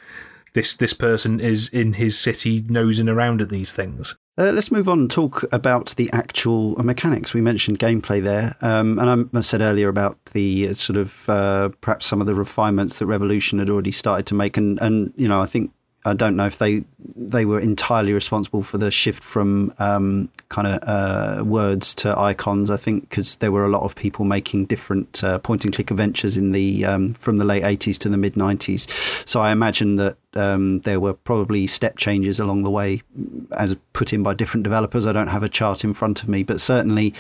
this 0.52 0.74
this 0.74 0.92
person 0.92 1.40
is 1.40 1.68
in 1.68 1.94
his 1.94 2.18
city 2.18 2.64
nosing 2.68 3.08
around 3.08 3.42
at 3.42 3.48
these 3.48 3.72
things. 3.72 4.16
Uh, 4.40 4.52
let's 4.52 4.72
move 4.72 4.88
on 4.88 5.00
and 5.00 5.10
talk 5.10 5.44
about 5.52 5.94
the 5.96 6.08
actual 6.14 6.74
mechanics. 6.82 7.34
We 7.34 7.42
mentioned 7.42 7.78
gameplay 7.78 8.22
there, 8.22 8.56
um, 8.62 8.98
and 8.98 9.28
I 9.34 9.40
said 9.42 9.60
earlier 9.60 9.90
about 9.90 10.16
the 10.32 10.68
uh, 10.68 10.72
sort 10.72 10.96
of 10.96 11.28
uh, 11.28 11.68
perhaps 11.82 12.06
some 12.06 12.22
of 12.22 12.26
the 12.26 12.34
refinements 12.34 13.00
that 13.00 13.06
Revolution 13.06 13.58
had 13.58 13.68
already 13.68 13.92
started 13.92 14.24
to 14.28 14.34
make, 14.34 14.56
and 14.56 14.80
and 14.80 15.12
you 15.14 15.28
know 15.28 15.42
I 15.42 15.46
think 15.46 15.72
I 16.04 16.14
don't 16.14 16.34
know 16.34 16.46
if 16.46 16.56
they 16.56 16.84
they 17.14 17.44
were 17.44 17.60
entirely 17.60 18.14
responsible 18.14 18.62
for 18.62 18.78
the 18.78 18.90
shift 18.90 19.22
from 19.22 19.74
um, 19.78 20.30
kind 20.48 20.66
of 20.66 20.80
uh, 20.82 21.44
words 21.44 21.94
to 21.96 22.18
icons. 22.18 22.70
I 22.70 22.78
think 22.78 23.10
because 23.10 23.36
there 23.36 23.52
were 23.52 23.66
a 23.66 23.68
lot 23.68 23.82
of 23.82 23.94
people 23.94 24.24
making 24.24 24.66
different 24.66 25.22
uh, 25.22 25.38
point 25.38 25.64
and 25.64 25.74
click 25.74 25.90
adventures 25.90 26.38
in 26.38 26.52
the 26.52 26.86
um, 26.86 27.12
from 27.14 27.36
the 27.36 27.44
late 27.44 27.64
eighties 27.64 27.98
to 27.98 28.08
the 28.08 28.16
mid 28.16 28.34
nineties. 28.34 28.86
So 29.26 29.40
I 29.40 29.52
imagine 29.52 29.96
that 29.96 30.16
um, 30.34 30.80
there 30.80 31.00
were 31.00 31.12
probably 31.12 31.66
step 31.66 31.98
changes 31.98 32.40
along 32.40 32.62
the 32.62 32.70
way, 32.70 33.02
as 33.52 33.76
put 33.92 34.14
in 34.14 34.22
by 34.22 34.32
different 34.32 34.64
developers. 34.64 35.06
I 35.06 35.12
don't 35.12 35.28
have 35.28 35.42
a 35.42 35.50
chart 35.50 35.84
in 35.84 35.92
front 35.92 36.22
of 36.22 36.30
me, 36.30 36.42
but 36.42 36.62
certainly, 36.62 37.12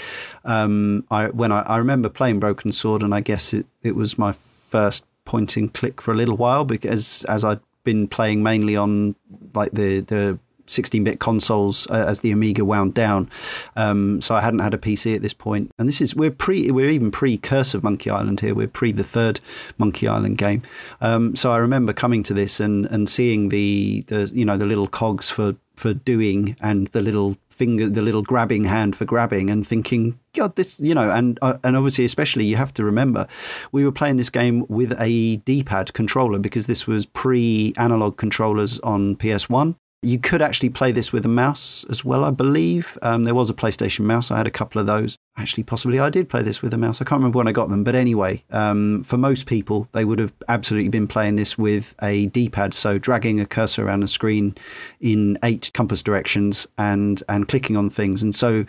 um, 0.46 1.04
I 1.10 1.26
when 1.26 1.52
I, 1.52 1.60
I 1.62 1.76
remember 1.76 2.08
playing 2.08 2.40
Broken 2.40 2.72
Sword, 2.72 3.02
and 3.02 3.14
I 3.14 3.20
guess 3.20 3.52
it, 3.52 3.66
it 3.82 3.94
was 3.94 4.16
my 4.16 4.32
first 4.70 5.04
point 5.26 5.56
and 5.56 5.72
click 5.72 6.00
for 6.00 6.12
a 6.12 6.16
little 6.16 6.36
while 6.36 6.64
because 6.64 7.24
as 7.26 7.44
I 7.44 7.58
been 7.84 8.08
playing 8.08 8.42
mainly 8.42 8.76
on 8.76 9.14
like 9.54 9.72
the 9.72 10.00
the 10.00 10.38
16-bit 10.70 11.18
consoles 11.18 11.86
uh, 11.90 12.04
as 12.06 12.20
the 12.20 12.30
Amiga 12.30 12.64
wound 12.64 12.94
down. 12.94 13.28
Um, 13.76 14.22
so 14.22 14.34
I 14.34 14.40
hadn't 14.40 14.60
had 14.60 14.72
a 14.72 14.78
PC 14.78 15.14
at 15.16 15.22
this 15.22 15.34
point, 15.34 15.72
and 15.78 15.88
this 15.88 16.00
is 16.00 16.14
we're 16.14 16.30
pre 16.30 16.70
we're 16.70 16.90
even 16.90 17.10
pre 17.10 17.36
Curse 17.36 17.74
of 17.74 17.82
Monkey 17.82 18.08
Island 18.08 18.40
here. 18.40 18.54
We're 18.54 18.68
pre 18.68 18.92
the 18.92 19.04
third 19.04 19.40
Monkey 19.76 20.08
Island 20.08 20.38
game. 20.38 20.62
Um, 21.00 21.36
so 21.36 21.52
I 21.52 21.58
remember 21.58 21.92
coming 21.92 22.22
to 22.24 22.34
this 22.34 22.60
and 22.60 22.86
and 22.86 23.08
seeing 23.08 23.50
the 23.50 24.04
the 24.06 24.30
you 24.32 24.44
know 24.44 24.56
the 24.56 24.66
little 24.66 24.88
cogs 24.88 25.28
for 25.28 25.56
for 25.74 25.92
doing 25.92 26.56
and 26.60 26.86
the 26.88 27.02
little 27.02 27.36
finger, 27.60 27.90
the 27.90 28.00
little 28.00 28.22
grabbing 28.22 28.64
hand 28.64 28.96
for 28.96 29.04
grabbing, 29.04 29.50
and 29.50 29.66
thinking, 29.66 30.18
God, 30.34 30.56
this, 30.56 30.80
you 30.80 30.94
know, 30.94 31.10
and 31.10 31.38
uh, 31.42 31.58
and 31.62 31.76
obviously, 31.76 32.06
especially, 32.06 32.46
you 32.46 32.56
have 32.56 32.72
to 32.72 32.84
remember, 32.84 33.26
we 33.70 33.84
were 33.84 33.92
playing 33.92 34.16
this 34.16 34.30
game 34.30 34.64
with 34.70 34.98
a 34.98 35.36
D-pad 35.36 35.92
controller 35.92 36.38
because 36.38 36.66
this 36.66 36.86
was 36.86 37.04
pre-analog 37.04 38.16
controllers 38.16 38.80
on 38.80 39.14
PS1. 39.16 39.76
You 40.02 40.18
could 40.18 40.40
actually 40.40 40.70
play 40.70 40.92
this 40.92 41.12
with 41.12 41.26
a 41.26 41.28
mouse 41.28 41.84
as 41.90 42.06
well, 42.06 42.24
I 42.24 42.30
believe. 42.30 42.96
Um, 43.02 43.24
there 43.24 43.34
was 43.34 43.50
a 43.50 43.54
PlayStation 43.54 44.00
mouse. 44.00 44.30
I 44.30 44.38
had 44.38 44.46
a 44.46 44.50
couple 44.50 44.80
of 44.80 44.86
those. 44.86 45.18
Actually, 45.36 45.64
possibly 45.64 45.98
I 45.98 46.08
did 46.08 46.30
play 46.30 46.40
this 46.40 46.62
with 46.62 46.72
a 46.72 46.78
mouse. 46.78 47.02
I 47.02 47.04
can't 47.04 47.18
remember 47.18 47.36
when 47.36 47.48
I 47.48 47.52
got 47.52 47.68
them. 47.68 47.84
But 47.84 47.94
anyway, 47.94 48.42
um, 48.50 49.04
for 49.04 49.18
most 49.18 49.44
people, 49.44 49.88
they 49.92 50.06
would 50.06 50.18
have 50.18 50.32
absolutely 50.48 50.88
been 50.88 51.06
playing 51.06 51.36
this 51.36 51.58
with 51.58 51.94
a 52.00 52.26
D 52.26 52.48
pad. 52.48 52.72
So 52.72 52.96
dragging 52.96 53.40
a 53.40 53.46
cursor 53.46 53.86
around 53.86 54.00
the 54.00 54.08
screen 54.08 54.56
in 55.02 55.38
eight 55.42 55.70
compass 55.74 56.02
directions 56.02 56.66
and, 56.78 57.22
and 57.28 57.46
clicking 57.46 57.76
on 57.76 57.90
things. 57.90 58.22
And 58.22 58.34
so 58.34 58.64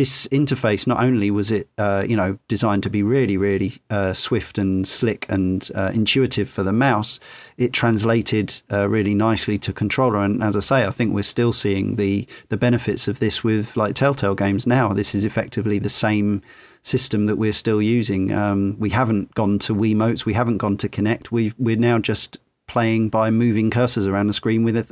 this 0.00 0.26
interface 0.28 0.86
not 0.86 1.04
only 1.04 1.30
was 1.30 1.50
it 1.50 1.68
uh, 1.76 2.02
you 2.08 2.16
know 2.16 2.38
designed 2.48 2.82
to 2.82 2.88
be 2.88 3.02
really 3.02 3.36
really 3.36 3.74
uh, 3.90 4.14
swift 4.14 4.56
and 4.56 4.88
slick 4.88 5.26
and 5.28 5.70
uh, 5.74 5.90
intuitive 5.92 6.48
for 6.48 6.62
the 6.62 6.72
mouse, 6.72 7.20
it 7.58 7.70
translated 7.74 8.62
uh, 8.72 8.88
really 8.88 9.14
nicely 9.14 9.58
to 9.58 9.74
controller. 9.74 10.20
And 10.20 10.42
as 10.42 10.56
I 10.56 10.60
say, 10.60 10.86
I 10.86 10.90
think 10.90 11.12
we're 11.12 11.34
still 11.36 11.52
seeing 11.52 11.96
the 11.96 12.26
the 12.48 12.56
benefits 12.56 13.08
of 13.08 13.18
this 13.18 13.44
with 13.44 13.76
like 13.76 13.94
Telltale 13.94 14.34
games 14.34 14.66
now. 14.66 14.94
This 14.94 15.14
is 15.14 15.26
effectively 15.26 15.78
the 15.78 15.90
same 15.90 16.40
system 16.80 17.26
that 17.26 17.36
we're 17.36 17.52
still 17.52 17.82
using. 17.82 18.32
Um, 18.32 18.76
we 18.78 18.88
haven't 18.90 19.34
gone 19.34 19.58
to 19.60 19.74
Wiimotes, 19.74 20.24
we 20.24 20.32
haven't 20.32 20.56
gone 20.64 20.78
to 20.78 20.88
Kinect. 20.88 21.30
We 21.30 21.52
we're 21.58 21.76
now 21.76 21.98
just 21.98 22.38
playing 22.70 23.08
by 23.08 23.30
moving 23.30 23.70
cursors 23.70 24.06
around 24.06 24.28
the 24.28 24.32
screen 24.40 24.62
with 24.64 24.76
it, 24.76 24.88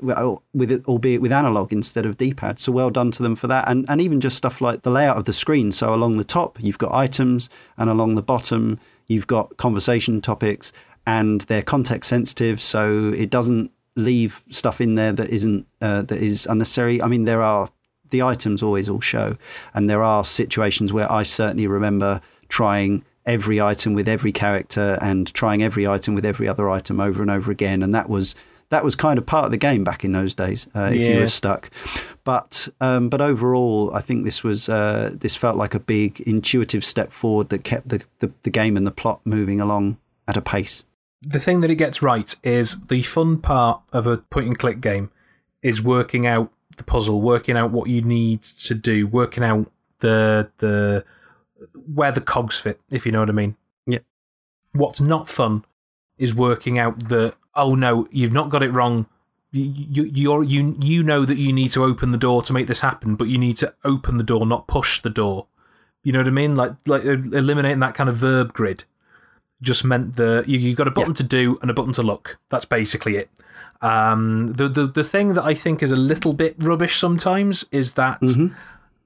with 0.52 0.70
it, 0.70 0.84
albeit 0.86 1.22
with 1.22 1.32
analog 1.32 1.72
instead 1.72 2.04
of 2.04 2.16
D-pad. 2.16 2.58
So 2.58 2.72
well 2.72 2.90
done 2.90 3.10
to 3.12 3.22
them 3.22 3.36
for 3.36 3.46
that, 3.46 3.68
and 3.68 3.86
and 3.88 4.00
even 4.00 4.20
just 4.20 4.36
stuff 4.36 4.60
like 4.60 4.82
the 4.82 4.90
layout 4.90 5.16
of 5.16 5.24
the 5.24 5.32
screen. 5.32 5.72
So 5.72 5.94
along 5.94 6.16
the 6.16 6.24
top 6.38 6.58
you've 6.60 6.82
got 6.84 6.92
items, 6.92 7.48
and 7.76 7.88
along 7.88 8.16
the 8.16 8.22
bottom 8.34 8.78
you've 9.06 9.28
got 9.28 9.56
conversation 9.56 10.20
topics, 10.20 10.72
and 11.06 11.42
they're 11.42 11.62
context 11.62 12.10
sensitive, 12.10 12.60
so 12.60 13.12
it 13.16 13.30
doesn't 13.30 13.70
leave 13.94 14.42
stuff 14.50 14.80
in 14.80 14.94
there 14.94 15.12
that 15.12 15.30
isn't 15.30 15.66
uh, 15.80 16.02
that 16.02 16.20
is 16.20 16.46
unnecessary. 16.46 17.00
I 17.00 17.06
mean, 17.06 17.24
there 17.24 17.42
are 17.42 17.70
the 18.10 18.22
items 18.22 18.62
always 18.62 18.88
all 18.88 19.00
show, 19.00 19.36
and 19.72 19.88
there 19.88 20.02
are 20.02 20.24
situations 20.24 20.92
where 20.92 21.10
I 21.20 21.22
certainly 21.22 21.66
remember 21.66 22.20
trying 22.48 23.04
every 23.28 23.60
item 23.60 23.94
with 23.94 24.08
every 24.08 24.32
character 24.32 24.98
and 25.00 25.32
trying 25.34 25.62
every 25.62 25.86
item 25.86 26.14
with 26.14 26.24
every 26.26 26.48
other 26.48 26.68
item 26.68 26.98
over 26.98 27.22
and 27.22 27.30
over 27.30 27.50
again. 27.52 27.82
And 27.82 27.94
that 27.94 28.08
was 28.08 28.34
that 28.70 28.84
was 28.84 28.96
kind 28.96 29.18
of 29.18 29.24
part 29.24 29.44
of 29.46 29.50
the 29.50 29.56
game 29.56 29.84
back 29.84 30.04
in 30.04 30.12
those 30.12 30.34
days. 30.34 30.66
Uh, 30.74 30.90
if 30.92 31.00
you 31.00 31.20
were 31.20 31.26
stuck, 31.26 31.70
but 32.24 32.68
um, 32.80 33.08
but 33.08 33.20
overall, 33.20 33.90
I 33.94 34.00
think 34.00 34.24
this 34.24 34.42
was 34.42 34.68
uh, 34.68 35.10
this 35.14 35.36
felt 35.36 35.56
like 35.56 35.74
a 35.74 35.80
big 35.80 36.20
intuitive 36.22 36.84
step 36.84 37.12
forward 37.12 37.48
that 37.50 37.64
kept 37.64 37.88
the, 37.88 38.02
the 38.18 38.32
the 38.42 38.50
game 38.50 38.76
and 38.76 38.86
the 38.86 38.90
plot 38.90 39.20
moving 39.24 39.60
along 39.60 39.96
at 40.26 40.36
a 40.36 40.42
pace. 40.42 40.82
the 41.22 41.40
thing 41.40 41.60
that 41.62 41.70
it 41.70 41.76
gets 41.76 42.02
right 42.02 42.34
is 42.44 42.86
the 42.88 43.02
fun 43.02 43.38
part 43.38 43.80
of 43.92 44.06
a 44.06 44.18
point 44.18 44.46
and 44.46 44.58
click 44.58 44.80
game 44.80 45.10
is 45.62 45.82
working 45.82 46.26
out 46.26 46.50
the 46.76 46.84
puzzle, 46.84 47.20
working 47.20 47.56
out 47.56 47.70
what 47.72 47.88
you 47.88 48.00
need 48.02 48.42
to 48.42 48.74
do, 48.74 49.06
working 49.06 49.42
out 49.42 49.70
the 50.00 50.50
the 50.58 51.04
where 51.92 52.12
the 52.12 52.20
cogs 52.20 52.58
fit, 52.58 52.80
if 52.90 53.06
you 53.06 53.12
know 53.12 53.20
what 53.20 53.30
I 53.30 53.32
mean. 53.32 53.56
Yeah. 53.86 54.00
What's 54.72 55.00
not 55.00 55.28
fun 55.28 55.64
is 56.16 56.34
working 56.34 56.78
out 56.78 57.08
that 57.08 57.34
oh 57.54 57.74
no, 57.74 58.08
you've 58.10 58.32
not 58.32 58.50
got 58.50 58.62
it 58.62 58.70
wrong. 58.70 59.06
You 59.50 59.64
you 59.64 60.04
you're, 60.04 60.44
you 60.44 60.76
you 60.80 61.02
know 61.02 61.24
that 61.24 61.38
you 61.38 61.52
need 61.52 61.72
to 61.72 61.84
open 61.84 62.10
the 62.10 62.18
door 62.18 62.42
to 62.42 62.52
make 62.52 62.66
this 62.66 62.80
happen, 62.80 63.16
but 63.16 63.28
you 63.28 63.38
need 63.38 63.56
to 63.58 63.74
open 63.84 64.16
the 64.16 64.24
door, 64.24 64.46
not 64.46 64.66
push 64.66 65.00
the 65.00 65.10
door. 65.10 65.46
You 66.02 66.12
know 66.12 66.20
what 66.20 66.28
I 66.28 66.30
mean? 66.30 66.56
Like 66.56 66.72
like 66.86 67.04
eliminating 67.04 67.80
that 67.80 67.94
kind 67.94 68.08
of 68.08 68.16
verb 68.16 68.52
grid 68.52 68.84
just 69.60 69.84
meant 69.84 70.16
that 70.16 70.48
you, 70.48 70.58
you 70.58 70.74
got 70.74 70.86
a 70.86 70.90
button 70.90 71.14
to 71.14 71.22
do 71.22 71.58
and 71.62 71.70
a 71.70 71.74
button 71.74 71.92
to 71.94 72.02
look. 72.02 72.38
That's 72.48 72.64
basically 72.64 73.16
it. 73.16 73.30
Um, 73.80 74.52
the, 74.54 74.68
the 74.68 74.86
the 74.86 75.04
thing 75.04 75.34
that 75.34 75.44
I 75.44 75.54
think 75.54 75.82
is 75.82 75.90
a 75.90 75.96
little 75.96 76.32
bit 76.32 76.56
rubbish 76.58 76.96
sometimes 76.98 77.64
is 77.70 77.94
that 77.94 78.18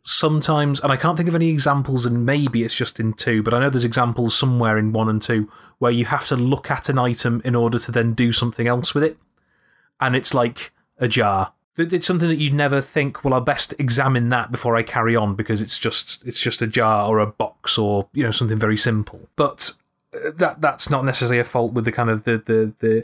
sometimes, 0.05 0.80
and 0.80 0.90
I 0.92 0.96
can't 0.96 1.16
think 1.16 1.28
of 1.28 1.34
any 1.34 1.48
examples, 1.48 2.05
and 2.07 2.26
maybe 2.26 2.62
it's 2.64 2.74
just 2.74 2.98
in 3.00 3.12
two, 3.12 3.42
but 3.42 3.55
I 3.55 3.61
know 3.61 3.70
there's 3.70 3.84
examples 3.84 4.36
somewhere 4.36 4.78
in 4.78 4.92
one 4.92 5.09
and 5.09 5.20
two 5.22 5.48
where 5.78 5.92
you 5.92 6.05
have 6.07 6.26
to 6.28 6.36
look 6.36 6.70
at 6.70 6.88
an 6.88 6.98
item 6.98 7.40
in 7.44 7.55
order 7.55 7.78
to 7.78 7.92
then 7.92 8.14
do 8.14 8.32
something 8.32 8.66
else 8.66 8.94
with 8.94 9.05
it, 9.05 9.16
and 10.00 10.16
it's 10.16 10.34
like 10.34 10.72
a 10.98 11.09
jar. 11.09 11.53
It- 11.76 11.92
It's 11.92 12.07
something 12.07 12.28
that 12.28 12.36
you'd 12.38 12.53
never 12.55 12.80
think. 12.80 13.24
Well, 13.24 13.32
I'll 13.34 13.40
best 13.40 13.74
examine 13.78 14.28
that 14.28 14.50
before 14.53 14.76
I 14.76 14.82
carry 14.82 15.16
on 15.16 15.34
because 15.34 15.61
it's 15.62 15.78
just 15.78 16.22
it's 16.26 16.40
just 16.40 16.61
a 16.62 16.66
jar 16.66 17.09
or 17.09 17.18
a 17.18 17.26
box 17.26 17.78
or 17.78 18.09
you 18.12 18.22
know 18.22 18.30
something 18.30 18.59
very 18.59 18.76
simple. 18.76 19.20
But 19.36 19.72
uh, 20.14 20.32
that 20.36 20.61
that's 20.61 20.90
not 20.90 21.05
necessarily 21.05 21.38
a 21.38 21.44
fault 21.44 21.72
with 21.72 21.84
the 21.86 21.92
kind 21.92 22.11
of 22.11 22.24
the 22.24 22.36
the 22.44 22.72
the 22.80 23.03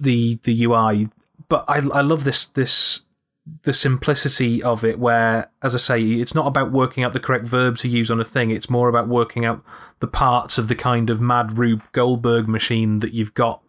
the, 0.00 0.38
the 0.42 0.64
UI. 0.64 1.08
But 1.48 1.64
I 1.68 1.76
I 1.76 2.00
love 2.00 2.24
this 2.24 2.46
this 2.46 3.02
the 3.62 3.72
simplicity 3.72 4.62
of 4.62 4.84
it 4.84 4.98
where 4.98 5.50
as 5.62 5.74
i 5.74 5.78
say 5.78 6.02
it's 6.02 6.34
not 6.34 6.46
about 6.46 6.72
working 6.72 7.04
out 7.04 7.12
the 7.12 7.20
correct 7.20 7.44
verb 7.44 7.76
to 7.78 7.88
use 7.88 8.10
on 8.10 8.20
a 8.20 8.24
thing. 8.24 8.50
It's 8.50 8.70
more 8.70 8.88
about 8.88 9.08
working 9.08 9.44
out 9.44 9.62
the 10.00 10.06
parts 10.06 10.58
of 10.58 10.68
the 10.68 10.74
kind 10.74 11.10
of 11.10 11.20
mad 11.20 11.58
rube 11.58 11.82
goldberg 11.92 12.48
machine 12.48 13.00
that 13.00 13.12
you've 13.12 13.34
got 13.34 13.62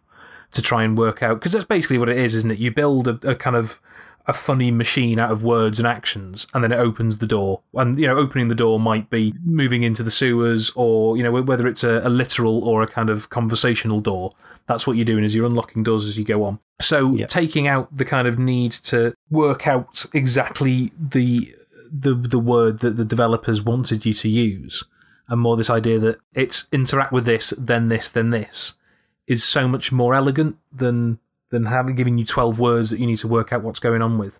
to 0.52 0.62
try 0.62 0.82
and 0.82 0.96
work 0.96 1.22
out. 1.22 1.38
Because 1.38 1.52
that's 1.52 1.64
basically 1.64 1.98
what 1.98 2.08
it 2.08 2.18
is 2.18 2.34
isn't 2.34 2.50
it? 2.50 2.58
You 2.58 2.70
build 2.70 3.08
a, 3.08 3.18
a 3.28 3.34
kind 3.34 3.56
of 3.56 3.80
a 4.30 4.32
funny 4.32 4.70
machine 4.70 5.18
out 5.18 5.30
of 5.30 5.42
words 5.42 5.78
and 5.78 5.86
actions 5.86 6.46
and 6.54 6.64
then 6.64 6.72
it 6.72 6.78
opens 6.78 7.18
the 7.18 7.26
door. 7.26 7.60
And 7.74 7.98
you 7.98 8.06
know 8.06 8.16
opening 8.16 8.48
the 8.48 8.54
door 8.54 8.80
might 8.80 9.10
be 9.10 9.34
moving 9.44 9.82
into 9.82 10.02
the 10.02 10.10
sewers 10.10 10.70
or 10.74 11.16
you 11.16 11.22
know 11.22 11.42
whether 11.42 11.66
it's 11.66 11.84
a, 11.84 12.00
a 12.04 12.08
literal 12.08 12.66
or 12.66 12.82
a 12.82 12.86
kind 12.86 13.10
of 13.10 13.28
conversational 13.28 14.00
door. 14.00 14.32
That's 14.66 14.86
what 14.86 14.96
you're 14.96 15.04
doing 15.04 15.24
is 15.24 15.34
you're 15.34 15.46
unlocking 15.46 15.82
doors 15.82 16.06
as 16.06 16.16
you 16.16 16.24
go 16.24 16.44
on. 16.44 16.60
So 16.80 17.12
taking 17.26 17.66
out 17.66 17.94
the 17.94 18.04
kind 18.04 18.28
of 18.28 18.38
need 18.38 18.72
to 18.72 19.14
work 19.30 19.66
out 19.66 20.06
exactly 20.14 20.92
the 20.98 21.54
the 21.92 22.14
the 22.14 22.38
word 22.38 22.78
that 22.78 22.96
the 22.96 23.04
developers 23.04 23.60
wanted 23.60 24.06
you 24.06 24.14
to 24.14 24.28
use 24.28 24.84
and 25.28 25.40
more 25.40 25.56
this 25.56 25.70
idea 25.70 25.98
that 25.98 26.18
it's 26.34 26.66
interact 26.70 27.12
with 27.12 27.24
this 27.24 27.52
then 27.58 27.88
this 27.88 28.08
then 28.08 28.30
this 28.30 28.74
is 29.26 29.42
so 29.42 29.66
much 29.66 29.90
more 29.90 30.14
elegant 30.14 30.56
than 30.72 31.18
than 31.50 31.66
having 31.66 31.94
giving 31.96 32.16
you 32.18 32.24
12 32.24 32.58
words 32.58 32.90
that 32.90 32.98
you 33.00 33.06
need 33.06 33.18
to 33.18 33.28
work 33.28 33.52
out 33.52 33.62
what's 33.62 33.80
going 33.80 34.02
on 34.02 34.18
with 34.18 34.38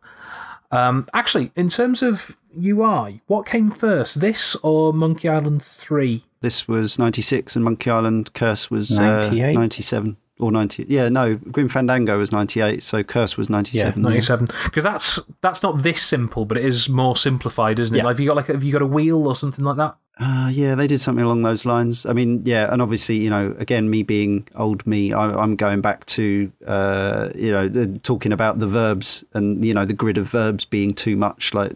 um, 0.73 1.07
actually 1.13 1.51
in 1.57 1.69
terms 1.69 2.03
of 2.03 2.37
ui 2.57 3.21
what 3.27 3.47
came 3.47 3.71
first 3.71 4.21
this 4.21 4.55
or 4.63 4.93
monkey 4.93 5.29
island 5.29 5.63
3 5.63 6.25
This 6.41 6.67
was 6.67 6.99
96 6.99 7.55
and 7.57 7.65
Monkey 7.65 7.91
Island 7.91 8.33
Curse 8.35 8.71
was 8.71 8.99
uh, 8.99 9.29
97 9.31 10.17
or 10.39 10.51
90. 10.51 10.87
Yeah, 10.89 11.11
no, 11.11 11.37
Grim 11.37 11.69
Fandango 11.69 12.17
was 12.17 12.33
98, 12.33 12.83
so 12.83 13.03
Curse 13.03 13.37
was 13.37 13.51
97. 13.51 14.01
97 14.01 14.49
because 14.65 14.85
that's 14.85 15.19
that's 15.43 15.63
not 15.63 15.83
this 15.83 16.03
simple 16.03 16.47
but 16.47 16.57
it 16.57 16.65
is 16.65 16.89
more 16.89 17.15
simplified 17.15 17.79
isn't 17.79 17.95
it 17.95 17.99
Yeah. 17.99 18.05
like 18.05 18.15
have 18.15 18.21
you 18.21 18.27
got 18.29 18.37
like 18.37 18.47
have 18.47 18.65
you 18.65 18.73
got 18.73 18.81
a 18.81 18.87
wheel 18.87 19.29
or 19.29 19.37
something 19.37 19.65
like 19.65 19.77
that 19.77 19.97
Uh, 20.21 20.51
yeah, 20.53 20.75
they 20.75 20.87
did 20.87 21.01
something 21.01 21.25
along 21.25 21.43
those 21.43 21.65
lines. 21.65 22.05
I 22.05 22.13
mean, 22.13 22.43
yeah, 22.45 22.71
and 22.71 22.83
obviously, 22.83 23.17
you 23.17 23.31
know, 23.31 23.57
again, 23.59 23.89
me 23.89 24.03
being 24.03 24.47
old 24.55 24.87
me, 24.87 25.15
I, 25.15 25.25
I'm 25.33 25.57
going 25.57 25.81
back 25.81 26.05
to, 26.07 26.53
uh, 26.67 27.31
you 27.35 27.51
know, 27.51 27.97
talking 28.03 28.31
about 28.31 28.59
the 28.59 28.67
verbs 28.69 29.25
and, 29.33 29.65
you 29.65 29.73
know, 29.73 29.87
the 29.87 29.95
grid 29.95 30.19
of 30.19 30.27
verbs 30.27 30.67
being 30.67 30.93
too 30.93 31.17
much. 31.17 31.55
Like, 31.55 31.73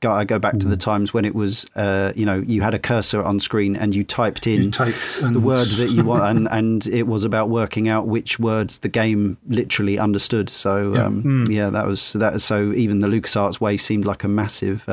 go, 0.00 0.12
I 0.12 0.24
go 0.24 0.38
back 0.38 0.58
to 0.58 0.66
the 0.66 0.76
times 0.76 1.14
when 1.14 1.24
it 1.24 1.34
was, 1.34 1.64
uh, 1.74 2.12
you 2.14 2.26
know, 2.26 2.40
you 2.46 2.60
had 2.60 2.74
a 2.74 2.78
cursor 2.78 3.22
on 3.22 3.40
screen 3.40 3.74
and 3.74 3.94
you 3.94 4.04
typed 4.04 4.46
in 4.46 4.64
You 4.64 4.70
typed 4.70 5.22
and 5.22 5.34
the 5.34 5.40
words 5.40 5.78
that 5.78 5.92
you 5.92 6.04
want, 6.04 6.24
and, 6.24 6.48
and 6.50 6.86
it 6.88 7.06
was 7.06 7.24
about 7.24 7.48
working 7.48 7.88
out 7.88 8.06
which 8.06 8.38
words 8.38 8.80
the 8.80 8.88
game 8.90 9.38
literally 9.48 9.98
understood. 9.98 10.50
So, 10.50 10.92
Yeah. 10.92 11.06
um, 11.06 11.44
yeah, 11.48 11.70
that 11.70 11.86
was 11.86 12.12
that. 12.12 12.42
So 12.42 12.72
even 12.72 13.00
the 13.00 13.08
LucasArts 13.08 13.62
way 13.62 13.78
seemed 13.78 14.04
like 14.04 14.24
a 14.24 14.28
massive 14.28 14.86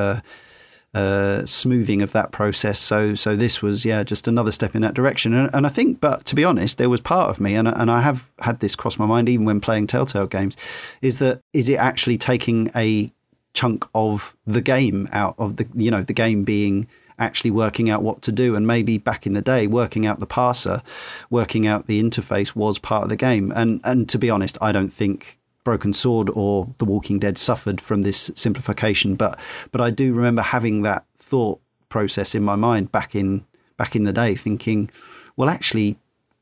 uh, 0.94 1.46
smoothing 1.46 2.02
of 2.02 2.12
that 2.14 2.32
process. 2.32 2.80
So, 2.80 3.14
so 3.16 3.36
this 3.36 3.62
was 3.62 3.86
yeah, 3.86 4.04
just 4.04 4.28
another 4.28 4.52
step 4.52 4.76
in 4.76 4.82
that 4.82 4.94
direction. 4.94 5.34
And, 5.34 5.50
and 5.54 5.66
I 5.66 5.70
think, 5.70 6.00
but 6.00 6.26
to 6.26 6.36
be 6.36 6.44
honest, 6.44 6.78
there 6.78 6.90
was 6.90 7.02
part 7.02 7.30
of 7.30 7.40
me, 7.40 7.56
and 7.56 7.68
and 7.68 7.92
I 7.92 8.02
have 8.02 8.30
had 8.40 8.60
this 8.60 8.76
cross 8.76 8.98
my 8.98 9.06
mind 9.06 9.30
even 9.30 9.46
when 9.46 9.62
playing 9.62 9.88
Telltale 9.88 10.28
games, 10.28 10.58
is 11.02 11.20
that 11.20 11.42
is 11.54 11.70
it 11.70 11.76
actually 11.76 12.18
taking 12.18 12.72
a 12.76 13.12
chunk 13.54 13.88
of 13.96 14.36
the 14.46 14.62
game 14.62 15.10
out 15.12 15.36
of 15.38 15.58
the 15.58 15.68
you 15.76 15.92
know 15.92 16.04
the 16.04 16.14
game 16.14 16.44
being 16.44 16.88
actually 17.18 17.52
working 17.52 17.90
out 17.90 18.02
what 18.02 18.22
to 18.22 18.32
do 18.32 18.56
and 18.56 18.66
maybe 18.66 18.98
back 18.98 19.26
in 19.26 19.34
the 19.34 19.42
day 19.42 19.68
working 19.68 20.06
out 20.06 20.20
the 20.20 20.28
parser 20.28 20.82
working 21.30 21.68
out 21.68 21.88
the 21.88 22.02
interface 22.02 22.56
was 22.56 22.80
part 22.80 23.04
of 23.04 23.10
the 23.10 23.16
game 23.16 23.52
and 23.56 23.82
and 23.84 24.08
to 24.08 24.18
be 24.18 24.30
honest 24.30 24.58
i 24.62 24.72
don't 24.72 24.94
think 24.94 25.39
broken 25.70 25.94
sword 25.94 26.32
or 26.34 26.74
the 26.80 26.86
walking 26.86 27.20
dead 27.20 27.38
suffered 27.38 27.80
from 27.80 28.02
this 28.02 28.32
simplification 28.34 29.14
but 29.14 29.38
but 29.72 29.80
i 29.80 29.92
do 29.92 30.16
remember 30.16 30.42
having 30.42 30.82
that 30.82 31.06
thought 31.20 31.62
process 31.90 32.34
in 32.34 32.42
my 32.42 32.56
mind 32.56 32.92
back 32.92 33.14
in 33.14 33.46
back 33.78 33.96
in 33.96 34.04
the 34.04 34.12
day 34.12 34.34
thinking 34.34 34.90
well 35.38 35.48
actually 35.48 35.96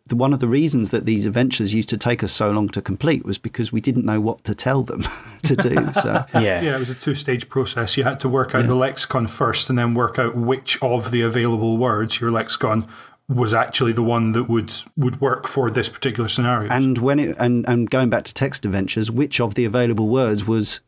the, 0.06 0.16
one 0.16 0.32
of 0.32 0.40
the 0.40 0.48
reasons 0.48 0.92
that 0.92 1.06
these 1.06 1.26
adventures 1.26 1.74
used 1.74 1.90
to 1.90 1.98
take 1.98 2.24
us 2.24 2.32
so 2.32 2.52
long 2.52 2.70
to 2.70 2.82
complete 2.82 3.26
was 3.26 3.38
because 3.38 3.70
we 3.74 3.82
didn't 3.82 4.06
know 4.06 4.22
what 4.22 4.46
to 4.46 4.56
tell 4.56 4.82
them 4.82 5.02
to 5.44 5.58
do 5.58 5.92
so 6.02 6.24
Yeah. 6.34 6.62
Yeah, 6.62 6.76
it 6.78 6.80
was 6.80 6.90
a 6.90 6.96
two 6.96 7.14
stage 7.14 7.50
process. 7.50 7.98
You 7.98 8.06
had 8.06 8.22
to 8.22 8.30
work 8.30 8.56
out 8.56 8.68
the 8.68 8.76
lexicon 8.76 9.28
first 9.28 9.70
and 9.70 9.78
then 9.78 9.94
work 9.94 10.18
out 10.18 10.38
which 10.38 10.82
of 10.82 11.12
the 11.12 11.22
available 11.22 11.76
words 11.76 12.22
your 12.22 12.32
lexicon 12.32 12.88
was 13.30 13.54
actually 13.54 13.92
the 13.92 14.04
one 14.04 14.32
that 14.32 14.44
would, 14.44 14.74
would 14.96 15.20
work 15.20 15.48
for 15.48 15.70
this 15.70 15.90
particular 15.90 16.30
scenario. 16.30 16.72
And 16.72 16.98
when 16.98 17.20
it 17.20 17.36
and, 17.40 17.68
and 17.68 17.90
going 17.90 18.10
back 18.10 18.24
to 18.26 18.34
text 18.34 18.66
adventures, 18.66 19.12
which 19.12 19.42
of 19.42 19.56
the 19.56 19.66
available 19.66 20.08
words 20.08 20.46
was 20.46 20.80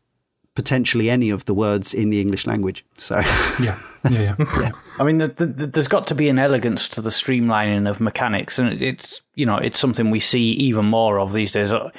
potentially 0.54 1.08
any 1.10 1.30
of 1.30 1.44
the 1.44 1.54
words 1.54 1.92
in 1.94 2.10
the 2.10 2.20
English 2.20 2.46
language? 2.46 2.84
So 2.96 3.18
yeah, 3.60 3.78
yeah, 4.10 4.34
yeah. 4.60 4.70
I 4.98 5.04
mean, 5.04 5.18
the, 5.18 5.28
the, 5.28 5.46
the- 5.46 5.66
there's 5.66 5.88
got 5.88 6.06
to 6.08 6.14
be 6.14 6.28
an 6.30 6.38
elegance 6.38 6.88
to 6.90 7.02
the 7.02 7.10
streamlining 7.10 7.88
of 7.88 8.00
mechanics, 8.00 8.58
and 8.58 8.70
it- 8.70 8.82
it's 8.82 9.20
you 9.34 9.44
know 9.46 9.56
it's 9.56 9.78
something 9.78 10.10
we 10.10 10.20
see 10.20 10.52
even 10.52 10.86
more 10.86 11.18
of 11.20 11.32
these 11.32 11.52
days. 11.52 11.72
uh, 11.72 11.90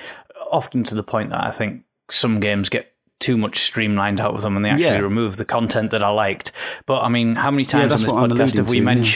Often 0.51 0.83
to 0.85 0.95
the 0.95 1.03
point 1.03 1.29
that 1.29 1.41
I 1.45 1.49
think 1.51 1.83
some 2.09 2.41
games 2.41 2.67
get 2.67 2.91
too 3.21 3.37
much 3.37 3.59
streamlined 3.59 4.19
out 4.19 4.33
of 4.33 4.41
them, 4.41 4.55
and 4.57 4.65
they 4.65 4.69
actually 4.69 4.85
Yeah. 4.85 4.99
remove 4.99 5.37
the 5.37 5.45
content 5.45 5.91
that 5.91 6.03
I 6.03 6.09
liked. 6.09 6.51
But 6.85 7.03
I 7.03 7.07
mean, 7.09 7.35
how 7.35 7.51
many 7.51 7.63
times 7.63 7.91
that's 7.91 8.03
on 8.11 8.29
this 8.29 8.51
podcast 8.53 8.57
have 8.57 8.69
we 8.69 8.79
alluding 8.79 9.03
to, 9.03 9.09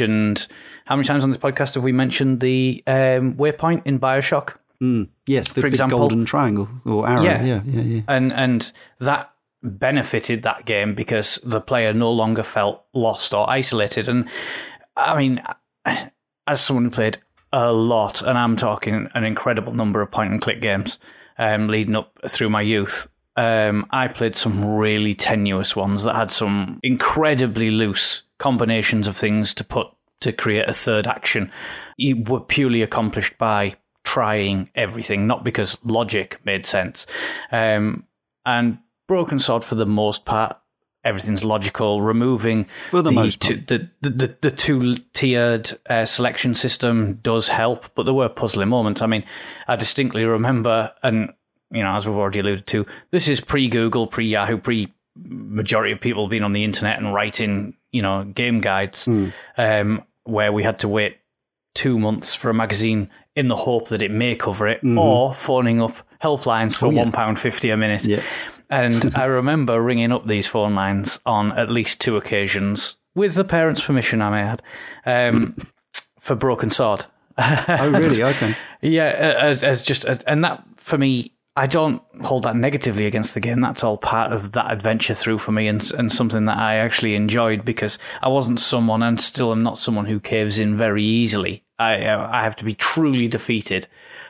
yeah. 0.50 0.56
How 0.86 0.96
many 0.96 1.06
times 1.06 1.24
on 1.24 1.30
this 1.32 1.38
podcast 1.38 1.76
have 1.76 1.84
we 1.84 1.92
mentioned 1.92 2.40
the 2.40 2.84
um, 2.88 3.34
waypoint 3.36 3.84
in 3.86 4.00
Bioshock? 4.00 4.56
yes, 5.26 5.52
the 5.54 5.62
For 5.62 5.68
big 5.68 5.74
example- 5.74 6.00
golden 6.00 6.26
triangle 6.26 6.68
or 6.86 7.08
arrow. 7.08 7.24
Yeah. 7.24 7.44
Yeah, 7.44 7.62
yeah, 7.66 7.82
yeah. 7.82 8.02
and 8.08 8.32
and 8.34 8.72
that 9.00 9.32
benefited 9.64 10.44
that 10.44 10.66
game 10.66 10.94
because 10.94 11.40
the 11.44 11.60
player 11.62 11.92
no 11.94 12.12
longer 12.12 12.44
felt 12.44 12.84
lost 12.94 13.34
or 13.34 13.50
isolated. 13.50 14.08
And 14.08 14.30
I 14.96 15.18
mean, 15.18 15.42
as 16.46 16.62
someone 16.62 16.86
who 16.86 16.92
played 16.92 17.18
a 17.52 17.72
lot, 17.72 18.22
and 18.22 18.38
I'm 18.38 18.58
talking 18.58 19.08
an 19.16 19.24
incredible 19.24 19.74
number 19.74 20.02
of 20.02 20.12
point 20.12 20.32
and 20.34 20.42
click 20.42 20.62
games 20.62 21.00
um, 21.40 21.68
leading 21.68 21.96
up 21.96 22.18
through 22.28 22.50
my 22.50 22.62
youth. 22.62 23.08
Um, 23.38 23.86
I 23.92 24.08
played 24.08 24.36
some 24.36 24.64
really 24.64 25.14
tenuous 25.14 25.76
ones 25.76 26.04
that 26.04 26.16
had 26.16 26.32
some 26.32 26.80
incredibly 26.84 27.72
loose 27.72 28.24
combinations 28.38 29.08
of 29.08 29.18
things 29.18 29.54
to 29.56 29.64
put 29.64 29.88
to 30.22 30.32
create 30.32 30.68
a 30.68 30.74
third 30.74 31.08
action. 31.08 31.52
You 31.98 32.24
were 32.24 32.42
purely 32.42 32.82
accomplished 32.82 33.38
by 33.38 33.76
trying 34.04 34.70
everything, 34.76 35.28
not 35.28 35.44
because 35.44 35.78
logic 35.84 36.40
made 36.46 36.66
sense. 36.66 37.06
Um, 37.52 38.06
and 38.46 38.80
Broken 39.08 39.40
Sword, 39.40 39.64
for 39.64 39.76
the 39.76 39.86
most 39.86 40.26
part, 40.26 40.58
everything's 41.04 41.44
logical. 41.44 42.02
Removing 42.02 42.68
the 42.92 43.12
most 43.12 43.40
two, 43.40 43.58
the, 43.58 43.90
the, 44.02 44.10
the, 44.10 44.38
the 44.42 44.52
two 44.52 44.98
tiered 45.14 45.72
uh, 45.90 46.06
selection 46.06 46.54
system 46.54 47.20
does 47.22 47.48
help, 47.48 47.94
but 47.96 48.04
there 48.04 48.14
were 48.14 48.30
puzzling 48.30 48.70
moments. 48.70 49.02
I 49.02 49.08
mean, 49.08 49.24
I 49.68 49.76
distinctly 49.76 50.26
remember, 50.26 50.92
and 51.04 51.34
you 51.72 51.84
know, 51.84 51.96
as 51.96 52.08
we've 52.08 52.16
already 52.16 52.40
alluded 52.40 52.68
to, 52.68 52.86
this 53.12 53.28
is 53.28 53.40
pre 53.40 53.70
Google, 53.70 54.08
pre 54.08 54.26
Yahoo, 54.26 54.58
pre 54.58 54.94
majority 55.16 55.94
of 55.94 56.02
people 56.02 56.28
being 56.28 56.44
on 56.44 56.54
the 56.54 56.64
internet 56.64 56.98
and 56.98 57.14
writing, 57.14 57.76
you 57.96 58.02
know, 58.02 58.26
game 58.26 58.60
guides, 58.60 59.08
um, 59.58 60.04
where 60.26 60.52
we 60.52 60.64
had 60.64 60.80
to 60.80 60.88
wait 60.90 61.18
two 61.74 61.98
months 61.98 62.36
for 62.36 62.50
a 62.50 62.54
magazine 62.54 63.10
in 63.36 63.48
the 63.48 63.56
hope 63.56 63.88
that 63.90 64.02
it 64.02 64.12
may 64.12 64.36
cover 64.36 64.68
it, 64.68 64.84
or 64.84 65.34
phoning 65.34 65.82
up 65.82 65.96
helplines 66.22 66.76
for 66.76 66.92
yeah. 66.92 67.04
one 67.04 67.12
pound 67.12 67.40
fifty 67.40 67.70
a 67.70 67.78
minute. 67.78 68.06
Yeah. 68.06 68.22
And 68.70 69.16
I 69.16 69.26
remember 69.26 69.82
ringing 69.82 70.12
up 70.12 70.28
these 70.28 70.48
phone 70.48 70.76
lines 70.76 71.20
on 71.26 71.52
at 71.54 71.70
least 71.70 72.02
two 72.02 72.18
occasions, 72.18 72.98
with 73.16 73.36
the 73.36 73.46
parents' 73.46 73.82
permission, 73.82 74.22
I 74.22 74.30
may 74.30 74.42
add, 74.42 74.62
um, 75.06 75.56
for 76.20 76.36
Broken 76.36 76.70
Sword. 76.70 77.06
Oh, 77.38 77.92
really? 77.92 78.24
Okay. 78.24 78.56
Yeah, 78.82 79.06
as 79.42 79.64
as 79.64 79.82
just 79.82 80.06
and 80.06 80.44
that 80.44 80.64
for 80.78 81.00
me, 81.00 81.32
I 81.58 81.68
don't 81.68 82.02
hold 82.22 82.44
that 82.44 82.58
negatively 82.58 83.06
against 83.06 83.34
the 83.34 83.40
game. 83.40 83.62
That's 83.62 83.84
all 83.84 83.98
part 83.98 84.34
of 84.34 84.52
that 84.54 84.72
adventure 84.72 85.14
through 85.14 85.38
for 85.38 85.54
me, 85.54 85.68
and 85.68 85.90
and 85.98 86.12
something 86.12 86.46
that 86.46 86.58
I 86.58 86.76
actually 86.76 87.16
enjoyed 87.16 87.64
because 87.64 87.98
I 88.22 88.28
wasn't 88.28 88.60
someone, 88.60 89.02
and 89.02 89.20
still 89.20 89.52
am 89.52 89.64
not 89.64 89.78
someone 89.78 90.06
who 90.06 90.20
caves 90.20 90.60
in 90.60 90.76
very 90.76 91.04
easily. 91.04 91.64
I 91.80 92.06
uh, 92.06 92.30
I 92.32 92.44
have 92.44 92.58
to 92.58 92.66
be 92.66 92.74
truly 92.74 93.28
defeated. 93.28 93.88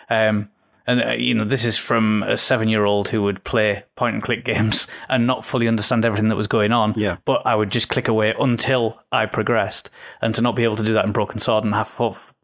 Um, 0.10 0.50
and 0.88 1.02
uh, 1.02 1.12
you 1.14 1.34
know, 1.34 1.46
this 1.46 1.66
is 1.66 1.80
from 1.80 2.22
a 2.24 2.38
seven-year-old 2.38 3.08
who 3.10 3.24
would 3.24 3.44
play 3.44 3.84
point-and-click 3.96 4.46
games 4.46 4.88
and 5.10 5.26
not 5.26 5.44
fully 5.44 5.68
understand 5.68 6.06
everything 6.06 6.30
that 6.30 6.36
was 6.36 6.46
going 6.46 6.72
on. 6.72 6.94
Yeah. 6.96 7.18
But 7.26 7.42
I 7.46 7.56
would 7.56 7.72
just 7.72 7.90
click 7.90 8.08
away 8.08 8.36
until 8.40 9.02
I 9.12 9.26
progressed, 9.26 9.90
and 10.22 10.36
to 10.36 10.42
not 10.42 10.56
be 10.56 10.64
able 10.64 10.76
to 10.76 10.84
do 10.84 10.94
that 10.94 11.06
in 11.06 11.12
Broken 11.12 11.40
Sword 11.40 11.64
and 11.64 11.74
have 11.74 11.88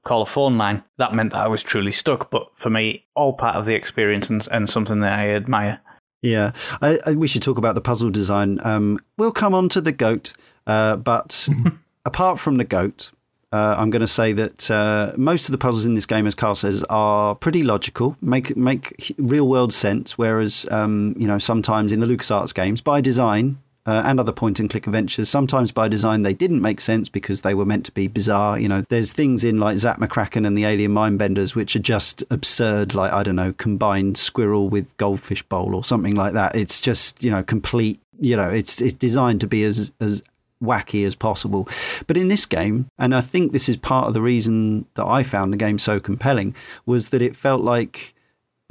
call 0.04 0.22
a 0.22 0.26
phone 0.26 0.58
line, 0.58 0.84
that 0.98 1.14
meant 1.14 1.32
that 1.32 1.44
I 1.44 1.48
was 1.48 1.64
truly 1.64 1.92
stuck. 1.92 2.30
But 2.30 2.50
for 2.56 2.70
me, 2.70 3.06
all 3.16 3.34
part 3.34 3.56
of 3.56 3.66
the 3.66 3.76
experience 3.76 4.30
and, 4.30 4.48
and 4.52 4.70
something 4.70 5.00
that 5.02 5.18
I 5.18 5.30
admire. 5.30 5.80
Yeah, 6.22 6.52
I, 6.82 7.00
I, 7.06 7.12
we 7.14 7.28
should 7.28 7.42
talk 7.42 7.58
about 7.58 7.76
the 7.76 7.82
puzzle 7.82 8.12
design. 8.12 8.60
Um, 8.64 9.00
we'll 9.18 9.32
come 9.32 9.54
on 9.56 9.70
to 9.70 9.82
the 9.82 9.92
goat, 9.92 10.34
uh, 10.68 10.96
but 10.98 11.50
apart 12.06 12.40
from 12.40 12.58
the 12.58 12.64
goat, 12.64 13.12
uh, 13.52 13.76
I'm 13.78 13.90
going 13.90 14.02
to 14.02 14.08
say 14.08 14.32
that 14.34 14.72
uh, 14.72 15.14
most 15.18 15.50
of 15.50 15.52
the 15.52 15.58
puzzles 15.58 15.86
in 15.86 15.96
this 15.96 16.06
game, 16.06 16.26
as 16.26 16.36
Karl 16.36 16.56
says, 16.56 16.84
are 16.90 17.36
pretty 17.36 17.64
logical, 17.64 18.16
make 18.22 18.56
make 18.56 19.14
real 19.18 19.48
world 19.48 19.74
sense. 19.74 20.18
Whereas, 20.18 20.66
um, 20.72 21.16
you 21.18 21.28
know, 21.28 21.38
sometimes 21.38 21.92
in 21.92 22.00
the 22.00 22.08
LucasArts 22.08 22.54
games, 22.54 22.82
by 22.82 23.02
design, 23.02 23.58
uh, 23.92 24.04
and 24.06 24.20
other 24.20 24.32
point 24.32 24.60
and 24.60 24.70
click 24.70 24.88
adventures. 24.88 25.30
Sometimes 25.30 25.72
by 25.74 25.88
design 25.90 26.22
they 26.22 26.34
didn't 26.34 26.62
make 26.62 26.80
sense 26.80 27.10
because 27.10 27.42
they 27.42 27.54
were 27.54 27.66
meant 27.66 27.86
to 27.86 27.92
be 27.92 28.08
bizarre. 28.08 28.58
You 28.58 28.70
know, 28.70 28.82
there's 28.88 29.12
things 29.12 29.44
in 29.44 29.60
like 29.60 29.78
Zak 29.78 29.98
McKracken 29.98 30.48
and 30.48 30.58
the 30.58 30.64
Alien 30.64 30.94
Mindbenders 30.94 31.56
which 31.56 31.76
are 31.76 31.80
just 31.80 32.24
absurd, 32.30 32.96
like 32.96 33.12
I 33.12 33.24
don't 33.24 33.36
know, 33.36 33.54
combined 33.54 34.18
squirrel 34.18 34.70
with 34.70 34.96
goldfish 34.98 35.44
bowl 35.44 35.76
or 35.76 35.84
something 35.84 36.16
like 36.16 36.34
that. 36.34 36.56
It's 36.56 36.80
just 36.80 37.24
you 37.24 37.32
know 37.32 37.44
complete. 37.44 38.00
You 38.20 38.38
know, 38.38 38.50
it's 38.50 38.82
it's 38.82 38.94
designed 38.94 39.42
to 39.42 39.48
be 39.48 39.64
as 39.64 39.92
as 40.00 40.24
wacky 40.64 41.06
as 41.06 41.16
possible. 41.16 41.68
But 42.08 42.18
in 42.18 42.30
this 42.30 42.46
game, 42.46 42.88
and 42.98 43.14
I 43.14 43.22
think 43.22 43.52
this 43.52 43.68
is 43.68 43.78
part 43.78 44.08
of 44.08 44.14
the 44.14 44.22
reason 44.22 44.86
that 44.94 45.06
I 45.06 45.24
found 45.24 45.52
the 45.52 45.58
game 45.58 45.80
so 45.80 46.00
compelling, 46.00 46.56
was 46.86 47.10
that 47.10 47.22
it 47.22 47.36
felt 47.36 47.62
like 47.62 48.14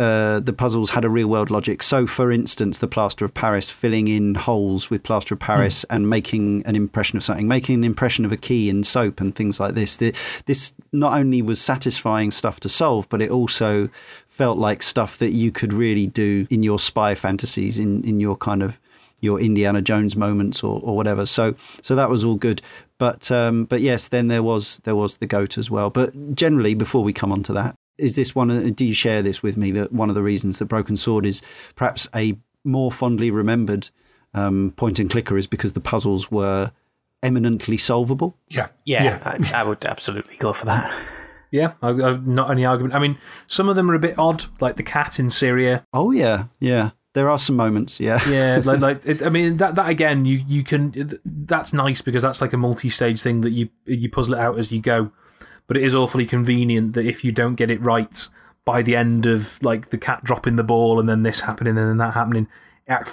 uh, 0.01 0.41
the 0.41 0.55
puzzles 0.55 0.91
had 0.91 1.05
a 1.05 1.11
real 1.11 1.29
world 1.29 1.51
logic. 1.51 1.83
So, 1.83 2.07
for 2.07 2.33
instance, 2.33 2.79
the 2.79 2.89
plaster 2.89 3.27
of 3.27 3.35
Paris, 3.35 3.69
filling 3.69 4.09
in 4.09 4.35
holes 4.35 4.89
with 4.89 5.03
plaster 5.03 5.35
of 5.35 5.41
Paris 5.41 5.85
and 5.91 6.09
making 6.09 6.63
an 6.65 6.75
impression 6.75 7.19
of 7.19 7.23
something, 7.23 7.47
making 7.47 7.75
an 7.75 7.85
impression 7.85 8.25
of 8.25 8.33
a 8.33 8.39
key 8.39 8.71
in 8.71 8.83
soap 8.83 9.21
and 9.21 9.37
things 9.37 9.61
like 9.61 9.75
this. 9.75 9.99
The, 9.99 10.15
this 10.47 10.75
not 10.91 11.19
only 11.19 11.43
was 11.43 11.61
satisfying 11.61 12.31
stuff 12.31 12.61
to 12.61 12.69
solve, 12.71 13.11
but 13.11 13.21
it 13.21 13.31
also 13.31 13.91
felt 14.27 14.57
like 14.57 14.83
stuff 14.83 15.19
that 15.19 15.33
you 15.33 15.53
could 15.53 15.75
really 15.75 16.07
do 16.07 16.47
in 16.49 16.63
your 16.63 16.79
spy 16.79 17.15
fantasies, 17.15 17.79
in, 17.79 18.03
in 18.03 18.21
your 18.21 18.37
kind 18.37 18.63
of 18.63 18.81
your 19.21 19.39
Indiana 19.39 19.83
Jones 19.83 20.17
moments 20.17 20.65
or, 20.65 20.81
or 20.83 20.97
whatever. 20.97 21.27
So 21.27 21.55
so 21.83 21.95
that 21.95 22.09
was 22.09 22.25
all 22.25 22.37
good. 22.37 22.63
But 22.97 23.31
um, 23.31 23.67
but 23.67 23.83
yes, 23.83 24.09
then 24.09 24.29
there 24.29 24.43
was 24.43 24.81
there 24.85 24.97
was 24.97 25.19
the 25.19 25.27
goat 25.27 25.59
as 25.59 25.71
well. 25.71 25.91
But 25.91 26.35
generally, 26.35 26.75
before 26.75 27.05
we 27.05 27.13
come 27.13 27.33
on 27.33 27.43
to 27.43 27.53
that, 27.53 27.75
is 28.01 28.17
this 28.17 28.35
one? 28.35 28.73
Do 28.73 28.85
you 28.85 28.95
share 28.95 29.23
this 29.23 29.43
with 29.43 29.57
me? 29.57 29.71
That 29.73 29.93
one 29.93 30.09
of 30.09 30.15
the 30.15 30.23
reasons 30.23 30.59
that 30.59 30.67
Broken 30.67 30.97
Sword 30.97 31.27
is 31.27 31.43
perhaps 31.77 32.09
a 32.15 32.39
more 32.65 32.91
fondly 32.91 33.31
remembered 33.31 33.91
um, 34.35 34.73
point 34.77 34.99
and 34.99 35.11
clicker 35.11 35.37
is 35.37 35.47
because 35.47 35.73
the 35.73 35.81
puzzles 35.81 36.31
were 36.31 36.73
eminently 37.23 37.79
solvable. 37.79 38.37
Yeah. 38.49 38.69
Yeah, 38.85 39.21
I, 39.25 39.61
I 39.61 39.63
would 39.65 39.85
absolutely 39.85 40.37
go 40.37 40.53
for 40.53 40.67
that. 40.67 40.93
Yeah, 41.51 41.73
I, 41.83 41.89
I, 41.91 42.17
not 42.17 42.51
any 42.51 42.65
argument. 42.65 42.95
I 42.95 43.01
mean, 43.01 43.19
some 43.47 43.69
of 43.69 43.77
them 43.77 43.91
are 43.91 43.95
a 43.95 43.99
bit 43.99 44.19
odd, 44.19 44.45
like 44.61 44.77
the 44.77 44.83
cat 44.83 45.19
in 45.19 45.31
Syria. 45.31 45.85
Oh 45.93 46.13
yeah, 46.13 46.45
yeah. 46.61 46.91
There 47.13 47.29
are 47.29 47.41
some 47.41 47.57
moments. 47.57 47.99
Yeah, 47.99 48.21
Yeah, 48.29 48.63
like, 48.65 48.79
like 48.79 49.05
it, 49.05 49.23
I 49.23 49.31
mean 49.31 49.57
that 49.57 49.75
that 49.75 49.89
again, 49.89 50.25
you 50.25 50.45
you 50.47 50.63
can 50.63 51.19
that's 51.25 51.73
nice 51.73 52.03
because 52.03 52.23
that's 52.23 52.41
like 52.41 52.53
a 52.53 52.57
multi-stage 52.57 53.21
thing 53.21 53.41
that 53.41 53.51
you 53.51 53.69
you 53.85 54.09
puzzle 54.09 54.35
it 54.35 54.39
out 54.39 54.59
as 54.59 54.71
you 54.71 54.81
go. 54.81 55.11
But 55.71 55.77
it 55.77 55.85
is 55.85 55.95
awfully 55.95 56.27
convenient 56.27 56.95
that 56.95 57.07
if 57.07 57.23
you 57.25 57.31
don't 57.31 57.55
get 57.55 57.71
it 57.71 57.81
right 57.81 58.29
by 58.65 58.83
the 58.83 58.97
end 58.97 59.25
of 59.25 59.57
like 59.63 59.91
the 59.91 59.99
cat 59.99 60.25
dropping 60.25 60.57
the 60.57 60.65
ball 60.65 60.99
and 60.99 61.09
then 61.09 61.23
this 61.23 61.43
happening 61.43 61.79
and 61.79 61.89
then 61.89 61.99
that 61.99 62.15
happening, 62.15 62.49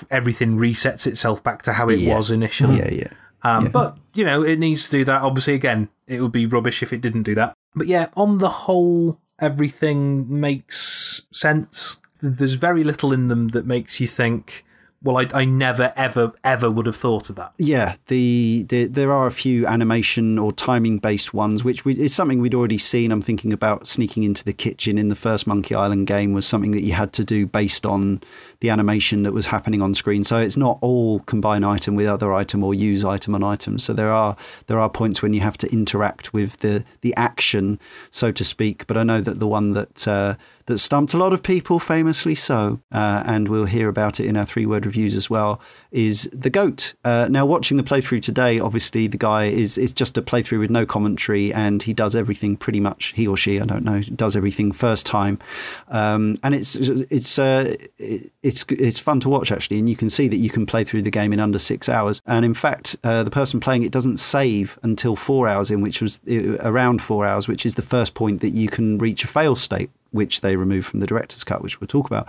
everything 0.10 0.58
resets 0.58 1.06
itself 1.06 1.44
back 1.44 1.62
to 1.62 1.74
how 1.74 1.88
it 1.88 2.00
Yeah. 2.00 2.18
was 2.18 2.32
initially. 2.32 2.80
yeah, 2.80 2.90
yeah. 2.92 3.08
Um, 3.44 3.68
But, 3.70 4.00
you 4.16 4.26
know, 4.26 4.42
it 4.42 4.58
needs 4.58 4.86
to 4.86 4.92
do 4.98 5.06
that. 5.06 5.22
Obviously, 5.22 5.54
again, 5.54 5.90
it 6.08 6.20
would 6.20 6.32
be 6.32 6.48
rubbish 6.48 6.82
if 6.82 6.92
it 6.92 7.00
didn't 7.00 7.22
do 7.24 7.36
that. 7.36 7.54
But 7.76 7.86
yeah, 7.86 8.08
on 8.16 8.40
the 8.40 8.50
whole, 8.50 9.20
everything 9.40 10.26
makes 10.28 11.28
sense. 11.32 11.98
There's 12.22 12.56
very 12.56 12.84
little 12.84 13.14
in 13.14 13.28
them 13.28 13.50
that 13.50 13.68
makes 13.68 14.00
you 14.00 14.08
think, 14.08 14.66
well, 15.08 15.18
I, 15.18 15.28
I 15.34 15.46
never, 15.46 15.94
ever, 15.96 16.34
ever 16.44 16.70
would 16.70 16.86
have 16.86 16.96
thought 16.98 17.30
of 17.30 17.38
that. 17.38 17.54
Yeah, 17.58 17.96
the, 18.08 18.66
the 18.68 18.88
there 18.88 19.14
are 19.14 19.26
a 19.26 19.32
few 19.32 19.66
animation 19.66 20.38
or 20.38 20.52
timing 20.52 20.98
based 20.98 21.34
ones, 21.34 21.64
which 21.64 21.86
we, 21.86 21.94
is 21.94 22.14
something 22.14 22.42
we'd 22.42 22.54
already 22.54 22.78
seen. 22.78 23.14
I'm 23.14 23.22
thinking 23.22 23.54
about 23.54 23.88
sneaking 23.88 24.24
into 24.24 24.44
the 24.44 24.52
kitchen 24.52 24.98
in 24.98 25.08
the 25.08 25.16
first 25.16 25.48
Monkey 25.48 25.76
Island 25.76 26.08
game 26.08 26.34
was 26.34 26.46
something 26.46 26.72
that 26.72 26.84
you 26.84 26.92
had 26.92 27.14
to 27.14 27.24
do 27.24 27.48
based 27.48 27.86
on 27.86 28.22
the 28.60 28.70
animation 28.70 29.24
that 29.24 29.32
was 29.32 29.46
happening 29.46 29.82
on 29.82 29.96
screen. 29.96 30.26
So 30.26 30.40
it's 30.40 30.58
not 30.58 30.78
all 30.82 31.22
combine 31.22 31.64
item 31.64 31.96
with 31.96 32.08
other 32.08 32.34
item 32.34 32.62
or 32.62 32.74
use 32.74 33.06
item 33.06 33.34
on 33.34 33.46
item. 33.46 33.80
So 33.80 33.94
there 33.94 34.12
are 34.12 34.36
there 34.66 34.78
are 34.78 34.90
points 34.90 35.22
when 35.22 35.32
you 35.32 35.40
have 35.40 35.58
to 35.60 35.72
interact 35.72 36.34
with 36.34 36.58
the 36.58 36.84
the 37.00 37.16
action, 37.16 37.80
so 38.12 38.34
to 38.34 38.44
speak. 38.44 38.86
But 38.88 38.98
I 38.98 39.04
know 39.04 39.22
that 39.22 39.40
the 39.40 39.48
one 39.48 39.72
that 39.72 40.06
uh, 40.06 40.36
that 40.68 40.78
stumped 40.80 41.14
a 41.14 41.18
lot 41.18 41.34
of 41.34 41.42
people, 41.42 41.80
famously 41.80 42.36
so, 42.36 42.80
uh, 42.92 43.24
and 43.26 43.48
we'll 43.48 43.66
hear 43.66 43.88
about 43.88 44.20
it 44.20 44.26
in 44.26 44.36
our 44.36 44.46
three 44.46 44.66
word 44.66 44.86
reviews 44.86 45.16
as 45.16 45.30
well, 45.30 45.62
is 45.92 46.30
the 46.34 46.50
goat. 46.50 46.94
Uh, 47.06 47.28
now, 47.30 47.46
watching 47.46 47.78
the 47.78 47.84
playthrough 47.84 48.22
today, 48.22 48.60
obviously 48.60 49.08
the 49.08 49.18
guy 49.18 49.46
is 49.46 49.78
is 49.78 49.94
just 49.94 50.18
a 50.18 50.22
playthrough 50.22 50.60
with 50.60 50.70
no 50.70 50.86
commentary, 50.86 51.54
and 51.54 51.84
he 51.84 51.94
does 51.94 52.16
everything 52.16 52.58
pretty 52.58 52.82
much. 52.82 53.14
He 53.16 53.26
or 53.26 53.38
she, 53.38 53.62
I 53.62 53.66
don't 53.66 53.86
know, 53.86 54.02
does 54.02 54.36
everything 54.36 54.74
first 54.74 55.06
time, 55.06 55.40
um, 55.88 56.38
and 56.44 56.54
it's 56.54 56.76
it's 56.76 57.40
uh, 57.40 57.74
it's 57.98 58.66
it's 58.70 59.00
fun 59.00 59.22
to 59.22 59.30
watch 59.30 59.54
actually, 59.54 59.80
and 59.80 59.88
you 59.88 59.96
can 59.96 60.10
see 60.10 60.28
that 60.28 60.38
you 60.38 60.50
can 60.50 60.66
play 60.66 60.84
through 60.84 61.04
the 61.04 61.12
game 61.12 61.32
in 61.32 61.40
under 61.40 61.60
six 61.60 61.88
hours. 61.88 62.22
And 62.26 62.44
in 62.44 62.54
fact, 62.54 62.98
uh, 63.06 63.24
the 63.24 63.32
person 63.32 63.62
playing 63.62 63.84
it 63.84 63.92
doesn't 63.94 64.18
save 64.18 64.78
until 64.84 65.16
four 65.16 65.48
hours 65.48 65.72
in, 65.72 65.80
which 65.80 66.02
was 66.02 66.20
uh, 66.30 66.58
around 66.60 67.02
four 67.02 67.26
hours, 67.26 67.48
which 67.48 67.66
is 67.66 67.76
the 67.76 67.82
first 67.82 68.14
point 68.14 68.42
that 68.42 68.50
you 68.50 68.68
can 68.68 68.98
reach 68.98 69.24
a 69.24 69.28
fail 69.28 69.56
state 69.56 69.90
which 70.18 70.42
they 70.42 70.58
removed 70.58 70.88
from 70.88 71.00
the 71.00 71.08
director's 71.08 71.46
cut, 71.46 71.62
which 71.62 71.80
we'll 71.80 71.88
talk 71.88 72.08
about. 72.08 72.28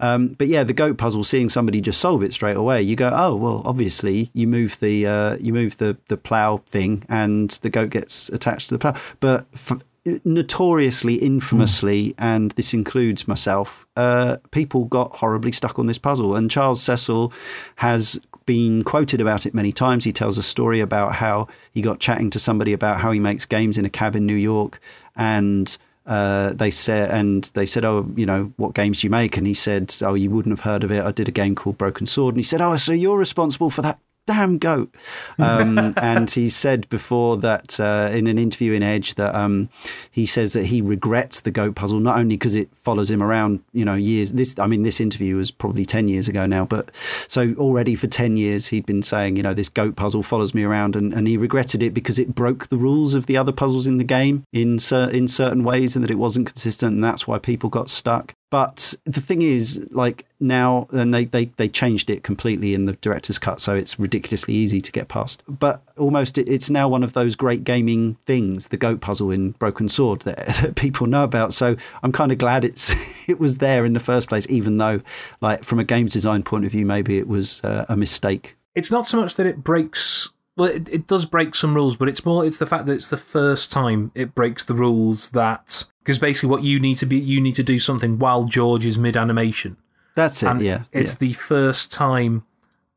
Um, 0.00 0.28
but 0.28 0.48
yeah, 0.48 0.64
the 0.64 0.72
goat 0.72 0.96
puzzle, 0.96 1.24
seeing 1.24 1.50
somebody 1.50 1.82
just 1.82 2.00
solve 2.00 2.22
it 2.22 2.32
straight 2.32 2.56
away, 2.56 2.80
you 2.80 2.96
go, 2.96 3.10
oh 3.12 3.36
well, 3.36 3.60
obviously 3.66 4.30
you 4.32 4.46
move 4.46 4.80
the 4.80 5.06
uh, 5.06 5.36
you 5.38 5.52
move 5.52 5.76
the 5.76 5.98
the 6.08 6.16
plow 6.16 6.62
thing, 6.66 7.04
and 7.10 7.50
the 7.62 7.68
goat 7.68 7.90
gets 7.90 8.30
attached 8.30 8.68
to 8.68 8.74
the 8.74 8.78
plow. 8.78 8.94
But 9.20 9.46
f- 9.52 9.82
notoriously, 10.24 11.14
infamously, 11.14 12.14
and 12.18 12.50
this 12.52 12.74
includes 12.74 13.26
myself, 13.26 13.86
uh, 13.96 14.36
people 14.50 14.84
got 14.84 15.16
horribly 15.16 15.52
stuck 15.52 15.78
on 15.78 15.86
this 15.86 15.98
puzzle, 15.98 16.36
and 16.36 16.50
Charles 16.50 16.82
Cecil 16.82 17.32
has 17.76 18.20
been 18.46 18.84
quoted 18.84 19.20
about 19.20 19.46
it 19.46 19.54
many 19.54 19.72
times. 19.72 20.04
He 20.04 20.12
tells 20.12 20.36
a 20.36 20.42
story 20.42 20.80
about 20.80 21.14
how 21.14 21.48
he 21.72 21.80
got 21.80 22.00
chatting 22.00 22.28
to 22.30 22.38
somebody 22.38 22.72
about 22.74 23.00
how 23.00 23.10
he 23.12 23.20
makes 23.20 23.46
games 23.46 23.78
in 23.78 23.84
a 23.84 23.90
cab 23.90 24.14
in 24.14 24.26
New 24.26 24.34
York, 24.34 24.80
and 25.16 25.76
uh, 26.06 26.52
they 26.52 26.70
said, 26.70 27.10
and 27.10 27.44
they 27.54 27.66
said, 27.66 27.84
"Oh, 27.84 28.06
you 28.14 28.26
know, 28.26 28.52
what 28.56 28.74
games 28.74 29.00
do 29.00 29.06
you 29.06 29.10
make?" 29.10 29.36
And 29.36 29.46
he 29.46 29.54
said, 29.54 29.94
"Oh, 30.02 30.14
you 30.14 30.30
wouldn't 30.30 30.52
have 30.52 30.64
heard 30.64 30.84
of 30.84 30.90
it. 30.90 31.04
I 31.04 31.12
did 31.12 31.28
a 31.28 31.32
game 31.32 31.54
called 31.54 31.78
Broken 31.78 32.06
Sword." 32.06 32.34
And 32.34 32.38
he 32.38 32.42
said, 32.42 32.60
"Oh, 32.60 32.76
so 32.76 32.92
you're 32.92 33.18
responsible 33.18 33.70
for 33.70 33.82
that." 33.82 33.98
Damn 34.26 34.56
goat! 34.56 34.94
Um, 35.38 35.92
and 35.98 36.30
he 36.30 36.48
said 36.48 36.88
before 36.88 37.36
that 37.38 37.78
uh, 37.78 38.08
in 38.10 38.26
an 38.26 38.38
interview 38.38 38.72
in 38.72 38.82
Edge 38.82 39.16
that 39.16 39.34
um, 39.34 39.68
he 40.10 40.24
says 40.24 40.54
that 40.54 40.66
he 40.66 40.80
regrets 40.80 41.40
the 41.40 41.50
goat 41.50 41.74
puzzle 41.74 42.00
not 42.00 42.18
only 42.18 42.36
because 42.36 42.54
it 42.54 42.74
follows 42.74 43.10
him 43.10 43.22
around, 43.22 43.60
you 43.74 43.84
know, 43.84 43.94
years. 43.94 44.32
This, 44.32 44.58
I 44.58 44.66
mean, 44.66 44.82
this 44.82 44.98
interview 44.98 45.36
was 45.36 45.50
probably 45.50 45.84
ten 45.84 46.08
years 46.08 46.26
ago 46.26 46.46
now, 46.46 46.64
but 46.64 46.90
so 47.28 47.54
already 47.58 47.94
for 47.94 48.06
ten 48.06 48.38
years 48.38 48.68
he'd 48.68 48.86
been 48.86 49.02
saying, 49.02 49.36
you 49.36 49.42
know, 49.42 49.52
this 49.52 49.68
goat 49.68 49.94
puzzle 49.94 50.22
follows 50.22 50.54
me 50.54 50.64
around, 50.64 50.96
and, 50.96 51.12
and 51.12 51.28
he 51.28 51.36
regretted 51.36 51.82
it 51.82 51.92
because 51.92 52.18
it 52.18 52.34
broke 52.34 52.68
the 52.68 52.78
rules 52.78 53.12
of 53.12 53.26
the 53.26 53.36
other 53.36 53.52
puzzles 53.52 53.86
in 53.86 53.98
the 53.98 54.04
game 54.04 54.44
in 54.52 54.78
cer- 54.78 55.10
in 55.10 55.28
certain 55.28 55.64
ways, 55.64 55.94
and 55.96 56.02
that 56.02 56.10
it 56.10 56.18
wasn't 56.18 56.46
consistent, 56.46 56.94
and 56.94 57.04
that's 57.04 57.26
why 57.26 57.38
people 57.38 57.68
got 57.68 57.90
stuck. 57.90 58.34
But 58.50 58.94
the 59.04 59.20
thing 59.20 59.42
is, 59.42 59.84
like 59.90 60.26
now, 60.38 60.86
and 60.92 61.12
they, 61.12 61.24
they, 61.24 61.46
they 61.46 61.68
changed 61.68 62.08
it 62.08 62.22
completely 62.22 62.72
in 62.72 62.84
the 62.84 62.92
director's 62.94 63.38
cut, 63.38 63.60
so 63.60 63.74
it's 63.74 63.98
ridiculously 63.98 64.54
easy 64.54 64.80
to 64.80 64.92
get 64.92 65.08
past. 65.08 65.42
But 65.48 65.82
almost, 65.96 66.38
it, 66.38 66.48
it's 66.48 66.70
now 66.70 66.88
one 66.88 67.02
of 67.02 67.14
those 67.14 67.34
great 67.34 67.64
gaming 67.64 68.16
things, 68.26 68.68
the 68.68 68.76
goat 68.76 69.00
puzzle 69.00 69.30
in 69.30 69.52
Broken 69.52 69.88
Sword 69.88 70.20
that, 70.22 70.46
that 70.62 70.76
people 70.76 71.06
know 71.06 71.24
about. 71.24 71.52
So 71.52 71.76
I'm 72.02 72.12
kind 72.12 72.30
of 72.30 72.38
glad 72.38 72.64
it's 72.64 73.28
it 73.28 73.40
was 73.40 73.58
there 73.58 73.84
in 73.84 73.92
the 73.92 74.00
first 74.00 74.28
place, 74.28 74.46
even 74.48 74.78
though, 74.78 75.00
like 75.40 75.64
from 75.64 75.80
a 75.80 75.84
games 75.84 76.12
design 76.12 76.42
point 76.42 76.64
of 76.64 76.70
view, 76.70 76.86
maybe 76.86 77.18
it 77.18 77.26
was 77.26 77.62
uh, 77.64 77.86
a 77.88 77.96
mistake. 77.96 78.56
It's 78.74 78.90
not 78.90 79.08
so 79.08 79.20
much 79.20 79.36
that 79.36 79.46
it 79.46 79.64
breaks. 79.64 80.30
Well, 80.56 80.70
it, 80.70 80.88
it 80.88 81.06
does 81.06 81.24
break 81.24 81.54
some 81.54 81.74
rules, 81.74 81.96
but 81.96 82.08
it's 82.08 82.24
more 82.24 82.44
it's 82.44 82.58
the 82.58 82.66
fact 82.66 82.86
that 82.86 82.92
it's 82.92 83.08
the 83.08 83.16
first 83.16 83.72
time 83.72 84.12
it 84.14 84.34
breaks 84.34 84.64
the 84.64 84.74
rules 84.74 85.30
that 85.30 85.84
because 86.00 86.18
basically 86.18 86.48
what 86.48 86.62
you 86.62 86.78
need 86.78 86.98
to 86.98 87.06
be 87.06 87.18
you 87.18 87.40
need 87.40 87.56
to 87.56 87.64
do 87.64 87.78
something 87.78 88.18
while 88.18 88.44
George 88.44 88.86
is 88.86 88.96
mid 88.96 89.16
animation. 89.16 89.76
That's 90.14 90.42
it. 90.42 90.48
And 90.48 90.60
yeah, 90.60 90.84
it's 90.92 91.12
yeah. 91.12 91.18
the 91.18 91.32
first 91.32 91.90
time 91.90 92.44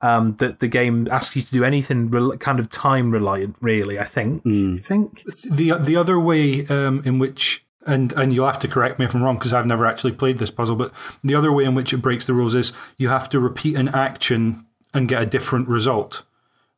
um, 0.01 0.35
that 0.35 0.59
the 0.59 0.67
game 0.67 1.07
asks 1.09 1.35
you 1.35 1.41
to 1.41 1.51
do 1.51 1.63
anything 1.63 2.09
rel- 2.09 2.37
kind 2.37 2.59
of 2.59 2.69
time 2.69 3.11
reliant. 3.11 3.55
Really, 3.59 3.97
I 3.97 4.03
think. 4.03 4.43
Hmm. 4.43 4.75
I 4.75 4.77
think 4.77 5.23
The 5.43 5.73
the 5.79 5.95
other 5.95 6.19
way 6.19 6.67
um, 6.67 7.01
in 7.05 7.17
which 7.17 7.65
and 7.87 8.13
and 8.13 8.33
you'll 8.33 8.45
have 8.45 8.59
to 8.59 8.67
correct 8.67 8.99
me 8.99 9.05
if 9.05 9.15
I'm 9.15 9.23
wrong 9.23 9.37
because 9.37 9.53
I've 9.53 9.65
never 9.65 9.85
actually 9.85 10.11
played 10.11 10.37
this 10.37 10.51
puzzle, 10.51 10.75
but 10.75 10.91
the 11.23 11.33
other 11.33 11.51
way 11.51 11.63
in 11.63 11.73
which 11.73 11.93
it 11.93 11.97
breaks 11.97 12.25
the 12.25 12.33
rules 12.33 12.53
is 12.53 12.73
you 12.97 13.09
have 13.09 13.29
to 13.29 13.39
repeat 13.39 13.75
an 13.75 13.87
action 13.89 14.65
and 14.93 15.07
get 15.07 15.23
a 15.23 15.25
different 15.25 15.67
result. 15.67 16.23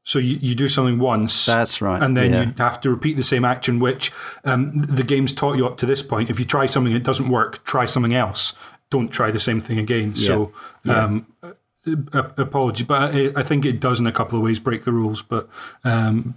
So 0.04 0.18
you, 0.18 0.38
you 0.42 0.56
do 0.56 0.70
something 0.70 0.98
once. 0.98 1.46
That's 1.46 1.82
right, 1.82 2.02
And 2.02 2.18
then 2.18 2.34
yeah. 2.34 2.44
you 2.46 2.54
have 2.58 2.82
to 2.82 2.90
repeat 2.90 3.16
the 3.16 3.24
same 3.24 3.46
action, 3.46 3.80
which 3.80 4.12
um, 4.44 4.82
the 4.82 5.04
game's 5.04 5.34
taught 5.34 5.58
you 5.58 5.68
up 5.68 5.78
to 5.78 5.86
this 5.86 6.02
point. 6.02 6.30
If 6.30 6.40
you 6.40 6.46
try 6.46 6.66
something 6.66 6.94
that 6.94 7.04
doesn't 7.04 7.30
work, 7.30 7.64
try 7.64 7.86
something 7.86 8.16
else. 8.16 8.54
Don't 8.90 9.10
try 9.10 9.30
the 9.30 9.40
same 9.40 9.62
thing 9.62 9.78
again. 9.78 10.16
So 10.16 10.52
um, 10.88 11.28
uh, 11.44 11.52
uh, 12.12 12.30
apology, 12.38 12.84
but 12.84 13.14
I, 13.14 13.32
I 13.36 13.44
think 13.44 13.66
it 13.66 13.80
does 13.80 14.00
in 14.00 14.08
a 14.08 14.12
couple 14.12 14.38
of 14.38 14.44
ways 14.44 14.60
break 14.60 14.84
the 14.84 14.92
rules. 14.92 15.22
But 15.22 15.48
um, 15.84 16.36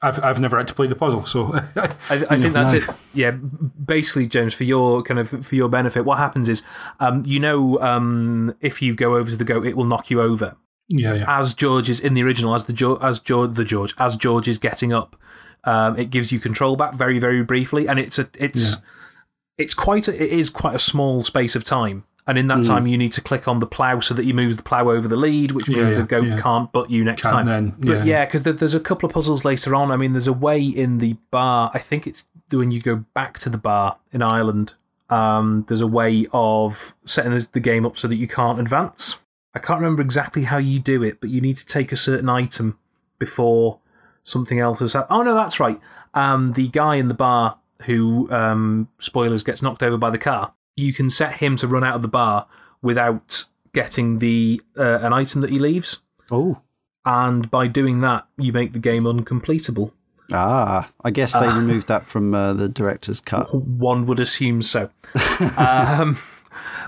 I've 0.00 0.22
I've 0.22 0.40
never 0.40 0.56
had 0.56 0.66
to 0.68 0.74
play 0.74 0.86
the 0.86 0.94
puzzle, 0.94 1.26
so 1.26 1.52
I, 1.76 1.94
I 2.08 2.40
think 2.40 2.54
that's 2.54 2.72
it. 2.72 2.84
Yeah, 3.12 3.32
basically, 3.32 4.26
James, 4.26 4.54
for 4.54 4.64
your 4.64 5.02
kind 5.02 5.20
of 5.20 5.46
for 5.46 5.54
your 5.54 5.68
benefit, 5.68 6.04
what 6.06 6.18
happens 6.18 6.48
is, 6.48 6.62
um, 7.00 7.22
you 7.26 7.38
know, 7.38 7.78
um, 7.80 8.54
if 8.60 8.80
you 8.80 8.94
go 8.94 9.16
over 9.16 9.30
to 9.30 9.36
the 9.36 9.44
goat, 9.44 9.66
it 9.66 9.76
will 9.76 9.84
knock 9.84 10.08
you 10.08 10.22
over. 10.22 10.56
Yeah, 10.88 11.14
yeah. 11.14 11.38
As 11.38 11.54
George 11.54 11.88
is 11.90 12.00
in 12.00 12.14
the 12.14 12.22
original, 12.22 12.54
as 12.54 12.64
the 12.66 12.72
jo- 12.72 12.98
as 13.00 13.18
George 13.18 13.54
the 13.54 13.64
George 13.64 13.94
as 13.98 14.16
George 14.16 14.48
is 14.48 14.58
getting 14.58 14.92
up, 14.92 15.16
um, 15.64 15.98
it 15.98 16.06
gives 16.10 16.32
you 16.32 16.38
control 16.40 16.76
back 16.76 16.94
very 16.94 17.18
very 17.18 17.42
briefly, 17.42 17.86
and 17.88 17.98
it's 17.98 18.18
a 18.18 18.28
it's 18.38 18.76
it's 19.58 19.74
quite 19.74 20.08
a, 20.08 20.14
it 20.22 20.30
is 20.30 20.50
quite 20.50 20.74
a 20.74 20.78
small 20.78 21.22
space 21.24 21.54
of 21.56 21.64
time. 21.64 22.04
And 22.24 22.38
in 22.38 22.46
that 22.46 22.58
Hmm. 22.58 22.62
time, 22.62 22.86
you 22.86 22.96
need 22.96 23.10
to 23.12 23.20
click 23.20 23.48
on 23.48 23.58
the 23.58 23.66
plow 23.66 23.98
so 23.98 24.14
that 24.14 24.24
he 24.24 24.32
moves 24.32 24.56
the 24.56 24.62
plow 24.62 24.88
over 24.90 25.08
the 25.08 25.16
lead, 25.16 25.50
which 25.52 25.68
means 25.68 25.90
Yeah, 25.90 25.96
the 25.96 26.02
goat 26.04 26.24
yeah. 26.24 26.40
can't 26.40 26.70
butt 26.70 26.88
you 26.88 27.02
next 27.02 27.22
Can't 27.22 27.32
time. 27.34 27.46
then, 27.46 27.74
But 27.80 27.88
yeah. 27.88 28.04
yeah, 28.04 28.24
because 28.24 28.44
there's 28.44 28.74
a 28.76 28.80
couple 28.80 29.08
of 29.08 29.12
puzzles 29.12 29.44
later 29.44 29.74
on. 29.74 29.90
I 29.90 29.96
mean, 29.96 30.12
there's 30.12 30.28
a 30.28 30.32
way 30.32 30.62
in 30.62 30.98
the 30.98 31.16
bar. 31.32 31.72
I 31.74 31.78
think 31.80 32.06
it's 32.06 32.24
when 32.52 32.70
you 32.70 32.80
go 32.80 33.04
back 33.12 33.40
to 33.40 33.50
the 33.50 33.58
bar 33.58 33.96
in 34.12 34.22
Ireland. 34.22 34.74
Um, 35.10 35.64
there's 35.66 35.80
a 35.80 35.86
way 35.88 36.26
of 36.32 36.94
setting 37.04 37.32
the 37.52 37.58
game 37.60 37.84
up 37.84 37.98
so 37.98 38.06
that 38.06 38.14
you 38.16 38.28
can't 38.28 38.60
advance. 38.60 39.16
I 39.54 39.58
can't 39.58 39.80
remember 39.80 40.02
exactly 40.02 40.44
how 40.44 40.58
you 40.58 40.78
do 40.80 41.02
it, 41.02 41.20
but 41.20 41.30
you 41.30 41.40
need 41.40 41.56
to 41.58 41.66
take 41.66 41.92
a 41.92 41.96
certain 41.96 42.28
item 42.28 42.78
before 43.18 43.78
something 44.22 44.58
else 44.58 44.80
is. 44.80 44.94
Oh 44.94 45.22
no, 45.22 45.34
that's 45.34 45.60
right. 45.60 45.80
Um, 46.14 46.52
the 46.52 46.68
guy 46.68 46.96
in 46.96 47.08
the 47.08 47.14
bar 47.14 47.58
who, 47.82 48.30
um, 48.30 48.88
spoilers, 48.98 49.42
gets 49.42 49.60
knocked 49.62 49.82
over 49.82 49.98
by 49.98 50.10
the 50.10 50.18
car. 50.18 50.54
You 50.76 50.92
can 50.92 51.10
set 51.10 51.34
him 51.36 51.56
to 51.56 51.66
run 51.66 51.84
out 51.84 51.96
of 51.96 52.02
the 52.02 52.08
bar 52.08 52.46
without 52.80 53.44
getting 53.74 54.18
the 54.18 54.60
uh, 54.78 54.98
an 55.02 55.12
item 55.12 55.40
that 55.40 55.50
he 55.50 55.58
leaves 55.58 55.98
Oh, 56.30 56.60
and 57.04 57.50
by 57.50 57.66
doing 57.66 58.00
that, 58.00 58.26
you 58.38 58.52
make 58.52 58.72
the 58.72 58.78
game 58.78 59.04
uncompletable. 59.04 59.92
ah, 60.32 60.88
I 61.04 61.10
guess 61.10 61.34
they 61.34 61.46
removed 61.58 61.88
that 61.88 62.06
from 62.06 62.34
uh, 62.34 62.54
the 62.54 62.68
director's 62.68 63.20
cut. 63.20 63.52
One 63.54 64.06
would 64.06 64.20
assume 64.20 64.62
so. 64.62 64.88
um, 65.58 66.18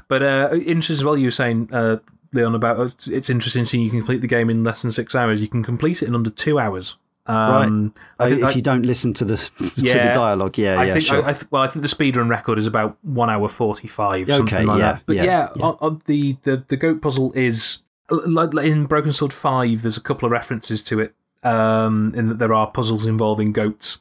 but 0.09 0.23
uh, 0.23 0.51
interesting 0.53 0.95
as 0.95 1.05
well, 1.05 1.19
you 1.19 1.27
were 1.27 1.31
saying, 1.33 1.69
uh, 1.73 1.99
Leon, 2.35 2.55
about 2.55 2.77
it's- 2.81 3.07
it's 3.09 3.31
interesting 3.31 3.65
seeing 3.65 3.83
you 3.85 3.91
can 3.91 4.01
complete 4.01 4.21
the 4.21 4.27
game 4.27 4.51
in 4.51 4.63
less 4.65 4.83
than 4.83 4.93
six 4.93 5.15
hours. 5.15 5.41
You 5.41 5.49
can 5.49 5.63
complete 5.63 6.03
it 6.03 6.09
in 6.09 6.15
under 6.15 6.31
two 6.31 6.59
hours. 6.59 6.97
Um, 7.27 7.95
Uh, 8.19 8.27
think 8.29 8.41
if 8.41 8.47
that- 8.49 8.57
you 8.57 8.61
don't 8.63 8.85
listen 8.85 9.15
to 9.15 9.25
the 9.25 9.37
to 9.59 9.71
the 9.77 10.13
dialogue, 10.15 10.59
yeah, 10.59 10.79
I 10.79 10.85
yeah, 10.85 10.93
think, 10.93 11.07
sure. 11.07 11.25
I, 11.25 11.31
I 11.31 11.37
well, 11.51 11.63
I 11.63 11.69
think 11.69 11.81
the 11.83 11.89
speedrun 11.89 12.29
record 12.29 12.59
is 12.59 12.67
about 12.67 12.99
one 13.03 13.31
hour 13.31 13.49
forty-five, 13.49 14.27
something 14.29 14.55
Okay, 14.55 14.65
like 14.67 14.79
yeah, 14.79 14.93
that. 14.93 15.03
But 15.07 15.17
yeah, 15.17 15.25
yeah, 15.25 15.49
yeah. 15.57 15.65
On, 15.65 15.77
on 15.81 16.01
the, 16.05 16.37
the 16.43 16.65
the 16.69 16.77
goat 16.77 17.01
puzzle 17.01 17.33
is 17.35 17.79
like 18.11 18.53
like 18.53 18.67
in 18.67 18.85
Broken 18.85 19.13
Sword 19.15 19.33
Five. 19.33 19.81
There's 19.81 19.97
a 19.97 20.03
couple 20.03 20.27
of 20.27 20.33
references 20.33 20.83
to 20.83 21.01
it, 21.01 21.15
um, 21.43 22.13
in 22.15 22.27
that 22.29 22.39
there 22.39 22.53
are 22.53 22.67
puzzles 22.67 23.07
involving 23.07 23.53
goats, 23.53 23.97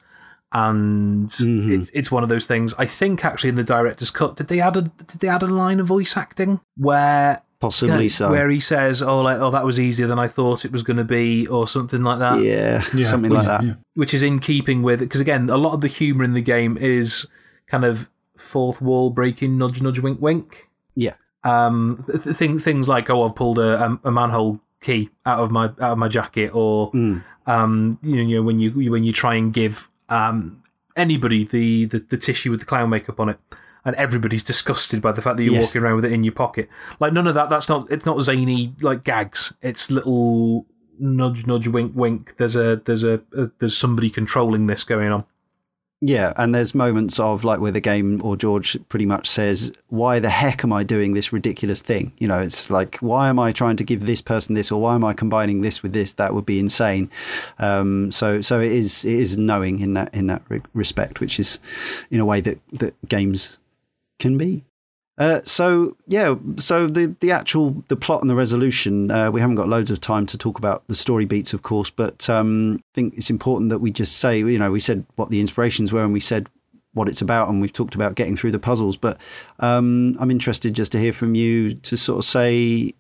and 0.51 1.27
Mm-hmm. 1.29 1.71
it's 1.71 1.91
it's 1.93 2.11
one 2.11 2.23
of 2.23 2.29
those 2.29 2.45
things. 2.45 2.73
I 2.77 2.85
think 2.85 3.23
actually 3.23 3.51
in 3.51 3.55
the 3.55 3.63
director's 3.63 4.11
cut, 4.11 4.35
did 4.35 4.47
they 4.49 4.59
add 4.59 4.75
a 4.77 4.81
did 4.81 5.19
they 5.21 5.29
add 5.29 5.43
a 5.43 5.47
line 5.47 5.79
of 5.79 5.87
voice 5.87 6.17
acting 6.17 6.59
where 6.75 7.41
Possibly 7.63 8.03
yeah, 8.03 8.09
so. 8.09 8.29
where 8.29 8.49
he 8.49 8.59
says, 8.59 9.01
"Oh, 9.01 9.21
like, 9.21 9.37
oh, 9.39 9.49
that 9.51 9.63
was 9.63 9.79
easier 9.79 10.05
than 10.07 10.19
I 10.19 10.27
thought 10.27 10.65
it 10.65 10.71
was 10.71 10.83
going 10.83 10.97
to 10.97 11.03
be," 11.05 11.47
or 11.47 11.67
something 11.67 12.03
like 12.03 12.19
that 12.19 12.43
yeah, 12.43 12.83
Yeah, 12.93 13.05
something 13.05 13.31
which- 13.31 13.37
like 13.37 13.47
that. 13.47 13.63
yeah. 13.63 13.73
which 13.95 14.13
is 14.13 14.21
in 14.21 14.39
keeping 14.39 14.83
with 14.83 14.99
because 14.99 15.21
again, 15.21 15.49
a 15.49 15.57
lot 15.57 15.73
of 15.73 15.81
the 15.81 15.87
humor 15.87 16.23
in 16.25 16.33
the 16.33 16.41
game 16.41 16.77
is 16.77 17.25
kind 17.67 17.85
of 17.85 18.09
fourth 18.37 18.81
wall 18.81 19.09
breaking, 19.09 19.57
nudge, 19.57 19.81
nudge, 19.81 19.99
wink, 19.99 20.19
wink. 20.21 20.69
Yeah. 20.95 21.13
Um, 21.45 22.03
th- 22.09 22.23
th- 22.23 22.35
thing, 22.35 22.59
things 22.59 22.87
like 22.89 23.09
oh, 23.09 23.23
I've 23.25 23.35
pulled 23.35 23.59
a, 23.59 23.81
a- 23.85 23.99
a 24.09 24.11
manhole 24.11 24.59
key 24.81 25.09
out 25.25 25.39
of 25.39 25.49
my 25.51 25.65
out 25.65 25.93
of 25.93 25.97
my 25.97 26.07
jacket, 26.09 26.51
or 26.53 26.91
Mm. 26.91 27.23
um, 27.47 27.97
you 28.03 28.25
know, 28.25 28.41
when 28.43 28.59
you 28.59 28.71
when 28.91 29.03
you 29.05 29.13
try 29.13 29.35
and 29.35 29.53
give 29.53 29.87
um 30.09 30.61
anybody 30.97 31.43
the, 31.45 31.85
the 31.85 31.99
the 32.09 32.17
tissue 32.17 32.51
with 32.51 32.59
the 32.59 32.65
clown 32.65 32.89
makeup 32.89 33.19
on 33.19 33.29
it. 33.29 33.39
And 33.85 33.95
everybody's 33.97 34.43
disgusted 34.43 35.01
by 35.01 35.11
the 35.11 35.21
fact 35.21 35.37
that 35.37 35.43
you're 35.43 35.53
Yes. 35.55 35.67
walking 35.67 35.81
around 35.81 35.95
with 35.97 36.05
it 36.05 36.11
in 36.13 36.23
your 36.23 36.33
pocket. 36.33 36.69
Like 36.99 37.11
none 37.13 37.27
of 37.27 37.33
that. 37.35 37.49
That's 37.49 37.67
not. 37.67 37.91
It's 37.91 38.05
not 38.05 38.21
zany 38.21 38.73
like 38.81 39.03
gags. 39.03 39.53
It's 39.61 39.91
little 39.91 40.65
nudge, 40.99 41.45
nudge, 41.45 41.67
wink, 41.67 41.91
wink. 41.95 42.35
There's 42.37 42.55
a 42.55 42.81
there's 42.85 43.03
a, 43.03 43.21
a 43.35 43.51
there's 43.59 43.77
somebody 43.77 44.09
controlling 44.09 44.67
this 44.67 44.83
going 44.85 45.11
on. 45.11 45.25
Yeah, 46.05 46.33
and 46.35 46.53
there's 46.53 46.75
moments 46.75 47.17
of 47.17 47.45
like 47.45 47.61
where 47.61 47.71
the 47.71 47.79
game 47.79 48.21
or 48.25 48.35
George 48.35 48.77
pretty 48.89 49.05
much 49.05 49.29
says, 49.29 49.71
"Why 49.87 50.19
the 50.19 50.29
heck 50.29 50.63
am 50.65 50.73
I 50.73 50.83
doing 50.83 51.13
this 51.13 51.31
ridiculous 51.31 51.81
thing?" 51.81 52.11
You 52.17 52.27
know, 52.27 52.39
it's 52.41 52.69
like, 52.69 52.97
"Why 52.97 53.29
am 53.29 53.39
I 53.39 53.53
trying 53.53 53.77
to 53.77 53.85
give 53.85 54.05
this 54.05 54.19
person 54.21 54.53
this, 54.53 54.69
or 54.69 54.81
why 54.81 54.95
am 54.95 55.05
I 55.05 55.13
combining 55.13 55.61
this 55.61 55.81
with 55.81 55.93
this? 55.93 56.11
That 56.13 56.33
would 56.33 56.45
be 56.45 56.59
insane." 56.59 57.09
Um, 57.57 58.11
so, 58.11 58.41
so 58.41 58.59
it 58.59 58.73
is 58.73 59.05
it 59.05 59.13
is 59.13 59.37
knowing 59.37 59.79
in 59.79 59.93
that 59.93 60.13
in 60.13 60.27
that 60.27 60.41
re- 60.49 60.59
respect, 60.73 61.21
which 61.21 61.39
is 61.39 61.59
in 62.11 62.19
a 62.19 62.25
way 62.25 62.41
that 62.41 62.59
that 62.73 62.95
games 63.07 63.59
can 64.19 64.37
be. 64.37 64.63
Uh, 65.17 65.41
so 65.43 65.95
yeah, 66.07 66.35
so 66.57 66.87
the 66.87 67.15
the 67.19 67.31
actual 67.31 67.83
the 67.87 67.95
plot 67.95 68.21
and 68.21 68.29
the 68.29 68.35
resolution, 68.35 69.11
uh, 69.11 69.29
we 69.29 69.39
haven't 69.39 69.55
got 69.55 69.69
loads 69.69 69.91
of 69.91 70.01
time 70.01 70.25
to 70.25 70.37
talk 70.37 70.57
about 70.57 70.85
the 70.87 70.95
story 70.95 71.25
beats, 71.25 71.53
of 71.53 71.61
course, 71.61 71.91
but 71.91 72.27
um, 72.29 72.75
I 72.79 72.91
think 72.95 73.13
it's 73.15 73.29
important 73.29 73.69
that 73.69 73.79
we 73.79 73.91
just 73.91 74.17
say, 74.17 74.39
you 74.39 74.57
know, 74.57 74.71
we 74.71 74.79
said 74.79 75.05
what 75.15 75.29
the 75.29 75.39
inspirations 75.39 75.93
were 75.93 76.03
and 76.03 76.13
we 76.13 76.19
said 76.19 76.47
what 76.93 77.07
it's 77.07 77.21
about, 77.21 77.49
and 77.49 77.61
we've 77.61 77.73
talked 77.73 77.93
about 77.93 78.15
getting 78.15 78.35
through 78.35 78.51
the 78.51 78.59
puzzles. 78.59 78.97
But 78.97 79.19
um, 79.59 80.17
I'm 80.19 80.31
interested 80.31 80.73
just 80.73 80.91
to 80.93 80.99
hear 80.99 81.13
from 81.13 81.35
you 81.35 81.75
to 81.75 81.95
sort 81.95 82.19
of 82.19 82.25
say 82.25 82.95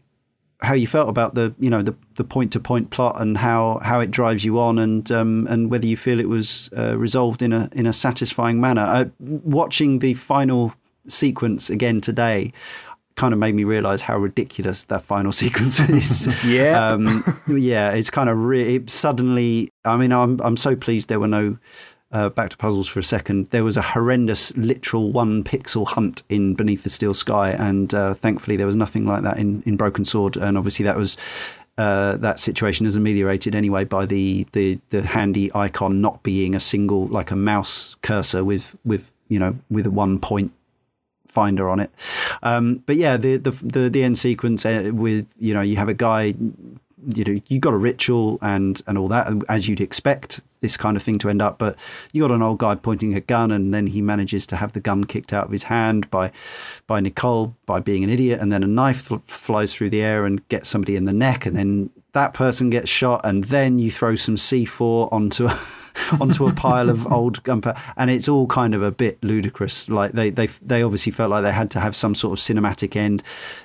how 0.61 0.75
you 0.75 0.87
felt 0.87 1.09
about 1.09 1.33
the 1.33 1.53
you 1.59 1.69
know 1.69 1.81
the 1.81 1.95
the 2.15 2.23
point 2.23 2.51
to 2.53 2.59
point 2.59 2.91
plot 2.91 3.19
and 3.19 3.39
how 3.39 3.79
how 3.83 3.99
it 3.99 4.11
drives 4.11 4.45
you 4.45 4.59
on 4.59 4.77
and 4.77 5.11
um, 5.11 5.47
and 5.49 5.71
whether 5.71 5.87
you 5.87 5.97
feel 5.97 6.19
it 6.19 6.29
was 6.29 6.69
uh, 6.77 6.95
resolved 6.97 7.41
in 7.41 7.51
a 7.51 7.69
in 7.71 7.87
a 7.87 7.93
satisfying 7.93 8.61
manner. 8.61 8.83
Uh, 8.83 9.05
watching 9.19 9.97
the 9.97 10.13
final 10.13 10.73
sequence 11.07 11.69
again 11.69 12.01
today 12.01 12.53
kind 13.15 13.33
of 13.33 13.39
made 13.39 13.53
me 13.53 13.63
realize 13.63 14.01
how 14.01 14.17
ridiculous 14.17 14.85
that 14.85 15.03
final 15.03 15.31
sequence 15.43 15.79
is. 15.79 16.27
Yeah. 16.45 16.87
um, 16.87 17.41
yeah, 17.47 17.91
it's 17.91 18.09
kind 18.09 18.29
of 18.29 18.37
re- 18.37 18.75
it 18.75 18.89
suddenly. 18.89 19.69
I 19.85 19.97
mean, 19.97 20.11
I'm 20.11 20.39
I'm 20.41 20.57
so 20.57 20.75
pleased 20.75 21.09
there 21.09 21.19
were 21.19 21.27
no. 21.27 21.57
Uh, 22.11 22.29
back 22.29 22.51
to 22.51 22.57
puzzles 22.57 22.87
for 22.87 22.99
a 22.99 23.03
second. 23.03 23.47
There 23.47 23.63
was 23.63 23.75
a 23.75 23.81
horrendous, 23.81 24.55
literal 24.55 25.11
one 25.11 25.43
pixel 25.43 25.87
hunt 25.87 26.21
in 26.29 26.53
Beneath 26.53 26.83
the 26.83 26.91
Steel 26.91 27.15
Sky, 27.15 27.49
and 27.49 27.91
uh, 27.91 28.13
thankfully 28.13 28.55
there 28.55 28.67
was 28.67 28.75
nothing 28.75 29.07
like 29.07 29.23
that 29.23 29.39
in, 29.39 29.63
in 29.65 29.77
Broken 29.77 30.05
Sword. 30.05 30.37
And 30.37 30.55
obviously 30.55 30.85
that 30.85 30.95
was 30.95 31.17
uh, 31.79 32.17
that 32.17 32.39
situation 32.39 32.85
is 32.85 32.95
ameliorated 32.95 33.55
anyway 33.55 33.83
by 33.83 34.05
the, 34.05 34.45
the 34.51 34.79
the 34.91 35.01
handy 35.01 35.49
icon 35.55 36.01
not 36.01 36.21
being 36.21 36.53
a 36.53 36.59
single 36.59 37.07
like 37.07 37.31
a 37.31 37.35
mouse 37.35 37.95
cursor 38.03 38.43
with 38.43 38.75
with 38.85 39.11
you 39.27 39.39
know 39.39 39.57
with 39.71 39.87
a 39.87 39.91
one 39.91 40.19
point 40.19 40.51
finder 41.33 41.65
on 41.69 41.79
it. 41.79 41.89
Um, 42.41 42.83
but 42.85 42.95
yeah, 42.95 43.17
the, 43.17 43.37
the 43.37 43.51
the 43.51 43.89
the 43.89 44.03
end 44.03 44.17
sequence 44.17 44.65
uh, 44.65 44.91
with 44.93 45.25
you 45.39 45.53
know 45.53 45.63
you 45.69 45.75
have 45.77 45.89
a 45.89 45.93
guy, 46.07 46.35
you 47.15 47.23
know 47.25 47.35
you 47.49 47.59
got 47.59 47.73
a 47.73 47.81
ritual 47.89 48.37
and 48.41 48.81
and 48.87 48.97
all 48.97 49.09
that 49.09 49.25
as 49.49 49.67
you'd 49.67 49.81
expect. 49.81 50.41
this 50.63 50.77
kind 50.77 50.95
of 50.97 51.03
thing 51.03 51.19
to 51.19 51.29
end 51.29 51.41
up. 51.41 51.57
But 51.57 51.75
you 52.13 52.23
got 52.25 52.33
an 52.33 52.41
old 52.41 52.59
guy 52.59 52.75
pointing 52.75 53.13
a 53.15 53.19
gun, 53.19 53.51
and 53.51 53.73
then 53.73 53.87
he 53.87 54.01
manages 54.01 54.47
to 54.47 54.55
have 54.55 54.71
the 54.71 54.79
gun 54.79 55.03
kicked 55.03 55.33
out 55.33 55.45
of 55.45 55.51
his 55.51 55.63
hand 55.63 56.09
by 56.09 56.31
by 56.87 57.01
Nicole 57.01 57.53
by 57.65 57.79
being 57.81 58.03
an 58.03 58.09
idiot, 58.09 58.39
and 58.39 58.51
then 58.51 58.63
a 58.63 58.67
knife 58.67 59.01
fl- 59.07 59.27
flies 59.27 59.73
through 59.73 59.89
the 59.91 60.01
air 60.01 60.25
and 60.25 60.47
gets 60.47 60.69
somebody 60.69 60.95
in 60.95 61.05
the 61.05 61.13
neck, 61.13 61.45
and 61.45 61.55
then 61.57 61.89
that 62.13 62.33
person 62.33 62.69
gets 62.69 62.89
shot, 62.89 63.21
and 63.23 63.45
then 63.45 63.79
you 63.79 63.91
throw 63.91 64.15
some 64.15 64.35
C4 64.35 65.11
onto 65.11 65.47
a, 65.47 65.59
onto 66.21 66.47
a 66.47 66.53
pile 66.53 66.89
of 66.89 67.11
old 67.11 67.43
gunpowder, 67.43 67.79
and 67.97 68.09
it's 68.09 68.27
all 68.27 68.47
kind 68.47 68.73
of 68.73 68.81
a 68.81 68.91
bit 68.91 69.21
ludicrous. 69.23 69.89
Like 69.89 70.13
they 70.13 70.29
they 70.29 70.47
they 70.47 70.83
obviously 70.83 71.11
felt 71.11 71.31
like 71.31 71.43
they 71.43 71.51
had 71.51 71.71
to 71.71 71.79
have 71.79 71.95
some 71.95 72.15
sort 72.15 72.39
of 72.39 72.43
cinematic 72.43 72.95
end. 72.95 73.23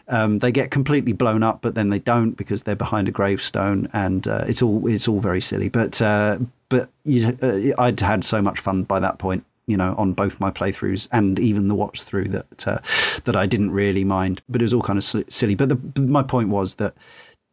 Um, 0.09 0.39
they 0.39 0.51
get 0.51 0.71
completely 0.71 1.13
blown 1.13 1.43
up, 1.43 1.61
but 1.61 1.75
then 1.75 1.91
they 1.91 1.99
don't 1.99 2.33
because 2.33 2.63
they're 2.63 2.75
behind 2.75 3.07
a 3.07 3.13
gravestone, 3.13 3.89
and 3.93 4.27
uh, 4.27 4.45
it's 4.49 4.63
all 4.63 4.87
it's 4.87 5.07
all 5.07 5.21
very 5.21 5.41
silly. 5.41 5.69
But 5.69 6.01
uh, 6.01 6.39
but 6.71 6.89
you, 7.05 7.37
uh, 7.43 7.81
I'd 7.81 8.01
had 8.01 8.25
so 8.25 8.43
much 8.43 8.61
fun 8.61 8.85
by 8.85 8.99
that 9.01 9.19
point 9.19 9.45
you 9.67 9.77
know, 9.77 9.95
on 9.99 10.15
both 10.15 10.41
my 10.41 10.51
playthroughs 10.51 11.09
and 11.13 11.39
even 11.39 11.69
the 11.69 11.75
watch 11.75 12.03
through 12.03 12.25
that 12.25 12.67
uh, 12.67 12.79
that 13.25 13.37
I 13.37 13.45
didn't 13.45 13.71
really 13.71 14.03
mind. 14.03 14.41
But 14.49 14.63
it 14.63 14.65
was 14.65 14.73
all 14.73 14.81
kind 14.81 14.99
of 14.99 15.05
silly. 15.05 15.55
But 15.55 15.69
the, 15.69 16.03
my 16.03 16.23
point 16.23 16.49
was 16.49 16.77
that 16.77 16.95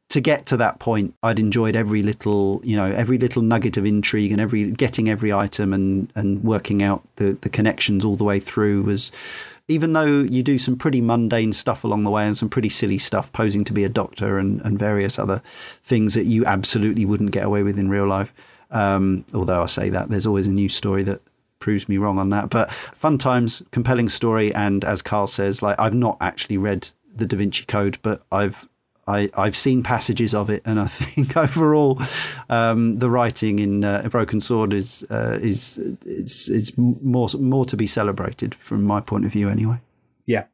to 0.09 0.21
get 0.21 0.45
to 0.47 0.57
that 0.57 0.79
point, 0.79 1.13
I'd 1.23 1.39
enjoyed 1.39 1.75
every 1.75 2.03
little, 2.03 2.61
you 2.63 2.75
know, 2.75 2.85
every 2.85 3.17
little 3.17 3.41
nugget 3.41 3.77
of 3.77 3.85
intrigue 3.85 4.31
and 4.31 4.39
every 4.39 4.71
getting 4.71 5.09
every 5.09 5.33
item 5.33 5.73
and 5.73 6.11
and 6.15 6.43
working 6.43 6.83
out 6.83 7.03
the 7.15 7.37
the 7.41 7.49
connections 7.49 8.05
all 8.05 8.15
the 8.15 8.23
way 8.23 8.39
through 8.39 8.83
was. 8.83 9.11
Even 9.67 9.93
though 9.93 10.19
you 10.21 10.43
do 10.43 10.59
some 10.59 10.77
pretty 10.77 11.01
mundane 11.01 11.51
stuff 11.51 11.83
along 11.83 12.03
the 12.03 12.11
way 12.11 12.23
and 12.23 12.37
some 12.37 12.49
pretty 12.49 12.69
silly 12.69 12.99
stuff, 12.99 13.33
posing 13.33 13.63
to 13.63 13.73
be 13.73 13.83
a 13.83 13.89
doctor 13.89 14.37
and, 14.37 14.61
and 14.61 14.77
various 14.77 15.17
other 15.17 15.41
things 15.81 16.13
that 16.13 16.25
you 16.25 16.45
absolutely 16.45 17.03
wouldn't 17.03 17.31
get 17.31 17.43
away 17.43 17.63
with 17.63 17.79
in 17.79 17.89
real 17.89 18.05
life. 18.05 18.31
Um, 18.69 19.25
although 19.33 19.63
I 19.63 19.65
say 19.65 19.89
that, 19.89 20.09
there's 20.09 20.27
always 20.27 20.45
a 20.45 20.51
new 20.51 20.69
story 20.69 21.01
that 21.05 21.19
proves 21.57 21.89
me 21.89 21.97
wrong 21.97 22.19
on 22.19 22.29
that. 22.29 22.51
But 22.51 22.71
fun 22.71 23.17
times, 23.17 23.63
compelling 23.71 24.07
story, 24.07 24.53
and 24.53 24.85
as 24.85 25.01
Karl 25.01 25.25
says, 25.25 25.63
like 25.63 25.79
I've 25.79 25.95
not 25.95 26.17
actually 26.21 26.59
read 26.59 26.89
the 27.15 27.25
Da 27.25 27.35
Vinci 27.35 27.65
Code, 27.65 27.97
but 28.03 28.21
I've 28.31 28.69
I, 29.07 29.29
I've 29.37 29.55
seen 29.55 29.83
passages 29.83 30.33
of 30.33 30.49
it, 30.49 30.61
and 30.65 30.79
I 30.79 30.87
think 30.87 31.37
overall, 31.37 32.01
um, 32.49 32.97
the 32.99 33.09
writing 33.09 33.59
in 33.59 33.83
uh, 33.83 34.07
Broken 34.09 34.41
Sword 34.41 34.73
is 34.73 35.05
uh, 35.09 35.37
is 35.41 35.77
it's 36.05 36.49
it's 36.49 36.77
more 36.77 37.29
more 37.39 37.65
to 37.65 37.77
be 37.77 37.87
celebrated 37.87 38.55
from 38.55 38.83
my 38.83 39.01
point 39.01 39.25
of 39.25 39.31
view, 39.31 39.49
anyway. 39.49 39.79
Yeah, 40.25 40.45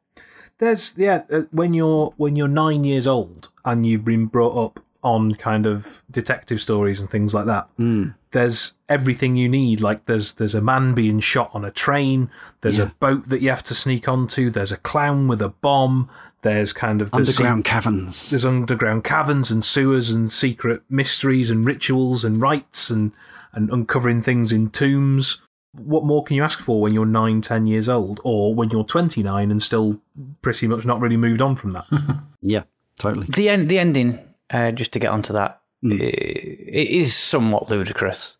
there's 0.58 0.92
yeah 0.96 1.22
uh, 1.30 1.42
when 1.50 1.74
you're 1.74 2.12
when 2.16 2.36
you're 2.36 2.48
nine 2.48 2.84
years 2.84 3.06
old 3.06 3.48
and 3.64 3.86
you've 3.86 4.04
been 4.04 4.26
brought 4.26 4.56
up 4.56 4.80
on 5.02 5.32
kind 5.32 5.66
of 5.66 6.02
detective 6.10 6.60
stories 6.60 7.00
and 7.00 7.10
things 7.10 7.34
like 7.34 7.46
that. 7.46 7.68
Mm. 7.78 8.14
There's 8.30 8.74
everything 8.88 9.36
you 9.36 9.48
need. 9.48 9.80
Like 9.80 10.06
there's 10.06 10.32
there's 10.34 10.54
a 10.54 10.60
man 10.60 10.94
being 10.94 11.20
shot 11.20 11.50
on 11.52 11.64
a 11.64 11.70
train. 11.70 12.30
There's 12.60 12.78
yeah. 12.78 12.84
a 12.84 12.94
boat 13.00 13.28
that 13.28 13.42
you 13.42 13.50
have 13.50 13.64
to 13.64 13.74
sneak 13.74 14.08
onto. 14.08 14.50
There's 14.50 14.72
a 14.72 14.76
clown 14.76 15.28
with 15.28 15.42
a 15.42 15.48
bomb. 15.48 16.08
There's 16.42 16.72
kind 16.72 17.02
of 17.02 17.12
underground 17.14 17.64
caverns. 17.64 18.30
There's 18.30 18.44
underground 18.44 19.04
caverns 19.04 19.50
and 19.50 19.64
sewers 19.64 20.10
and 20.10 20.32
secret 20.32 20.82
mysteries 20.88 21.50
and 21.50 21.66
rituals 21.66 22.24
and 22.24 22.40
rites 22.40 22.90
and 22.90 23.12
and 23.52 23.70
uncovering 23.70 24.22
things 24.22 24.52
in 24.52 24.70
tombs. 24.70 25.40
What 25.72 26.04
more 26.04 26.22
can 26.22 26.36
you 26.36 26.42
ask 26.42 26.60
for 26.60 26.80
when 26.80 26.92
you're 26.92 27.06
nine, 27.06 27.40
ten 27.40 27.66
years 27.66 27.88
old, 27.88 28.20
or 28.24 28.54
when 28.54 28.70
you're 28.70 28.84
29 28.84 29.50
and 29.50 29.62
still 29.62 30.00
pretty 30.42 30.66
much 30.66 30.84
not 30.84 31.00
really 31.00 31.16
moved 31.16 31.40
on 31.40 31.56
from 31.56 31.72
that? 31.72 31.86
yeah, 32.42 32.64
totally. 32.98 33.26
The 33.34 33.48
end, 33.48 33.68
the 33.68 33.78
ending. 33.78 34.18
Uh, 34.52 34.70
just 34.70 34.92
to 34.92 34.98
get 34.98 35.10
onto 35.10 35.32
that, 35.32 35.62
mm. 35.84 35.98
it, 35.98 36.88
is 36.88 37.16
somewhat 37.16 37.70
ludicrous, 37.70 38.36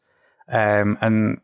um, 0.49 0.99
and 1.01 1.41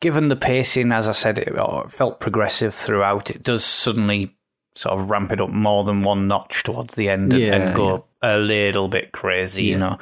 given 0.00 0.28
the 0.28 0.36
pacing, 0.36 0.92
as 0.92 1.08
I 1.08 1.12
said, 1.12 1.38
it, 1.38 1.48
it 1.48 1.90
felt 1.90 2.20
progressive 2.20 2.74
throughout. 2.74 3.30
It 3.30 3.42
does 3.42 3.64
suddenly 3.64 4.36
sort 4.74 4.98
of 4.98 5.10
ramp 5.10 5.32
it 5.32 5.40
up 5.40 5.50
more 5.50 5.84
than 5.84 6.02
one 6.02 6.28
notch 6.28 6.62
towards 6.62 6.94
the 6.94 7.08
end 7.08 7.32
and, 7.32 7.42
yeah, 7.42 7.54
and 7.54 7.76
go 7.76 8.04
yeah. 8.22 8.36
a 8.36 8.38
little 8.38 8.88
bit 8.88 9.12
crazy, 9.12 9.64
yeah. 9.64 9.70
you 9.70 9.78
know. 9.78 9.98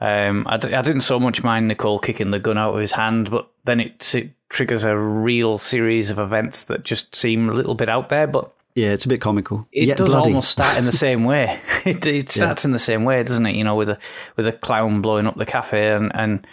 Um, 0.00 0.46
I 0.48 0.56
d- 0.56 0.74
I 0.74 0.82
didn't 0.82 1.02
so 1.02 1.20
much 1.20 1.44
mind 1.44 1.68
Nicole 1.68 1.98
kicking 1.98 2.30
the 2.30 2.38
gun 2.38 2.58
out 2.58 2.74
of 2.74 2.80
his 2.80 2.92
hand, 2.92 3.30
but 3.30 3.50
then 3.64 3.80
it, 3.80 4.14
it 4.14 4.30
triggers 4.48 4.84
a 4.84 4.96
real 4.96 5.58
series 5.58 6.10
of 6.10 6.18
events 6.18 6.64
that 6.64 6.84
just 6.84 7.14
seem 7.14 7.48
a 7.48 7.52
little 7.52 7.74
bit 7.74 7.88
out 7.88 8.08
there. 8.08 8.26
But 8.26 8.52
yeah, 8.74 8.88
it's 8.88 9.04
a 9.04 9.08
bit 9.08 9.20
comical. 9.20 9.66
It 9.72 9.96
does 9.96 10.10
bloody. 10.10 10.28
almost 10.28 10.50
start 10.50 10.76
in 10.76 10.84
the 10.84 10.92
same 11.06 11.24
way. 11.24 11.60
it, 11.84 12.06
it 12.06 12.30
starts 12.30 12.64
in 12.64 12.72
the 12.72 12.78
same 12.78 13.04
way, 13.04 13.22
doesn't 13.22 13.46
it? 13.46 13.56
You 13.56 13.64
know, 13.64 13.74
with 13.74 13.90
a 13.90 13.98
with 14.36 14.46
a 14.46 14.52
clown 14.52 15.02
blowing 15.02 15.26
up 15.26 15.36
the 15.36 15.46
cafe 15.46 15.90
and 15.92 16.10
and. 16.14 16.46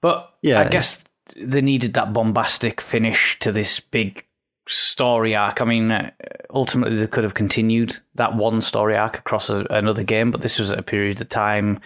But 0.00 0.34
yeah, 0.42 0.60
I 0.60 0.68
guess 0.68 1.04
they 1.36 1.60
needed 1.60 1.94
that 1.94 2.12
bombastic 2.12 2.80
finish 2.80 3.38
to 3.38 3.52
this 3.52 3.78
big 3.78 4.26
story 4.68 5.34
arc. 5.34 5.60
I 5.60 5.64
mean, 5.64 5.90
uh, 5.90 6.10
ultimately 6.50 6.96
they 6.96 7.06
could 7.06 7.24
have 7.24 7.34
continued 7.34 7.98
that 8.14 8.34
one 8.34 8.60
story 8.62 8.96
arc 8.96 9.18
across 9.18 9.50
a, 9.50 9.66
another 9.70 10.02
game, 10.02 10.30
but 10.30 10.40
this 10.40 10.58
was 10.58 10.72
at 10.72 10.78
a 10.78 10.82
period 10.82 11.20
of 11.20 11.28
time. 11.28 11.80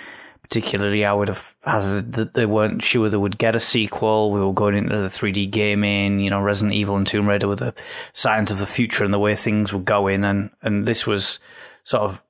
Particularly, 0.49 1.05
I 1.05 1.13
would 1.13 1.29
have 1.29 1.55
hazarded 1.65 2.13
that 2.13 2.35
they 2.35 2.47
weren't 2.47 2.83
sure 2.83 3.09
they 3.09 3.17
would 3.17 3.39
get 3.39 3.57
a 3.57 3.61
sequel. 3.61 4.31
We 4.31 4.41
were 4.41 4.53
going 4.53 4.77
into 4.77 4.97
the 4.97 5.09
3D 5.09 5.51
gaming, 5.51 6.21
you 6.21 6.31
know, 6.31 6.41
Resident 6.41 6.75
Evil 6.75 6.97
and 6.97 7.07
Tomb 7.07 7.29
Raider 7.29 7.49
with 7.49 7.59
the 7.59 7.75
signs 8.13 8.51
of 8.51 8.59
the 8.59 8.67
future 8.67 9.05
and 9.05 9.13
the 9.13 9.19
way 9.19 9.35
things 9.35 9.73
were 9.73 9.81
going, 9.81 10.25
and 10.25 10.51
and 10.63 10.87
this 10.87 11.07
was 11.07 11.41
sort 11.85 12.03
of, 12.03 12.23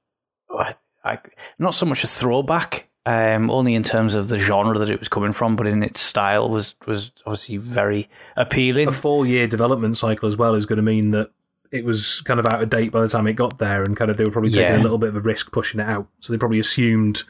I, 1.05 1.19
not 1.59 1.75
so 1.75 1.87
much 1.87 2.05
a 2.05 2.07
throwback 2.07 2.89
um, 3.07 3.51
only 3.53 3.75
in 3.77 3.85
terms 3.85 4.17
of 4.17 4.29
the 4.29 4.39
genre 4.39 4.77
that 4.79 4.91
it 4.91 4.99
was 4.99 5.09
coming 5.09 5.33
from, 5.33 5.55
but 5.55 5.69
in 5.69 5.83
its 5.85 6.01
style 6.01 6.51
was 6.51 6.75
was 6.87 7.13
obviously 7.25 7.57
very 7.57 8.11
appealing. 8.37 8.89
A 8.89 8.93
four 8.93 9.25
year 9.25 9.47
development 9.47 9.97
cycle 9.97 10.29
as 10.29 10.37
well 10.37 10.57
is 10.57 10.67
going 10.67 10.79
to 10.79 10.83
mean 10.83 11.13
that 11.13 11.31
it 11.71 11.85
was 11.85 12.21
kind 12.23 12.41
of 12.41 12.47
out 12.47 12.63
of 12.63 12.69
date 12.69 12.91
by 12.91 13.01
the 13.01 13.09
time 13.09 13.29
it 13.29 13.35
got 13.35 13.59
there, 13.59 13.85
and 13.85 13.97
kind 13.97 14.11
of 14.11 14.17
they 14.17 14.25
were 14.25 14.33
probably 14.33 14.51
taking 14.51 14.75
yeah. 14.75 14.81
a 14.81 14.83
little 14.83 14.99
bit 14.99 15.11
of 15.11 15.17
a 15.17 15.21
risk 15.21 15.53
pushing 15.53 15.79
it 15.79 15.89
out. 15.89 16.09
So 16.19 16.33
they 16.33 16.39
probably 16.39 16.59
assumed 16.59 17.23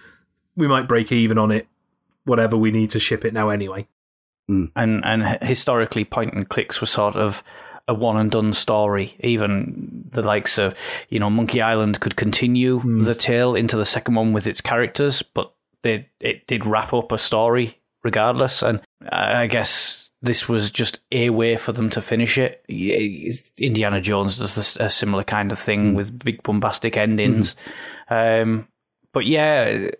we 0.56 0.66
might 0.66 0.88
break 0.88 1.12
even 1.12 1.38
on 1.38 1.50
it, 1.50 1.66
whatever 2.24 2.56
we 2.56 2.70
need 2.70 2.90
to 2.90 3.00
ship 3.00 3.24
it 3.24 3.34
now 3.34 3.48
anyway. 3.50 3.86
Mm. 4.50 4.70
And 4.76 5.04
and 5.04 5.42
historically, 5.42 6.04
point 6.04 6.34
and 6.34 6.48
clicks 6.48 6.80
were 6.80 6.86
sort 6.86 7.16
of 7.16 7.42
a 7.88 7.94
one 7.94 8.16
and 8.16 8.30
done 8.30 8.52
story. 8.52 9.16
Even 9.20 10.08
the 10.12 10.22
likes 10.22 10.58
of, 10.58 10.74
you 11.08 11.18
know, 11.18 11.30
Monkey 11.30 11.60
Island 11.60 12.00
could 12.00 12.16
continue 12.16 12.80
mm. 12.80 13.04
the 13.04 13.14
tale 13.14 13.54
into 13.54 13.76
the 13.76 13.86
second 13.86 14.14
one 14.14 14.32
with 14.32 14.46
its 14.46 14.60
characters, 14.60 15.22
but 15.22 15.52
they 15.82 16.08
it 16.20 16.46
did 16.46 16.66
wrap 16.66 16.92
up 16.92 17.12
a 17.12 17.18
story 17.18 17.80
regardless, 18.02 18.62
and 18.62 18.80
I 19.10 19.46
guess 19.46 20.10
this 20.22 20.48
was 20.48 20.70
just 20.70 21.00
a 21.12 21.30
way 21.30 21.56
for 21.56 21.72
them 21.72 21.90
to 21.90 22.00
finish 22.00 22.38
it. 22.38 22.64
Indiana 23.58 24.00
Jones 24.00 24.38
does 24.38 24.76
a 24.76 24.90
similar 24.90 25.24
kind 25.24 25.52
of 25.52 25.58
thing 25.58 25.92
mm. 25.92 25.96
with 25.96 26.18
big 26.24 26.42
bombastic 26.42 26.96
endings, 26.96 27.56
mm. 28.08 28.42
um, 28.42 28.68
but 29.12 29.26
yeah, 29.26 29.90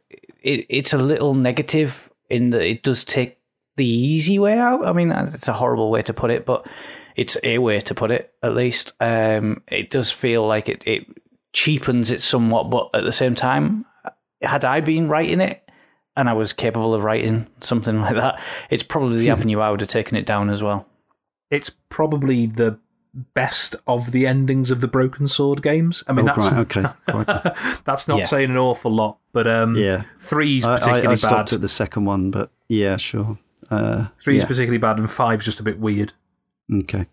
it, 0.43 0.67
it's 0.69 0.93
a 0.93 0.99
little 0.99 1.35
negative 1.35 2.11
in 2.29 2.51
that 2.51 2.63
it 2.63 2.83
does 2.83 3.05
take 3.05 3.39
the 3.77 3.87
easy 3.87 4.39
way 4.39 4.59
out. 4.59 4.85
I 4.85 4.93
mean, 4.93 5.11
it's 5.11 5.49
a 5.49 5.53
horrible 5.53 5.91
way 5.91 6.03
to 6.03 6.15
put 6.15 6.31
it, 6.31 6.47
but 6.47 6.67
it's 7.15 7.37
a 7.43 7.59
way 7.59 7.81
to 7.81 7.95
put 7.95 8.11
it. 8.11 8.33
At 8.43 8.55
least 8.55 8.93
um, 9.01 9.63
it 9.69 9.91
does 9.91 10.11
feel 10.11 10.47
like 10.47 10.69
it, 10.69 10.83
it 10.87 11.07
cheapens 11.53 12.11
it 12.11 12.21
somewhat, 12.21 12.71
but 12.71 12.91
at 12.95 13.05
the 13.05 13.13
same 13.13 13.35
time, 13.35 13.85
had 14.43 14.65
I 14.65 14.81
been 14.81 15.09
writing 15.09 15.41
it, 15.41 15.63
and 16.17 16.31
I 16.31 16.33
was 16.33 16.53
capable 16.53 16.95
of 16.95 17.05
writing 17.05 17.47
something 17.61 18.01
like 18.01 18.15
that, 18.15 18.41
it's 18.71 18.83
probably 18.83 19.19
the 19.19 19.27
hmm. 19.27 19.33
avenue 19.33 19.61
I 19.61 19.71
would 19.71 19.81
have 19.81 19.91
taken 19.91 20.17
it 20.17 20.27
down 20.27 20.51
as 20.51 20.63
well. 20.63 20.87
It's 21.51 21.71
probably 21.89 22.47
the 22.47 22.79
best 23.35 23.77
of 23.87 24.11
the 24.11 24.27
endings 24.27 24.71
of 24.71 24.81
the 24.81 24.89
Broken 24.89 25.29
Sword 25.29 25.63
games. 25.63 26.03
I 26.07 26.13
mean, 26.13 26.29
oh, 26.29 26.35
that's 26.35 26.53
okay. 26.53 26.85
that's 27.85 28.09
not 28.09 28.19
yeah. 28.19 28.27
saying 28.27 28.51
an 28.51 28.57
awful 28.57 28.91
lot, 28.91 29.19
but 29.37 29.47
um, 29.47 29.77
yeah, 29.77 30.05
three's 30.19 30.65
particularly 30.65 31.09
I, 31.09 31.11
I, 31.11 31.13
I 31.13 31.17
stopped 31.17 31.51
bad. 31.51 31.57
at 31.57 31.61
the 31.61 31.69
second 31.69 32.07
one, 32.07 32.31
but 32.31 32.51
yeah, 32.69 32.97
sure. 32.97 33.37
Uh, 33.71 34.07
three's 34.19 34.41
yeah. 34.41 34.47
particularly 34.47 34.79
bad, 34.79 34.99
and 34.99 35.11
five's 35.11 35.45
just 35.45 35.61
a 35.61 35.63
bit 35.63 35.79
weird. 35.79 36.15
Okay, 36.73 37.05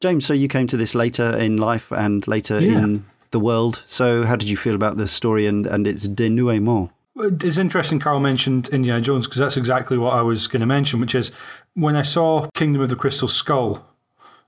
James. 0.00 0.24
So 0.24 0.34
you 0.34 0.46
came 0.46 0.68
to 0.68 0.76
this 0.76 0.94
later 0.94 1.36
in 1.36 1.56
life 1.56 1.90
and 1.90 2.24
later 2.28 2.60
yeah. 2.60 2.78
in 2.78 3.06
the 3.32 3.40
world. 3.40 3.82
So 3.88 4.22
how 4.22 4.36
did 4.36 4.48
you 4.48 4.56
feel 4.56 4.76
about 4.76 4.98
the 4.98 5.08
story 5.08 5.48
and 5.48 5.66
and 5.66 5.84
its 5.84 6.06
denouement? 6.06 6.92
It's 7.16 7.58
interesting 7.58 7.98
Karl 7.98 8.20
mentioned 8.20 8.68
Indiana 8.68 9.00
Jones 9.00 9.26
because 9.26 9.40
that's 9.40 9.56
exactly 9.56 9.98
what 9.98 10.14
I 10.14 10.22
was 10.22 10.46
going 10.46 10.60
to 10.60 10.66
mention, 10.66 11.00
which 11.00 11.16
is 11.16 11.32
when 11.74 11.96
I 11.96 12.02
saw 12.02 12.46
Kingdom 12.54 12.82
of 12.82 12.88
the 12.88 12.94
Crystal 12.94 13.26
Skull 13.26 13.84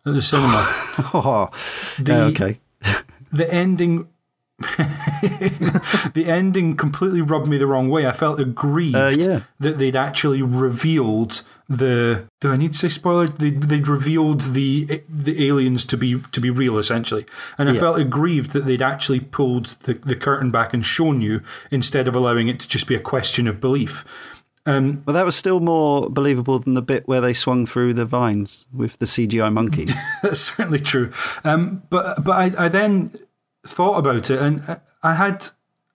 at 0.07 0.13
the 0.13 0.23
cinema. 0.23 0.65
oh, 1.13 1.51
the, 1.99 2.23
okay. 2.27 2.61
the 3.33 3.53
ending. 3.53 4.07
the 6.15 6.25
ending 6.27 6.77
completely 6.77 7.21
rubbed 7.21 7.49
me 7.49 7.59
the 7.59 7.67
wrong 7.67 7.89
way. 7.89 8.07
I 8.07 8.13
felt 8.13 8.39
aggrieved 8.39 8.97
uh, 8.97 9.13
yeah. 9.17 9.41
that 9.61 9.79
they'd 9.79 9.97
actually 9.97 10.43
revealed 10.43 11.43
the 11.69 12.27
do 12.41 12.51
I 12.51 12.57
need 12.57 12.75
to 12.75 12.79
say 12.79 12.89
spoiler? 12.89 13.27
They 13.27 13.51
they'd 13.51 13.89
revealed 13.89 14.43
the 14.43 15.03
the 15.09 15.49
aliens 15.49 15.85
to 15.87 15.97
be 15.97 16.21
to 16.33 16.41
be 16.41 16.51
real 16.51 16.79
essentially, 16.79 17.25
and 17.57 17.69
I 17.69 17.73
yeah. 17.73 17.81
felt 17.81 17.99
aggrieved 17.99 18.51
that 18.51 18.67
they'd 18.67 18.83
actually 18.83 19.21
pulled 19.21 19.67
the, 19.85 19.95
the 19.95 20.17
curtain 20.17 20.51
back 20.51 20.75
and 20.75 20.85
shown 20.85 21.21
you 21.21 21.43
instead 21.71 22.07
of 22.07 22.15
allowing 22.15 22.49
it 22.49 22.61
to 22.61 22.69
just 22.69 22.87
be 22.87 22.95
a 22.95 23.01
question 23.01 23.49
of 23.49 23.61
belief. 23.61 24.05
Um, 24.67 25.03
Well, 25.07 25.15
that 25.15 25.27
was 25.27 25.37
still 25.37 25.61
more 25.61 26.09
believable 26.09 26.59
than 26.59 26.75
the 26.75 26.83
bit 26.83 27.07
where 27.07 27.21
they 27.21 27.35
swung 27.35 27.67
through 27.67 27.95
the 27.95 28.07
vines 28.07 28.67
with 28.73 28.99
the 28.99 29.07
CGI 29.07 29.53
monkey. 29.53 29.89
That's 30.23 30.41
certainly 30.41 30.79
true. 30.79 31.13
Um, 31.45 31.83
but 31.91 32.25
but 32.25 32.33
I, 32.33 32.67
I 32.67 32.69
then 32.69 33.13
thought 33.67 33.99
about 33.99 34.31
it, 34.31 34.41
and 34.41 34.81
I 35.03 35.15
had 35.15 35.49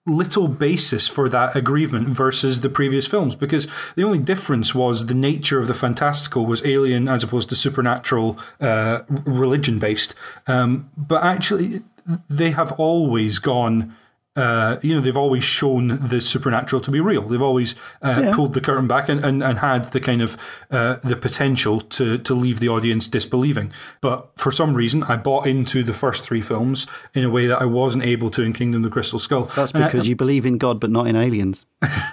little 0.06 0.48
basis 0.48 1.06
for 1.06 1.28
that 1.28 1.54
aggrievement 1.54 2.08
versus 2.08 2.62
the 2.62 2.68
previous 2.68 3.06
films 3.06 3.34
because 3.34 3.68
the 3.96 4.02
only 4.02 4.18
difference 4.18 4.74
was 4.74 5.06
the 5.06 5.14
nature 5.14 5.58
of 5.58 5.66
the 5.66 5.74
fantastical 5.74 6.46
was 6.46 6.64
alien 6.66 7.08
as 7.08 7.22
opposed 7.22 7.48
to 7.50 7.54
supernatural, 7.54 8.38
uh, 8.60 9.00
religion 9.24 9.78
based. 9.78 10.14
Um, 10.46 10.90
but 10.96 11.22
actually, 11.22 11.82
they 12.28 12.50
have 12.52 12.72
always 12.72 13.38
gone. 13.38 13.94
Uh, 14.40 14.78
you 14.82 14.94
know, 14.94 15.00
they've 15.00 15.16
always 15.16 15.44
shown 15.44 15.88
the 16.08 16.20
supernatural 16.20 16.80
to 16.80 16.90
be 16.90 17.00
real. 17.00 17.22
They've 17.22 17.42
always 17.42 17.74
uh, 18.00 18.32
pulled 18.34 18.54
the 18.54 18.60
curtain 18.60 18.86
back 18.88 19.08
and, 19.08 19.22
and, 19.24 19.42
and 19.42 19.58
had 19.58 19.84
the 19.92 20.00
kind 20.00 20.22
of 20.22 20.36
uh, 20.70 20.96
the 21.04 21.16
potential 21.16 21.80
to 21.80 22.16
to 22.18 22.34
leave 22.34 22.58
the 22.60 22.68
audience 22.68 23.06
disbelieving. 23.08 23.72
But 24.00 24.30
for 24.36 24.50
some 24.50 24.74
reason, 24.74 25.02
I 25.04 25.16
bought 25.16 25.46
into 25.46 25.82
the 25.82 25.92
first 25.92 26.24
three 26.24 26.40
films 26.42 26.86
in 27.14 27.24
a 27.24 27.30
way 27.30 27.46
that 27.48 27.60
I 27.60 27.66
wasn't 27.66 28.04
able 28.04 28.30
to 28.30 28.42
in 28.42 28.52
Kingdom 28.52 28.82
of 28.82 28.90
the 28.90 28.92
Crystal 28.94 29.18
Skull. 29.18 29.50
That's 29.56 29.72
And 29.72 29.84
I- 29.84 29.88
because 29.88 30.08
you 30.08 30.16
believe 30.16 30.46
in 30.46 30.56
God 30.58 30.80
but 30.80 30.90
not 30.90 31.06
in 31.06 31.16
aliens. 31.16 31.66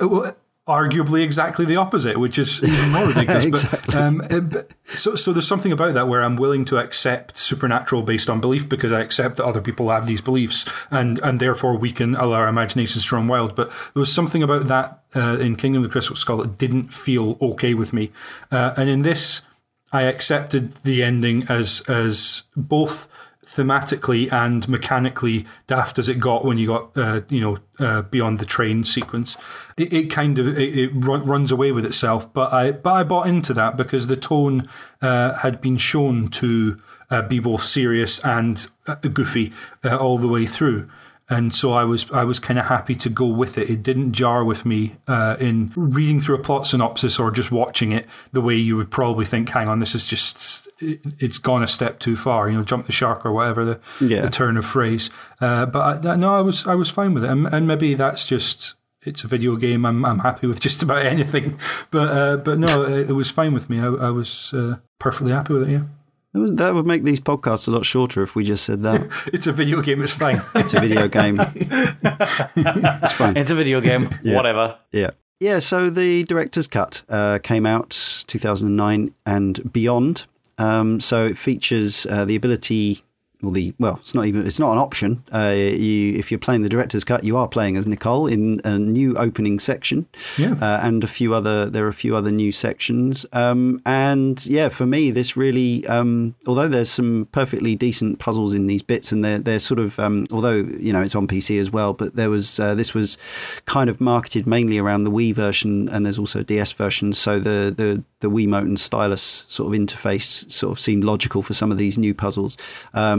well, 0.00 0.36
arguably 0.68 1.24
exactly 1.24 1.64
the 1.64 1.76
opposite, 1.76 2.18
which 2.18 2.38
is 2.38 2.62
even 2.62 2.90
more 2.90 3.06
ridiculous. 3.14 3.64
But, 3.64 3.94
um, 3.94 4.20
uh, 4.30 4.40
but 4.40 4.70
so, 4.92 5.16
so 5.16 5.32
there's 5.32 5.48
something 5.48 5.72
about 5.72 5.94
that 5.94 6.06
where 6.06 6.22
I'm 6.22 6.36
willing 6.36 6.64
to 6.66 6.78
accept 6.78 7.36
supernatural 7.38 8.02
based 8.02 8.28
on 8.28 8.40
belief 8.40 8.68
because 8.68 8.92
I 8.92 9.00
accept 9.00 9.38
that 9.38 9.46
other 9.46 9.62
people 9.62 9.90
have 9.90 10.06
these 10.06 10.20
beliefs, 10.20 10.66
and 10.90 11.18
and 11.20 11.40
therefore 11.40 11.76
we 11.76 11.90
can 11.90 12.14
allow 12.14 12.36
our 12.40 12.48
imaginations 12.48 13.06
to 13.06 13.16
run 13.16 13.26
wild. 13.26 13.56
But 13.56 13.70
there 13.70 14.00
was 14.00 14.12
something 14.12 14.42
about 14.42 14.66
that 14.68 15.02
uh, 15.16 15.38
in 15.38 15.56
Kingdom 15.56 15.82
of 15.82 15.88
the 15.88 15.92
Crystal 15.92 16.16
Skull 16.16 16.36
that 16.38 16.58
didn't 16.58 16.92
feel 16.92 17.38
okay 17.40 17.74
with 17.74 17.92
me, 17.92 18.12
uh, 18.52 18.74
and 18.76 18.88
in 18.88 19.02
this. 19.02 19.42
I 19.90 20.02
accepted 20.02 20.72
the 20.84 21.02
ending 21.02 21.46
as 21.48 21.80
as 21.88 22.42
both 22.54 23.08
thematically 23.48 24.30
and 24.30 24.68
mechanically 24.68 25.46
daft 25.66 25.98
as 25.98 26.08
it 26.08 26.20
got 26.20 26.44
when 26.44 26.58
you 26.58 26.66
got 26.66 26.96
uh, 26.96 27.22
you 27.30 27.40
know 27.40 27.58
uh, 27.78 28.02
beyond 28.02 28.38
the 28.38 28.44
train 28.44 28.84
sequence. 28.84 29.36
It, 29.76 29.92
it 29.92 30.10
kind 30.10 30.38
of 30.38 30.46
it, 30.46 30.78
it 30.78 30.90
run, 30.94 31.24
runs 31.24 31.50
away 31.50 31.72
with 31.72 31.86
itself, 31.86 32.32
but 32.32 32.52
I 32.52 32.72
but 32.72 32.92
I 32.92 33.02
bought 33.04 33.26
into 33.26 33.54
that 33.54 33.76
because 33.76 34.06
the 34.06 34.16
tone 34.16 34.68
uh, 35.00 35.38
had 35.38 35.60
been 35.60 35.78
shown 35.78 36.28
to 36.28 36.80
uh, 37.10 37.22
be 37.22 37.38
both 37.38 37.62
serious 37.62 38.22
and 38.24 38.68
uh, 38.86 38.96
goofy 38.96 39.52
uh, 39.82 39.96
all 39.96 40.18
the 40.18 40.28
way 40.28 40.46
through. 40.46 40.88
And 41.30 41.54
so 41.54 41.72
I 41.72 41.84
was 41.84 42.10
I 42.10 42.24
was 42.24 42.38
kind 42.38 42.58
of 42.58 42.66
happy 42.66 42.94
to 42.94 43.10
go 43.10 43.26
with 43.26 43.58
it. 43.58 43.68
It 43.68 43.82
didn't 43.82 44.12
jar 44.12 44.42
with 44.44 44.64
me 44.64 44.94
uh, 45.06 45.36
in 45.38 45.72
reading 45.76 46.20
through 46.22 46.36
a 46.36 46.42
plot 46.42 46.66
synopsis 46.66 47.18
or 47.18 47.30
just 47.30 47.52
watching 47.52 47.92
it 47.92 48.06
the 48.32 48.40
way 48.40 48.54
you 48.54 48.76
would 48.78 48.90
probably 48.90 49.26
think. 49.26 49.50
Hang 49.50 49.68
on, 49.68 49.78
this 49.78 49.94
is 49.94 50.06
just 50.06 50.68
it, 50.80 51.00
it's 51.18 51.36
gone 51.38 51.62
a 51.62 51.66
step 51.66 51.98
too 51.98 52.16
far. 52.16 52.48
You 52.48 52.56
know, 52.56 52.64
jump 52.64 52.86
the 52.86 52.92
shark 52.92 53.26
or 53.26 53.32
whatever 53.32 53.62
the, 53.64 53.80
Yeah. 54.00 54.22
the 54.22 54.30
turn 54.30 54.56
of 54.56 54.64
phrase. 54.64 55.10
Uh, 55.40 55.66
but 55.66 56.06
I, 56.06 56.16
no, 56.16 56.34
I 56.34 56.40
was 56.40 56.66
I 56.66 56.74
was 56.74 56.88
fine 56.88 57.12
with 57.12 57.24
it, 57.24 57.30
and, 57.30 57.46
and 57.46 57.66
maybe 57.68 57.94
that's 57.94 58.24
just 58.24 58.74
it's 59.04 59.22
a 59.22 59.28
video 59.28 59.56
game. 59.56 59.84
I'm 59.84 60.06
I'm 60.06 60.20
happy 60.20 60.46
with 60.46 60.60
just 60.68 60.82
about 60.82 61.04
anything. 61.04 61.58
But 61.90 62.08
uh, 62.10 62.36
but 62.38 62.58
no, 62.58 62.84
it, 62.84 63.10
it 63.10 63.12
was 63.12 63.30
fine 63.30 63.52
with 63.52 63.68
me. 63.68 63.80
I, 63.80 63.88
I 63.88 64.10
was 64.10 64.54
uh, 64.54 64.76
perfectly 64.98 65.32
happy 65.32 65.52
with 65.52 65.68
it. 65.68 65.72
Yeah, 65.72 65.82
was, 66.38 66.54
that 66.54 66.74
would 66.74 66.86
make 66.86 67.04
these 67.04 67.20
podcasts 67.20 67.68
a 67.68 67.70
lot 67.70 67.84
shorter 67.84 68.22
if 68.22 68.34
we 68.34 68.44
just 68.44 68.64
said 68.64 68.82
that. 68.82 69.08
it's 69.32 69.46
a 69.46 69.52
video 69.52 69.80
game. 69.80 70.02
It's 70.02 70.14
fine. 70.14 70.40
It's 70.54 70.74
a 70.74 70.80
video 70.80 71.08
game. 71.08 71.40
it's 71.54 73.12
fine. 73.12 73.36
It's 73.36 73.50
a 73.50 73.54
video 73.54 73.80
game, 73.80 74.10
whatever. 74.22 74.78
Yeah. 74.92 75.10
Yeah, 75.40 75.60
so 75.60 75.88
the 75.88 76.24
director's 76.24 76.66
cut 76.66 77.02
uh, 77.08 77.38
came 77.40 77.64
out 77.64 78.24
2009 78.26 79.14
and 79.24 79.72
beyond. 79.72 80.26
Um, 80.58 81.00
so 81.00 81.26
it 81.26 81.38
features 81.38 82.06
uh, 82.06 82.24
the 82.24 82.34
ability, 82.34 83.04
or 83.42 83.52
the 83.52 83.72
well, 83.78 83.96
it's 84.00 84.14
not 84.14 84.26
even 84.26 84.46
it's 84.46 84.58
not 84.58 84.72
an 84.72 84.78
option. 84.78 85.22
Uh, 85.32 85.54
you, 85.56 86.14
if 86.14 86.30
you're 86.32 86.38
playing 86.40 86.62
the 86.62 86.68
director's 86.68 87.04
cut, 87.04 87.22
you 87.24 87.36
are 87.36 87.46
playing 87.46 87.76
as 87.76 87.86
Nicole 87.86 88.26
in 88.26 88.60
a 88.64 88.78
new 88.78 89.16
opening 89.16 89.58
section, 89.60 90.06
Yeah. 90.36 90.54
uh, 90.60 90.80
and 90.82 91.04
a 91.04 91.06
few 91.06 91.34
other 91.34 91.70
there 91.70 91.84
are 91.84 91.88
a 91.88 91.92
few 91.94 92.16
other 92.16 92.30
new 92.32 92.50
sections. 92.50 93.24
Um, 93.32 93.80
and 93.86 94.44
yeah, 94.46 94.68
for 94.70 94.86
me, 94.86 95.10
this 95.12 95.36
really, 95.36 95.86
um, 95.86 96.34
although 96.46 96.66
there's 96.68 96.90
some 96.90 97.28
perfectly 97.30 97.76
decent 97.76 98.18
puzzles 98.18 98.54
in 98.54 98.66
these 98.66 98.82
bits, 98.82 99.12
and 99.12 99.24
they're 99.24 99.38
they're 99.38 99.60
sort 99.60 99.78
of 99.78 99.98
um, 100.00 100.24
although 100.32 100.56
you 100.56 100.92
know 100.92 101.02
it's 101.02 101.14
on 101.14 101.28
PC 101.28 101.60
as 101.60 101.70
well, 101.70 101.92
but 101.92 102.16
there 102.16 102.30
was 102.30 102.58
uh, 102.58 102.74
this 102.74 102.92
was 102.92 103.16
kind 103.66 103.88
of 103.88 104.00
marketed 104.00 104.46
mainly 104.46 104.78
around 104.78 105.04
the 105.04 105.10
Wii 105.12 105.32
version, 105.34 105.88
and 105.90 106.04
there's 106.04 106.18
also 106.18 106.40
a 106.40 106.44
DS 106.44 106.72
version. 106.72 107.12
So 107.12 107.38
the 107.38 107.72
the 107.76 108.02
the 108.20 108.28
Wiimote 108.28 108.62
and 108.62 108.80
stylus 108.80 109.44
sort 109.48 109.72
of 109.72 109.80
interface 109.80 110.50
sort 110.50 110.72
of 110.72 110.80
seemed 110.80 111.04
logical 111.04 111.40
for 111.40 111.54
some 111.54 111.70
of 111.70 111.78
these 111.78 111.96
new 111.96 112.12
puzzles. 112.14 112.56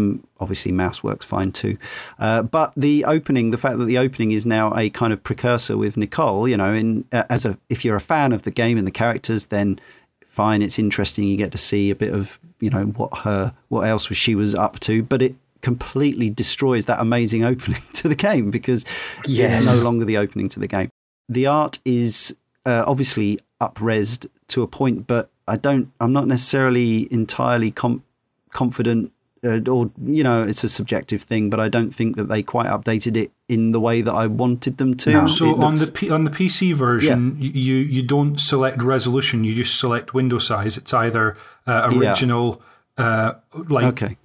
Um, 0.10 0.24
obviously, 0.40 0.72
mouse 0.72 1.04
works 1.04 1.26
fine 1.26 1.52
too, 1.52 1.78
uh, 2.20 2.42
but 2.44 2.74
the 2.76 3.06
opening, 3.06 3.52
the 3.52 3.58
fact 3.58 3.78
that 3.78 3.86
the 3.86 3.98
opening 3.98 4.32
is 4.32 4.46
now 4.46 4.74
a 4.78 4.90
kind 4.90 5.14
of 5.14 5.24
precursor 5.24 5.78
with 5.78 5.98
Nicole, 5.98 6.48
you 6.48 6.58
know, 6.58 6.74
in 6.74 7.06
uh, 7.12 7.24
as 7.30 7.46
a 7.46 7.58
if 7.70 7.84
you're 7.86 7.96
a 7.96 8.02
fan 8.02 8.32
of 8.32 8.44
the 8.44 8.52
game 8.52 8.78
and 8.78 8.88
the 8.88 8.92
characters, 8.92 9.48
then 9.48 9.80
fine, 10.26 10.62
it's 10.62 10.80
interesting. 10.80 11.26
You 11.26 11.38
get 11.38 11.52
to 11.52 11.58
see 11.58 11.90
a 11.92 11.96
bit 11.96 12.14
of 12.14 12.40
you 12.60 12.70
know 12.70 12.86
what 12.86 13.20
her 13.20 13.54
what 13.68 13.82
else 13.88 14.10
was 14.10 14.18
she 14.18 14.36
was 14.36 14.56
up 14.56 14.80
to, 14.82 15.04
but 15.04 15.22
it 15.22 15.36
completely 15.62 16.30
destroys 16.30 16.86
that 16.86 17.00
amazing 17.02 17.44
opening 17.52 17.82
to 17.94 18.08
the 18.08 18.16
game 18.16 18.50
because 18.50 18.86
Yes. 19.28 19.66
it's 19.66 19.76
no 19.78 19.84
longer 19.84 20.06
the 20.06 20.18
opening 20.18 20.48
to 20.50 20.60
the 20.60 20.68
game. 20.68 20.90
The 21.28 21.46
art 21.46 21.80
is 21.86 22.36
uh, 22.66 22.84
obviously 22.88 23.40
upresed 23.62 24.28
to 24.48 24.64
a 24.64 24.68
point, 24.68 25.06
but 25.06 25.30
I 25.48 25.58
don't. 25.58 25.92
I'm 26.00 26.14
not 26.14 26.28
necessarily 26.28 27.08
entirely 27.12 27.72
com- 27.72 28.04
confident, 28.52 29.12
uh, 29.44 29.60
or 29.72 29.92
you 30.06 30.24
know, 30.24 30.44
it's 30.44 30.64
a 30.64 30.70
subjective 30.70 31.22
thing. 31.24 31.50
But 31.50 31.60
I 31.60 31.70
don't 31.70 31.94
think 31.96 32.16
that 32.18 32.28
they 32.28 32.44
quite 32.44 32.68
updated 32.68 33.16
it 33.18 33.32
in 33.48 33.72
the 33.72 33.80
way 33.80 34.02
that 34.02 34.14
I 34.14 34.28
wanted 34.28 34.78
them 34.78 34.96
to. 34.98 35.12
No. 35.12 35.26
So 35.28 35.52
It 35.52 35.64
on 35.64 35.76
the 35.76 35.92
P, 35.92 36.10
on 36.10 36.24
the 36.24 36.32
PC 36.32 36.74
version, 36.74 37.38
y 37.40 37.52
you 37.54 37.76
you 37.76 38.02
don't 38.02 38.40
select 38.40 38.84
resolution. 38.84 39.44
You 39.44 39.56
just 39.56 39.80
select 39.80 40.14
window 40.14 40.38
size. 40.40 40.78
It's 40.78 40.94
either 40.94 41.36
uh, 41.68 41.90
Yeah. 41.92 41.98
original, 42.00 42.62
uh, 42.98 43.34
like 43.70 43.86
okay, 43.94 44.18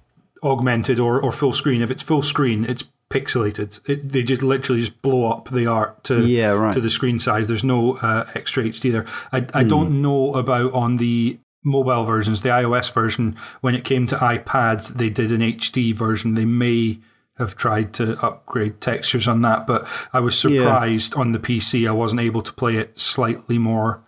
augmented, 0.43 0.99
or, 0.99 1.21
or 1.21 1.31
full 1.31 1.53
screen. 1.53 1.81
If 1.81 1.91
it's 1.91 2.03
full 2.03 2.21
screen, 2.23 2.65
it's 2.65 2.83
pixelated. 3.09 3.79
It, 3.89 4.09
they 4.09 4.23
just 4.23 4.41
literally 4.41 4.81
just 4.81 5.01
blow 5.01 5.31
up 5.31 5.49
the 5.49 5.67
art 5.67 6.03
to 6.05 6.25
Yeah, 6.25 6.49
right. 6.51 6.73
to 6.73 6.81
the 6.81 6.89
screen 6.89 7.19
size. 7.19 7.47
There's 7.47 7.63
no 7.63 7.97
uh, 7.97 8.25
extra 8.33 8.63
HD 8.63 8.91
there. 8.91 9.05
I 9.31 9.45
I 9.53 9.61
Hmm. 9.63 9.69
don't 9.69 10.01
know 10.01 10.33
about 10.33 10.73
on 10.73 10.97
the 10.97 11.37
mobile 11.65 12.05
versions, 12.05 12.41
the 12.41 12.49
iOS 12.49 12.93
version. 12.93 13.35
When 13.61 13.75
it 13.75 13.83
came 13.83 14.07
to 14.07 14.15
iPads, 14.15 14.89
they 14.93 15.09
did 15.09 15.31
an 15.33 15.41
HD 15.41 15.93
version. 15.93 16.35
They 16.35 16.45
may 16.45 16.99
have 17.37 17.57
tried 17.57 17.93
to 17.95 18.17
upgrade 18.25 18.79
textures 18.79 19.27
on 19.27 19.41
that, 19.41 19.67
but 19.67 19.85
I 20.13 20.21
was 20.21 20.39
surprised 20.39 21.15
on 21.15 21.33
the 21.33 21.39
PC 21.39 21.85
I 21.85 21.91
wasn't 21.91 22.21
able 22.21 22.41
to 22.41 22.53
play 22.53 22.77
it 22.77 22.97
slightly 22.97 23.57
more 23.57 24.01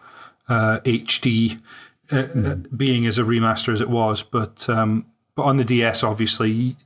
uh, 0.47 0.79
HD, 0.85 1.59
uh, 2.09 2.15
uh, 2.15 2.55
being 2.75 3.05
as 3.05 3.19
a 3.19 3.23
remaster 3.23 3.73
as 3.73 3.81
it 3.81 3.89
was. 3.89 4.23
But 4.23 4.69
um, 4.69 5.07
but 5.35 5.43
on 5.43 5.57
the 5.57 5.65
DS, 5.65 6.03
obviously, 6.03 6.77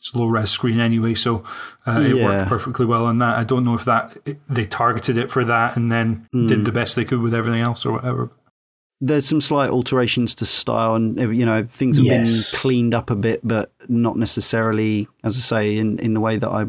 it's 0.00 0.12
low 0.16 0.26
res 0.26 0.50
screen 0.50 0.80
anyway, 0.80 1.14
so 1.14 1.44
uh, 1.86 2.00
it 2.00 2.16
Yeah. 2.16 2.24
worked 2.24 2.48
perfectly 2.48 2.84
well 2.86 3.04
on 3.06 3.18
that. 3.20 3.38
I 3.38 3.44
don't 3.44 3.64
know 3.64 3.74
if 3.74 3.84
that 3.84 4.16
it, 4.24 4.38
they 4.48 4.66
targeted 4.66 5.16
it 5.16 5.30
for 5.30 5.44
that 5.44 5.76
and 5.76 5.92
then 5.92 6.26
did 6.32 6.64
the 6.64 6.72
best 6.72 6.96
they 6.96 7.04
could 7.04 7.20
with 7.20 7.34
everything 7.34 7.60
else 7.60 7.86
or 7.86 7.92
whatever. 7.92 8.30
There's 9.00 9.26
some 9.26 9.40
slight 9.40 9.70
alterations 9.70 10.34
to 10.36 10.46
style, 10.46 10.94
and 10.94 11.18
you 11.36 11.46
know 11.46 11.64
things 11.64 11.96
have 11.96 12.06
Yes. 12.06 12.50
been 12.52 12.60
cleaned 12.60 12.94
up 12.94 13.10
a 13.10 13.14
bit, 13.16 13.40
but 13.46 13.70
not 13.88 14.16
necessarily, 14.16 15.08
as 15.24 15.36
I 15.36 15.40
say, 15.40 15.76
in 15.76 15.98
in 15.98 16.14
the 16.14 16.20
way 16.20 16.36
that 16.36 16.48
I. 16.48 16.66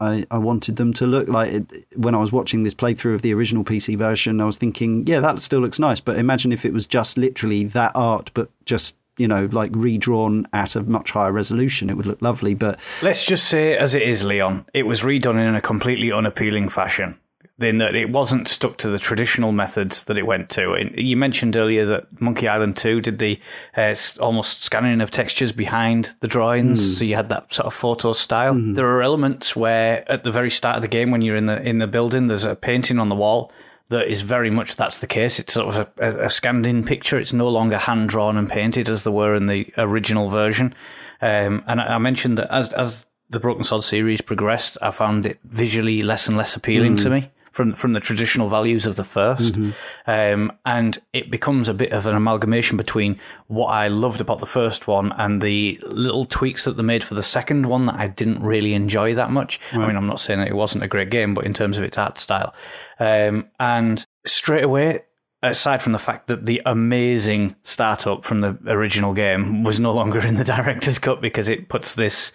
I, 0.00 0.26
I 0.28 0.38
wanted 0.38 0.74
them 0.74 0.92
to 0.94 1.06
look 1.06 1.28
like 1.28 1.52
it, 1.52 1.86
when 1.94 2.16
I 2.16 2.18
was 2.18 2.32
watching 2.32 2.64
this 2.64 2.74
playthrough 2.74 3.14
of 3.14 3.22
the 3.22 3.32
original 3.32 3.62
PC 3.62 3.96
version. 3.96 4.40
I 4.40 4.44
was 4.44 4.58
thinking, 4.58 5.06
yeah, 5.06 5.20
that 5.20 5.38
still 5.40 5.60
looks 5.60 5.78
nice. 5.78 6.00
But 6.00 6.18
imagine 6.18 6.52
if 6.52 6.64
it 6.64 6.72
was 6.72 6.84
just 6.84 7.16
literally 7.16 7.62
that 7.64 7.92
art, 7.94 8.32
but 8.34 8.50
just 8.66 8.96
you 9.16 9.28
know, 9.28 9.48
like 9.52 9.70
redrawn 9.72 10.48
at 10.52 10.74
a 10.74 10.82
much 10.82 11.12
higher 11.12 11.30
resolution. 11.30 11.88
It 11.88 11.96
would 11.96 12.06
look 12.06 12.20
lovely. 12.20 12.54
But 12.54 12.80
Let's 13.02 13.24
just 13.24 13.46
say, 13.48 13.76
as 13.76 13.94
it 13.94 14.02
is, 14.02 14.24
Leon, 14.24 14.66
it 14.74 14.82
was 14.82 15.02
redone 15.02 15.40
in 15.40 15.54
a 15.54 15.60
completely 15.60 16.10
unappealing 16.10 16.68
fashion. 16.68 17.16
In 17.60 17.78
that 17.78 17.94
it 17.94 18.10
wasn't 18.10 18.48
stuck 18.48 18.78
to 18.78 18.88
the 18.88 18.98
traditional 18.98 19.52
methods 19.52 20.04
that 20.04 20.18
it 20.18 20.26
went 20.26 20.50
to. 20.50 20.72
And 20.72 20.90
You 20.96 21.16
mentioned 21.16 21.54
earlier 21.54 21.86
that 21.86 22.20
Monkey 22.20 22.48
Island 22.48 22.76
2 22.76 23.00
did 23.00 23.20
the 23.20 23.38
uh, 23.76 23.94
almost 24.18 24.64
scanning 24.64 25.00
of 25.00 25.12
textures 25.12 25.52
behind 25.52 26.16
the 26.18 26.26
drawings, 26.26 26.98
so 26.98 27.04
you 27.04 27.14
had 27.14 27.28
that 27.28 27.54
sort 27.54 27.66
of 27.66 27.72
photo 27.72 28.12
style. 28.12 28.54
There 28.56 28.88
are 28.88 29.02
elements 29.02 29.54
where, 29.54 30.04
at 30.10 30.24
the 30.24 30.32
very 30.32 30.50
start 30.50 30.76
of 30.76 30.82
the 30.82 30.88
game, 30.88 31.12
when 31.12 31.22
you're 31.22 31.36
in 31.36 31.46
the 31.46 31.62
in 31.62 31.78
the 31.78 31.86
building, 31.86 32.26
there's 32.26 32.42
a 32.42 32.56
painting 32.56 32.98
on 32.98 33.08
the 33.08 33.14
wall 33.14 33.52
that 33.90 34.08
is 34.08 34.22
very 34.22 34.50
much 34.50 34.74
that's 34.74 34.98
the 34.98 35.06
case. 35.06 35.38
It's 35.38 35.52
sort 35.52 35.76
of 35.76 35.88
a, 35.98 36.24
a, 36.24 36.30
scanned 36.30 36.66
in 36.66 36.82
picture. 36.82 37.20
It's 37.20 37.32
no 37.32 37.48
longer 37.48 37.78
hand 37.78 38.08
drawn 38.08 38.36
and 38.36 38.50
painted 38.50 38.88
as 38.88 39.04
they 39.04 39.10
were 39.10 39.36
in 39.36 39.46
the 39.46 39.72
original 39.78 40.28
version. 40.28 40.74
Um, 41.22 41.62
and 41.68 41.80
I, 41.80 41.94
I 41.94 41.98
mentioned 41.98 42.38
that 42.38 42.52
as 42.52 42.72
as 42.72 43.06
the 43.30 43.38
Broken 43.38 43.62
Sword 43.62 43.84
series 43.84 44.20
progressed, 44.20 44.76
I 44.82 44.90
found 44.90 45.24
it 45.24 45.38
visually 45.44 46.02
less 46.02 46.26
and 46.26 46.36
less 46.36 46.56
appealing 46.56 46.96
to 46.96 47.10
me 47.10 47.30
from 47.54 47.72
from 47.72 47.92
the 47.92 48.00
traditional 48.00 48.48
values 48.48 48.84
of 48.84 48.96
the 48.96 49.04
1st 49.04 49.72
um, 50.06 50.52
and 50.66 50.98
it 51.12 51.30
becomes 51.30 51.68
a 51.68 51.74
bit 51.74 51.92
of 51.92 52.04
an 52.04 52.16
amalgamation 52.16 52.76
between 52.76 53.18
what 53.46 53.68
I 53.68 53.86
loved 53.88 54.20
about 54.20 54.40
the 54.40 54.46
first 54.46 54.88
one 54.88 55.12
and 55.12 55.40
the 55.40 55.78
little 55.86 56.24
tweaks 56.26 56.64
that 56.64 56.76
they 56.76 56.82
made 56.82 57.04
for 57.04 57.14
the 57.14 57.22
second 57.22 57.66
one 57.66 57.86
that 57.86 57.94
I 57.94 58.08
didn't 58.08 58.42
really 58.42 58.74
enjoy 58.74 59.14
that 59.14 59.30
much. 59.30 59.60
I 59.72 59.86
mean, 59.86 59.96
I'm 59.96 60.08
not 60.08 60.20
saying 60.20 60.40
that 60.40 60.48
it 60.48 60.56
wasn't 60.56 60.84
a 60.84 60.88
great 60.88 61.10
game, 61.10 61.32
but 61.32 61.46
in 61.46 61.54
terms 61.54 61.78
of 61.78 61.84
its 61.84 61.96
art 61.96 62.18
style, 62.18 62.54
um, 62.98 63.48
and 63.58 64.04
straight 64.26 64.64
away. 64.64 65.04
Aside 65.42 65.82
from 65.82 65.92
the 65.92 65.98
fact 65.98 66.28
that 66.28 66.46
the 66.46 66.62
amazing 66.64 67.54
startup 67.64 68.24
from 68.24 68.40
the 68.40 68.56
original 68.66 69.12
game 69.12 69.62
was 69.62 69.78
no 69.78 69.92
longer 69.92 70.26
in 70.26 70.36
the 70.36 70.44
director's 70.54 70.98
cut 70.98 71.20
because 71.20 71.50
it 71.50 71.68
puts 71.68 71.96
this 71.96 72.32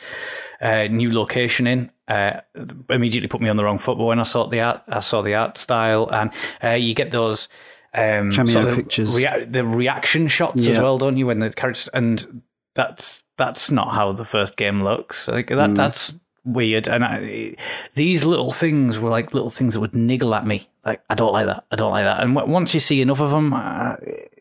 uh, 0.62 0.88
new 0.88 1.14
location 1.14 1.68
in. 1.68 1.92
Uh, 2.08 2.42
immediately 2.90 3.28
put 3.28 3.40
me 3.40 3.50
on 3.50 3.58
the 3.58 3.64
wrong 3.64 3.78
foot. 3.78 3.98
But 3.98 4.06
when 4.06 4.20
I 4.20 4.24
saw 4.24 4.48
the 4.48 4.62
art, 4.62 4.82
I 4.88 5.00
saw 5.00 5.22
the 5.22 5.36
art 5.36 5.58
style, 5.58 6.10
and 6.12 6.32
uh, 6.64 6.70
you 6.72 6.96
get 6.96 7.12
those 7.12 7.48
um, 7.94 8.32
Cameo 8.32 8.46
sort 8.46 8.68
of 8.68 8.76
pictures. 8.76 9.16
rea- 9.16 9.46
the 9.46 9.64
reaction 9.64 10.28
shots 10.28 10.68
as 10.68 10.80
well, 10.80 10.98
don't 10.98 11.18
you? 11.18 11.28
When 11.28 11.40
the 11.40 11.52
characters 11.52 11.88
and 11.94 12.42
that's 12.74 13.24
that's 13.38 13.70
not 13.72 13.94
how 13.94 14.12
the 14.12 14.26
first 14.26 14.58
game 14.58 14.84
looks. 14.84 15.28
Like 15.28 15.48
that, 15.50 15.76
that's 15.76 16.20
weird. 16.46 16.88
And 16.88 17.04
I, 17.04 17.56
these 17.94 18.26
little 18.26 18.52
things 18.52 18.98
were 19.00 19.10
like 19.10 19.34
little 19.34 19.50
things 19.50 19.76
that 19.76 19.80
would 19.82 19.96
niggle 19.96 20.34
at 20.34 20.46
me. 20.48 20.68
Like 20.86 21.02
I 21.10 21.16
don't 21.16 21.34
like 21.34 21.46
that. 21.46 21.66
I 21.72 21.76
don't 21.76 21.92
like 21.92 22.06
that. 22.06 22.22
And 22.24 22.34
w- 22.36 22.52
once 22.52 22.74
you 22.74 22.80
see 22.80 23.02
enough 23.02 23.22
of 23.22 23.32
them, 23.32 23.54
uh, 23.54 23.96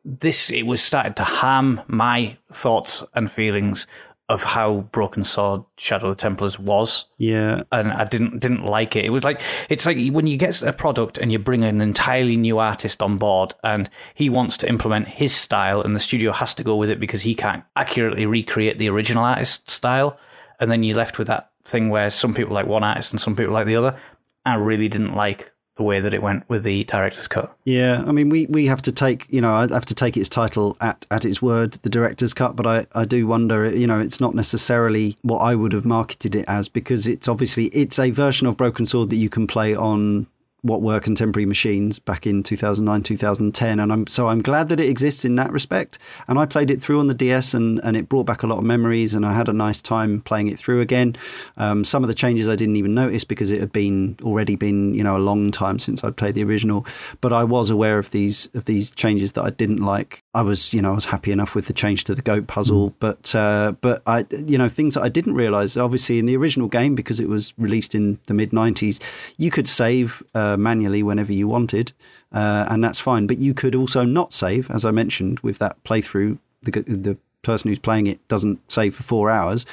this 0.04 0.50
it 0.50 0.62
was 0.64 0.80
started 0.80 1.16
to 1.16 1.24
harm 1.24 1.82
my 1.86 2.36
thoughts 2.50 3.04
and 3.14 3.30
feelings 3.30 3.86
of 4.28 4.42
how 4.42 4.80
Broken 4.92 5.24
Sword 5.24 5.62
Shadow 5.78 6.08
of 6.08 6.16
the 6.16 6.20
Templars 6.20 6.58
was 6.58 7.06
Yeah. 7.16 7.62
and 7.72 7.90
I 7.90 8.04
didn't 8.04 8.40
didn't 8.40 8.64
like 8.64 8.94
it. 8.94 9.04
It 9.06 9.10
was 9.10 9.24
like 9.24 9.40
it's 9.70 9.86
like 9.86 9.96
when 10.12 10.26
you 10.26 10.36
get 10.36 10.62
a 10.62 10.72
product 10.72 11.16
and 11.16 11.32
you 11.32 11.38
bring 11.38 11.64
an 11.64 11.80
entirely 11.80 12.36
new 12.36 12.58
artist 12.58 13.02
on 13.02 13.16
board, 13.16 13.54
and 13.64 13.88
he 14.14 14.28
wants 14.28 14.56
to 14.58 14.68
implement 14.68 15.08
his 15.08 15.34
style, 15.34 15.80
and 15.80 15.96
the 15.96 16.00
studio 16.00 16.32
has 16.32 16.52
to 16.54 16.62
go 16.64 16.76
with 16.76 16.90
it 16.90 17.00
because 17.00 17.22
he 17.22 17.34
can't 17.34 17.64
accurately 17.74 18.26
recreate 18.26 18.78
the 18.78 18.90
original 18.90 19.24
artist's 19.24 19.72
style, 19.72 20.18
and 20.60 20.70
then 20.70 20.82
you're 20.82 20.96
left 20.96 21.18
with 21.18 21.28
that 21.28 21.50
thing 21.64 21.88
where 21.88 22.10
some 22.10 22.34
people 22.34 22.54
like 22.54 22.66
one 22.66 22.84
artist 22.84 23.12
and 23.12 23.20
some 23.20 23.34
people 23.36 23.52
like 23.54 23.66
the 23.66 23.76
other. 23.76 23.98
I 24.44 24.54
really 24.54 24.88
didn't 24.88 25.14
like 25.14 25.52
the 25.78 25.84
way 25.84 26.00
that 26.00 26.12
it 26.12 26.20
went 26.20 26.46
with 26.48 26.64
the 26.64 26.84
director's 26.84 27.28
cut. 27.28 27.56
Yeah, 27.64 28.04
I 28.06 28.10
mean, 28.10 28.28
we, 28.28 28.46
we 28.46 28.66
have 28.66 28.82
to 28.82 28.92
take, 28.92 29.26
you 29.30 29.40
know, 29.40 29.54
I 29.54 29.68
have 29.68 29.86
to 29.86 29.94
take 29.94 30.16
its 30.16 30.28
title 30.28 30.76
at, 30.80 31.06
at 31.10 31.24
its 31.24 31.40
word, 31.40 31.74
the 31.82 31.88
director's 31.88 32.34
cut, 32.34 32.56
but 32.56 32.66
I, 32.66 32.86
I 32.94 33.04
do 33.04 33.28
wonder, 33.28 33.70
you 33.70 33.86
know, 33.86 34.00
it's 34.00 34.20
not 34.20 34.34
necessarily 34.34 35.16
what 35.22 35.38
I 35.38 35.54
would 35.54 35.72
have 35.72 35.84
marketed 35.84 36.34
it 36.34 36.44
as 36.48 36.68
because 36.68 37.06
it's 37.06 37.28
obviously, 37.28 37.66
it's 37.66 37.98
a 37.98 38.10
version 38.10 38.48
of 38.48 38.56
Broken 38.56 38.86
Sword 38.86 39.08
that 39.10 39.16
you 39.16 39.30
can 39.30 39.46
play 39.46 39.74
on 39.74 40.26
what 40.62 40.82
were 40.82 40.98
contemporary 40.98 41.46
machines 41.46 41.98
back 41.98 42.26
in 42.26 42.42
2009 42.42 43.02
2010 43.02 43.80
and 43.80 43.92
I'm 43.92 44.06
so 44.06 44.28
I'm 44.28 44.42
glad 44.42 44.68
that 44.68 44.80
it 44.80 44.88
exists 44.88 45.24
in 45.24 45.36
that 45.36 45.52
respect. 45.52 45.98
And 46.26 46.38
I 46.38 46.46
played 46.46 46.70
it 46.70 46.82
through 46.82 47.00
on 47.00 47.06
the 47.06 47.14
DS 47.14 47.54
and 47.54 47.80
and 47.84 47.96
it 47.96 48.08
brought 48.08 48.26
back 48.26 48.42
a 48.42 48.46
lot 48.46 48.58
of 48.58 48.64
memories 48.64 49.14
and 49.14 49.24
I 49.24 49.34
had 49.34 49.48
a 49.48 49.52
nice 49.52 49.80
time 49.80 50.20
playing 50.20 50.48
it 50.48 50.58
through 50.58 50.80
again. 50.80 51.16
Um, 51.56 51.84
some 51.84 52.02
of 52.02 52.08
the 52.08 52.14
changes 52.14 52.48
I 52.48 52.56
didn't 52.56 52.76
even 52.76 52.94
notice 52.94 53.24
because 53.24 53.50
it 53.50 53.60
had 53.60 53.72
been 53.72 54.16
already 54.22 54.56
been 54.56 54.94
you 54.94 55.04
know 55.04 55.16
a 55.16 55.18
long 55.18 55.50
time 55.50 55.78
since 55.78 56.02
I'd 56.02 56.16
played 56.16 56.34
the 56.34 56.44
original. 56.44 56.86
But 57.20 57.32
I 57.32 57.44
was 57.44 57.70
aware 57.70 57.98
of 57.98 58.10
these 58.10 58.48
of 58.54 58.64
these 58.64 58.90
changes 58.90 59.32
that 59.32 59.44
I 59.44 59.50
didn't 59.50 59.78
like. 59.84 60.22
I 60.34 60.42
was 60.42 60.74
you 60.74 60.82
know 60.82 60.92
I 60.92 60.94
was 60.94 61.06
happy 61.06 61.32
enough 61.32 61.54
with 61.54 61.66
the 61.66 61.72
change 61.72 62.04
to 62.04 62.14
the 62.14 62.22
goat 62.22 62.46
puzzle. 62.46 62.94
But 62.98 63.34
uh, 63.34 63.72
but 63.80 64.02
I 64.06 64.26
you 64.30 64.58
know 64.58 64.68
things 64.68 64.94
that 64.94 65.02
I 65.02 65.08
didn't 65.08 65.34
realize 65.34 65.76
obviously 65.76 66.18
in 66.18 66.26
the 66.26 66.36
original 66.36 66.68
game 66.68 66.94
because 66.94 67.20
it 67.20 67.28
was 67.28 67.54
released 67.58 67.94
in 67.94 68.18
the 68.26 68.34
mid 68.34 68.50
90s 68.50 69.00
you 69.36 69.50
could 69.50 69.68
save 69.68 70.22
uh, 70.34 70.56
manually 70.58 71.02
whenever 71.02 71.32
you 71.32 71.48
wanted 71.48 71.92
uh, 72.32 72.66
and 72.68 72.82
that's 72.82 73.00
fine 73.00 73.26
but 73.26 73.38
you 73.38 73.54
could 73.54 73.74
also 73.74 74.04
not 74.04 74.32
save 74.32 74.70
as 74.70 74.84
I 74.84 74.90
mentioned 74.90 75.40
with 75.40 75.58
that 75.58 75.82
playthrough 75.84 76.38
the 76.62 76.70
the 76.82 77.16
person 77.42 77.68
who's 77.68 77.78
playing 77.78 78.06
it 78.06 78.26
doesn't 78.28 78.60
save 78.70 78.94
for 78.96 79.02
4 79.04 79.30
hours 79.30 79.64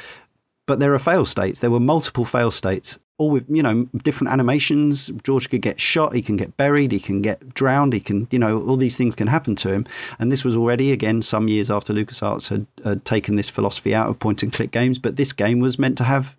but 0.65 0.79
there 0.79 0.93
are 0.93 0.99
fail 0.99 1.25
states. 1.25 1.59
There 1.59 1.69
were 1.69 1.79
multiple 1.79 2.25
fail 2.25 2.51
states, 2.51 2.97
all 3.17 3.29
with 3.29 3.45
you 3.47 3.61
know 3.61 3.87
different 4.03 4.31
animations. 4.31 5.11
George 5.23 5.49
could 5.49 5.61
get 5.61 5.79
shot, 5.79 6.13
he 6.15 6.21
can 6.21 6.37
get 6.37 6.57
buried, 6.57 6.91
he 6.91 6.99
can 6.99 7.21
get 7.21 7.53
drowned, 7.53 7.93
he 7.93 7.99
can 7.99 8.27
you 8.31 8.39
know 8.39 8.61
all 8.63 8.77
these 8.77 8.97
things 8.97 9.15
can 9.15 9.27
happen 9.27 9.55
to 9.57 9.71
him. 9.71 9.85
And 10.17 10.31
this 10.31 10.43
was 10.43 10.55
already 10.55 10.91
again 10.91 11.21
some 11.21 11.47
years 11.47 11.69
after 11.69 11.93
LucasArts 11.93 12.49
had, 12.49 12.65
had 12.83 13.05
taken 13.05 13.35
this 13.35 13.49
philosophy 13.49 13.93
out 13.93 14.09
of 14.09 14.19
point 14.19 14.43
and 14.43 14.51
click 14.51 14.71
games. 14.71 14.97
But 14.97 15.17
this 15.17 15.33
game 15.33 15.59
was 15.59 15.77
meant 15.77 15.97
to 15.99 16.03
have 16.03 16.35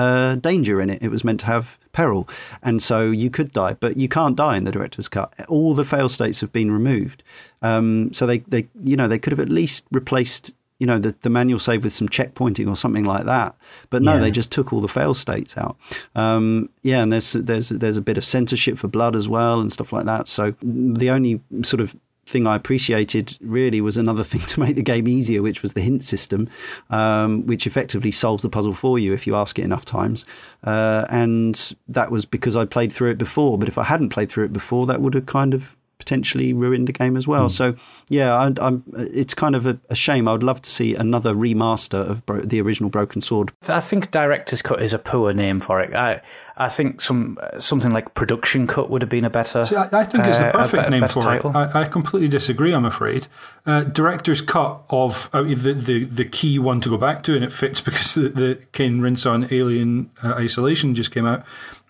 uh, 0.00 0.34
danger 0.36 0.80
in 0.80 0.88
it. 0.90 1.02
It 1.02 1.10
was 1.10 1.22
meant 1.24 1.40
to 1.40 1.46
have 1.46 1.78
peril, 1.92 2.22
and 2.62 2.82
so 2.82 2.96
you 3.22 3.30
could 3.30 3.50
die, 3.52 3.74
but 3.84 3.96
you 3.96 4.08
can't 4.08 4.36
die 4.36 4.56
in 4.56 4.64
the 4.64 4.72
director's 4.72 5.08
cut. 5.08 5.28
All 5.48 5.74
the 5.74 5.84
fail 5.84 6.08
states 6.08 6.40
have 6.40 6.52
been 6.52 6.70
removed. 6.70 7.22
Um, 7.62 8.12
so 8.12 8.26
they, 8.26 8.38
they 8.38 8.68
you 8.90 8.96
know 8.96 9.08
they 9.08 9.18
could 9.18 9.32
have 9.32 9.40
at 9.48 9.48
least 9.48 9.84
replaced 9.92 10.54
you 10.78 10.86
know 10.86 10.98
the, 10.98 11.14
the 11.20 11.28
manual 11.28 11.58
save 11.58 11.84
with 11.84 11.92
some 11.92 12.08
checkpointing 12.08 12.66
or 12.68 12.76
something 12.76 13.04
like 13.04 13.24
that. 13.26 13.54
But 13.90 14.00
no, 14.02 14.14
Yeah. 14.14 14.20
they 14.20 14.30
just 14.30 14.50
took 14.50 14.72
all 14.72 14.80
the 14.80 14.88
fail 14.88 15.12
states 15.14 15.56
out. 15.58 15.76
Um, 16.14 16.70
yeah, 16.82 17.02
and 17.02 17.12
there's 17.12 17.32
there's 17.32 17.68
there's 17.68 17.98
a 17.98 18.02
bit 18.10 18.16
of 18.18 18.24
censorship 18.24 18.78
for 18.78 18.88
blood 18.88 19.14
as 19.14 19.28
well 19.28 19.60
and 19.60 19.70
stuff 19.70 19.92
like 19.92 20.06
that. 20.06 20.26
So 20.28 20.54
the 20.62 21.10
only 21.10 21.40
sort 21.62 21.80
of 21.82 21.94
thing 22.30 22.46
I 22.46 22.56
appreciated 22.56 23.36
really 23.40 23.80
was 23.80 23.96
another 23.96 24.24
thing 24.30 24.42
to 24.42 24.60
make 24.60 24.76
the 24.76 24.82
game 24.82 25.06
easier, 25.06 25.42
which 25.42 25.62
was 25.62 25.74
the 25.74 25.80
hint 25.80 26.04
system, 26.04 26.48
um, 26.88 27.46
which 27.46 27.66
effectively 27.66 28.10
solves 28.10 28.42
the 28.42 28.48
puzzle 28.48 28.74
for 28.74 28.98
you 28.98 29.12
if 29.12 29.26
you 29.26 29.34
ask 29.36 29.58
it 29.58 29.64
enough 29.64 29.84
times. 29.84 30.24
Uh, 30.64 31.06
and 31.10 31.74
that 31.88 32.10
was 32.10 32.24
because 32.26 32.56
I 32.56 32.64
played 32.64 32.92
through 32.92 33.10
it 33.10 33.18
before. 33.18 33.58
But 33.58 33.68
if 33.68 33.76
I 33.76 33.84
hadn't 33.84 34.10
played 34.10 34.30
through 34.30 34.44
it 34.46 34.52
before, 34.52 34.86
that 34.86 35.00
would 35.00 35.14
have 35.14 35.26
kind 35.26 35.52
of 35.52 35.76
potentially 36.00 36.52
ruined 36.52 36.88
the 36.88 36.92
game 36.92 37.16
as 37.16 37.28
well. 37.28 37.48
So 37.48 37.76
yeah, 38.08 38.34
I, 38.34 38.52
I'm. 38.60 38.82
It's 38.96 39.34
kind 39.34 39.54
of 39.54 39.66
a, 39.66 39.78
a 39.88 39.94
shame. 39.94 40.26
I 40.26 40.32
would 40.32 40.42
love 40.42 40.60
to 40.62 40.70
see 40.70 40.96
another 40.96 41.32
remaster 41.34 42.04
of 42.10 42.26
Bro- 42.26 42.40
the 42.46 42.60
original 42.60 42.90
Broken 42.90 43.20
Sword. 43.20 43.52
I 43.68 43.78
think 43.78 44.10
director's 44.10 44.62
cut 44.62 44.82
is 44.82 44.92
a 44.92 44.98
poor 44.98 45.32
name 45.32 45.60
for 45.60 45.80
it. 45.80 45.94
I 45.94 46.20
I 46.56 46.68
think 46.68 47.00
some 47.00 47.38
something 47.58 47.92
like 47.92 48.14
production 48.14 48.66
cut 48.66 48.90
would 48.90 49.02
have 49.02 49.08
been 49.08 49.24
a 49.24 49.30
better. 49.30 49.64
See, 49.64 49.76
I, 49.76 49.88
I 50.00 50.04
think 50.04 50.26
it's 50.26 50.38
uh, 50.40 50.42
the 50.44 50.48
a 50.48 50.52
perfect 50.52 50.72
better- 50.72 50.90
name 50.90 51.00
better 51.02 51.12
for 51.12 51.22
title. 51.22 51.50
it. 51.50 51.56
I, 51.56 51.82
I 51.82 51.84
completely 51.84 52.28
disagree. 52.28 52.74
I'm 52.74 52.84
afraid. 52.84 53.28
Uh, 53.66 53.84
director's 53.84 54.40
cut 54.40 54.82
of 54.90 55.30
uh, 55.32 55.42
the, 55.42 55.54
the 55.74 56.04
the 56.04 56.24
key 56.24 56.58
one 56.58 56.80
to 56.80 56.88
go 56.88 56.96
back 56.96 57.22
to, 57.24 57.34
and 57.36 57.44
it 57.44 57.52
fits 57.52 57.80
because 57.86 58.14
the, 58.14 58.28
the 58.30 58.62
Kane 58.72 59.00
Rinson 59.00 59.52
Alien 59.52 60.10
uh, 60.24 60.32
Isolation 60.34 60.94
just 60.94 61.12
came 61.12 61.26
out. 61.26 61.44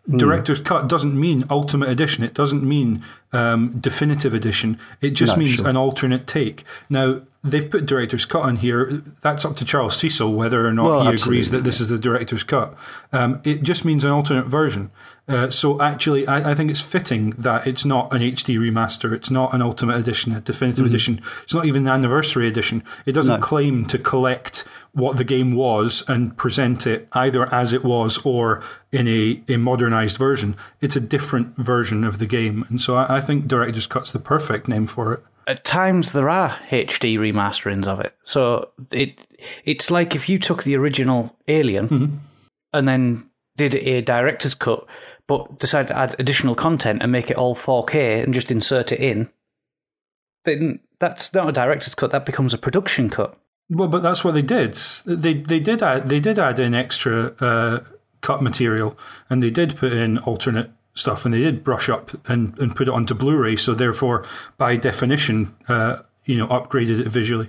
Hmm. 0.06 0.16
Director's 0.16 0.60
cut 0.60 0.89
doesn't 0.89 1.18
mean 1.18 1.44
ultimate 1.51 1.89
edition. 1.90 2.24
It 2.24 2.32
doesn't 2.35 2.62
mean 2.62 3.02
um, 3.32 3.78
definitive 3.78 4.32
edition. 4.35 4.78
It 5.01 5.10
just 5.10 5.36
No, 5.36 5.40
means 5.44 5.56
sure. 5.56 5.68
an 5.68 5.77
alternate 5.77 6.27
take. 6.27 6.64
Now 6.89 7.20
they've 7.44 7.70
put 7.70 7.86
director's 7.86 8.24
cut 8.24 8.43
on 8.43 8.56
here. 8.56 9.02
That's 9.20 9.44
up 9.44 9.56
to 9.56 9.64
Charles 9.64 9.97
Cecil 9.97 10.32
whether 10.32 10.66
or 10.66 10.72
not 10.72 10.85
Well, 10.86 11.02
he 11.10 11.14
agrees 11.16 11.51
that 11.51 11.64
this 11.64 11.81
is 11.81 11.90
the 11.90 11.98
director's 11.98 12.43
cut. 12.43 12.74
Um, 13.12 13.40
it 13.44 13.62
just 13.62 13.85
means 13.85 14.02
an 14.02 14.10
alternate 14.10 14.47
version. 14.47 14.90
Uh, 15.28 15.48
so 15.48 15.81
actually, 15.81 16.27
I, 16.27 16.51
I 16.51 16.55
think 16.56 16.70
it's 16.72 16.81
fitting 16.81 17.31
that 17.39 17.66
it's 17.66 17.85
not 17.85 18.12
an 18.12 18.20
HD 18.20 18.59
remaster. 18.59 19.12
It's 19.12 19.31
not 19.31 19.55
an 19.55 19.62
ultimate 19.62 19.97
edition, 19.97 20.32
a 20.35 20.40
definitive 20.40 20.85
edition. 20.86 21.20
It's 21.44 21.55
not 21.55 21.66
even 21.66 21.86
an 21.86 21.93
anniversary 21.93 22.48
edition. 22.48 22.82
It 23.06 23.12
doesn't 23.12 23.31
Mm-hmm. 23.31 23.40
No. 23.40 23.47
claim 23.47 23.86
to 23.86 23.98
collect 23.98 24.64
what 24.92 25.16
the 25.16 25.24
game 25.24 25.54
was 25.54 26.02
and 26.08 26.36
present 26.36 26.86
it 26.86 27.08
either 27.12 27.52
as 27.54 27.72
it 27.72 27.84
was 27.84 28.18
or 28.24 28.62
in 28.90 29.06
a, 29.06 29.40
a 29.48 29.56
modernized 29.56 30.16
version. 30.16 30.56
It's 30.80 30.96
a 30.96 31.00
different 31.00 31.56
version 31.56 32.04
of 32.04 32.18
the 32.18 32.26
game. 32.26 32.64
And 32.68 32.80
so 32.80 32.96
I, 32.96 33.18
I 33.18 33.20
think 33.20 33.46
Director's 33.46 33.86
Cut's 33.86 34.12
the 34.12 34.18
perfect 34.18 34.68
name 34.68 34.86
for 34.86 35.12
it. 35.12 35.22
At 35.46 35.64
times 35.64 36.12
there 36.12 36.28
are 36.28 36.50
HD 36.70 37.18
remasterings 37.18 37.86
of 37.86 38.00
it. 38.00 38.14
So 38.24 38.70
it 38.92 39.18
it's 39.64 39.90
like 39.90 40.14
if 40.14 40.28
you 40.28 40.38
took 40.38 40.62
the 40.64 40.76
original 40.76 41.36
Alien 41.48 41.88
Mm-hmm. 41.88 42.16
and 42.72 42.86
then 42.88 43.26
did 43.56 43.74
a 43.74 44.00
director's 44.02 44.54
cut, 44.54 44.86
but 45.26 45.58
decided 45.58 45.88
to 45.88 45.96
add 45.96 46.14
additional 46.18 46.54
content 46.54 47.02
and 47.02 47.10
make 47.12 47.30
it 47.30 47.36
all 47.36 47.54
4K 47.54 48.22
and 48.22 48.34
just 48.34 48.50
insert 48.50 48.92
it 48.92 49.00
in. 49.00 49.28
Then 50.44 50.80
that's 50.98 51.32
not 51.34 51.48
a 51.48 51.52
director's 51.52 51.94
cut. 51.94 52.10
That 52.10 52.26
becomes 52.26 52.54
a 52.54 52.58
production 52.58 53.10
cut. 53.10 53.36
Well, 53.70 53.88
but 53.88 54.02
that's 54.02 54.24
what 54.24 54.34
they 54.34 54.42
did. 54.42 54.74
They 55.06 55.34
they 55.34 55.60
did 55.60 55.82
add 55.82 56.09
they 56.09 56.18
did 56.18 56.38
add 56.38 56.59
in 56.59 56.74
extra 56.74 57.34
uh, 57.40 57.80
cut 58.20 58.42
material, 58.42 58.98
and 59.28 59.42
they 59.42 59.51
did 59.51 59.76
put 59.76 59.92
in 59.92 60.18
alternate 60.18 60.70
stuff, 60.94 61.24
and 61.24 61.32
they 61.32 61.40
did 61.40 61.62
brush 61.62 61.88
up 61.88 62.10
and, 62.28 62.59
and 62.59 62.74
put 62.74 62.88
it 62.88 62.94
onto 62.94 63.14
Blu-ray. 63.14 63.56
So 63.56 63.74
therefore, 63.74 64.26
by 64.59 64.76
definition, 64.76 65.55
uh, 65.68 65.98
you 66.24 66.36
know, 66.36 66.48
upgraded 66.48 67.01
it 67.01 67.06
visually. 67.09 67.48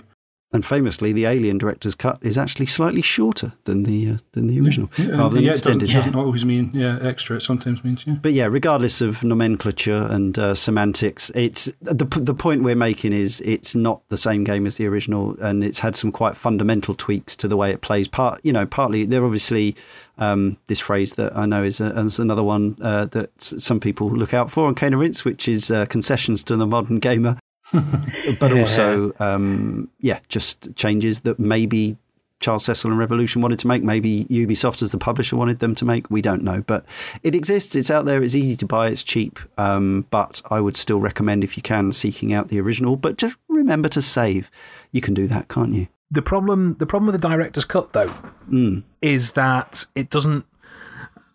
And 0.54 0.66
famously, 0.66 1.14
the 1.14 1.26
Alien 1.26 1.58
director's 1.58 1.96
cut 1.96 2.20
is 2.22 2.38
actually 2.38 2.66
slightly 2.66 3.02
shorter 3.02 3.54
than 3.64 3.84
the 3.84 4.10
uh, 4.10 4.18
than 4.34 4.48
the 4.48 4.60
original, 4.60 4.90
Yeah, 4.98 5.16
rather 5.16 5.36
than 5.36 5.46
yeah, 5.46 5.52
it 5.52 5.64
doesn't, 5.64 5.82
extended. 5.82 5.94
doesn't 5.94 6.16
always 6.16 6.44
mean 6.44 6.72
yeah 6.74 7.00
extra. 7.02 7.38
It 7.38 7.40
sometimes 7.42 7.86
means 7.86 8.06
yeah. 8.06 8.16
But 8.22 8.34
yeah, 8.34 8.48
regardless 8.48 9.00
of 9.00 9.24
nomenclature 9.24 10.08
and 10.12 10.38
uh, 10.38 10.54
semantics, 10.54 11.32
it's 11.36 11.66
the 11.82 12.04
the 12.04 12.34
point 12.34 12.64
we're 12.64 12.76
making 12.76 13.14
is 13.14 13.40
it's 13.42 13.76
not 13.76 14.02
the 14.10 14.18
same 14.18 14.44
game 14.44 14.68
as 14.68 14.76
the 14.76 14.88
original, 14.88 15.38
and 15.40 15.64
it's 15.64 15.80
had 15.80 15.96
some 15.96 16.12
quite 16.12 16.36
fundamental 16.36 16.96
tweaks 16.96 17.38
to 17.38 17.48
the 17.48 17.56
way 17.56 17.72
it 17.72 17.80
plays. 17.80 18.10
Part 18.10 18.42
you 18.44 18.52
know, 18.52 18.66
partly 18.66 19.06
they're 19.06 19.24
obviously 19.24 19.74
um, 20.18 20.58
this 20.68 20.80
phrase 20.80 21.14
that 21.14 21.34
I 21.36 21.46
know 21.46 21.64
is, 21.64 21.80
a, 21.80 21.98
is 21.98 22.20
another 22.20 22.44
one 22.44 22.76
uh, 22.82 23.06
that 23.06 23.30
some 23.42 23.80
people 23.80 24.10
look 24.10 24.34
out 24.34 24.52
for 24.52 24.68
on 24.68 24.76
Cane 24.76 24.92
and 24.92 25.00
Rinse, 25.00 25.24
which 25.24 25.48
is 25.48 25.72
uh, 25.72 25.86
concessions 25.86 26.44
to 26.44 26.58
the 26.58 26.68
modern 26.68 27.00
gamer. 27.00 27.38
but 28.40 28.52
also, 28.54 29.14
um, 29.20 29.90
yeah, 30.00 30.20
just 30.30 30.76
changes 30.76 31.22
that 31.22 31.40
maybe 31.40 31.98
Charles 32.40 32.66
Cecil 32.66 32.90
and 32.90 33.00
Revolution 33.00 33.42
wanted 33.42 33.60
to 33.60 33.68
make. 33.68 33.84
Maybe 33.84 34.26
Ubisoft, 34.26 34.82
as 34.82 34.92
the 34.92 34.98
publisher, 34.98 35.36
wanted 35.36 35.60
them 35.60 35.76
to 35.76 35.86
make. 35.86 36.10
We 36.10 36.22
don't 36.22 36.42
know, 36.44 36.64
but 36.66 36.86
it 37.24 37.36
exists. 37.36 37.76
It's 37.76 37.92
out 37.92 38.06
there. 38.06 38.24
It's 38.24 38.36
easy 38.36 38.56
to 38.58 38.66
buy. 38.66 38.88
It's 38.88 39.04
cheap. 39.04 39.40
Um, 39.58 40.06
but 40.10 40.42
I 40.50 40.60
would 40.60 40.76
still 40.76 41.00
recommend, 41.00 41.44
if 41.44 41.56
you 41.56 41.64
can, 41.64 41.92
seeking 41.92 42.34
out 42.34 42.48
the 42.50 42.60
original. 42.60 42.96
But 42.96 43.18
just 43.18 43.38
remember 43.48 43.90
to 43.90 44.02
save. 44.02 44.50
You 44.92 45.02
can 45.02 45.14
do 45.14 45.28
that, 45.28 45.48
can't 45.50 45.74
you? 45.74 45.88
The 46.10 46.22
problem, 46.22 46.74
the 46.76 46.86
problem 46.86 47.12
with 47.12 47.22
the 47.22 47.28
director's 47.28 47.64
cut, 47.66 47.94
though, 47.94 48.14
Mm. 48.50 48.84
is 49.02 49.32
that 49.34 49.86
it 49.96 50.10
doesn't. 50.10 50.46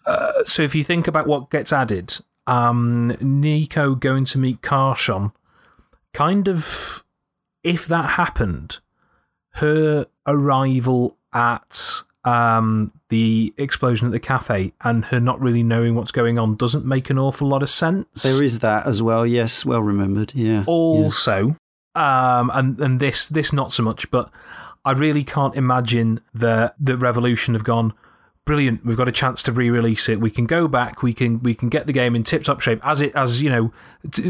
Uh, 0.04 0.44
so 0.44 0.62
if 0.62 0.74
you 0.74 0.84
think 0.84 1.08
about 1.08 1.26
what 1.26 1.50
gets 1.50 1.72
added, 1.72 2.18
um, 2.46 3.16
Nico 3.20 3.94
going 3.94 4.24
to 4.26 4.38
meet 4.38 4.60
Carchon, 4.60 5.32
kind 6.16 6.48
of, 6.48 7.04
if 7.62 7.86
that 7.86 8.10
happened, 8.10 8.78
her 9.50 10.06
arrival 10.26 11.18
at 11.34 12.02
um, 12.24 12.90
the 13.10 13.52
explosion 13.58 14.06
at 14.06 14.12
the 14.12 14.18
cafe 14.18 14.72
and 14.80 15.04
her 15.06 15.20
not 15.20 15.38
really 15.40 15.62
knowing 15.62 15.94
what's 15.94 16.12
going 16.12 16.38
on 16.38 16.56
doesn't 16.56 16.86
make 16.86 17.10
an 17.10 17.18
awful 17.18 17.46
lot 17.46 17.62
of 17.62 17.68
sense. 17.68 18.22
There 18.22 18.42
is 18.42 18.60
that 18.60 18.86
as 18.86 19.02
well. 19.02 19.26
Yes, 19.26 19.66
well 19.66 19.82
remembered. 19.82 20.32
Yeah. 20.34 20.64
Also, 20.66 21.56
um, 21.94 22.50
and 22.54 22.80
and 22.80 22.98
this 22.98 23.26
this 23.28 23.52
not 23.52 23.72
so 23.72 23.82
much, 23.82 24.10
but 24.10 24.30
I 24.86 24.92
really 24.92 25.22
can't 25.22 25.54
imagine 25.54 26.20
that 26.32 26.74
the 26.80 26.96
Revolution 26.96 27.52
have 27.54 27.64
gone. 27.64 27.92
Brilliant! 28.46 28.84
We've 28.84 28.96
got 28.96 29.08
a 29.08 29.12
chance 29.12 29.42
to 29.42 29.52
re-release 29.52 30.08
it. 30.08 30.20
We 30.20 30.30
can 30.30 30.46
go 30.46 30.68
back. 30.68 31.02
We 31.02 31.12
can 31.12 31.42
we 31.42 31.52
can 31.54 31.68
get 31.68 31.86
the 31.86 31.92
game 31.92 32.14
in 32.16 32.22
tip-top 32.22 32.60
shape 32.60 32.80
as 32.82 33.00
it 33.00 33.14
as 33.14 33.42
you 33.42 33.50
know, 33.50 33.72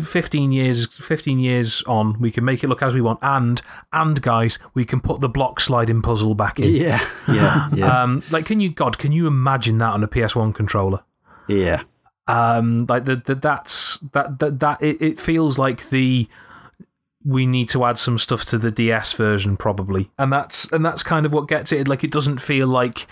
fifteen 0.02 0.52
years 0.52 0.86
fifteen 0.86 1.38
years 1.38 1.82
on. 1.86 2.18
We 2.18 2.30
can 2.30 2.44
make 2.44 2.64
it 2.64 2.68
look 2.68 2.82
as 2.82 2.94
we 2.94 3.02
want, 3.02 3.18
and 3.20 3.60
and 3.92 4.20
guys, 4.20 4.58
we 4.72 4.84
can 4.86 5.00
put 5.00 5.20
the 5.20 5.28
block 5.28 5.60
sliding 5.60 6.00
puzzle 6.02 6.34
back 6.34 6.58
in. 6.58 6.74
Yeah. 6.74 7.06
Yeah. 7.28 7.68
Yeah. 7.74 8.02
Um, 8.02 8.22
like, 8.30 8.46
can 8.46 8.60
you 8.60 8.70
God? 8.70 8.98
Can 8.98 9.12
you 9.12 9.26
imagine 9.26 9.78
that 9.78 9.92
on 9.92 10.02
a 10.02 10.08
PS1 10.08 10.54
controller? 10.54 11.02
yeah. 11.48 11.82
um 12.28 12.86
like 12.88 13.04
the, 13.04 13.16
the 13.16 13.34
that's 13.34 13.98
that 14.12 14.38
that, 14.38 14.58
that 14.60 14.82
it, 14.82 15.00
it 15.00 15.20
feels 15.20 15.58
like 15.58 15.90
the 15.90 16.26
we 17.24 17.44
need 17.46 17.68
to 17.68 17.84
add 17.84 17.98
some 17.98 18.18
stuff 18.18 18.44
to 18.44 18.58
the 18.58 18.70
DS 18.70 19.12
version 19.12 19.56
probably 19.56 20.10
and 20.18 20.32
that's 20.32 20.70
and 20.72 20.84
that's 20.84 21.02
kind 21.02 21.26
of 21.26 21.32
what 21.32 21.48
gets 21.48 21.72
it 21.72 21.86
like 21.88 22.04
it 22.04 22.10
doesn't 22.10 22.38
feel 22.40 22.66
like 22.68 23.06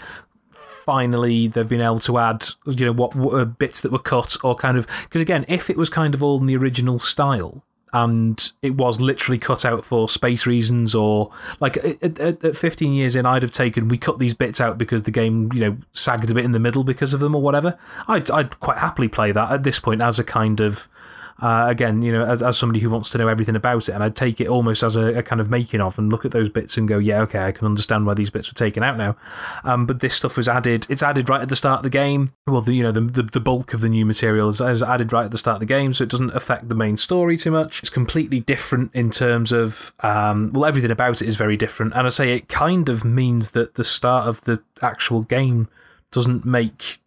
finally 0.84 1.48
they've 1.48 1.68
been 1.68 1.80
able 1.80 1.98
to 1.98 2.18
add 2.18 2.46
you 2.66 2.84
know 2.86 2.92
what, 2.92 3.14
what 3.14 3.34
uh, 3.34 3.44
bits 3.44 3.80
that 3.80 3.90
were 3.90 3.98
cut 3.98 4.36
or 4.44 4.54
kind 4.54 4.76
of 4.76 4.86
because 5.04 5.22
again 5.22 5.44
if 5.48 5.70
it 5.70 5.76
was 5.76 5.88
kind 5.88 6.14
of 6.14 6.22
all 6.22 6.38
in 6.38 6.46
the 6.46 6.56
original 6.56 6.98
style 6.98 7.64
and 7.92 8.50
it 8.60 8.74
was 8.74 9.00
literally 9.00 9.38
cut 9.38 9.64
out 9.64 9.84
for 9.84 10.08
space 10.08 10.46
reasons 10.46 10.94
or 10.94 11.30
like 11.60 11.76
at, 11.78 12.18
at, 12.20 12.44
at 12.44 12.56
15 12.56 12.92
years 12.92 13.16
in 13.16 13.24
i'd 13.24 13.42
have 13.42 13.52
taken 13.52 13.88
we 13.88 13.96
cut 13.96 14.18
these 14.18 14.34
bits 14.34 14.60
out 14.60 14.76
because 14.76 15.04
the 15.04 15.10
game 15.10 15.50
you 15.54 15.60
know 15.60 15.76
sagged 15.92 16.28
a 16.28 16.34
bit 16.34 16.44
in 16.44 16.50
the 16.50 16.58
middle 16.58 16.84
because 16.84 17.14
of 17.14 17.20
them 17.20 17.34
or 17.34 17.42
whatever. 17.42 17.78
I'd, 18.08 18.30
I'd 18.30 18.60
quite 18.60 18.78
happily 18.78 19.08
play 19.08 19.32
that 19.32 19.50
at 19.50 19.62
this 19.62 19.80
point 19.80 20.02
as 20.02 20.18
a 20.18 20.24
kind 20.24 20.60
of 20.60 20.88
uh, 21.40 21.66
again, 21.68 22.02
you 22.02 22.12
know, 22.12 22.24
as, 22.24 22.42
as 22.42 22.56
somebody 22.56 22.80
who 22.80 22.90
wants 22.90 23.10
to 23.10 23.18
know 23.18 23.28
everything 23.28 23.56
about 23.56 23.88
it, 23.88 23.92
and 23.92 24.02
I'd 24.02 24.16
take 24.16 24.40
it 24.40 24.48
almost 24.48 24.82
as 24.82 24.96
a, 24.96 25.18
a 25.18 25.22
kind 25.22 25.40
of 25.40 25.50
making 25.50 25.80
of 25.80 25.98
and 25.98 26.10
look 26.10 26.24
at 26.24 26.30
those 26.30 26.48
bits 26.48 26.76
and 26.76 26.86
go, 26.86 26.98
yeah, 26.98 27.20
okay, 27.22 27.44
I 27.44 27.52
can 27.52 27.66
understand 27.66 28.06
why 28.06 28.14
these 28.14 28.30
bits 28.30 28.48
were 28.48 28.54
taken 28.54 28.82
out 28.82 28.96
now. 28.96 29.16
Um, 29.64 29.86
but 29.86 30.00
this 30.00 30.14
stuff 30.14 30.36
was 30.36 30.48
added, 30.48 30.86
it's 30.88 31.02
added 31.02 31.28
right 31.28 31.42
at 31.42 31.48
the 31.48 31.56
start 31.56 31.80
of 31.80 31.82
the 31.82 31.90
game. 31.90 32.32
Well, 32.46 32.60
the, 32.60 32.72
you 32.72 32.82
know, 32.82 32.92
the, 32.92 33.00
the, 33.00 33.22
the 33.22 33.40
bulk 33.40 33.74
of 33.74 33.80
the 33.80 33.88
new 33.88 34.06
material 34.06 34.48
is, 34.48 34.60
is 34.60 34.82
added 34.82 35.12
right 35.12 35.24
at 35.24 35.30
the 35.30 35.38
start 35.38 35.56
of 35.56 35.60
the 35.60 35.66
game, 35.66 35.92
so 35.92 36.04
it 36.04 36.10
doesn't 36.10 36.34
affect 36.34 36.68
the 36.68 36.74
main 36.74 36.96
story 36.96 37.36
too 37.36 37.50
much. 37.50 37.80
It's 37.80 37.90
completely 37.90 38.40
different 38.40 38.90
in 38.94 39.10
terms 39.10 39.52
of, 39.52 39.92
um, 40.00 40.52
well, 40.52 40.64
everything 40.64 40.90
about 40.90 41.20
it 41.20 41.28
is 41.28 41.36
very 41.36 41.56
different. 41.56 41.94
And 41.94 42.06
I 42.06 42.10
say 42.10 42.34
it 42.34 42.48
kind 42.48 42.88
of 42.88 43.04
means 43.04 43.50
that 43.52 43.74
the 43.74 43.84
start 43.84 44.26
of 44.26 44.40
the 44.42 44.62
actual 44.82 45.22
game 45.22 45.68
doesn't 46.12 46.44
make 46.44 47.00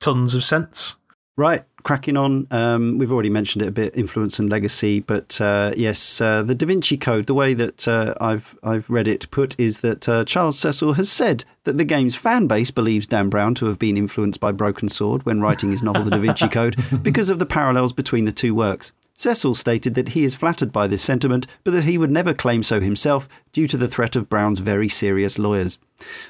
tons 0.00 0.34
of 0.34 0.42
sense. 0.42 0.96
Right, 1.36 1.64
cracking 1.82 2.16
on. 2.16 2.46
Um, 2.50 2.98
we've 2.98 3.12
already 3.12 3.30
mentioned 3.30 3.62
it 3.62 3.68
a 3.68 3.72
bit, 3.72 3.96
influence 3.96 4.38
and 4.38 4.50
legacy, 4.50 5.00
but 5.00 5.40
uh, 5.40 5.72
yes, 5.76 6.20
uh, 6.20 6.42
the 6.42 6.54
Da 6.54 6.66
Vinci 6.66 6.96
Code. 6.96 7.26
The 7.26 7.34
way 7.34 7.54
that 7.54 7.86
uh, 7.86 8.14
I've 8.20 8.58
I've 8.62 8.88
read 8.88 9.08
it 9.08 9.30
put 9.30 9.58
is 9.58 9.80
that 9.80 10.08
uh, 10.08 10.24
Charles 10.24 10.58
Cecil 10.58 10.94
has 10.94 11.10
said 11.10 11.44
that 11.64 11.76
the 11.76 11.84
game's 11.84 12.16
fan 12.16 12.46
base 12.46 12.70
believes 12.70 13.06
Dan 13.06 13.28
Brown 13.28 13.54
to 13.56 13.66
have 13.66 13.78
been 13.78 13.96
influenced 13.96 14.40
by 14.40 14.52
Broken 14.52 14.88
Sword 14.88 15.24
when 15.24 15.40
writing 15.40 15.70
his 15.70 15.82
novel 15.82 16.04
The 16.04 16.10
Da 16.10 16.18
Vinci 16.18 16.48
Code 16.48 16.76
because 17.02 17.28
of 17.28 17.38
the 17.38 17.46
parallels 17.46 17.92
between 17.92 18.24
the 18.24 18.32
two 18.32 18.54
works. 18.54 18.92
Cecil 19.20 19.54
stated 19.54 19.94
that 19.96 20.10
he 20.10 20.24
is 20.24 20.34
flattered 20.34 20.72
by 20.72 20.86
this 20.86 21.02
sentiment, 21.02 21.46
but 21.62 21.72
that 21.72 21.84
he 21.84 21.98
would 21.98 22.10
never 22.10 22.32
claim 22.32 22.62
so 22.62 22.80
himself 22.80 23.28
due 23.52 23.66
to 23.66 23.76
the 23.76 23.86
threat 23.86 24.16
of 24.16 24.30
Brown's 24.30 24.60
very 24.60 24.88
serious 24.88 25.38
lawyers. 25.38 25.76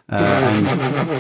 Uh, 0.08 0.16
and 0.18 0.66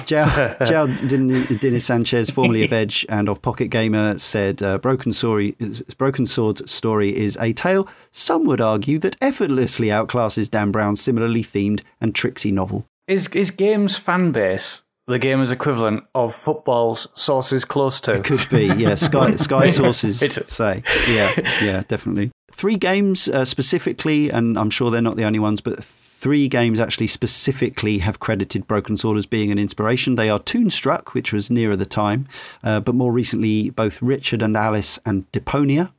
João, 0.02 0.58
João 0.62 1.78
Sanches, 1.78 2.32
formerly 2.32 2.64
of 2.64 2.72
Edge 2.82 3.06
and 3.08 3.28
of 3.28 3.40
Pocket 3.40 3.68
Gamer, 3.68 4.18
said 4.18 4.60
uh, 4.64 4.78
Broken, 4.78 5.12
Story, 5.12 5.54
Broken 5.96 6.26
Sword's 6.26 6.68
story 6.68 7.16
is 7.16 7.36
a 7.36 7.52
tale 7.52 7.86
some 8.10 8.46
would 8.46 8.60
argue 8.60 8.98
that 8.98 9.16
effortlessly 9.20 9.86
outclasses 9.88 10.50
Dan 10.50 10.72
Brown's 10.72 11.00
similarly 11.00 11.44
themed 11.44 11.82
and 12.00 12.16
tricksy 12.16 12.50
novel. 12.50 12.84
Is 13.06 13.28
is 13.28 13.52
games 13.52 13.96
fan 13.96 14.32
base 14.32 14.82
the 15.10 15.18
game 15.18 15.40
is 15.42 15.52
equivalent 15.52 16.04
of 16.14 16.34
football's 16.34 17.08
sources 17.14 17.64
close 17.64 18.00
to? 18.02 18.20
Could 18.20 18.48
be, 18.48 18.66
yeah. 18.66 18.94
Sky, 18.94 19.36
Sky 19.36 19.66
sources 19.66 20.18
say, 20.18 20.82
yeah, 21.08 21.32
yeah, 21.62 21.82
definitely. 21.86 22.30
Three 22.50 22.76
games 22.76 23.28
uh, 23.28 23.44
specifically, 23.44 24.30
and 24.30 24.58
I'm 24.58 24.70
sure 24.70 24.90
they're 24.90 25.02
not 25.02 25.16
the 25.16 25.24
only 25.24 25.38
ones, 25.38 25.60
but 25.60 25.84
three 26.20 26.48
games 26.48 26.78
actually 26.78 27.06
specifically 27.06 27.98
have 27.98 28.20
credited 28.20 28.66
Broken 28.66 28.94
Sword 28.94 29.16
as 29.16 29.24
being 29.24 29.50
an 29.50 29.58
inspiration. 29.58 30.16
They 30.16 30.28
are 30.28 30.38
Toonstruck, 30.38 31.14
which 31.14 31.32
was 31.32 31.50
nearer 31.50 31.76
the 31.76 31.86
time, 31.86 32.28
uh, 32.62 32.80
but 32.80 32.94
more 32.94 33.10
recently, 33.10 33.70
both 33.70 34.02
Richard 34.02 34.42
and 34.42 34.54
Alice 34.54 34.98
and 35.06 35.30
Deponia. 35.32 35.92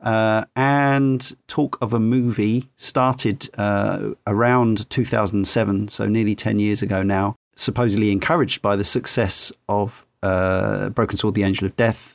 Uh, 0.00 0.44
and 0.54 1.34
Talk 1.48 1.76
of 1.80 1.92
a 1.92 1.98
Movie 1.98 2.70
started 2.76 3.50
uh, 3.58 4.10
around 4.26 4.88
2007, 4.90 5.88
so 5.88 6.06
nearly 6.06 6.36
10 6.36 6.60
years 6.60 6.80
ago 6.80 7.02
now, 7.02 7.34
supposedly 7.56 8.10
encouraged 8.12 8.62
by 8.62 8.76
the 8.76 8.84
success 8.84 9.52
of 9.68 10.04
uh, 10.22 10.88
Broken 10.90 11.16
Sword, 11.16 11.34
The 11.34 11.42
Angel 11.42 11.66
of 11.66 11.76
Death. 11.76 12.14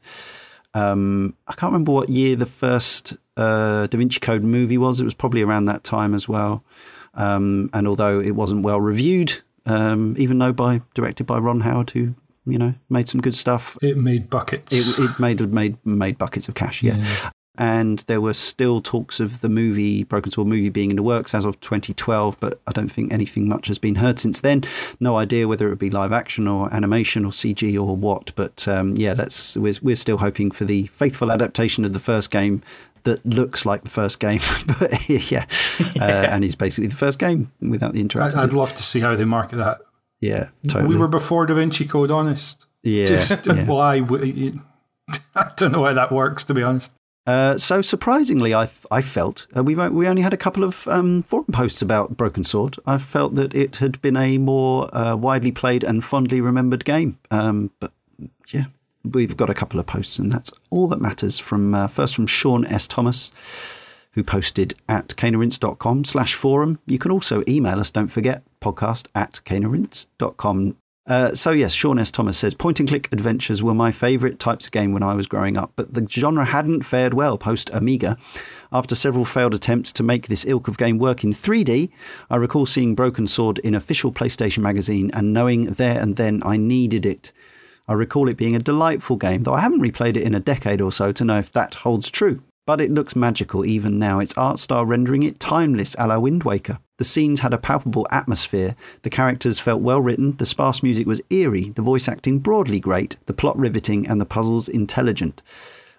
Um, 0.73 1.35
I 1.47 1.53
can't 1.53 1.71
remember 1.71 1.91
what 1.91 2.09
year 2.09 2.35
the 2.35 2.45
first 2.45 3.17
uh, 3.37 3.87
Da 3.87 3.97
Vinci 3.97 4.19
Code 4.19 4.43
movie 4.43 4.77
was. 4.77 4.99
It 4.99 5.03
was 5.05 5.13
probably 5.13 5.41
around 5.41 5.65
that 5.65 5.83
time 5.83 6.13
as 6.13 6.27
well. 6.27 6.63
Um, 7.15 7.69
and 7.73 7.87
although 7.87 8.19
it 8.19 8.31
wasn't 8.31 8.63
well 8.63 8.79
reviewed, 8.79 9.41
um, 9.65 10.15
even 10.17 10.37
though 10.39 10.53
by 10.53 10.81
directed 10.93 11.25
by 11.25 11.37
Ron 11.39 11.61
Howard, 11.61 11.89
who 11.91 12.13
you 12.45 12.57
know 12.57 12.75
made 12.89 13.07
some 13.09 13.19
good 13.21 13.35
stuff, 13.35 13.77
It 13.81 13.97
made 13.97 14.29
buckets. 14.29 14.71
it, 14.71 15.03
it 15.03 15.19
made 15.19 15.41
made 15.51 15.77
made 15.85 16.17
buckets 16.17 16.47
of 16.47 16.53
cash. 16.55 16.83
Yeah. 16.83 17.03
And 17.59 17.99
there 18.07 18.21
were 18.21 18.33
still 18.33 18.79
talks 18.79 19.19
of 19.19 19.41
the 19.41 19.49
movie, 19.49 20.05
Broken 20.05 20.31
Sword 20.31 20.47
movie, 20.47 20.69
being 20.69 20.89
in 20.91 20.95
the 20.95 21.03
works 21.03 21.35
as 21.35 21.43
of 21.43 21.59
2012, 21.59 22.37
but 22.39 22.61
I 22.65 22.71
don't 22.71 22.87
think 22.89 23.11
anything 23.11 23.49
much 23.49 23.67
has 23.67 23.77
been 23.77 23.95
heard 23.95 24.17
since 24.17 24.39
then. 24.39 24.63
No 25.01 25.17
idea 25.17 25.45
whether 25.45 25.67
it 25.67 25.71
would 25.71 25.77
be 25.79 25.89
live 25.89 26.13
action 26.13 26.47
or 26.47 26.73
animation 26.73 27.25
or 27.25 27.31
CG 27.31 27.75
or 27.75 27.97
what. 27.97 28.31
But 28.35 28.65
um, 28.67 28.95
yeah, 28.95 29.13
let's 29.13 29.57
we're, 29.57 29.73
we're 29.81 29.97
still 29.97 30.19
hoping 30.19 30.51
for 30.51 30.63
the 30.63 30.87
faithful 30.87 31.31
adaptation 31.33 31.83
of 31.83 31.91
the 31.91 31.99
first 31.99 32.31
game 32.31 32.63
that 33.03 33.25
looks 33.25 33.65
like 33.65 33.83
the 33.83 33.89
first 33.89 34.21
game. 34.21 34.39
but 34.79 35.09
yeah, 35.09 35.45
Uh, 35.99 36.03
and 36.03 36.45
is 36.45 36.55
basically 36.55 36.87
the 36.87 36.95
first 36.95 37.19
game 37.19 37.51
without 37.59 37.93
the 37.93 38.01
interactive. 38.01 38.35
I, 38.35 38.43
I'd 38.43 38.53
love 38.53 38.73
to 38.75 38.83
see 38.83 39.01
how 39.01 39.15
they 39.17 39.25
market 39.25 39.57
that. 39.57 39.79
Yeah, 40.21 40.47
totally. 40.67 40.95
We 40.95 40.97
were 40.97 41.07
before 41.07 41.45
Da 41.45 41.55
Vinci 41.55 41.85
Code, 41.85 42.11
honest. 42.11 42.65
yeah, 42.83 43.05
Just 43.05 43.45
yeah. 43.45 43.65
why? 43.65 43.97
I 45.35 45.51
don't 45.55 45.71
know 45.71 45.83
how 45.85 45.93
that 45.93 46.11
works, 46.11 46.43
to 46.45 46.53
be 46.53 46.63
honest. 46.63 46.91
Uh, 47.27 47.57
so 47.57 47.81
surprisingly, 47.81 48.53
I 48.53 48.69
I 48.89 49.01
felt 49.01 49.45
uh, 49.55 49.63
we 49.63 49.75
we 49.75 50.07
only 50.07 50.21
had 50.21 50.33
a 50.33 50.37
couple 50.37 50.63
of 50.63 50.87
um, 50.87 51.23
forum 51.23 51.45
posts 51.51 51.81
about 51.81 52.17
Broken 52.17 52.43
Sword. 52.43 52.77
I 52.85 52.97
felt 52.97 53.35
that 53.35 53.53
it 53.53 53.77
had 53.77 54.01
been 54.01 54.17
a 54.17 54.37
more 54.37 54.93
uh, 54.95 55.15
widely 55.15 55.51
played 55.51 55.83
and 55.83 56.03
fondly 56.03 56.41
remembered 56.41 56.85
game. 56.85 57.19
Um, 57.29 57.71
but 57.79 57.91
yeah, 58.49 58.65
we've 59.03 59.37
got 59.37 59.49
a 59.49 59.53
couple 59.53 59.79
of 59.79 59.85
posts, 59.85 60.17
and 60.17 60.31
that's 60.31 60.51
all 60.71 60.87
that 60.87 61.01
matters. 61.01 61.37
From 61.37 61.75
uh, 61.75 61.87
first 61.87 62.15
from 62.15 62.25
Sean 62.25 62.65
S 62.65 62.87
Thomas, 62.87 63.31
who 64.13 64.23
posted 64.23 64.73
at 64.87 65.09
caneandrinse.com 65.09 66.05
slash 66.05 66.33
forum. 66.33 66.79
You 66.87 66.97
can 66.97 67.11
also 67.11 67.43
email 67.47 67.79
us, 67.79 67.91
don't 67.91 68.07
forget, 68.07 68.43
podcast 68.59 69.07
at 69.13 69.41
caneandrinse.com. 69.45 70.77
Uh, 71.09 71.33
so 71.33 71.49
yes, 71.49 71.73
Sean 71.73 71.97
S. 71.97 72.11
Thomas 72.11 72.37
says 72.37 72.53
point 72.53 72.79
and 72.79 72.87
click 72.87 73.09
adventures 73.11 73.63
were 73.63 73.73
my 73.73 73.91
favourite 73.91 74.37
types 74.37 74.65
of 74.67 74.71
game 74.71 74.93
when 74.93 75.01
I 75.01 75.15
was 75.15 75.25
growing 75.25 75.57
up, 75.57 75.71
but 75.75 75.95
the 75.95 76.07
genre 76.07 76.45
hadn't 76.45 76.83
fared 76.83 77.15
well 77.15 77.35
post 77.35 77.71
Amiga. 77.73 78.15
After 78.71 78.93
several 78.93 79.25
failed 79.25 79.55
attempts 79.55 79.91
to 79.93 80.03
make 80.03 80.27
this 80.27 80.45
ilk 80.45 80.67
of 80.67 80.77
game 80.77 80.99
work 80.99 81.23
in 81.23 81.33
3D, 81.33 81.89
I 82.29 82.35
recall 82.35 82.67
seeing 82.67 82.93
Broken 82.93 83.25
Sword 83.25 83.57
in 83.59 83.73
official 83.73 84.11
PlayStation 84.13 84.59
magazine 84.59 85.09
and 85.15 85.33
knowing 85.33 85.65
there 85.65 85.99
and 85.99 86.15
then 86.15 86.43
I 86.45 86.57
needed 86.57 87.07
it. 87.07 87.31
I 87.87 87.93
recall 87.93 88.29
it 88.29 88.37
being 88.37 88.55
a 88.55 88.59
delightful 88.59 89.15
game, 89.15 89.43
though 89.43 89.55
I 89.55 89.61
haven't 89.61 89.81
replayed 89.81 90.15
it 90.15 90.21
in 90.21 90.35
a 90.35 90.39
decade 90.39 90.79
or 90.79 90.91
so 90.91 91.11
to 91.11 91.25
know 91.25 91.39
if 91.39 91.51
that 91.53 91.73
holds 91.73 92.11
true. 92.11 92.43
But 92.69 92.81
it 92.81 92.91
looks 92.91 93.15
magical 93.15 93.65
even 93.65 93.97
now, 93.97 94.19
its 94.19 94.37
art 94.37 94.59
style 94.59 94.85
rendering 94.85 95.23
it 95.23 95.39
timeless 95.39 95.95
a 95.97 96.05
la 96.05 96.19
Wind 96.19 96.43
Waker. 96.43 96.77
The 96.97 97.03
scenes 97.03 97.39
had 97.39 97.51
a 97.51 97.57
palpable 97.57 98.05
atmosphere, 98.11 98.75
the 99.01 99.09
characters 99.09 99.57
felt 99.57 99.81
well 99.81 99.99
written, 99.99 100.37
the 100.37 100.45
sparse 100.45 100.83
music 100.83 101.07
was 101.07 101.19
eerie, 101.31 101.69
the 101.71 101.81
voice 101.81 102.07
acting 102.07 102.37
broadly 102.37 102.79
great, 102.79 103.17
the 103.25 103.33
plot 103.33 103.57
riveting, 103.57 104.07
and 104.07 104.21
the 104.21 104.25
puzzles 104.25 104.69
intelligent. 104.69 105.41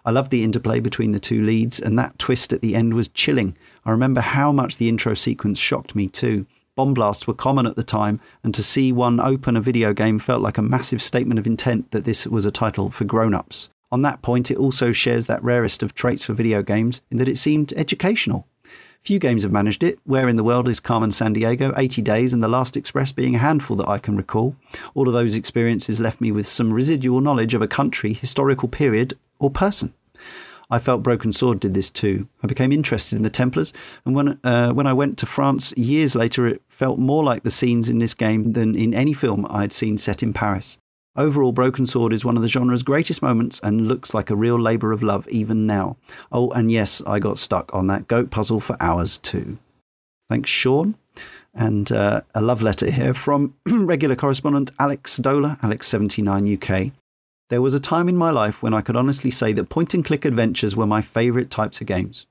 I 0.05 0.13
loved 0.13 0.31
the 0.31 0.45
interplay 0.45 0.79
between 0.79 1.11
the 1.11 1.19
two 1.19 1.43
leads, 1.43 1.81
and 1.81 1.99
that 1.99 2.21
twist 2.21 2.53
at 2.53 2.61
the 2.61 2.77
end 2.77 2.95
was 2.95 3.09
chilling. 3.09 3.57
I 3.85 3.91
remember 3.91 4.21
how 4.21 4.53
much 4.53 4.77
the 4.77 4.89
intro 4.89 5.15
sequence 5.15 5.59
shocked 5.59 5.97
me 5.97 6.07
too. 6.07 6.47
Bomb 6.77 6.95
blasts 6.95 7.27
were 7.27 7.35
common 7.35 7.67
at 7.67 7.75
the 7.75 7.83
time, 7.83 8.21
and 8.45 8.55
to 8.55 8.63
see 8.63 8.93
one 8.93 9.19
open 9.19 9.57
a 9.57 9.61
video 9.61 9.93
game 9.93 10.21
felt 10.21 10.41
like 10.41 10.57
a 10.57 10.63
massive 10.63 11.03
statement 11.03 11.41
of 11.41 11.49
intent 11.49 11.91
that 11.91 12.05
this 12.05 12.29
was 12.29 12.45
a 12.45 12.53
title 12.53 12.93
for 12.93 13.03
grown 13.03 13.35
ups. 13.35 13.71
On 13.93 14.03
that 14.03 14.23
point, 14.23 14.51
it 14.51 14.57
also 14.57 14.93
shares 14.93 15.27
that 15.27 15.43
rarest 15.43 15.83
of 15.83 15.95
traits 15.95 16.25
for 16.25 16.33
video 16.33 16.63
games 16.63 17.03
in 17.11 17.17
that 17.19 17.29
it 17.29 17.39
seemed 17.39 17.73
educational. 17.75 18.47
Few 19.01 19.19
games 19.19 19.43
have 19.43 19.53
managed 19.53 19.83
it. 19.83 19.99
Where 20.05 20.29
in 20.29 20.37
the 20.37 20.45
World 20.45 20.69
is 20.69 20.79
Carmen 20.79 21.11
Sandiego, 21.11 21.73
80 21.77 22.03
Days, 22.03 22.33
and 22.33 22.43
The 22.43 22.49
Last 22.49 22.77
Express 22.77 23.13
being 23.13 23.35
a 23.35 23.39
handful 23.39 23.77
that 23.79 23.89
I 23.89 23.99
can 23.99 24.17
recall. 24.17 24.57
All 24.95 25.09
of 25.09 25.15
those 25.15 25.35
experiences 25.35 26.01
left 26.01 26.21
me 26.21 26.31
with 26.31 26.47
some 26.47 26.73
residual 26.73 27.21
knowledge 27.21 27.55
of 27.55 27.63
a 27.63 27.69
country, 27.69 28.13
historical 28.13 28.69
period, 28.69 29.19
or 29.39 29.51
person. 29.51 29.95
I 30.71 30.79
felt 30.79 31.03
Broken 31.03 31.33
Sword 31.33 31.59
did 31.59 31.75
this 31.75 31.91
too. 31.91 32.29
I 32.45 32.47
became 32.47 32.71
interested 32.71 33.17
in 33.17 33.23
the 33.23 33.31
Templars, 33.31 33.73
and 34.05 34.15
when, 34.15 34.39
uh, 34.45 34.73
when 34.73 34.87
I 34.87 34.93
went 34.93 35.19
to 35.19 35.27
France 35.27 35.73
years 35.77 36.15
later, 36.15 36.47
it 36.47 36.63
felt 36.69 36.99
more 36.99 37.25
like 37.25 37.43
the 37.43 37.51
scenes 37.51 37.89
in 37.89 37.99
this 37.99 38.15
game 38.15 38.53
than 38.53 38.77
in 38.77 38.95
any 38.95 39.15
film 39.15 39.47
I'd 39.51 39.73
seen 39.73 39.99
set 39.99 40.23
in 40.23 40.33
Paris. 40.33 40.79
Overall, 41.17 41.51
Broken 41.51 41.87
Sword 41.87 42.13
is 42.13 42.25
one 42.25 42.37
of 42.37 42.43
the 42.43 42.49
genre's 42.49 42.85
greatest 42.85 43.21
moments 43.21 43.59
and 43.65 43.89
looks 43.89 44.15
like 44.15 44.31
a 44.31 44.37
real 44.37 44.59
labour 44.59 44.93
of 44.93 45.03
love 45.03 45.27
even 45.29 45.67
now. 45.67 45.97
Oh, 46.31 46.51
and 46.51 46.71
yes, 46.71 47.03
I 47.05 47.19
got 47.19 47.39
stuck 47.39 47.75
on 47.75 47.89
that 47.89 48.07
goat 48.07 48.31
puzzle 48.31 48.61
for 48.61 48.77
hours 48.79 49.19
too. 49.19 49.59
Thanks, 50.29 50.51
Sean. 50.51 50.95
And 51.53 51.91
uh, 51.91 52.21
a 52.33 52.41
love 52.41 52.63
letter 52.63 52.93
here 52.93 53.13
from 53.13 53.55
regular 53.67 54.15
correspondent 54.15 54.71
Alex 54.79 55.19
Dola, 55.19 55.59
Alex79 55.61 56.87
UK. 56.87 56.93
There 57.49 57.61
was 57.61 57.75
a 57.75 57.81
time 57.81 58.09
in 58.09 58.17
my 58.17 58.31
life 58.31 58.63
when 58.63 58.73
I 58.73 58.81
could 58.81 58.95
honestly 58.95 59.33
say 59.33 59.53
that 59.55 59.69
point 59.69 59.93
and 59.93 60.05
click 60.05 60.25
adventures 60.25 60.77
were 60.77 60.87
my 60.87 61.03
favourite 61.03 61.51
types 61.51 61.81
of 61.81 61.89
games. 61.89 62.27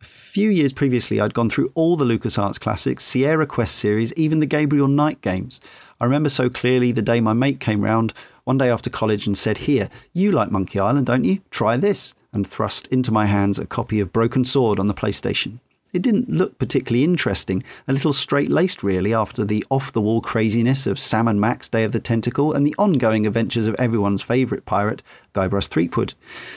A 0.00 0.04
few 0.04 0.50
years 0.50 0.72
previously, 0.72 1.20
I'd 1.20 1.34
gone 1.34 1.48
through 1.50 1.70
all 1.76 1.96
the 1.96 2.04
LucasArts 2.04 2.58
classics, 2.58 3.04
Sierra 3.04 3.46
Quest 3.46 3.76
series, 3.76 4.12
even 4.14 4.40
the 4.40 4.46
Gabriel 4.46 4.88
Knight 4.88 5.20
games. 5.20 5.60
I 6.04 6.06
remember 6.06 6.28
so 6.28 6.50
clearly 6.50 6.92
the 6.92 7.00
day 7.00 7.22
my 7.22 7.32
mate 7.32 7.60
came 7.60 7.80
round 7.80 8.12
one 8.44 8.58
day 8.58 8.68
after 8.68 8.90
college 8.90 9.26
and 9.26 9.38
said, 9.38 9.56
Here, 9.56 9.88
you 10.12 10.32
like 10.32 10.50
Monkey 10.50 10.78
Island, 10.78 11.06
don't 11.06 11.24
you? 11.24 11.40
Try 11.48 11.78
this, 11.78 12.12
and 12.30 12.46
thrust 12.46 12.86
into 12.88 13.10
my 13.10 13.24
hands 13.24 13.58
a 13.58 13.64
copy 13.64 14.00
of 14.00 14.12
Broken 14.12 14.44
Sword 14.44 14.78
on 14.78 14.86
the 14.86 14.92
PlayStation. 14.92 15.60
It 15.94 16.02
didn't 16.02 16.28
look 16.28 16.58
particularly 16.58 17.04
interesting, 17.04 17.62
a 17.86 17.92
little 17.92 18.12
straight 18.12 18.50
laced, 18.50 18.82
really, 18.82 19.14
after 19.14 19.44
the 19.44 19.64
off 19.70 19.92
the 19.92 20.00
wall 20.00 20.20
craziness 20.20 20.88
of 20.88 20.98
Sam 20.98 21.28
and 21.28 21.40
Max 21.40 21.68
Day 21.68 21.84
of 21.84 21.92
the 21.92 22.00
Tentacle 22.00 22.52
and 22.52 22.66
the 22.66 22.74
ongoing 22.76 23.28
adventures 23.28 23.68
of 23.68 23.76
everyone's 23.76 24.20
favourite 24.20 24.66
pirate, 24.66 25.04
Guybrush 25.34 25.68
Threepwood. 25.68 26.14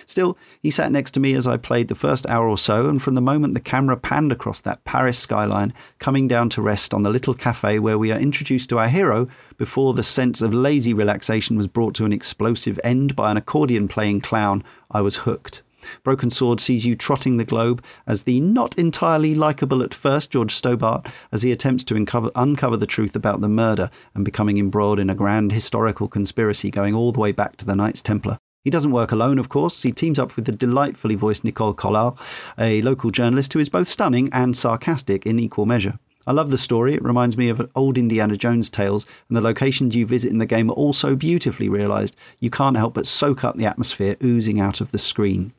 Still, 0.07 0.39
he 0.59 0.71
sat 0.71 0.91
next 0.91 1.11
to 1.11 1.19
me 1.19 1.35
as 1.35 1.45
I 1.45 1.55
played 1.55 1.87
the 1.87 1.93
first 1.93 2.25
hour 2.25 2.47
or 2.47 2.57
so, 2.57 2.89
and 2.89 2.99
from 2.99 3.13
the 3.13 3.21
moment 3.21 3.53
the 3.53 3.59
camera 3.59 3.95
panned 3.95 4.31
across 4.31 4.59
that 4.61 4.83
Paris 4.85 5.19
skyline, 5.19 5.71
coming 5.99 6.27
down 6.27 6.49
to 6.49 6.61
rest 6.63 6.91
on 6.91 7.03
the 7.03 7.11
little 7.11 7.35
cafe 7.35 7.77
where 7.77 7.99
we 7.99 8.11
are 8.11 8.17
introduced 8.17 8.69
to 8.69 8.79
our 8.79 8.89
hero 8.89 9.27
before 9.57 9.93
the 9.93 10.01
sense 10.01 10.41
of 10.41 10.51
lazy 10.51 10.95
relaxation 10.95 11.57
was 11.57 11.67
brought 11.67 11.93
to 11.93 12.05
an 12.05 12.13
explosive 12.13 12.79
end 12.83 13.15
by 13.15 13.29
an 13.29 13.37
accordion 13.37 13.87
playing 13.87 14.19
clown, 14.19 14.63
I 14.89 15.01
was 15.01 15.17
hooked. 15.17 15.61
Broken 16.03 16.29
Sword 16.29 16.59
sees 16.59 16.85
you 16.85 16.95
trotting 16.95 17.37
the 17.37 17.45
globe 17.45 17.83
as 18.05 18.23
the 18.23 18.39
not 18.39 18.77
entirely 18.77 19.33
likeable 19.33 19.83
at 19.83 19.93
first 19.93 20.31
George 20.31 20.53
Stobart 20.53 21.05
as 21.31 21.43
he 21.43 21.51
attempts 21.51 21.83
to 21.85 21.95
uncover, 21.95 22.31
uncover 22.35 22.77
the 22.77 22.85
truth 22.85 23.15
about 23.15 23.41
the 23.41 23.49
murder 23.49 23.89
and 24.13 24.25
becoming 24.25 24.57
embroiled 24.57 24.99
in 24.99 25.09
a 25.09 25.15
grand 25.15 25.51
historical 25.51 26.07
conspiracy 26.07 26.71
going 26.71 26.93
all 26.93 27.11
the 27.11 27.19
way 27.19 27.31
back 27.31 27.57
to 27.57 27.65
the 27.65 27.75
Knights 27.75 28.01
Templar. 28.01 28.37
He 28.63 28.69
doesn't 28.69 28.91
work 28.91 29.13
alone, 29.13 29.39
of 29.39 29.47
course. 29.47 29.83
He 29.83 29.93
teams 29.93 30.19
up 30.19 30.35
with 30.35 30.43
the 30.43 30.51
delightfully 30.51 31.15
voiced 31.15 31.45
Nicole 31.45 31.73
Collard, 31.73 32.15
a 32.59 32.81
local 32.81 33.11
journalist 33.11 33.53
who 33.53 33.59
is 33.59 33.69
both 33.69 33.87
stunning 33.87 34.29
and 34.33 34.57
sarcastic 34.57 35.25
in 35.25 35.39
equal 35.39 35.65
measure. 35.65 35.99
I 36.27 36.33
love 36.33 36.51
the 36.51 36.57
story. 36.57 36.93
It 36.93 37.01
reminds 37.01 37.37
me 37.37 37.47
of 37.47 37.71
old 37.73 37.97
Indiana 37.97 38.35
Jones 38.35 38.69
tales, 38.69 39.05
and 39.29 39.37
the 39.37 39.41
locations 39.41 39.95
you 39.95 40.05
visit 40.05 40.29
in 40.29 40.39
the 40.39 40.45
game 40.45 40.69
are 40.69 40.73
all 40.73 40.91
so 40.91 41.15
beautifully 41.15 41.69
realised, 41.69 42.17
you 42.41 42.49
can't 42.49 42.75
help 42.75 42.95
but 42.95 43.07
soak 43.07 43.45
up 43.45 43.55
the 43.55 43.65
atmosphere 43.65 44.17
oozing 44.21 44.59
out 44.59 44.81
of 44.81 44.91
the 44.91 44.99
screen. 44.99 45.53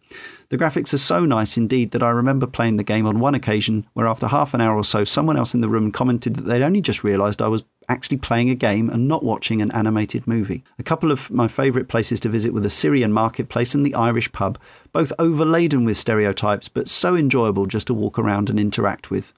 The 0.48 0.56
graphics 0.56 0.94
are 0.94 0.98
so 0.98 1.24
nice 1.24 1.56
indeed 1.56 1.90
that 1.90 2.02
I 2.02 2.08
remember 2.08 2.46
playing 2.46 2.76
the 2.76 2.82
game 2.82 3.06
on 3.06 3.20
one 3.20 3.34
occasion 3.34 3.86
where, 3.92 4.06
after 4.06 4.28
half 4.28 4.54
an 4.54 4.60
hour 4.60 4.76
or 4.76 4.84
so, 4.84 5.04
someone 5.04 5.36
else 5.36 5.52
in 5.52 5.60
the 5.60 5.68
room 5.68 5.92
commented 5.92 6.36
that 6.36 6.42
they'd 6.42 6.62
only 6.62 6.80
just 6.80 7.04
realised 7.04 7.42
I 7.42 7.48
was 7.48 7.64
actually 7.88 8.16
playing 8.18 8.50
a 8.50 8.54
game 8.54 8.88
and 8.88 9.08
not 9.08 9.24
watching 9.24 9.60
an 9.60 9.70
animated 9.72 10.26
movie. 10.26 10.62
A 10.78 10.82
couple 10.82 11.10
of 11.10 11.30
my 11.30 11.48
favourite 11.48 11.88
places 11.88 12.20
to 12.20 12.28
visit 12.28 12.52
were 12.52 12.60
the 12.60 12.70
Syrian 12.70 13.12
marketplace 13.12 13.74
and 13.74 13.84
the 13.84 13.94
Irish 13.94 14.30
pub, 14.32 14.58
both 14.92 15.12
overladen 15.18 15.84
with 15.84 15.96
stereotypes, 15.96 16.68
but 16.68 16.88
so 16.88 17.14
enjoyable 17.14 17.66
just 17.66 17.86
to 17.86 17.94
walk 17.94 18.18
around 18.18 18.50
and 18.50 18.60
interact 18.60 19.10
with. 19.10 19.32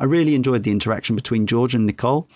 I 0.00 0.04
really 0.04 0.34
enjoyed 0.34 0.62
the 0.62 0.70
interaction 0.70 1.16
between 1.16 1.46
George 1.46 1.74
and 1.74 1.84
Nicole, 1.84 2.28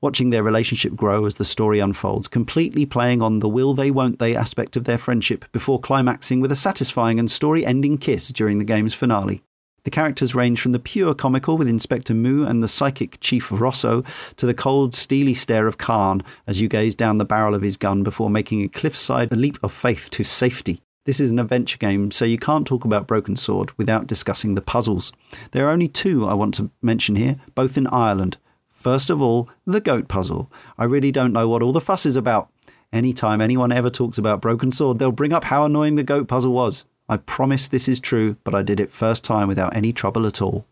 watching 0.00 0.30
their 0.30 0.42
relationship 0.42 0.94
grow 0.94 1.24
as 1.24 1.36
the 1.36 1.44
story 1.44 1.78
unfolds, 1.78 2.28
completely 2.28 2.86
playing 2.86 3.22
on 3.22 3.40
the 3.40 3.48
will 3.48 3.74
they, 3.74 3.90
won't 3.90 4.18
they 4.18 4.36
aspect 4.36 4.76
of 4.76 4.84
their 4.84 4.98
friendship 4.98 5.44
before 5.52 5.80
climaxing 5.80 6.40
with 6.40 6.52
a 6.52 6.56
satisfying 6.56 7.18
and 7.18 7.30
story 7.30 7.64
ending 7.64 7.98
kiss 7.98 8.28
during 8.28 8.58
the 8.58 8.64
game's 8.64 8.94
finale. 8.94 9.42
The 9.84 9.90
characters 9.90 10.34
range 10.34 10.60
from 10.60 10.72
the 10.72 10.80
pure 10.80 11.14
comical 11.14 11.56
with 11.56 11.68
Inspector 11.68 12.12
Moue 12.12 12.44
and 12.44 12.60
the 12.60 12.66
psychic 12.66 13.20
Chief 13.20 13.52
Rosso 13.52 14.02
to 14.34 14.44
the 14.44 14.52
cold, 14.52 14.96
steely 14.96 15.32
stare 15.32 15.68
of 15.68 15.78
Khan 15.78 16.24
as 16.44 16.60
you 16.60 16.66
gaze 16.66 16.96
down 16.96 17.18
the 17.18 17.24
barrel 17.24 17.54
of 17.54 17.62
his 17.62 17.76
gun 17.76 18.02
before 18.02 18.28
making 18.28 18.62
a 18.62 18.68
cliffside 18.68 19.30
leap 19.30 19.62
of 19.62 19.72
faith 19.72 20.08
to 20.10 20.24
safety. 20.24 20.80
This 21.04 21.20
is 21.20 21.30
an 21.30 21.38
adventure 21.38 21.78
game, 21.78 22.10
so 22.10 22.24
you 22.24 22.36
can't 22.36 22.66
talk 22.66 22.84
about 22.84 23.06
Broken 23.06 23.36
Sword 23.36 23.70
without 23.78 24.08
discussing 24.08 24.56
the 24.56 24.60
puzzles. 24.60 25.12
There 25.52 25.68
are 25.68 25.70
only 25.70 25.86
two 25.86 26.26
I 26.26 26.34
want 26.34 26.54
to 26.54 26.72
mention 26.82 27.14
here, 27.14 27.36
both 27.54 27.78
in 27.78 27.86
Ireland. 27.86 28.38
First 28.86 29.10
of 29.10 29.20
all, 29.20 29.48
the 29.66 29.80
goat 29.80 30.06
puzzle. 30.06 30.48
I 30.78 30.84
really 30.84 31.10
don't 31.10 31.32
know 31.32 31.48
what 31.48 31.60
all 31.60 31.72
the 31.72 31.80
fuss 31.80 32.06
is 32.06 32.14
about. 32.14 32.50
Anytime 32.92 33.40
anyone 33.40 33.72
ever 33.72 33.90
talks 33.90 34.16
about 34.16 34.40
Broken 34.40 34.70
Sword, 34.70 35.00
they'll 35.00 35.10
bring 35.10 35.32
up 35.32 35.42
how 35.42 35.64
annoying 35.64 35.96
the 35.96 36.04
goat 36.04 36.28
puzzle 36.28 36.52
was. 36.52 36.84
I 37.08 37.16
promise 37.16 37.66
this 37.66 37.88
is 37.88 37.98
true, 37.98 38.36
but 38.44 38.54
I 38.54 38.62
did 38.62 38.78
it 38.78 38.92
first 38.92 39.24
time 39.24 39.48
without 39.48 39.74
any 39.74 39.92
trouble 39.92 40.24
at 40.24 40.40
all. 40.40 40.66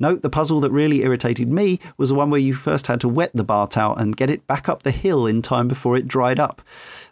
Note 0.00 0.22
the 0.22 0.28
puzzle 0.28 0.58
that 0.58 0.72
really 0.72 1.04
irritated 1.04 1.48
me 1.48 1.78
was 1.96 2.08
the 2.08 2.16
one 2.16 2.30
where 2.30 2.40
you 2.40 2.52
first 2.52 2.88
had 2.88 3.00
to 3.02 3.08
wet 3.08 3.30
the 3.32 3.44
bar 3.44 3.68
towel 3.68 3.94
and 3.94 4.16
get 4.16 4.28
it 4.28 4.44
back 4.48 4.68
up 4.68 4.82
the 4.82 4.90
hill 4.90 5.24
in 5.24 5.40
time 5.40 5.68
before 5.68 5.96
it 5.96 6.08
dried 6.08 6.40
up. 6.40 6.60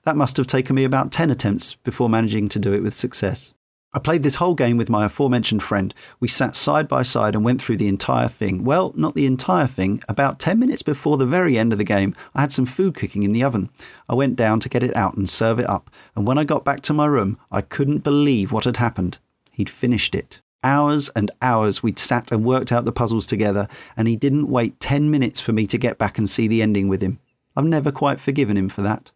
That 0.03 0.17
must 0.17 0.37
have 0.37 0.49
taken 0.49 0.75
me 0.75 0.83
about 0.83 1.13
10 1.13 1.31
attempts 1.31 1.77
before 1.77 2.09
managing 2.09 2.49
to 2.49 2.59
do 2.59 2.73
it 2.73 2.83
with 2.83 2.93
success. 2.93 3.55
I 3.99 4.01
played 4.01 4.23
this 4.23 4.37
whole 4.37 4.55
game 4.55 4.77
with 4.77 4.89
my 4.89 5.07
aforementioned 5.07 5.61
friend. 5.61 5.93
We 6.21 6.29
sat 6.29 6.55
side 6.55 6.87
by 6.87 7.03
side 7.03 7.35
and 7.35 7.45
went 7.45 7.61
through 7.61 7.79
the 7.79 7.89
entire 7.89 8.29
thing. 8.29 8.63
Well, 8.63 8.93
not 8.95 9.17
the 9.17 9.27
entire 9.27 9.67
thing. 9.67 10.05
About 10.09 10.39
10 10.39 10.57
minutes 10.57 10.83
before 10.83 11.17
the 11.17 11.27
very 11.27 11.59
end 11.59 11.73
of 11.73 11.79
the 11.79 11.85
game, 11.85 12.15
I 12.33 12.43
had 12.43 12.53
some 12.53 12.65
food 12.65 12.95
cooking 12.95 13.25
in 13.25 13.33
the 13.33 13.43
oven. 13.43 13.71
I 14.09 14.15
went 14.15 14.37
down 14.37 14.61
to 14.61 14.69
get 14.69 14.85
it 14.85 14.95
out 14.95 15.17
and 15.17 15.29
serve 15.29 15.59
it 15.59 15.69
up, 15.69 15.91
and 16.15 16.29
when 16.29 16.39
I 16.39 16.45
got 16.45 16.65
back 16.65 16.81
to 16.83 16.95
my 16.95 17.07
room, 17.07 17.39
I 17.51 17.61
couldn't 17.61 18.05
believe 18.05 18.53
what 18.53 18.67
had 18.67 18.77
happened. 18.77 19.19
He'd 19.51 19.69
finished 19.69 20.15
it. 20.15 20.41
Hours 20.63 21.09
and 21.17 21.33
hours 21.43 21.83
we'd 21.83 21.99
sat 21.99 22.31
and 22.31 22.45
worked 22.45 22.71
out 22.71 22.85
the 22.85 22.93
puzzles 22.93 23.27
together, 23.27 23.67
and 23.97 24.07
he 24.07 24.15
didn't 24.15 24.47
wait 24.49 24.79
10 24.79 25.11
minutes 25.11 25.41
for 25.41 25.53
me 25.53 25.67
to 25.67 25.77
get 25.77 25.99
back 25.99 26.19
and 26.19 26.31
see 26.31 26.47
the 26.47 26.63
ending 26.63 26.87
with 26.87 27.03
him. 27.03 27.19
I've 27.57 27.65
never 27.65 27.91
quite 27.91 28.21
forgiven 28.21 28.57
him 28.57 28.69
for 28.69 28.83
that. 28.83 29.11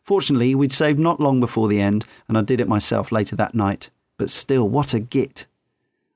Fortunately, 0.00 0.54
we'd 0.54 0.70
saved 0.70 1.00
not 1.00 1.18
long 1.18 1.40
before 1.40 1.66
the 1.66 1.80
end, 1.80 2.04
and 2.28 2.38
I 2.38 2.42
did 2.42 2.60
it 2.60 2.68
myself 2.68 3.10
later 3.10 3.34
that 3.34 3.56
night. 3.56 3.90
But 4.22 4.30
still, 4.30 4.68
what 4.68 4.94
a 4.94 5.00
git. 5.00 5.46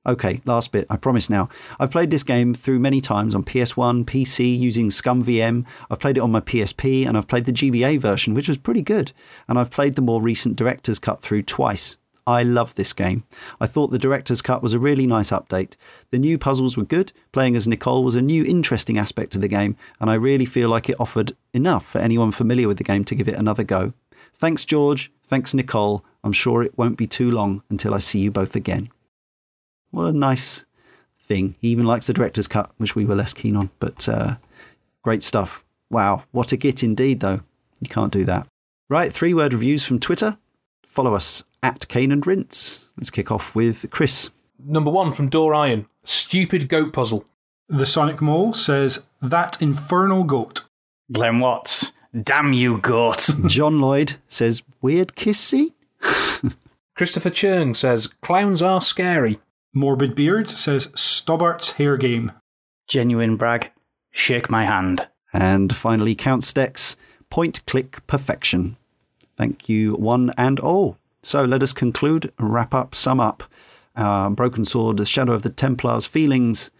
Okay, 0.06 0.40
last 0.44 0.70
bit, 0.70 0.86
I 0.88 0.96
promise 0.96 1.28
now. 1.28 1.48
I've 1.80 1.90
played 1.90 2.10
this 2.10 2.22
game 2.22 2.54
through 2.54 2.78
many 2.78 3.00
times 3.00 3.34
on 3.34 3.42
PS1, 3.42 4.04
PC, 4.04 4.56
using 4.56 4.90
ScummVM. 4.90 5.64
I've 5.90 5.98
played 5.98 6.16
it 6.16 6.20
on 6.20 6.30
my 6.30 6.38
PSP, 6.38 7.04
and 7.04 7.18
I've 7.18 7.26
played 7.26 7.46
the 7.46 7.52
GBA 7.52 7.98
version, 7.98 8.32
which 8.32 8.46
was 8.46 8.58
pretty 8.58 8.82
good. 8.82 9.10
And 9.48 9.58
I've 9.58 9.72
played 9.72 9.96
the 9.96 10.02
more 10.02 10.22
recent 10.22 10.54
Director's 10.54 11.00
Cut 11.00 11.20
through 11.20 11.42
twice. 11.42 11.96
I 12.28 12.44
love 12.44 12.76
this 12.76 12.92
game. 12.92 13.24
I 13.60 13.66
thought 13.66 13.90
the 13.90 13.98
director's 13.98 14.40
cut 14.40 14.62
was 14.62 14.72
a 14.72 14.78
really 14.78 15.06
nice 15.06 15.30
update. 15.30 15.74
The 16.10 16.18
new 16.18 16.38
puzzles 16.38 16.76
were 16.76 16.84
good. 16.84 17.12
Playing 17.32 17.56
as 17.56 17.66
Nicole 17.66 18.04
was 18.04 18.14
a 18.14 18.22
new, 18.22 18.44
interesting 18.44 18.98
aspect 18.98 19.32
to 19.32 19.40
the 19.40 19.48
game, 19.48 19.76
and 20.00 20.08
I 20.08 20.14
really 20.14 20.46
feel 20.46 20.68
like 20.68 20.88
it 20.88 21.00
offered 21.00 21.34
enough 21.52 21.86
for 21.86 21.98
anyone 21.98 22.30
familiar 22.30 22.68
with 22.68 22.78
the 22.78 22.84
game 22.84 23.04
to 23.06 23.16
give 23.16 23.26
it 23.26 23.34
another 23.34 23.64
go. 23.64 23.94
Thanks, 24.32 24.64
George. 24.64 25.10
Thanks, 25.24 25.54
Nicole. 25.54 26.04
I'm 26.26 26.32
sure 26.32 26.64
it 26.64 26.76
won't 26.76 26.96
be 26.96 27.06
too 27.06 27.30
long 27.30 27.62
until 27.70 27.94
I 27.94 28.00
see 28.00 28.18
you 28.18 28.32
both 28.32 28.56
again. 28.56 28.90
What 29.92 30.06
a 30.06 30.12
nice 30.12 30.64
thing. 31.20 31.54
He 31.60 31.68
even 31.68 31.86
likes 31.86 32.08
the 32.08 32.12
director's 32.12 32.48
cut, 32.48 32.72
which 32.78 32.96
we 32.96 33.04
were 33.04 33.14
less 33.14 33.32
keen 33.32 33.54
on, 33.54 33.70
but 33.78 34.08
uh, 34.08 34.38
great 35.04 35.22
stuff. 35.22 35.64
Wow, 35.88 36.24
what 36.32 36.50
a 36.50 36.56
git 36.56 36.82
indeed, 36.82 37.20
though. 37.20 37.42
You 37.80 37.88
can't 37.88 38.12
do 38.12 38.24
that. 38.24 38.48
Right, 38.88 39.12
three 39.12 39.34
word 39.34 39.52
reviews 39.52 39.84
from 39.84 40.00
Twitter. 40.00 40.36
Follow 40.84 41.14
us 41.14 41.44
at 41.62 41.86
Cane 41.86 42.10
and 42.10 42.26
Rinse. 42.26 42.86
Let's 42.96 43.12
kick 43.12 43.30
off 43.30 43.54
with 43.54 43.88
Chris. 43.92 44.30
Number 44.58 44.90
one 44.90 45.12
from 45.12 45.28
Door 45.28 45.54
Iron 45.54 45.86
Stupid 46.02 46.68
Goat 46.68 46.92
Puzzle. 46.92 47.24
The 47.68 47.86
Sonic 47.86 48.20
Mole 48.20 48.52
says, 48.52 49.06
That 49.22 49.62
infernal 49.62 50.24
goat. 50.24 50.64
Glenn 51.12 51.38
Watts, 51.38 51.92
damn 52.20 52.52
you, 52.52 52.78
goat. 52.78 53.28
John 53.46 53.78
Lloyd 53.78 54.16
says, 54.26 54.64
Weird 54.82 55.14
kiss 55.14 55.38
scene? 55.38 55.70
Christopher 56.96 57.28
Chung 57.30 57.74
says, 57.74 58.06
Clowns 58.22 58.62
are 58.62 58.80
scary. 58.80 59.38
Morbid 59.74 60.14
Beard 60.14 60.48
says, 60.48 60.88
Stobart's 60.94 61.72
hair 61.72 61.98
game. 61.98 62.32
Genuine 62.88 63.36
brag, 63.36 63.70
shake 64.10 64.48
my 64.48 64.64
hand. 64.64 65.06
And 65.32 65.76
finally, 65.76 66.14
Count 66.14 66.42
Stex, 66.42 66.96
point 67.28 67.64
click 67.66 68.06
perfection. 68.06 68.78
Thank 69.36 69.68
you, 69.68 69.92
one 69.92 70.32
and 70.38 70.58
all. 70.58 70.96
So 71.22 71.44
let 71.44 71.62
us 71.62 71.74
conclude, 71.74 72.32
wrap 72.38 72.72
up, 72.72 72.94
sum 72.94 73.20
up 73.20 73.42
our 73.94 74.30
Broken 74.30 74.64
Sword, 74.64 74.96
The 74.96 75.04
Shadow 75.04 75.32
of 75.32 75.42
the 75.42 75.50
Templars 75.50 76.06
feelings, 76.06 76.70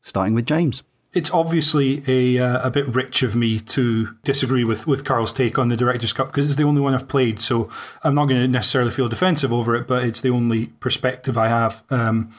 starting 0.00 0.34
with 0.34 0.46
James. 0.46 0.82
It's 1.12 1.30
obviously 1.30 2.04
a, 2.06 2.38
uh, 2.38 2.68
a 2.68 2.70
bit 2.70 2.86
rich 2.86 3.22
of 3.22 3.34
me 3.34 3.58
to 3.60 4.16
disagree 4.22 4.62
with, 4.62 4.86
with 4.86 5.04
Karl's 5.04 5.32
take 5.32 5.58
on 5.58 5.68
the 5.68 5.76
Director's 5.76 6.12
Cut 6.12 6.28
because 6.28 6.46
it's 6.46 6.56
the 6.56 6.62
only 6.62 6.80
one 6.80 6.94
I've 6.94 7.08
played, 7.08 7.40
so 7.40 7.68
I'm 8.04 8.14
not 8.14 8.26
going 8.26 8.40
to 8.40 8.48
necessarily 8.48 8.92
feel 8.92 9.08
defensive 9.08 9.52
over 9.52 9.74
it, 9.74 9.88
but 9.88 10.04
it's 10.04 10.20
the 10.20 10.30
only 10.30 10.66
perspective 10.66 11.36
I 11.36 11.48
have. 11.48 11.82
Um, 11.90 12.32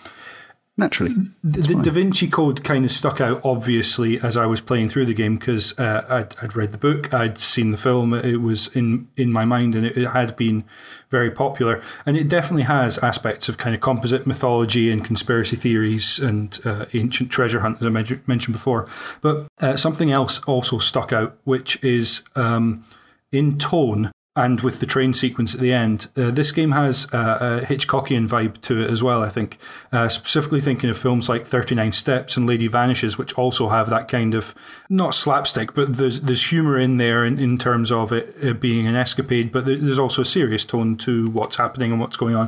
Naturally. 0.78 1.14
The, 1.44 1.62
the 1.62 1.82
Da 1.82 1.92
Vinci 1.92 2.28
Code 2.28 2.64
kind 2.64 2.86
of 2.86 2.92
stuck 2.92 3.20
out, 3.20 3.42
obviously, 3.44 4.20
as 4.22 4.38
I 4.38 4.46
was 4.46 4.62
playing 4.62 4.88
through 4.88 5.06
the 5.06 5.14
game 5.14 5.38
because 5.38 5.78
uh, 5.78 6.06
I'd, 6.10 6.36
I'd, 6.42 6.56
read 6.56 6.72
the 6.72 6.78
book, 6.78 7.14
I'd 7.14 7.38
seen 7.38 7.72
the 7.72 7.78
film, 7.78 8.14
it 8.14 8.38
was 8.38 8.74
in, 8.76 9.10
in 9.18 9.34
my 9.34 9.44
mind, 9.44 9.76
and 9.76 9.86
it, 9.86 9.98
it, 9.98 10.08
had 10.08 10.36
been 10.38 10.64
very 11.10 11.30
popular. 11.30 11.82
And 12.06 12.16
it 12.16 12.30
definitely 12.30 12.64
has 12.64 12.98
aspects 13.00 13.50
of 13.50 13.58
kind 13.58 13.76
of 13.76 13.82
composite 13.82 14.26
mythology 14.26 14.90
and 14.90 15.04
conspiracy 15.04 15.58
theories 15.58 16.20
and 16.20 16.58
uh, 16.64 16.86
ancient 16.94 17.30
treasure 17.30 17.60
hunt, 17.60 17.82
as 17.82 17.86
I 17.86 17.90
mentioned 17.90 18.54
before. 18.54 18.88
But 19.20 19.48
uh, 19.60 19.76
something 19.76 20.10
else 20.10 20.40
also 20.44 20.80
stuck 20.80 21.12
out, 21.12 21.38
which 21.44 21.84
is 21.84 22.24
um, 22.36 22.86
in 23.32 23.58
tone 23.58 24.12
and 24.36 24.62
with 24.62 24.80
the 24.80 24.86
train 24.86 25.14
sequence 25.14 25.54
at 25.54 25.60
the 25.60 25.74
end, 25.74 26.08
uh, 26.16 26.32
this 26.32 26.54
game 26.54 26.72
has 26.72 27.06
uh, 27.14 27.60
a 27.62 27.66
Hitchcockian 27.66 28.30
vibe 28.30 28.62
to 28.62 28.82
it 28.82 28.90
as 28.90 29.04
well, 29.04 29.24
I 29.24 29.30
think. 29.30 29.58
Uh, 29.92 30.08
specifically 30.08 30.62
thinking 30.62 30.90
of 30.90 30.98
films 30.98 31.28
like 31.28 31.46
39 31.46 31.92
Steps 31.92 32.38
and 32.38 32.48
Lady 32.48 32.68
Vanishes, 32.68 33.18
which 33.18 33.34
also 33.34 33.68
have 33.68 33.90
that 33.90 34.08
kind 34.08 34.34
of, 34.34 34.56
not 34.90 35.14
slapstick, 35.14 35.74
but 35.74 35.98
there's, 35.98 36.22
there's 36.22 36.50
humour 36.50 36.80
in 36.80 36.96
there 36.96 37.26
in, 37.26 37.38
in 37.38 37.58
terms 37.58 37.92
of 37.92 38.14
it, 38.14 38.34
it, 38.42 38.62
being 38.62 38.88
an 38.88 38.96
escapade, 38.96 39.52
but 39.52 39.66
there's 39.66 40.00
also 40.00 40.22
a 40.22 40.26
serious 40.26 40.64
tone 40.64 40.96
to 40.98 41.28
what's 41.32 41.58
happening 41.58 41.92
and 41.92 42.00
what's 42.00 42.18
going 42.18 42.36
on. 42.36 42.48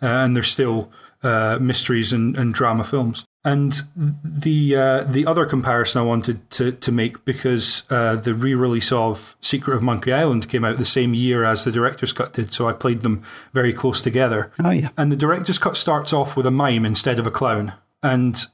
Uh, 0.00 0.06
and 0.06 0.36
there's 0.36 0.50
still 0.52 0.92
uh, 1.24 1.58
mysteries 1.60 2.12
and, 2.12 2.36
and 2.38 2.54
drama 2.54 2.84
films. 2.84 3.24
And 3.46 3.74
the 3.94 4.74
uh, 4.74 5.04
the 5.04 5.26
other 5.26 5.44
comparison 5.44 6.00
I 6.00 6.04
wanted 6.04 6.50
to, 6.52 6.72
to 6.72 6.90
make 6.90 7.26
because 7.26 7.82
uh, 7.90 8.16
the 8.16 8.32
re 8.32 8.54
release 8.54 8.90
of 8.90 9.36
Secret 9.42 9.76
of 9.76 9.82
Monkey 9.82 10.14
Island 10.14 10.48
came 10.48 10.64
out 10.64 10.78
the 10.78 10.84
same 10.86 11.12
year 11.12 11.44
as 11.44 11.64
the 11.64 11.70
director's 11.70 12.14
cut 12.14 12.32
did, 12.32 12.54
so 12.54 12.66
I 12.68 12.72
played 12.72 13.02
them 13.02 13.22
very 13.52 13.74
close 13.74 14.00
together. 14.00 14.50
Oh 14.58 14.70
yeah. 14.70 14.88
And 14.96 15.12
the 15.12 15.16
director's 15.16 15.58
cut 15.58 15.76
starts 15.76 16.10
off 16.12 16.38
with 16.38 16.46
a 16.46 16.50
mime 16.50 16.86
instead 16.86 17.18
of 17.18 17.26
a 17.26 17.30
clown, 17.30 17.74
and 18.02 18.46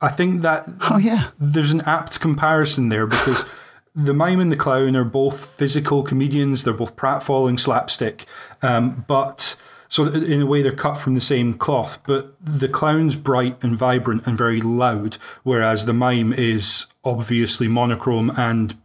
I 0.00 0.08
think 0.08 0.42
that 0.42 0.68
oh 0.88 0.98
yeah, 0.98 1.30
there's 1.40 1.72
an 1.72 1.82
apt 1.82 2.20
comparison 2.20 2.88
there 2.90 3.06
because. 3.06 3.44
the 3.94 4.14
mime 4.14 4.38
and 4.38 4.52
the 4.52 4.56
clown 4.56 4.94
are 4.94 5.02
both 5.02 5.46
physical 5.56 6.04
comedians. 6.04 6.62
They're 6.62 6.72
both 6.72 6.94
pratfalling 6.94 7.58
slapstick, 7.58 8.26
um, 8.62 9.04
but 9.08 9.56
so 9.88 10.06
in 10.06 10.42
a 10.42 10.46
way, 10.46 10.62
they're 10.62 10.72
cut 10.72 10.98
from 10.98 11.14
the 11.14 11.20
same 11.20 11.54
cloth, 11.54 11.98
but 12.06 12.34
the 12.44 12.68
clown's 12.68 13.16
bright 13.16 13.56
and 13.62 13.76
vibrant 13.76 14.26
and 14.26 14.36
very 14.36 14.60
loud, 14.60 15.16
whereas 15.42 15.86
the 15.86 15.94
mime 15.94 16.32
is 16.32 16.86
obviously 17.04 17.68
monochrome 17.68 18.30
and 18.36 18.76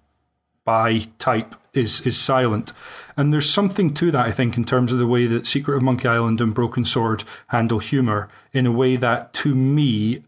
by 0.63 1.07
type 1.19 1.55
is 1.73 2.01
is 2.07 2.17
silent. 2.17 2.71
And 3.17 3.33
there's 3.33 3.49
something 3.49 3.93
to 3.95 4.11
that, 4.11 4.25
I 4.25 4.31
think, 4.31 4.57
in 4.57 4.63
terms 4.63 4.93
of 4.93 4.99
the 4.99 5.07
way 5.07 5.27
that 5.27 5.45
Secret 5.45 5.75
of 5.75 5.83
Monkey 5.83 6.07
Island 6.07 6.41
and 6.41 6.53
Broken 6.53 6.85
Sword 6.85 7.25
handle 7.47 7.79
humor 7.79 8.29
in 8.53 8.65
a 8.65 8.71
way 8.71 8.95
that, 8.95 9.33
to 9.33 9.53
me, 9.53 10.23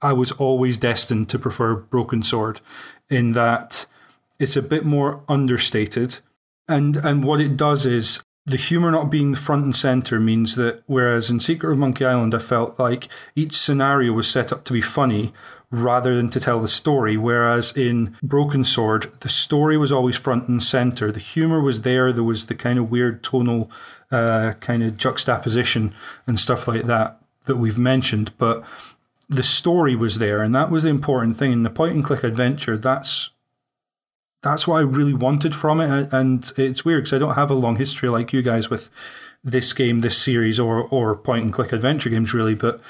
I 0.00 0.12
was 0.12 0.30
always 0.32 0.76
destined 0.76 1.28
to 1.30 1.38
prefer 1.38 1.74
Broken 1.74 2.22
Sword, 2.22 2.60
in 3.08 3.32
that 3.32 3.86
it's 4.38 4.56
a 4.56 4.62
bit 4.62 4.84
more 4.84 5.22
understated. 5.28 6.18
And 6.68 6.96
and 6.96 7.24
what 7.24 7.40
it 7.40 7.56
does 7.56 7.86
is 7.86 8.22
the 8.46 8.56
humor 8.56 8.90
not 8.90 9.10
being 9.10 9.32
the 9.32 9.38
front 9.38 9.64
and 9.64 9.74
center 9.74 10.20
means 10.20 10.56
that 10.56 10.82
whereas 10.86 11.30
in 11.30 11.40
Secret 11.40 11.72
of 11.72 11.78
Monkey 11.78 12.04
Island, 12.04 12.34
I 12.34 12.38
felt 12.38 12.78
like 12.78 13.08
each 13.34 13.56
scenario 13.56 14.12
was 14.12 14.28
set 14.28 14.52
up 14.52 14.64
to 14.64 14.72
be 14.72 14.82
funny 14.82 15.32
rather 15.70 16.14
than 16.14 16.28
to 16.30 16.40
tell 16.40 16.60
the 16.60 16.68
story. 16.68 17.16
Whereas 17.16 17.76
in 17.76 18.16
Broken 18.22 18.64
Sword, 18.64 19.10
the 19.20 19.30
story 19.30 19.78
was 19.78 19.90
always 19.90 20.16
front 20.16 20.46
and 20.48 20.62
center. 20.62 21.10
The 21.10 21.20
humor 21.20 21.60
was 21.60 21.82
there. 21.82 22.12
There 22.12 22.22
was 22.22 22.46
the 22.46 22.54
kind 22.54 22.78
of 22.78 22.90
weird 22.90 23.22
tonal 23.22 23.70
uh, 24.10 24.52
kind 24.60 24.82
of 24.82 24.98
juxtaposition 24.98 25.94
and 26.26 26.38
stuff 26.38 26.68
like 26.68 26.82
that 26.82 27.18
that 27.46 27.56
we've 27.56 27.78
mentioned. 27.78 28.36
But 28.36 28.62
the 29.28 29.42
story 29.42 29.96
was 29.96 30.18
there, 30.18 30.42
and 30.42 30.54
that 30.54 30.70
was 30.70 30.82
the 30.82 30.90
important 30.90 31.38
thing. 31.38 31.50
In 31.50 31.62
the 31.62 31.70
point 31.70 31.94
and 31.94 32.04
click 32.04 32.22
adventure, 32.22 32.76
that's 32.76 33.30
that's 34.44 34.68
what 34.68 34.76
I 34.76 34.82
really 34.82 35.14
wanted 35.14 35.54
from 35.54 35.80
it. 35.80 36.12
And 36.12 36.52
it's 36.56 36.84
weird 36.84 37.04
because 37.04 37.14
I 37.14 37.18
don't 37.18 37.34
have 37.34 37.50
a 37.50 37.54
long 37.54 37.76
history 37.76 38.08
like 38.08 38.32
you 38.32 38.42
guys 38.42 38.70
with 38.70 38.90
this 39.42 39.72
game, 39.72 40.00
this 40.00 40.16
series, 40.16 40.60
or 40.60 40.82
or 40.82 41.16
point 41.16 41.44
and 41.44 41.52
click 41.52 41.72
adventure 41.72 42.10
games, 42.10 42.32
really. 42.32 42.54
But 42.54 42.80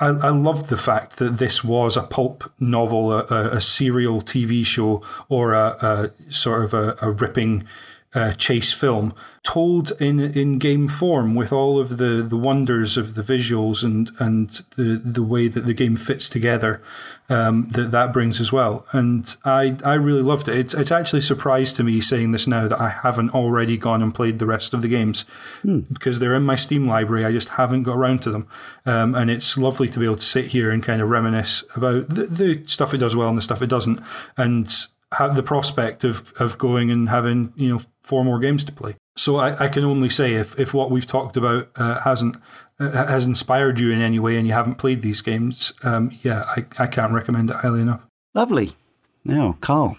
I, 0.00 0.08
I 0.08 0.30
loved 0.30 0.70
the 0.70 0.76
fact 0.76 1.16
that 1.18 1.38
this 1.38 1.62
was 1.64 1.96
a 1.96 2.02
pulp 2.02 2.50
novel, 2.60 3.12
a, 3.12 3.56
a, 3.56 3.60
serial 3.60 4.20
TV 4.20 4.64
show, 4.64 5.02
or 5.28 5.54
a, 5.54 6.12
a 6.28 6.32
sort 6.32 6.64
of 6.64 6.72
a, 6.72 6.96
a 7.02 7.10
ripping 7.10 7.66
uh, 8.14 8.32
chase 8.32 8.72
film 8.72 9.12
told 9.42 9.92
in 10.00 10.18
in 10.18 10.58
game 10.58 10.88
form 10.88 11.34
with 11.34 11.52
all 11.52 11.78
of 11.78 11.98
the, 11.98 12.24
the 12.26 12.36
wonders 12.36 12.96
of 12.96 13.14
the 13.14 13.22
visuals 13.22 13.84
and 13.84 14.10
and 14.18 14.62
the 14.76 15.00
the 15.04 15.22
way 15.22 15.46
that 15.46 15.66
the 15.66 15.74
game 15.74 15.94
fits 15.94 16.28
together 16.28 16.80
um, 17.28 17.68
that 17.70 17.90
that 17.90 18.12
brings 18.12 18.40
as 18.40 18.52
well. 18.52 18.86
And 18.92 19.36
I 19.44 19.76
I 19.84 19.94
really 19.94 20.22
loved 20.22 20.48
it. 20.48 20.56
It's 20.56 20.74
it's 20.74 20.90
actually 20.90 21.20
surprised 21.20 21.76
to 21.76 21.84
me 21.84 22.00
saying 22.00 22.32
this 22.32 22.46
now 22.46 22.68
that 22.68 22.80
I 22.80 22.88
haven't 22.88 23.34
already 23.34 23.76
gone 23.76 24.02
and 24.02 24.14
played 24.14 24.38
the 24.38 24.46
rest 24.46 24.72
of 24.72 24.82
the 24.82 24.88
games 24.88 25.22
hmm. 25.62 25.80
because 25.92 26.18
they're 26.18 26.34
in 26.34 26.44
my 26.44 26.56
Steam 26.56 26.86
library. 26.86 27.24
I 27.24 27.32
just 27.32 27.50
haven't 27.50 27.82
got 27.82 27.96
around 27.96 28.22
to 28.22 28.30
them, 28.30 28.48
um, 28.86 29.14
and 29.14 29.30
it's 29.30 29.58
lovely 29.58 29.88
to 29.88 29.98
be 29.98 30.06
able 30.06 30.16
to 30.16 30.22
sit 30.22 30.48
here 30.48 30.70
and 30.70 30.82
kind 30.82 31.02
of 31.02 31.10
reminisce 31.10 31.64
about 31.74 32.08
the, 32.08 32.26
the 32.26 32.64
stuff 32.66 32.94
it 32.94 32.98
does 32.98 33.14
well 33.14 33.28
and 33.28 33.38
the 33.38 33.42
stuff 33.42 33.62
it 33.62 33.68
doesn't, 33.68 34.00
and 34.36 34.86
have 35.12 35.36
the 35.36 35.42
prospect 35.42 36.04
of 36.04 36.32
of 36.38 36.58
going 36.58 36.90
and 36.90 37.08
having 37.08 37.52
you 37.56 37.68
know 37.68 37.80
four 38.02 38.24
more 38.24 38.38
games 38.38 38.64
to 38.64 38.72
play. 38.72 38.96
So 39.16 39.36
I, 39.36 39.64
I 39.64 39.68
can 39.68 39.84
only 39.84 40.08
say 40.08 40.34
if 40.34 40.58
if 40.58 40.72
what 40.72 40.90
we've 40.90 41.06
talked 41.06 41.36
about 41.36 41.70
uh, 41.76 42.00
hasn't 42.00 42.36
has 42.78 43.26
inspired 43.26 43.80
you 43.80 43.90
in 43.90 44.00
any 44.00 44.18
way 44.18 44.36
and 44.36 44.46
you 44.46 44.52
haven't 44.52 44.76
played 44.76 45.02
these 45.02 45.20
games, 45.20 45.72
um, 45.82 46.16
yeah, 46.22 46.44
I, 46.48 46.64
I 46.78 46.86
can't 46.86 47.12
recommend 47.12 47.50
it 47.50 47.56
highly 47.56 47.80
enough. 47.80 48.02
Lovely. 48.34 48.76
Now, 49.24 49.56
Karl. 49.60 49.98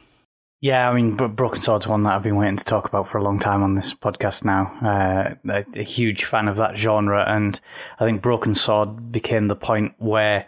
Yeah, 0.61 0.89
I 0.89 0.93
mean, 0.93 1.15
Broken 1.15 1.61
Sword's 1.61 1.87
one 1.87 2.03
that 2.03 2.13
I've 2.13 2.23
been 2.23 2.35
waiting 2.35 2.57
to 2.57 2.65
talk 2.65 2.85
about 2.85 3.07
for 3.07 3.17
a 3.17 3.23
long 3.23 3.39
time 3.39 3.63
on 3.63 3.75
this 3.75 3.93
podcast 3.93 4.43
now. 4.43 4.65
Uh, 4.81 5.35
a, 5.49 5.79
a 5.79 5.83
huge 5.83 6.25
fan 6.25 6.49
of 6.49 6.57
that 6.57 6.75
genre, 6.75 7.23
and 7.25 7.57
I 7.97 8.05
think 8.05 8.21
Broken 8.21 8.55
Sword 8.55 9.09
became 9.09 9.47
the 9.47 9.55
point 9.55 9.93
where 9.99 10.47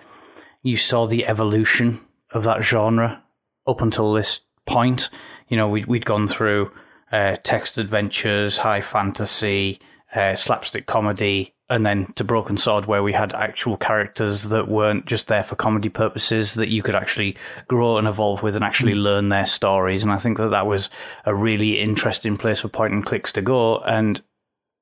you 0.63 0.75
saw 0.75 1.05
the 1.05 1.25
evolution 1.25 2.01
of 2.31 2.43
that 2.43 2.61
genre 2.61 3.23
up 3.65 3.81
until 3.81 4.11
this 4.11 4.41
point. 4.65 5.09
You 5.47 5.55
know, 5.55 5.69
we, 5.69 5.85
we'd 5.85 6.05
gone 6.05 6.27
through 6.27 6.73
uh, 7.11 7.37
text 7.43 7.77
adventures, 7.77 8.57
high 8.57 8.81
fantasy, 8.81 9.79
uh, 10.13 10.35
slapstick 10.35 10.87
comedy, 10.87 11.53
and 11.72 11.85
then 11.85 12.11
to 12.15 12.26
Broken 12.26 12.57
Sword, 12.57 12.85
where 12.85 13.02
we 13.02 13.14
had 13.14 13.34
actual 13.34 13.77
characters 13.77 14.43
that 14.43 14.68
weren't 14.68 15.06
just 15.06 15.30
there 15.30 15.43
for 15.43 15.56
comedy 15.56 15.88
purposes, 15.88 16.56
that 16.56 16.68
you 16.68 16.84
could 16.84 16.95
actually 16.95 17.38
grow 17.69 17.98
and 17.98 18.10
evolve 18.10 18.43
with 18.43 18.57
and 18.57 18.64
actually 18.64 18.93
mm. 18.93 19.02
learn 19.02 19.30
their 19.30 19.45
stories. 19.45 20.03
And 20.03 20.11
I 20.11 20.18
think 20.18 20.38
that 20.38 20.49
that 20.49 20.68
was 20.68 20.89
a 21.26 21.34
really 21.34 21.80
interesting 21.80 22.35
place 22.35 22.60
for 22.60 22.68
point 22.68 22.93
and 22.93 23.06
clicks 23.06 23.31
to 23.34 23.41
go. 23.41 23.80
And 23.80 24.22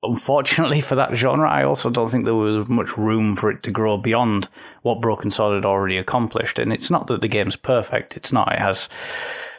unfortunately 0.01 0.81
for 0.89 0.95
that 0.95 1.13
genre, 1.13 1.47
I 1.47 1.63
also 1.63 1.91
don't 1.91 2.09
think 2.09 2.25
there 2.25 2.33
was 2.33 2.67
much 2.67 2.97
room 2.97 3.35
for 3.35 3.51
it 3.51 3.61
to 3.63 3.71
grow 3.71 3.97
beyond 3.97 4.49
what 4.81 4.99
Broken 4.99 5.29
Sword 5.29 5.55
had 5.55 5.65
already 5.65 5.97
accomplished. 5.97 6.57
And 6.57 6.73
it's 6.73 6.89
not 6.89 7.05
that 7.07 7.21
the 7.21 7.27
game's 7.27 7.55
perfect; 7.55 8.17
it's 8.17 8.33
not. 8.33 8.51
It 8.51 8.59
has 8.59 8.89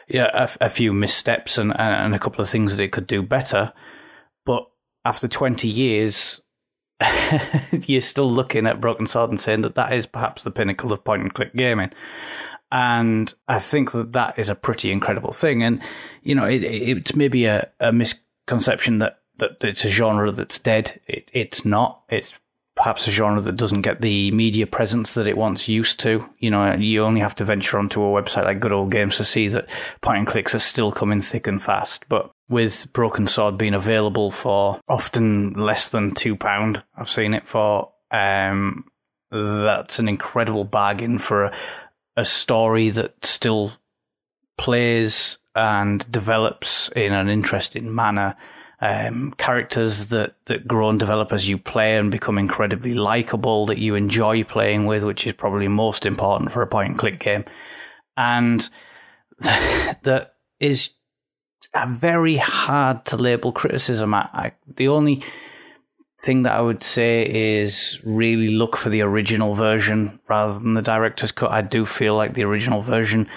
yeah, 0.09 0.29
a, 0.33 0.65
a 0.65 0.69
few 0.69 0.91
missteps 0.91 1.57
and, 1.57 1.73
and 1.79 2.13
a 2.13 2.19
couple 2.19 2.41
of 2.41 2.49
things 2.49 2.75
that 2.75 2.83
it 2.83 2.91
could 2.91 3.07
do 3.07 3.23
better. 3.23 3.71
But 4.45 4.67
after 5.05 5.29
20 5.29 5.69
years, 5.69 6.41
you're 7.87 8.01
still 8.01 8.31
looking 8.31 8.67
at 8.67 8.81
Broken 8.81 9.05
Sword 9.05 9.29
and 9.29 9.39
saying 9.39 9.61
that 9.61 9.75
that 9.75 9.93
is 9.93 10.05
perhaps 10.05 10.43
the 10.43 10.51
pinnacle 10.51 10.93
of 10.93 11.03
point 11.03 11.21
and 11.21 11.33
click 11.33 11.53
gaming. 11.55 11.91
And 12.71 13.33
I 13.47 13.59
think 13.59 13.91
that 13.91 14.13
that 14.13 14.39
is 14.39 14.49
a 14.49 14.55
pretty 14.55 14.91
incredible 14.91 15.33
thing. 15.33 15.61
And, 15.61 15.81
you 16.23 16.35
know, 16.35 16.45
it, 16.45 16.63
it's 16.63 17.15
maybe 17.15 17.45
a, 17.45 17.69
a 17.79 17.91
misconception 17.91 18.99
that, 18.99 19.19
that 19.37 19.63
it's 19.63 19.83
a 19.83 19.89
genre 19.89 20.31
that's 20.31 20.59
dead. 20.59 20.99
It, 21.07 21.29
it's 21.33 21.65
not. 21.65 22.03
It's 22.09 22.33
perhaps 22.75 23.07
a 23.07 23.11
genre 23.11 23.41
that 23.41 23.57
doesn't 23.57 23.81
get 23.81 24.01
the 24.01 24.31
media 24.31 24.65
presence 24.65 25.13
that 25.15 25.27
it 25.27 25.37
once 25.37 25.67
used 25.67 25.99
to. 25.99 26.27
You 26.39 26.49
know, 26.49 26.73
you 26.73 27.03
only 27.03 27.19
have 27.19 27.35
to 27.35 27.45
venture 27.45 27.77
onto 27.77 28.01
a 28.01 28.21
website 28.21 28.45
like 28.45 28.61
Good 28.61 28.71
Old 28.71 28.91
Games 28.91 29.17
to 29.17 29.25
see 29.25 29.49
that 29.49 29.69
point 30.01 30.19
and 30.19 30.27
clicks 30.27 30.55
are 30.55 30.59
still 30.59 30.91
coming 30.91 31.19
thick 31.19 31.47
and 31.47 31.61
fast. 31.61 32.07
But 32.07 32.30
with 32.51 32.91
Broken 32.93 33.25
Sword 33.25 33.57
being 33.57 33.73
available 33.73 34.29
for 34.29 34.79
often 34.87 35.53
less 35.53 35.89
than 35.89 36.13
£2, 36.13 36.83
I've 36.95 37.09
seen 37.09 37.33
it 37.33 37.45
for, 37.45 37.91
um, 38.11 38.85
that's 39.31 39.97
an 39.99 40.09
incredible 40.09 40.65
bargain 40.65 41.17
for 41.17 41.45
a, 41.45 41.57
a 42.17 42.25
story 42.25 42.89
that 42.89 43.25
still 43.25 43.71
plays 44.57 45.37
and 45.55 46.09
develops 46.11 46.89
in 46.89 47.13
an 47.13 47.29
interesting 47.29 47.95
manner 47.95 48.35
um, 48.81 49.33
characters 49.37 50.07
that, 50.07 50.35
that 50.45 50.67
grow 50.67 50.89
and 50.89 50.99
develop 50.99 51.31
as 51.31 51.47
you 51.47 51.57
play 51.57 51.97
and 51.97 52.11
become 52.11 52.37
incredibly 52.37 52.93
likable 52.95 53.65
that 53.67 53.77
you 53.77 53.95
enjoy 53.95 54.43
playing 54.43 54.85
with, 54.85 55.03
which 55.03 55.25
is 55.25 55.33
probably 55.33 55.67
most 55.67 56.05
important 56.05 56.51
for 56.51 56.61
a 56.61 56.67
point 56.67 56.89
and 56.89 56.99
click 56.99 57.19
game. 57.19 57.45
And 58.17 58.67
that 59.39 60.33
is 60.59 60.91
a 61.73 61.87
very 61.87 62.37
hard 62.37 63.05
to 63.05 63.17
label 63.17 63.51
criticism. 63.51 64.13
I, 64.13 64.29
I, 64.33 64.51
the 64.75 64.87
only 64.89 65.23
thing 66.19 66.43
that 66.43 66.53
I 66.53 66.61
would 66.61 66.83
say 66.83 67.27
is 67.27 67.99
really 68.03 68.49
look 68.49 68.77
for 68.77 68.89
the 68.89 69.01
original 69.01 69.55
version 69.55 70.19
rather 70.27 70.59
than 70.59 70.73
the 70.75 70.81
director's 70.81 71.31
cut. 71.31 71.51
I 71.51 71.61
do 71.61 71.85
feel 71.85 72.15
like 72.15 72.33
the 72.33 72.43
original 72.43 72.81
version 72.81 73.27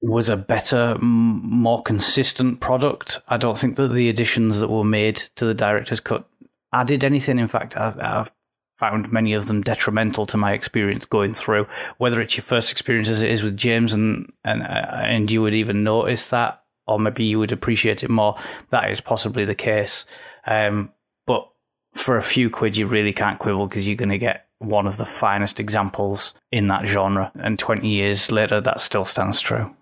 was 0.00 0.30
a 0.30 0.36
better, 0.36 0.96
more 1.00 1.82
consistent 1.82 2.60
product. 2.60 3.18
I 3.28 3.36
don't 3.36 3.58
think 3.58 3.76
that 3.76 3.88
the 3.88 4.08
additions 4.08 4.60
that 4.60 4.68
were 4.68 4.84
made 4.84 5.16
to 5.36 5.44
the 5.44 5.54
director's 5.54 6.00
cut 6.00 6.26
added 6.72 7.04
anything. 7.04 7.38
In 7.38 7.48
fact, 7.48 7.76
I, 7.76 7.90
have 8.00 8.32
found 8.78 9.12
many 9.12 9.34
of 9.34 9.46
them 9.46 9.60
detrimental 9.60 10.24
to 10.24 10.38
my 10.38 10.54
experience 10.54 11.04
going 11.04 11.34
through. 11.34 11.66
Whether 11.98 12.22
it's 12.22 12.36
your 12.36 12.44
first 12.44 12.72
experience 12.72 13.10
as 13.10 13.22
it 13.22 13.30
is 13.30 13.42
with 13.42 13.56
James, 13.56 13.92
and 13.92 14.32
and 14.42 14.62
uh, 14.62 14.64
and 14.64 15.30
you 15.30 15.42
would 15.42 15.54
even 15.54 15.84
notice 15.84 16.30
that, 16.30 16.59
or 16.90 16.98
maybe 16.98 17.24
you 17.24 17.38
would 17.38 17.52
appreciate 17.52 18.02
it 18.02 18.10
more. 18.10 18.36
That 18.70 18.90
is 18.90 19.00
possibly 19.00 19.44
the 19.44 19.54
case. 19.54 20.04
Um, 20.46 20.92
but 21.26 21.48
for 21.94 22.16
a 22.16 22.22
few 22.22 22.50
quid, 22.50 22.76
you 22.76 22.86
really 22.86 23.12
can't 23.12 23.38
quibble 23.38 23.68
because 23.68 23.86
you're 23.86 23.96
going 23.96 24.10
to 24.10 24.18
get 24.18 24.46
one 24.58 24.86
of 24.86 24.98
the 24.98 25.06
finest 25.06 25.58
examples 25.58 26.34
in 26.52 26.68
that 26.68 26.86
genre. 26.86 27.32
And 27.34 27.58
20 27.58 27.88
years 27.88 28.30
later, 28.30 28.60
that 28.60 28.80
still 28.80 29.04
stands 29.04 29.40
true. 29.40 29.74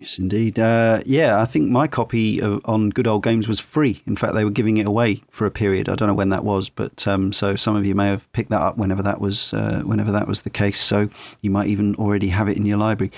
Yes, 0.00 0.18
indeed. 0.18 0.58
Uh, 0.58 1.02
yeah, 1.04 1.42
I 1.42 1.44
think 1.44 1.68
my 1.68 1.86
copy 1.86 2.40
of, 2.40 2.62
on 2.64 2.88
Good 2.88 3.06
Old 3.06 3.22
Games 3.22 3.46
was 3.46 3.60
free. 3.60 4.02
In 4.06 4.16
fact, 4.16 4.32
they 4.32 4.46
were 4.46 4.50
giving 4.50 4.78
it 4.78 4.86
away 4.86 5.22
for 5.30 5.44
a 5.44 5.50
period. 5.50 5.90
I 5.90 5.94
don't 5.94 6.08
know 6.08 6.14
when 6.14 6.30
that 6.30 6.42
was, 6.42 6.70
but 6.70 7.06
um, 7.06 7.34
so 7.34 7.54
some 7.54 7.76
of 7.76 7.84
you 7.84 7.94
may 7.94 8.06
have 8.06 8.30
picked 8.32 8.48
that 8.48 8.62
up 8.62 8.78
whenever 8.78 9.02
that 9.02 9.20
was 9.20 9.52
uh, 9.52 9.82
whenever 9.84 10.10
that 10.12 10.26
was 10.26 10.40
the 10.40 10.48
case. 10.48 10.80
So 10.80 11.10
you 11.42 11.50
might 11.50 11.66
even 11.66 11.94
already 11.96 12.28
have 12.28 12.48
it 12.48 12.56
in 12.56 12.64
your 12.64 12.78
library. 12.78 13.12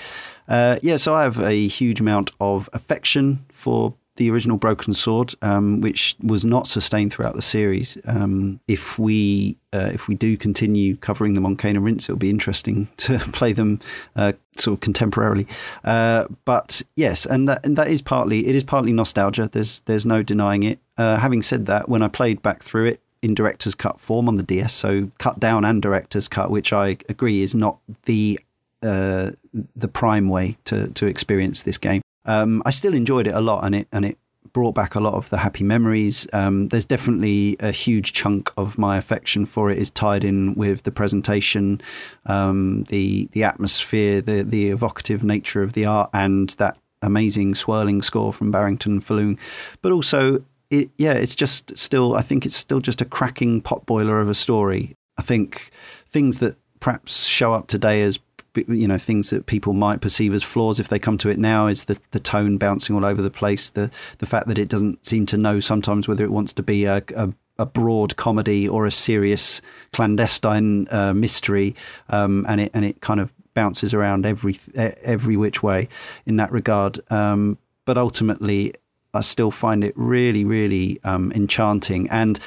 Uh, 0.49 0.77
yeah, 0.81 0.97
so 0.97 1.15
I 1.15 1.23
have 1.23 1.39
a 1.39 1.67
huge 1.69 2.01
amount 2.01 2.31
of 2.41 2.69
affection 2.73 3.45
for 3.47 3.93
the 4.15 4.29
original 4.29 4.57
Broken 4.57 4.93
Sword, 4.93 5.33
um, 5.41 5.81
which 5.81 6.15
was 6.21 6.45
not 6.45 6.67
sustained 6.67 7.11
throughout 7.11 7.35
the 7.35 7.41
series. 7.41 7.97
Um, 8.05 8.59
if 8.67 8.99
we 8.99 9.57
uh, 9.73 9.89
if 9.91 10.07
we 10.07 10.13
do 10.13 10.37
continue 10.37 10.95
covering 10.95 11.33
them 11.33 11.45
on 11.45 11.55
Cane 11.55 11.75
and 11.75 11.83
Rinse, 11.83 12.05
it'll 12.05 12.17
be 12.17 12.29
interesting 12.29 12.89
to 12.97 13.17
play 13.31 13.53
them 13.53 13.79
uh, 14.15 14.33
sort 14.57 14.77
of 14.77 14.93
contemporarily. 14.93 15.47
Uh, 15.83 16.27
but 16.45 16.83
yes, 16.95 17.25
and 17.25 17.49
that 17.49 17.65
and 17.65 17.75
that 17.77 17.87
is 17.87 18.01
partly 18.01 18.47
it 18.47 18.55
is 18.55 18.63
partly 18.63 18.91
nostalgia. 18.91 19.49
There's 19.51 19.79
there's 19.81 20.05
no 20.05 20.21
denying 20.21 20.63
it. 20.63 20.79
Uh, 20.97 21.17
having 21.17 21.41
said 21.41 21.65
that, 21.65 21.89
when 21.89 22.03
I 22.03 22.07
played 22.07 22.41
back 22.43 22.61
through 22.61 22.85
it 22.85 23.01
in 23.23 23.33
director's 23.33 23.73
cut 23.73 23.99
form 23.99 24.27
on 24.27 24.35
the 24.35 24.43
DS, 24.43 24.73
so 24.73 25.09
cut 25.17 25.39
down 25.39 25.65
and 25.65 25.81
director's 25.81 26.27
cut, 26.27 26.51
which 26.51 26.71
I 26.71 26.97
agree 27.09 27.41
is 27.41 27.55
not 27.55 27.79
the 28.05 28.39
uh, 28.83 29.31
the 29.75 29.87
prime 29.87 30.29
way 30.29 30.57
to 30.65 30.89
to 30.89 31.07
experience 31.07 31.63
this 31.63 31.79
game. 31.79 32.03
Um, 32.25 32.61
I 32.65 32.71
still 32.71 32.93
enjoyed 32.93 33.27
it 33.27 33.33
a 33.33 33.41
lot, 33.41 33.65
and 33.65 33.75
it 33.75 33.87
and 33.91 34.05
it 34.05 34.17
brought 34.53 34.75
back 34.75 34.93
a 34.95 34.99
lot 34.99 35.15
of 35.15 35.29
the 35.29 35.37
happy 35.37 35.63
memories. 35.63 36.27
Um, 36.31 36.67
there's 36.69 36.85
definitely 36.85 37.57
a 37.59 37.71
huge 37.71 38.13
chunk 38.13 38.51
of 38.55 38.77
my 38.77 38.97
affection 38.97 39.45
for 39.45 39.71
it 39.71 39.79
is 39.79 39.89
tied 39.89 40.23
in 40.23 40.53
with 40.53 40.83
the 40.83 40.91
presentation, 40.91 41.81
um, 42.25 42.83
the 42.89 43.27
the 43.31 43.43
atmosphere, 43.43 44.21
the 44.21 44.43
the 44.43 44.69
evocative 44.69 45.23
nature 45.23 45.63
of 45.63 45.73
the 45.73 45.85
art, 45.85 46.09
and 46.13 46.49
that 46.51 46.77
amazing 47.01 47.55
swirling 47.55 48.01
score 48.01 48.31
from 48.31 48.51
Barrington 48.51 49.01
Pheloung. 49.01 49.37
But 49.81 49.91
also, 49.91 50.43
it, 50.69 50.89
yeah, 50.97 51.13
it's 51.13 51.35
just 51.35 51.75
still. 51.77 52.15
I 52.15 52.21
think 52.21 52.45
it's 52.45 52.55
still 52.55 52.79
just 52.79 53.01
a 53.01 53.05
cracking 53.05 53.61
potboiler 53.61 54.21
of 54.21 54.29
a 54.29 54.35
story. 54.35 54.95
I 55.17 55.21
think 55.21 55.71
things 56.07 56.39
that 56.39 56.57
perhaps 56.79 57.25
show 57.25 57.53
up 57.53 57.67
today 57.67 58.01
as 58.01 58.19
you 58.55 58.87
know 58.87 58.97
things 58.97 59.29
that 59.29 59.45
people 59.45 59.73
might 59.73 60.01
perceive 60.01 60.33
as 60.33 60.43
flaws 60.43 60.79
if 60.79 60.87
they 60.87 60.99
come 60.99 61.17
to 61.17 61.29
it 61.29 61.39
now 61.39 61.67
is 61.67 61.85
the 61.85 61.97
the 62.11 62.19
tone 62.19 62.57
bouncing 62.57 62.95
all 62.95 63.05
over 63.05 63.21
the 63.21 63.31
place 63.31 63.69
the 63.69 63.89
the 64.19 64.25
fact 64.25 64.47
that 64.47 64.59
it 64.59 64.69
doesn't 64.69 65.05
seem 65.05 65.25
to 65.25 65.37
know 65.37 65.59
sometimes 65.59 66.07
whether 66.07 66.23
it 66.23 66.31
wants 66.31 66.53
to 66.53 66.63
be 66.63 66.85
a, 66.85 67.03
a 67.15 67.33
a 67.59 67.65
broad 67.65 68.15
comedy 68.15 68.67
or 68.67 68.85
a 68.85 68.91
serious 68.91 69.61
clandestine 69.91 70.87
uh, 70.89 71.13
mystery, 71.13 71.75
um, 72.09 72.45
and 72.47 72.61
it 72.61 72.71
and 72.73 72.83
it 72.83 73.01
kind 73.01 73.19
of 73.19 73.33
bounces 73.53 73.93
around 73.93 74.25
every 74.25 74.59
every 74.75 75.37
which 75.37 75.61
way 75.61 75.87
in 76.25 76.37
that 76.37 76.51
regard. 76.51 76.99
Um, 77.11 77.57
but 77.85 77.97
ultimately, 77.97 78.73
I 79.13 79.21
still 79.21 79.51
find 79.51 79.83
it 79.83 79.93
really, 79.95 80.43
really 80.43 80.99
um, 81.03 81.31
enchanting. 81.33 82.09
And 82.09 82.39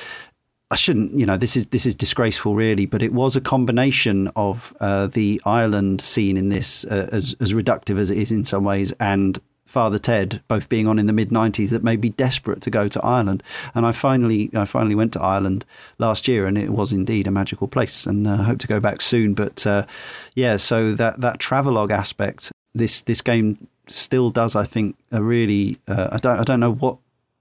I 0.70 0.74
shouldn't, 0.74 1.12
you 1.12 1.26
know, 1.26 1.36
this 1.36 1.56
is 1.56 1.66
this 1.66 1.86
is 1.86 1.94
disgraceful, 1.94 2.55
really. 2.55 2.86
But 2.86 3.02
it 3.02 3.12
was 3.12 3.36
a 3.36 3.40
combination 3.40 4.28
of 4.34 4.74
uh, 4.80 5.06
the 5.06 5.40
Ireland 5.44 6.01
scene 6.01 6.36
in 6.36 6.48
this, 6.48 6.84
uh, 6.84 7.09
as 7.12 7.36
as 7.40 7.52
reductive 7.52 7.98
as 7.98 8.10
it 8.10 8.18
is 8.18 8.32
in 8.32 8.44
some 8.44 8.64
ways, 8.64 8.93
and 8.98 9.38
Father 9.64 9.98
Ted, 9.98 10.43
both 10.48 10.68
being 10.68 10.88
on 10.88 10.98
in 10.98 11.06
the 11.06 11.12
mid 11.12 11.30
'90s, 11.30 11.70
that 11.70 11.84
made 11.84 12.01
me 12.01 12.09
desperate 12.09 12.60
to 12.62 12.70
go 12.70 12.88
to 12.88 13.05
Ireland. 13.05 13.44
And 13.74 13.86
I 13.86 13.93
finally, 13.93 14.51
I 14.55 14.64
finally 14.64 14.97
went 14.97 15.12
to 15.12 15.22
Ireland 15.22 15.64
last 15.98 16.26
year, 16.26 16.47
and 16.47 16.59
it 16.59 16.70
was 16.70 16.93
indeed 16.93 17.28
a 17.28 17.30
magical 17.30 17.68
place. 17.68 18.05
And 18.05 18.26
I 18.26 18.34
uh, 18.34 18.43
hope 18.44 18.59
to 18.60 18.66
go 18.66 18.80
back 18.80 19.01
soon. 19.01 19.34
But 19.34 19.64
uh, 19.66 19.86
yeah, 20.34 20.56
so 20.56 20.94
that 20.94 21.20
that 21.20 21.38
travelogue 21.38 21.93
aspect, 21.93 22.51
this 22.74 23.02
this 23.02 23.20
game 23.20 23.68
still 23.86 24.30
does, 24.30 24.56
I 24.56 24.64
think, 24.64 24.97
a 25.12 25.22
really. 25.22 25.78
Uh, 25.86 26.09
I 26.10 26.16
don't 26.18 26.40
I 26.40 26.43
don't 26.43 26.60
know 26.60 26.72
what 26.72 26.97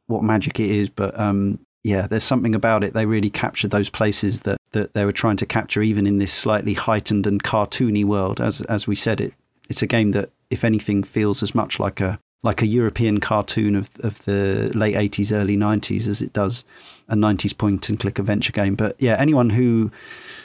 what 0.06 0.22
magic 0.22 0.60
it 0.60 0.70
is, 0.70 0.90
but 0.90 1.20
um, 1.20 1.65
yeah, 1.86 2.08
there's 2.08 2.24
something 2.24 2.56
about 2.56 2.84
it. 2.84 2.96
They 2.96 3.06
really 3.06 3.30
captured 3.30 3.70
those 3.70 3.92
places 3.92 4.42
that, 4.42 4.60
that 4.72 4.94
they 4.94 5.06
were 5.06 5.12
trying 5.12 5.38
to 5.38 5.46
capture, 5.46 5.84
even 5.84 6.08
in 6.08 6.18
this 6.18 6.34
slightly 6.34 6.74
heightened 6.74 7.28
and 7.28 7.44
cartoony 7.44 8.04
world. 8.04 8.42
As 8.42 8.62
as 8.62 8.88
we 8.88 8.96
said, 8.96 9.22
it 9.22 9.36
it's 9.70 9.84
a 9.84 9.88
game 9.88 10.10
that, 10.12 10.32
if 10.50 10.64
anything, 10.64 11.04
feels 11.04 11.44
as 11.44 11.54
much 11.54 11.80
like 11.80 12.02
a 12.02 12.18
like 12.42 12.64
a 12.64 12.66
European 12.66 13.20
cartoon 13.20 13.76
of 13.76 13.92
of 14.00 14.26
the 14.26 14.72
late 14.74 14.96
80s, 14.96 15.32
early 15.32 15.56
90s 15.56 16.08
as 16.08 16.24
it 16.24 16.34
does 16.34 16.66
a 17.08 17.14
90s 17.16 17.56
point 17.56 17.88
and 17.88 18.00
click 18.00 18.18
adventure 18.18 18.52
game. 18.52 18.74
But 18.74 18.96
yeah, 18.98 19.16
anyone 19.20 19.52
who 19.52 19.92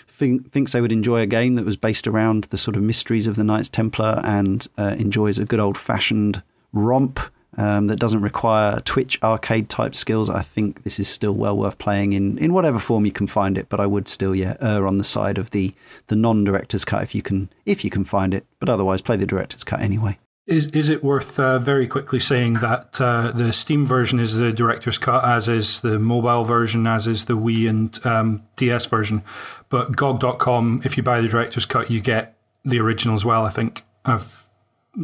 think, 0.09 0.53
thinks 0.53 0.73
they 0.73 0.83
would 0.83 0.93
enjoy 0.93 1.21
a 1.23 1.27
game 1.27 1.55
that 1.55 1.65
was 1.65 1.79
based 1.79 2.07
around 2.07 2.45
the 2.45 2.59
sort 2.59 2.77
of 2.77 2.83
mysteries 2.83 3.27
of 3.27 3.37
the 3.37 3.45
Knights 3.45 3.71
Templar 3.71 4.21
and 4.25 4.69
uh, 4.77 4.95
enjoys 4.99 5.39
a 5.39 5.47
good 5.47 5.59
old 5.59 5.79
fashioned 5.79 6.43
romp 6.75 7.19
um, 7.61 7.89
that 7.89 7.97
doesn't 7.97 8.23
require 8.23 8.81
Twitch 8.81 9.23
arcade 9.23 9.69
type 9.69 9.95
skills, 9.95 10.31
I 10.31 10.41
think 10.41 10.83
this 10.83 10.99
is 10.99 11.09
still 11.09 11.35
well 11.35 11.59
worth 11.59 11.77
playing 11.77 12.15
in, 12.15 12.39
in 12.39 12.55
whatever 12.55 12.79
form 12.79 13.05
you 13.05 13.13
can 13.13 13.27
find 13.27 13.59
it. 13.59 13.69
But 13.69 13.81
I 13.81 13.87
would 13.87 14.09
still, 14.09 14.35
yeah, 14.35 14.57
err 14.63 14.87
on 14.87 14.97
the 14.97 15.05
side 15.05 15.37
of 15.37 15.51
the, 15.51 15.75
the 16.07 16.17
non 16.17 16.43
director's 16.43 16.87
cut 16.87 17.03
if 17.03 17.15
you 17.15 17.21
can 17.21 17.51
if 17.67 17.85
you 17.85 17.91
can 17.91 18.05
find 18.05 18.33
it. 18.33 18.47
But 18.61 18.71
otherwise, 18.71 19.03
play 19.03 19.19
the 19.19 19.27
director's 19.27 19.63
cut 19.63 19.81
anyway. 19.81 20.19
Is 20.47 20.67
is 20.69 20.89
it 20.89 21.05
worth 21.05 21.39
uh, 21.39 21.59
very 21.59 21.87
quickly 21.87 22.19
saying 22.19 22.55
that 22.55 22.99
uh, 22.99 23.31
the 23.31 23.53
Steam 23.53 23.85
version 23.85 24.19
is 24.19 24.37
the 24.37 24.53
director's 24.53 24.97
cut, 24.97 25.23
as 25.23 25.47
is 25.47 25.83
the 25.83 25.99
mobile 25.99 26.45
version, 26.45 26.87
as 26.87 27.07
is 27.07 27.27
the 27.27 27.37
Wii 27.37 27.69
and 27.69 28.07
um, 28.07 28.43
DS 28.57 28.87
version, 28.87 29.23
but 29.69 29.95
GOG.com, 29.95 30.81
if 30.87 30.97
you 30.97 31.03
buy 31.03 31.21
the 31.21 31.29
director's 31.29 31.67
cut, 31.67 31.91
you 31.91 32.01
get 32.01 32.39
the 32.65 32.81
original 32.81 33.15
as 33.15 33.25
well. 33.25 33.45
I 33.45 33.51
think 33.51 33.83
I've 34.07 34.49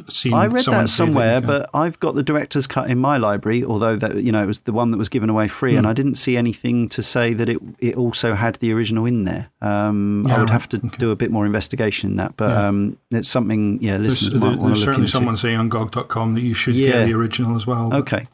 seen. 0.09 0.33
I 0.35 0.47
read 0.47 0.65
that 0.67 0.89
somewhere, 0.89 1.41
can- 1.41 1.47
but 1.49 1.71
I've 1.75 1.99
got 2.01 2.15
the 2.15 2.23
director's 2.23 2.67
cut 2.67 2.91
in 2.91 2.99
my 2.99 3.17
library. 3.17 3.65
Although 3.65 3.97
that 3.97 4.23
you 4.23 4.33
know 4.33 4.43
it 4.43 4.47
was 4.47 4.61
the 4.61 4.73
one 4.73 4.91
that 4.91 4.99
was 4.99 5.09
given 5.09 5.29
away 5.31 5.49
free, 5.49 5.73
Hmm. 5.73 5.79
and 5.79 5.87
I 5.87 5.93
didn't 5.93 6.17
see 6.17 6.37
anything 6.37 6.89
to 6.91 7.03
say 7.03 7.33
that 7.35 7.49
it 7.49 7.59
it 7.79 7.97
also 7.97 8.35
had 8.35 8.57
the 8.57 8.73
original 8.73 9.07
in 9.07 9.25
there. 9.25 9.49
Um, 9.63 10.27
I 10.29 10.39
would 10.39 10.51
have 10.51 10.69
to 10.71 10.79
do 10.79 11.11
a 11.11 11.17
bit 11.17 11.31
more 11.31 11.47
investigation 11.47 12.11
in 12.11 12.17
that, 12.17 12.37
but 12.37 12.51
Yeah. 12.51 12.69
um, 12.69 12.97
it's 13.11 13.29
something. 13.29 13.79
Yeah, 13.83 13.99
there's, 13.99 14.23
listeners 14.23 14.31
there- 14.33 14.41
might 14.41 14.47
want 14.59 14.61
there's 14.61 14.79
look 14.81 14.85
certainly 14.87 15.07
someone 15.09 15.37
saying 15.37 15.59
on 15.59 15.69
GOG.com 15.69 16.35
that 16.35 16.43
you 16.43 16.55
should 16.55 16.75
Yeah. 16.75 16.91
get 16.93 17.07
the 17.07 17.15
original 17.15 17.57
as 17.57 17.67
well. 17.67 17.93
Okay, 17.95 18.27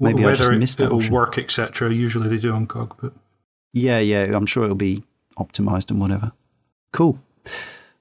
maybe 0.00 0.22
I 0.22 0.26
whether 0.26 0.52
it, 0.52 0.80
it'll 0.80 1.00
work, 1.10 1.38
etc. 1.38 1.92
Usually 1.92 2.28
they 2.28 2.38
do 2.38 2.52
on 2.52 2.66
GOG, 2.66 2.94
but 3.00 3.12
yeah, 3.72 3.98
yeah, 3.98 4.34
I'm 4.36 4.46
sure 4.46 4.64
it'll 4.64 4.76
be 4.76 5.04
optimized 5.38 5.90
and 5.90 6.00
whatever. 6.00 6.32
Cool. 6.92 7.18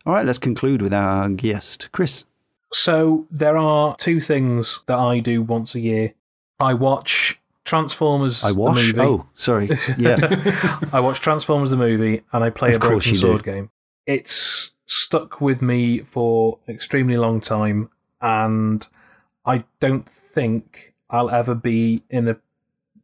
All 0.06 0.14
right, 0.14 0.26
let's 0.26 0.40
conclude 0.40 0.82
with 0.82 0.94
our 0.94 1.28
guest, 1.30 1.90
Chris. 1.92 2.24
So 2.74 3.28
there 3.32 3.58
are 3.58 3.96
two 3.96 4.20
things 4.20 4.80
that 4.88 5.00
I 5.00 5.20
do 5.20 5.42
once 5.42 5.76
a 5.76 5.80
year. 5.80 6.14
I 6.60 6.74
watch 6.74 7.40
Transformers 7.66 8.44
I 8.44 8.52
watch. 8.52 8.76
the 8.78 8.82
movie. 8.82 9.02
Oh, 9.02 9.26
sorry. 9.36 9.70
Yeah. 9.98 10.80
I 10.94 11.00
watch 11.00 11.20
Transformers 11.20 11.70
the 11.70 11.78
movie 11.78 12.24
and 12.32 12.44
I 12.44 12.50
play 12.50 12.70
Of 12.70 12.76
a 12.78 12.80
Broken 12.80 13.14
you 13.14 13.20
do. 13.20 13.28
Sword 13.28 13.44
game. 13.44 13.70
It's 14.06 14.72
stuck 14.86 15.42
with 15.42 15.62
me 15.62 16.00
for 16.00 16.60
an 16.68 16.74
extremely 16.74 17.18
long 17.18 17.42
time, 17.42 17.90
and 18.22 18.88
I 19.46 19.66
don't 19.82 20.08
think 20.08 20.94
I'll 21.10 21.30
ever 21.30 21.56
be 21.56 22.04
in 22.10 22.30
a. 22.30 22.38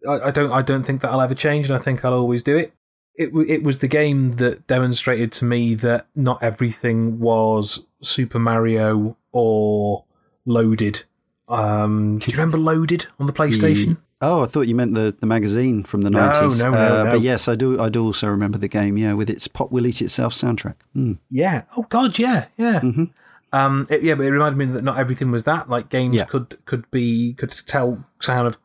I, 0.07 0.27
I 0.27 0.31
don't. 0.31 0.52
I 0.52 0.61
don't 0.61 0.84
think 0.84 1.02
that 1.02 1.11
I'll 1.11 1.22
ever 1.22 1.35
change, 1.35 1.69
and 1.69 1.77
I 1.77 1.81
think 1.81 2.06
I'll 2.06 2.14
always 2.14 2.41
do 2.41 2.56
it. 2.56 2.73
It 3.15 3.31
it 3.48 3.64
was 3.64 3.77
the 3.80 3.88
game 3.88 4.38
that 4.38 4.65
demonstrated 4.68 5.31
to 5.34 5.45
me 5.45 5.76
that 5.76 6.07
not 6.15 6.41
everything 6.41 7.19
was 7.19 7.84
Super 8.02 8.40
Mario 8.40 9.15
or 9.31 10.03
Loaded. 10.45 11.03
Um, 11.48 12.18
do 12.19 12.31
you 12.31 12.38
remember 12.38 12.57
Loaded 12.57 13.06
on 13.19 13.27
the 13.27 13.34
PlayStation? 13.34 13.98
Oh, 14.22 14.41
I 14.44 14.45
thought 14.45 14.61
you 14.68 14.73
meant 14.76 14.95
the, 14.95 15.14
the 15.19 15.26
magazine 15.26 15.84
from 15.84 16.02
the 16.03 16.10
nineties. 16.10 16.60
no, 16.64 16.72
no, 16.72 16.77
uh, 16.77 17.03
no. 17.03 17.11
But 17.11 17.22
yes, 17.22 17.48
I 17.48 17.56
do. 17.56 17.80
I 17.80 17.90
do 17.90 18.03
also 18.06 18.27
remember 18.27 18.57
the 18.57 18.68
game. 18.69 18.98
Yeah, 18.98 19.14
with 19.14 19.30
its 19.30 19.48
"Pop 19.48 19.72
Will 19.72 19.85
Eat 19.85 20.02
Itself" 20.02 20.34
soundtrack. 20.34 20.76
Hmm. 20.94 21.14
Yeah. 21.30 21.64
Oh 21.77 21.84
God, 21.90 22.18
yeah, 22.18 22.45
yeah. 22.57 22.80
Mhm. 22.80 23.11
Um, 23.52 23.85
it, 23.91 24.02
yeah, 24.02 24.15
but 24.15 24.23
it 24.26 24.31
reminded 24.31 24.57
me 24.57 24.73
that 24.73 24.84
not 24.84 24.98
everything 24.98 25.30
was 25.30 25.44
that. 25.44 25.69
Like 25.69 25.90
games 25.90 26.15
Yeah. 26.15 26.26
could 26.26 26.57
could 26.65 26.90
be 26.90 27.34
could 27.34 27.52
tell 27.68 28.03
kind 28.19 28.48
of. 28.48 28.57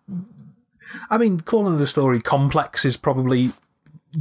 I 1.10 1.18
mean, 1.18 1.40
calling 1.40 1.76
the 1.76 1.86
story 1.86 2.20
complex 2.22 2.84
is 2.86 2.96
probably 2.96 3.50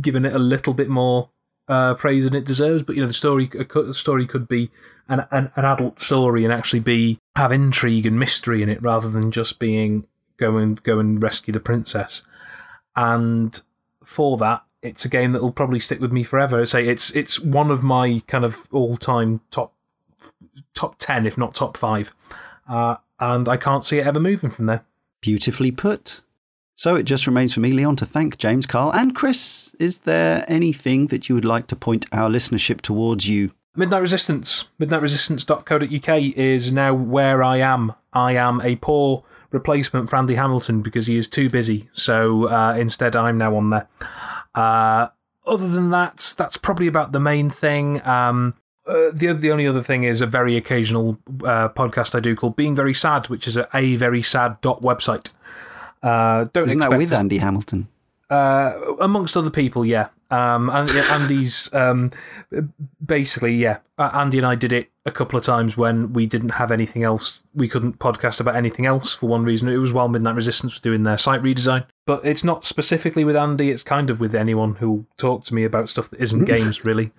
giving 0.02 0.26
it 0.26 0.34
a 0.34 0.40
little 0.40 0.74
bit 0.74 0.90
more 0.90 1.30
uh, 1.68 1.94
praise 1.96 2.24
than 2.24 2.36
it 2.36 2.46
deserves. 2.46 2.84
But 2.84 2.96
you 2.96 3.02
know, 3.02 3.08
the 3.08 3.14
story 3.14 3.50
a 3.58 3.94
story 3.94 4.26
could 4.26 4.48
be 4.48 4.70
an, 5.10 5.26
an 5.32 5.52
an 5.56 5.66
adult 5.66 6.00
story 6.00 6.44
and 6.44 6.54
actually 6.54 6.80
be 6.80 7.20
have 7.36 7.52
intrigue 7.52 8.06
and 8.06 8.20
mystery 8.20 8.62
in 8.62 8.70
it 8.70 8.82
rather 8.82 9.10
than 9.10 9.32
just 9.32 9.60
being 9.60 10.06
go 10.38 10.58
and 10.58 10.82
go 10.84 11.00
and 11.00 11.22
rescue 11.22 11.54
the 11.54 11.60
princess. 11.60 12.22
And 12.96 13.60
for 14.04 14.38
that, 14.38 14.64
it's 14.82 15.06
a 15.06 15.10
game 15.10 15.32
that 15.34 15.42
will 15.42 15.52
probably 15.52 15.80
stick 15.80 16.00
with 16.00 16.12
me 16.12 16.24
forever. 16.24 16.66
Say 16.66 16.88
it's 16.88 17.12
it's 17.12 17.40
one 17.40 17.72
of 17.72 17.84
my 17.84 18.22
kind 18.28 18.46
of 18.46 18.68
all 18.72 18.98
time 18.98 19.42
top 19.52 19.74
top 20.74 20.98
ten, 20.98 21.26
if 21.26 21.38
not 21.38 21.56
top 21.56 21.78
five, 21.78 22.14
uh, 22.70 22.96
and 23.20 23.50
I 23.50 23.58
can't 23.58 23.86
see 23.86 24.00
it 24.00 24.08
ever 24.08 24.20
moving 24.20 24.50
from 24.50 24.68
there. 24.68 24.86
Beautifully 25.22 25.72
put. 25.72 26.22
So 26.78 26.96
it 26.96 27.04
just 27.04 27.26
remains 27.26 27.56
for 27.56 27.60
me, 27.60 27.72
Leon, 27.72 27.96
to 27.98 28.06
thank 28.06 28.38
James, 28.38 28.68
Karl, 28.68 28.94
and 28.94 29.16
Chris. 29.16 29.76
Is 29.80 30.02
there 30.02 30.46
anything 30.48 31.08
that 31.08 31.28
you 31.28 31.34
would 31.34 31.44
like 31.44 31.66
to 31.68 31.76
point 31.76 32.06
our 32.12 32.30
listenership 32.30 32.82
towards 32.82 33.28
you? 33.28 33.52
Midnight 33.76 34.02
Resistance, 34.02 34.66
midnightresistance.co.uk 34.80 36.22
is 36.38 36.72
now 36.72 36.94
where 36.94 37.42
I 37.44 37.58
am. 37.58 37.94
I 38.14 38.34
am 38.34 38.62
a 38.62 38.76
poor 38.76 39.24
replacement 39.50 40.08
for 40.08 40.18
Andy 40.18 40.36
Hamilton 40.36 40.84
because 40.84 41.08
he 41.08 41.18
is 41.18 41.28
too 41.28 41.50
busy. 41.50 41.90
So 41.94 42.48
uh, 42.48 42.76
instead, 42.78 43.16
I'm 43.16 43.40
now 43.40 43.56
on 43.56 43.72
there. 43.72 43.88
Uh, 44.54 45.08
other 45.48 45.68
than 45.68 45.90
that, 45.90 46.36
that's 46.38 46.58
probably 46.58 46.86
about 46.86 47.12
the 47.12 47.20
main 47.20 47.50
thing. 47.50 48.06
Um, 48.06 48.54
uh, 48.86 49.10
the 49.12 49.34
the 49.34 49.52
only 49.52 49.66
other 49.66 49.82
thing 49.82 50.04
is 50.04 50.22
a 50.22 50.28
very 50.28 50.56
occasional 50.56 51.18
uh, 51.44 51.70
podcast 51.70 52.14
I 52.14 52.20
do 52.20 52.36
called 52.36 52.56
Being 52.56 52.76
Very 52.76 52.94
Sad, 52.94 53.30
which 53.30 53.48
is 53.48 53.58
a 53.74 53.96
very 53.96 54.22
sad 54.22 54.62
dot 54.62 54.84
website. 54.84 55.34
Uh, 56.04 56.46
don't 56.54 56.68
Isn't 56.68 56.80
that 56.80 56.98
with 56.98 57.14
Andy 57.14 57.38
Hamilton? 57.38 57.88
uh, 58.30 58.74
amongst 59.00 59.36
other 59.38 59.50
people, 59.50 59.86
yeah. 59.86 60.10
Um, 60.30 60.70
and 60.70 60.90
yeah, 60.92 61.14
Andy's 61.16 61.74
um, 61.74 62.12
basically, 63.06 63.56
yeah. 63.56 63.80
Uh, 63.98 64.10
Andy 64.14 64.38
and 64.38 64.46
I 64.46 64.56
did 64.56 64.74
it 64.74 64.90
a 65.06 65.12
couple 65.12 65.40
of 65.40 65.46
times 65.46 65.78
when 65.78 66.12
we 66.12 66.26
didn't 66.26 66.50
have 66.50 66.70
anything 66.72 67.04
else. 67.04 67.42
We 67.56 67.70
couldn't 67.70 68.00
podcast 68.00 68.42
about 68.42 68.58
anything 68.58 68.86
else 68.86 69.16
for 69.16 69.28
one 69.28 69.46
reason. 69.46 69.70
It 69.70 69.78
was 69.78 69.94
while 69.94 70.10
Midnight 70.10 70.36
Resistance 70.36 70.74
was 70.74 70.82
doing 70.82 71.04
their 71.04 71.18
site 71.18 71.42
redesign. 71.42 71.86
But 72.06 72.26
it's 72.26 72.44
not 72.44 72.66
specifically 72.66 73.24
with 73.24 73.38
Andy. 73.38 73.72
It's 73.72 73.84
kind 73.84 74.10
of 74.10 74.20
with 74.20 74.36
anyone 74.36 74.76
who'll 74.76 75.06
talk 75.16 75.46
to 75.46 75.54
me 75.56 75.64
about 75.64 75.90
stuff 75.90 76.10
that 76.10 76.20
isn't 76.20 76.44
games, 76.54 76.84
really. 76.84 77.12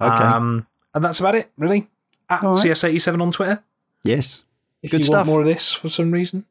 Okay. 0.00 0.24
Um, 0.24 0.66
and 0.94 1.04
that's 1.04 1.20
about 1.20 1.36
it, 1.36 1.50
really. 1.56 1.88
At 2.28 2.42
right. 2.42 2.56
CS87 2.58 3.22
on 3.22 3.30
Twitter. 3.30 3.62
yes. 4.02 4.42
If 4.82 4.90
Good 4.90 5.00
you 5.00 5.06
stuff. 5.06 5.26
want 5.26 5.28
more 5.28 5.40
of 5.40 5.46
this 5.46 5.72
for 5.72 5.88
some 5.88 6.10
reason. 6.12 6.44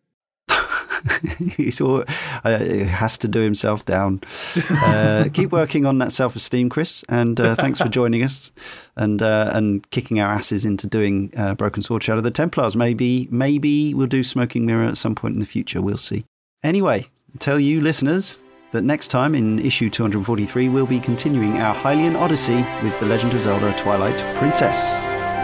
He's 1.57 1.81
all, 1.81 2.03
uh, 2.43 2.57
he 2.59 2.79
has 2.79 3.17
to 3.19 3.27
do 3.27 3.39
himself 3.39 3.85
down. 3.85 4.21
Uh, 4.69 5.29
keep 5.33 5.51
working 5.51 5.85
on 5.85 5.99
that 5.99 6.11
self 6.11 6.35
esteem, 6.35 6.69
Chris, 6.69 7.03
and 7.09 7.39
uh, 7.39 7.55
thanks 7.55 7.79
for 7.79 7.87
joining 7.87 8.23
us 8.23 8.51
and 8.95 9.21
uh, 9.21 9.51
and 9.53 9.89
kicking 9.91 10.19
our 10.19 10.31
asses 10.31 10.65
into 10.65 10.87
doing 10.87 11.31
uh, 11.37 11.53
Broken 11.55 11.83
Sword 11.83 12.03
Shadow 12.03 12.19
of 12.19 12.23
the 12.23 12.31
Templars. 12.31 12.75
Maybe 12.75 13.27
maybe 13.31 13.93
we'll 13.93 14.07
do 14.07 14.23
Smoking 14.23 14.65
Mirror 14.65 14.85
at 14.85 14.97
some 14.97 15.15
point 15.15 15.35
in 15.35 15.39
the 15.39 15.45
future. 15.45 15.81
We'll 15.81 15.97
see. 15.97 16.25
Anyway, 16.63 17.07
tell 17.39 17.59
you 17.59 17.81
listeners 17.81 18.41
that 18.71 18.83
next 18.83 19.07
time 19.07 19.35
in 19.35 19.59
issue 19.59 19.89
243 19.89 20.69
we'll 20.69 20.85
be 20.85 20.99
continuing 20.99 21.59
our 21.59 21.75
Hylian 21.75 22.19
Odyssey 22.19 22.65
with 22.83 22.99
The 22.99 23.05
Legend 23.05 23.33
of 23.33 23.41
Zelda 23.41 23.73
Twilight 23.77 24.19
Princess. 24.37 24.95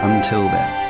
Until 0.02 0.42
then. 0.42 0.81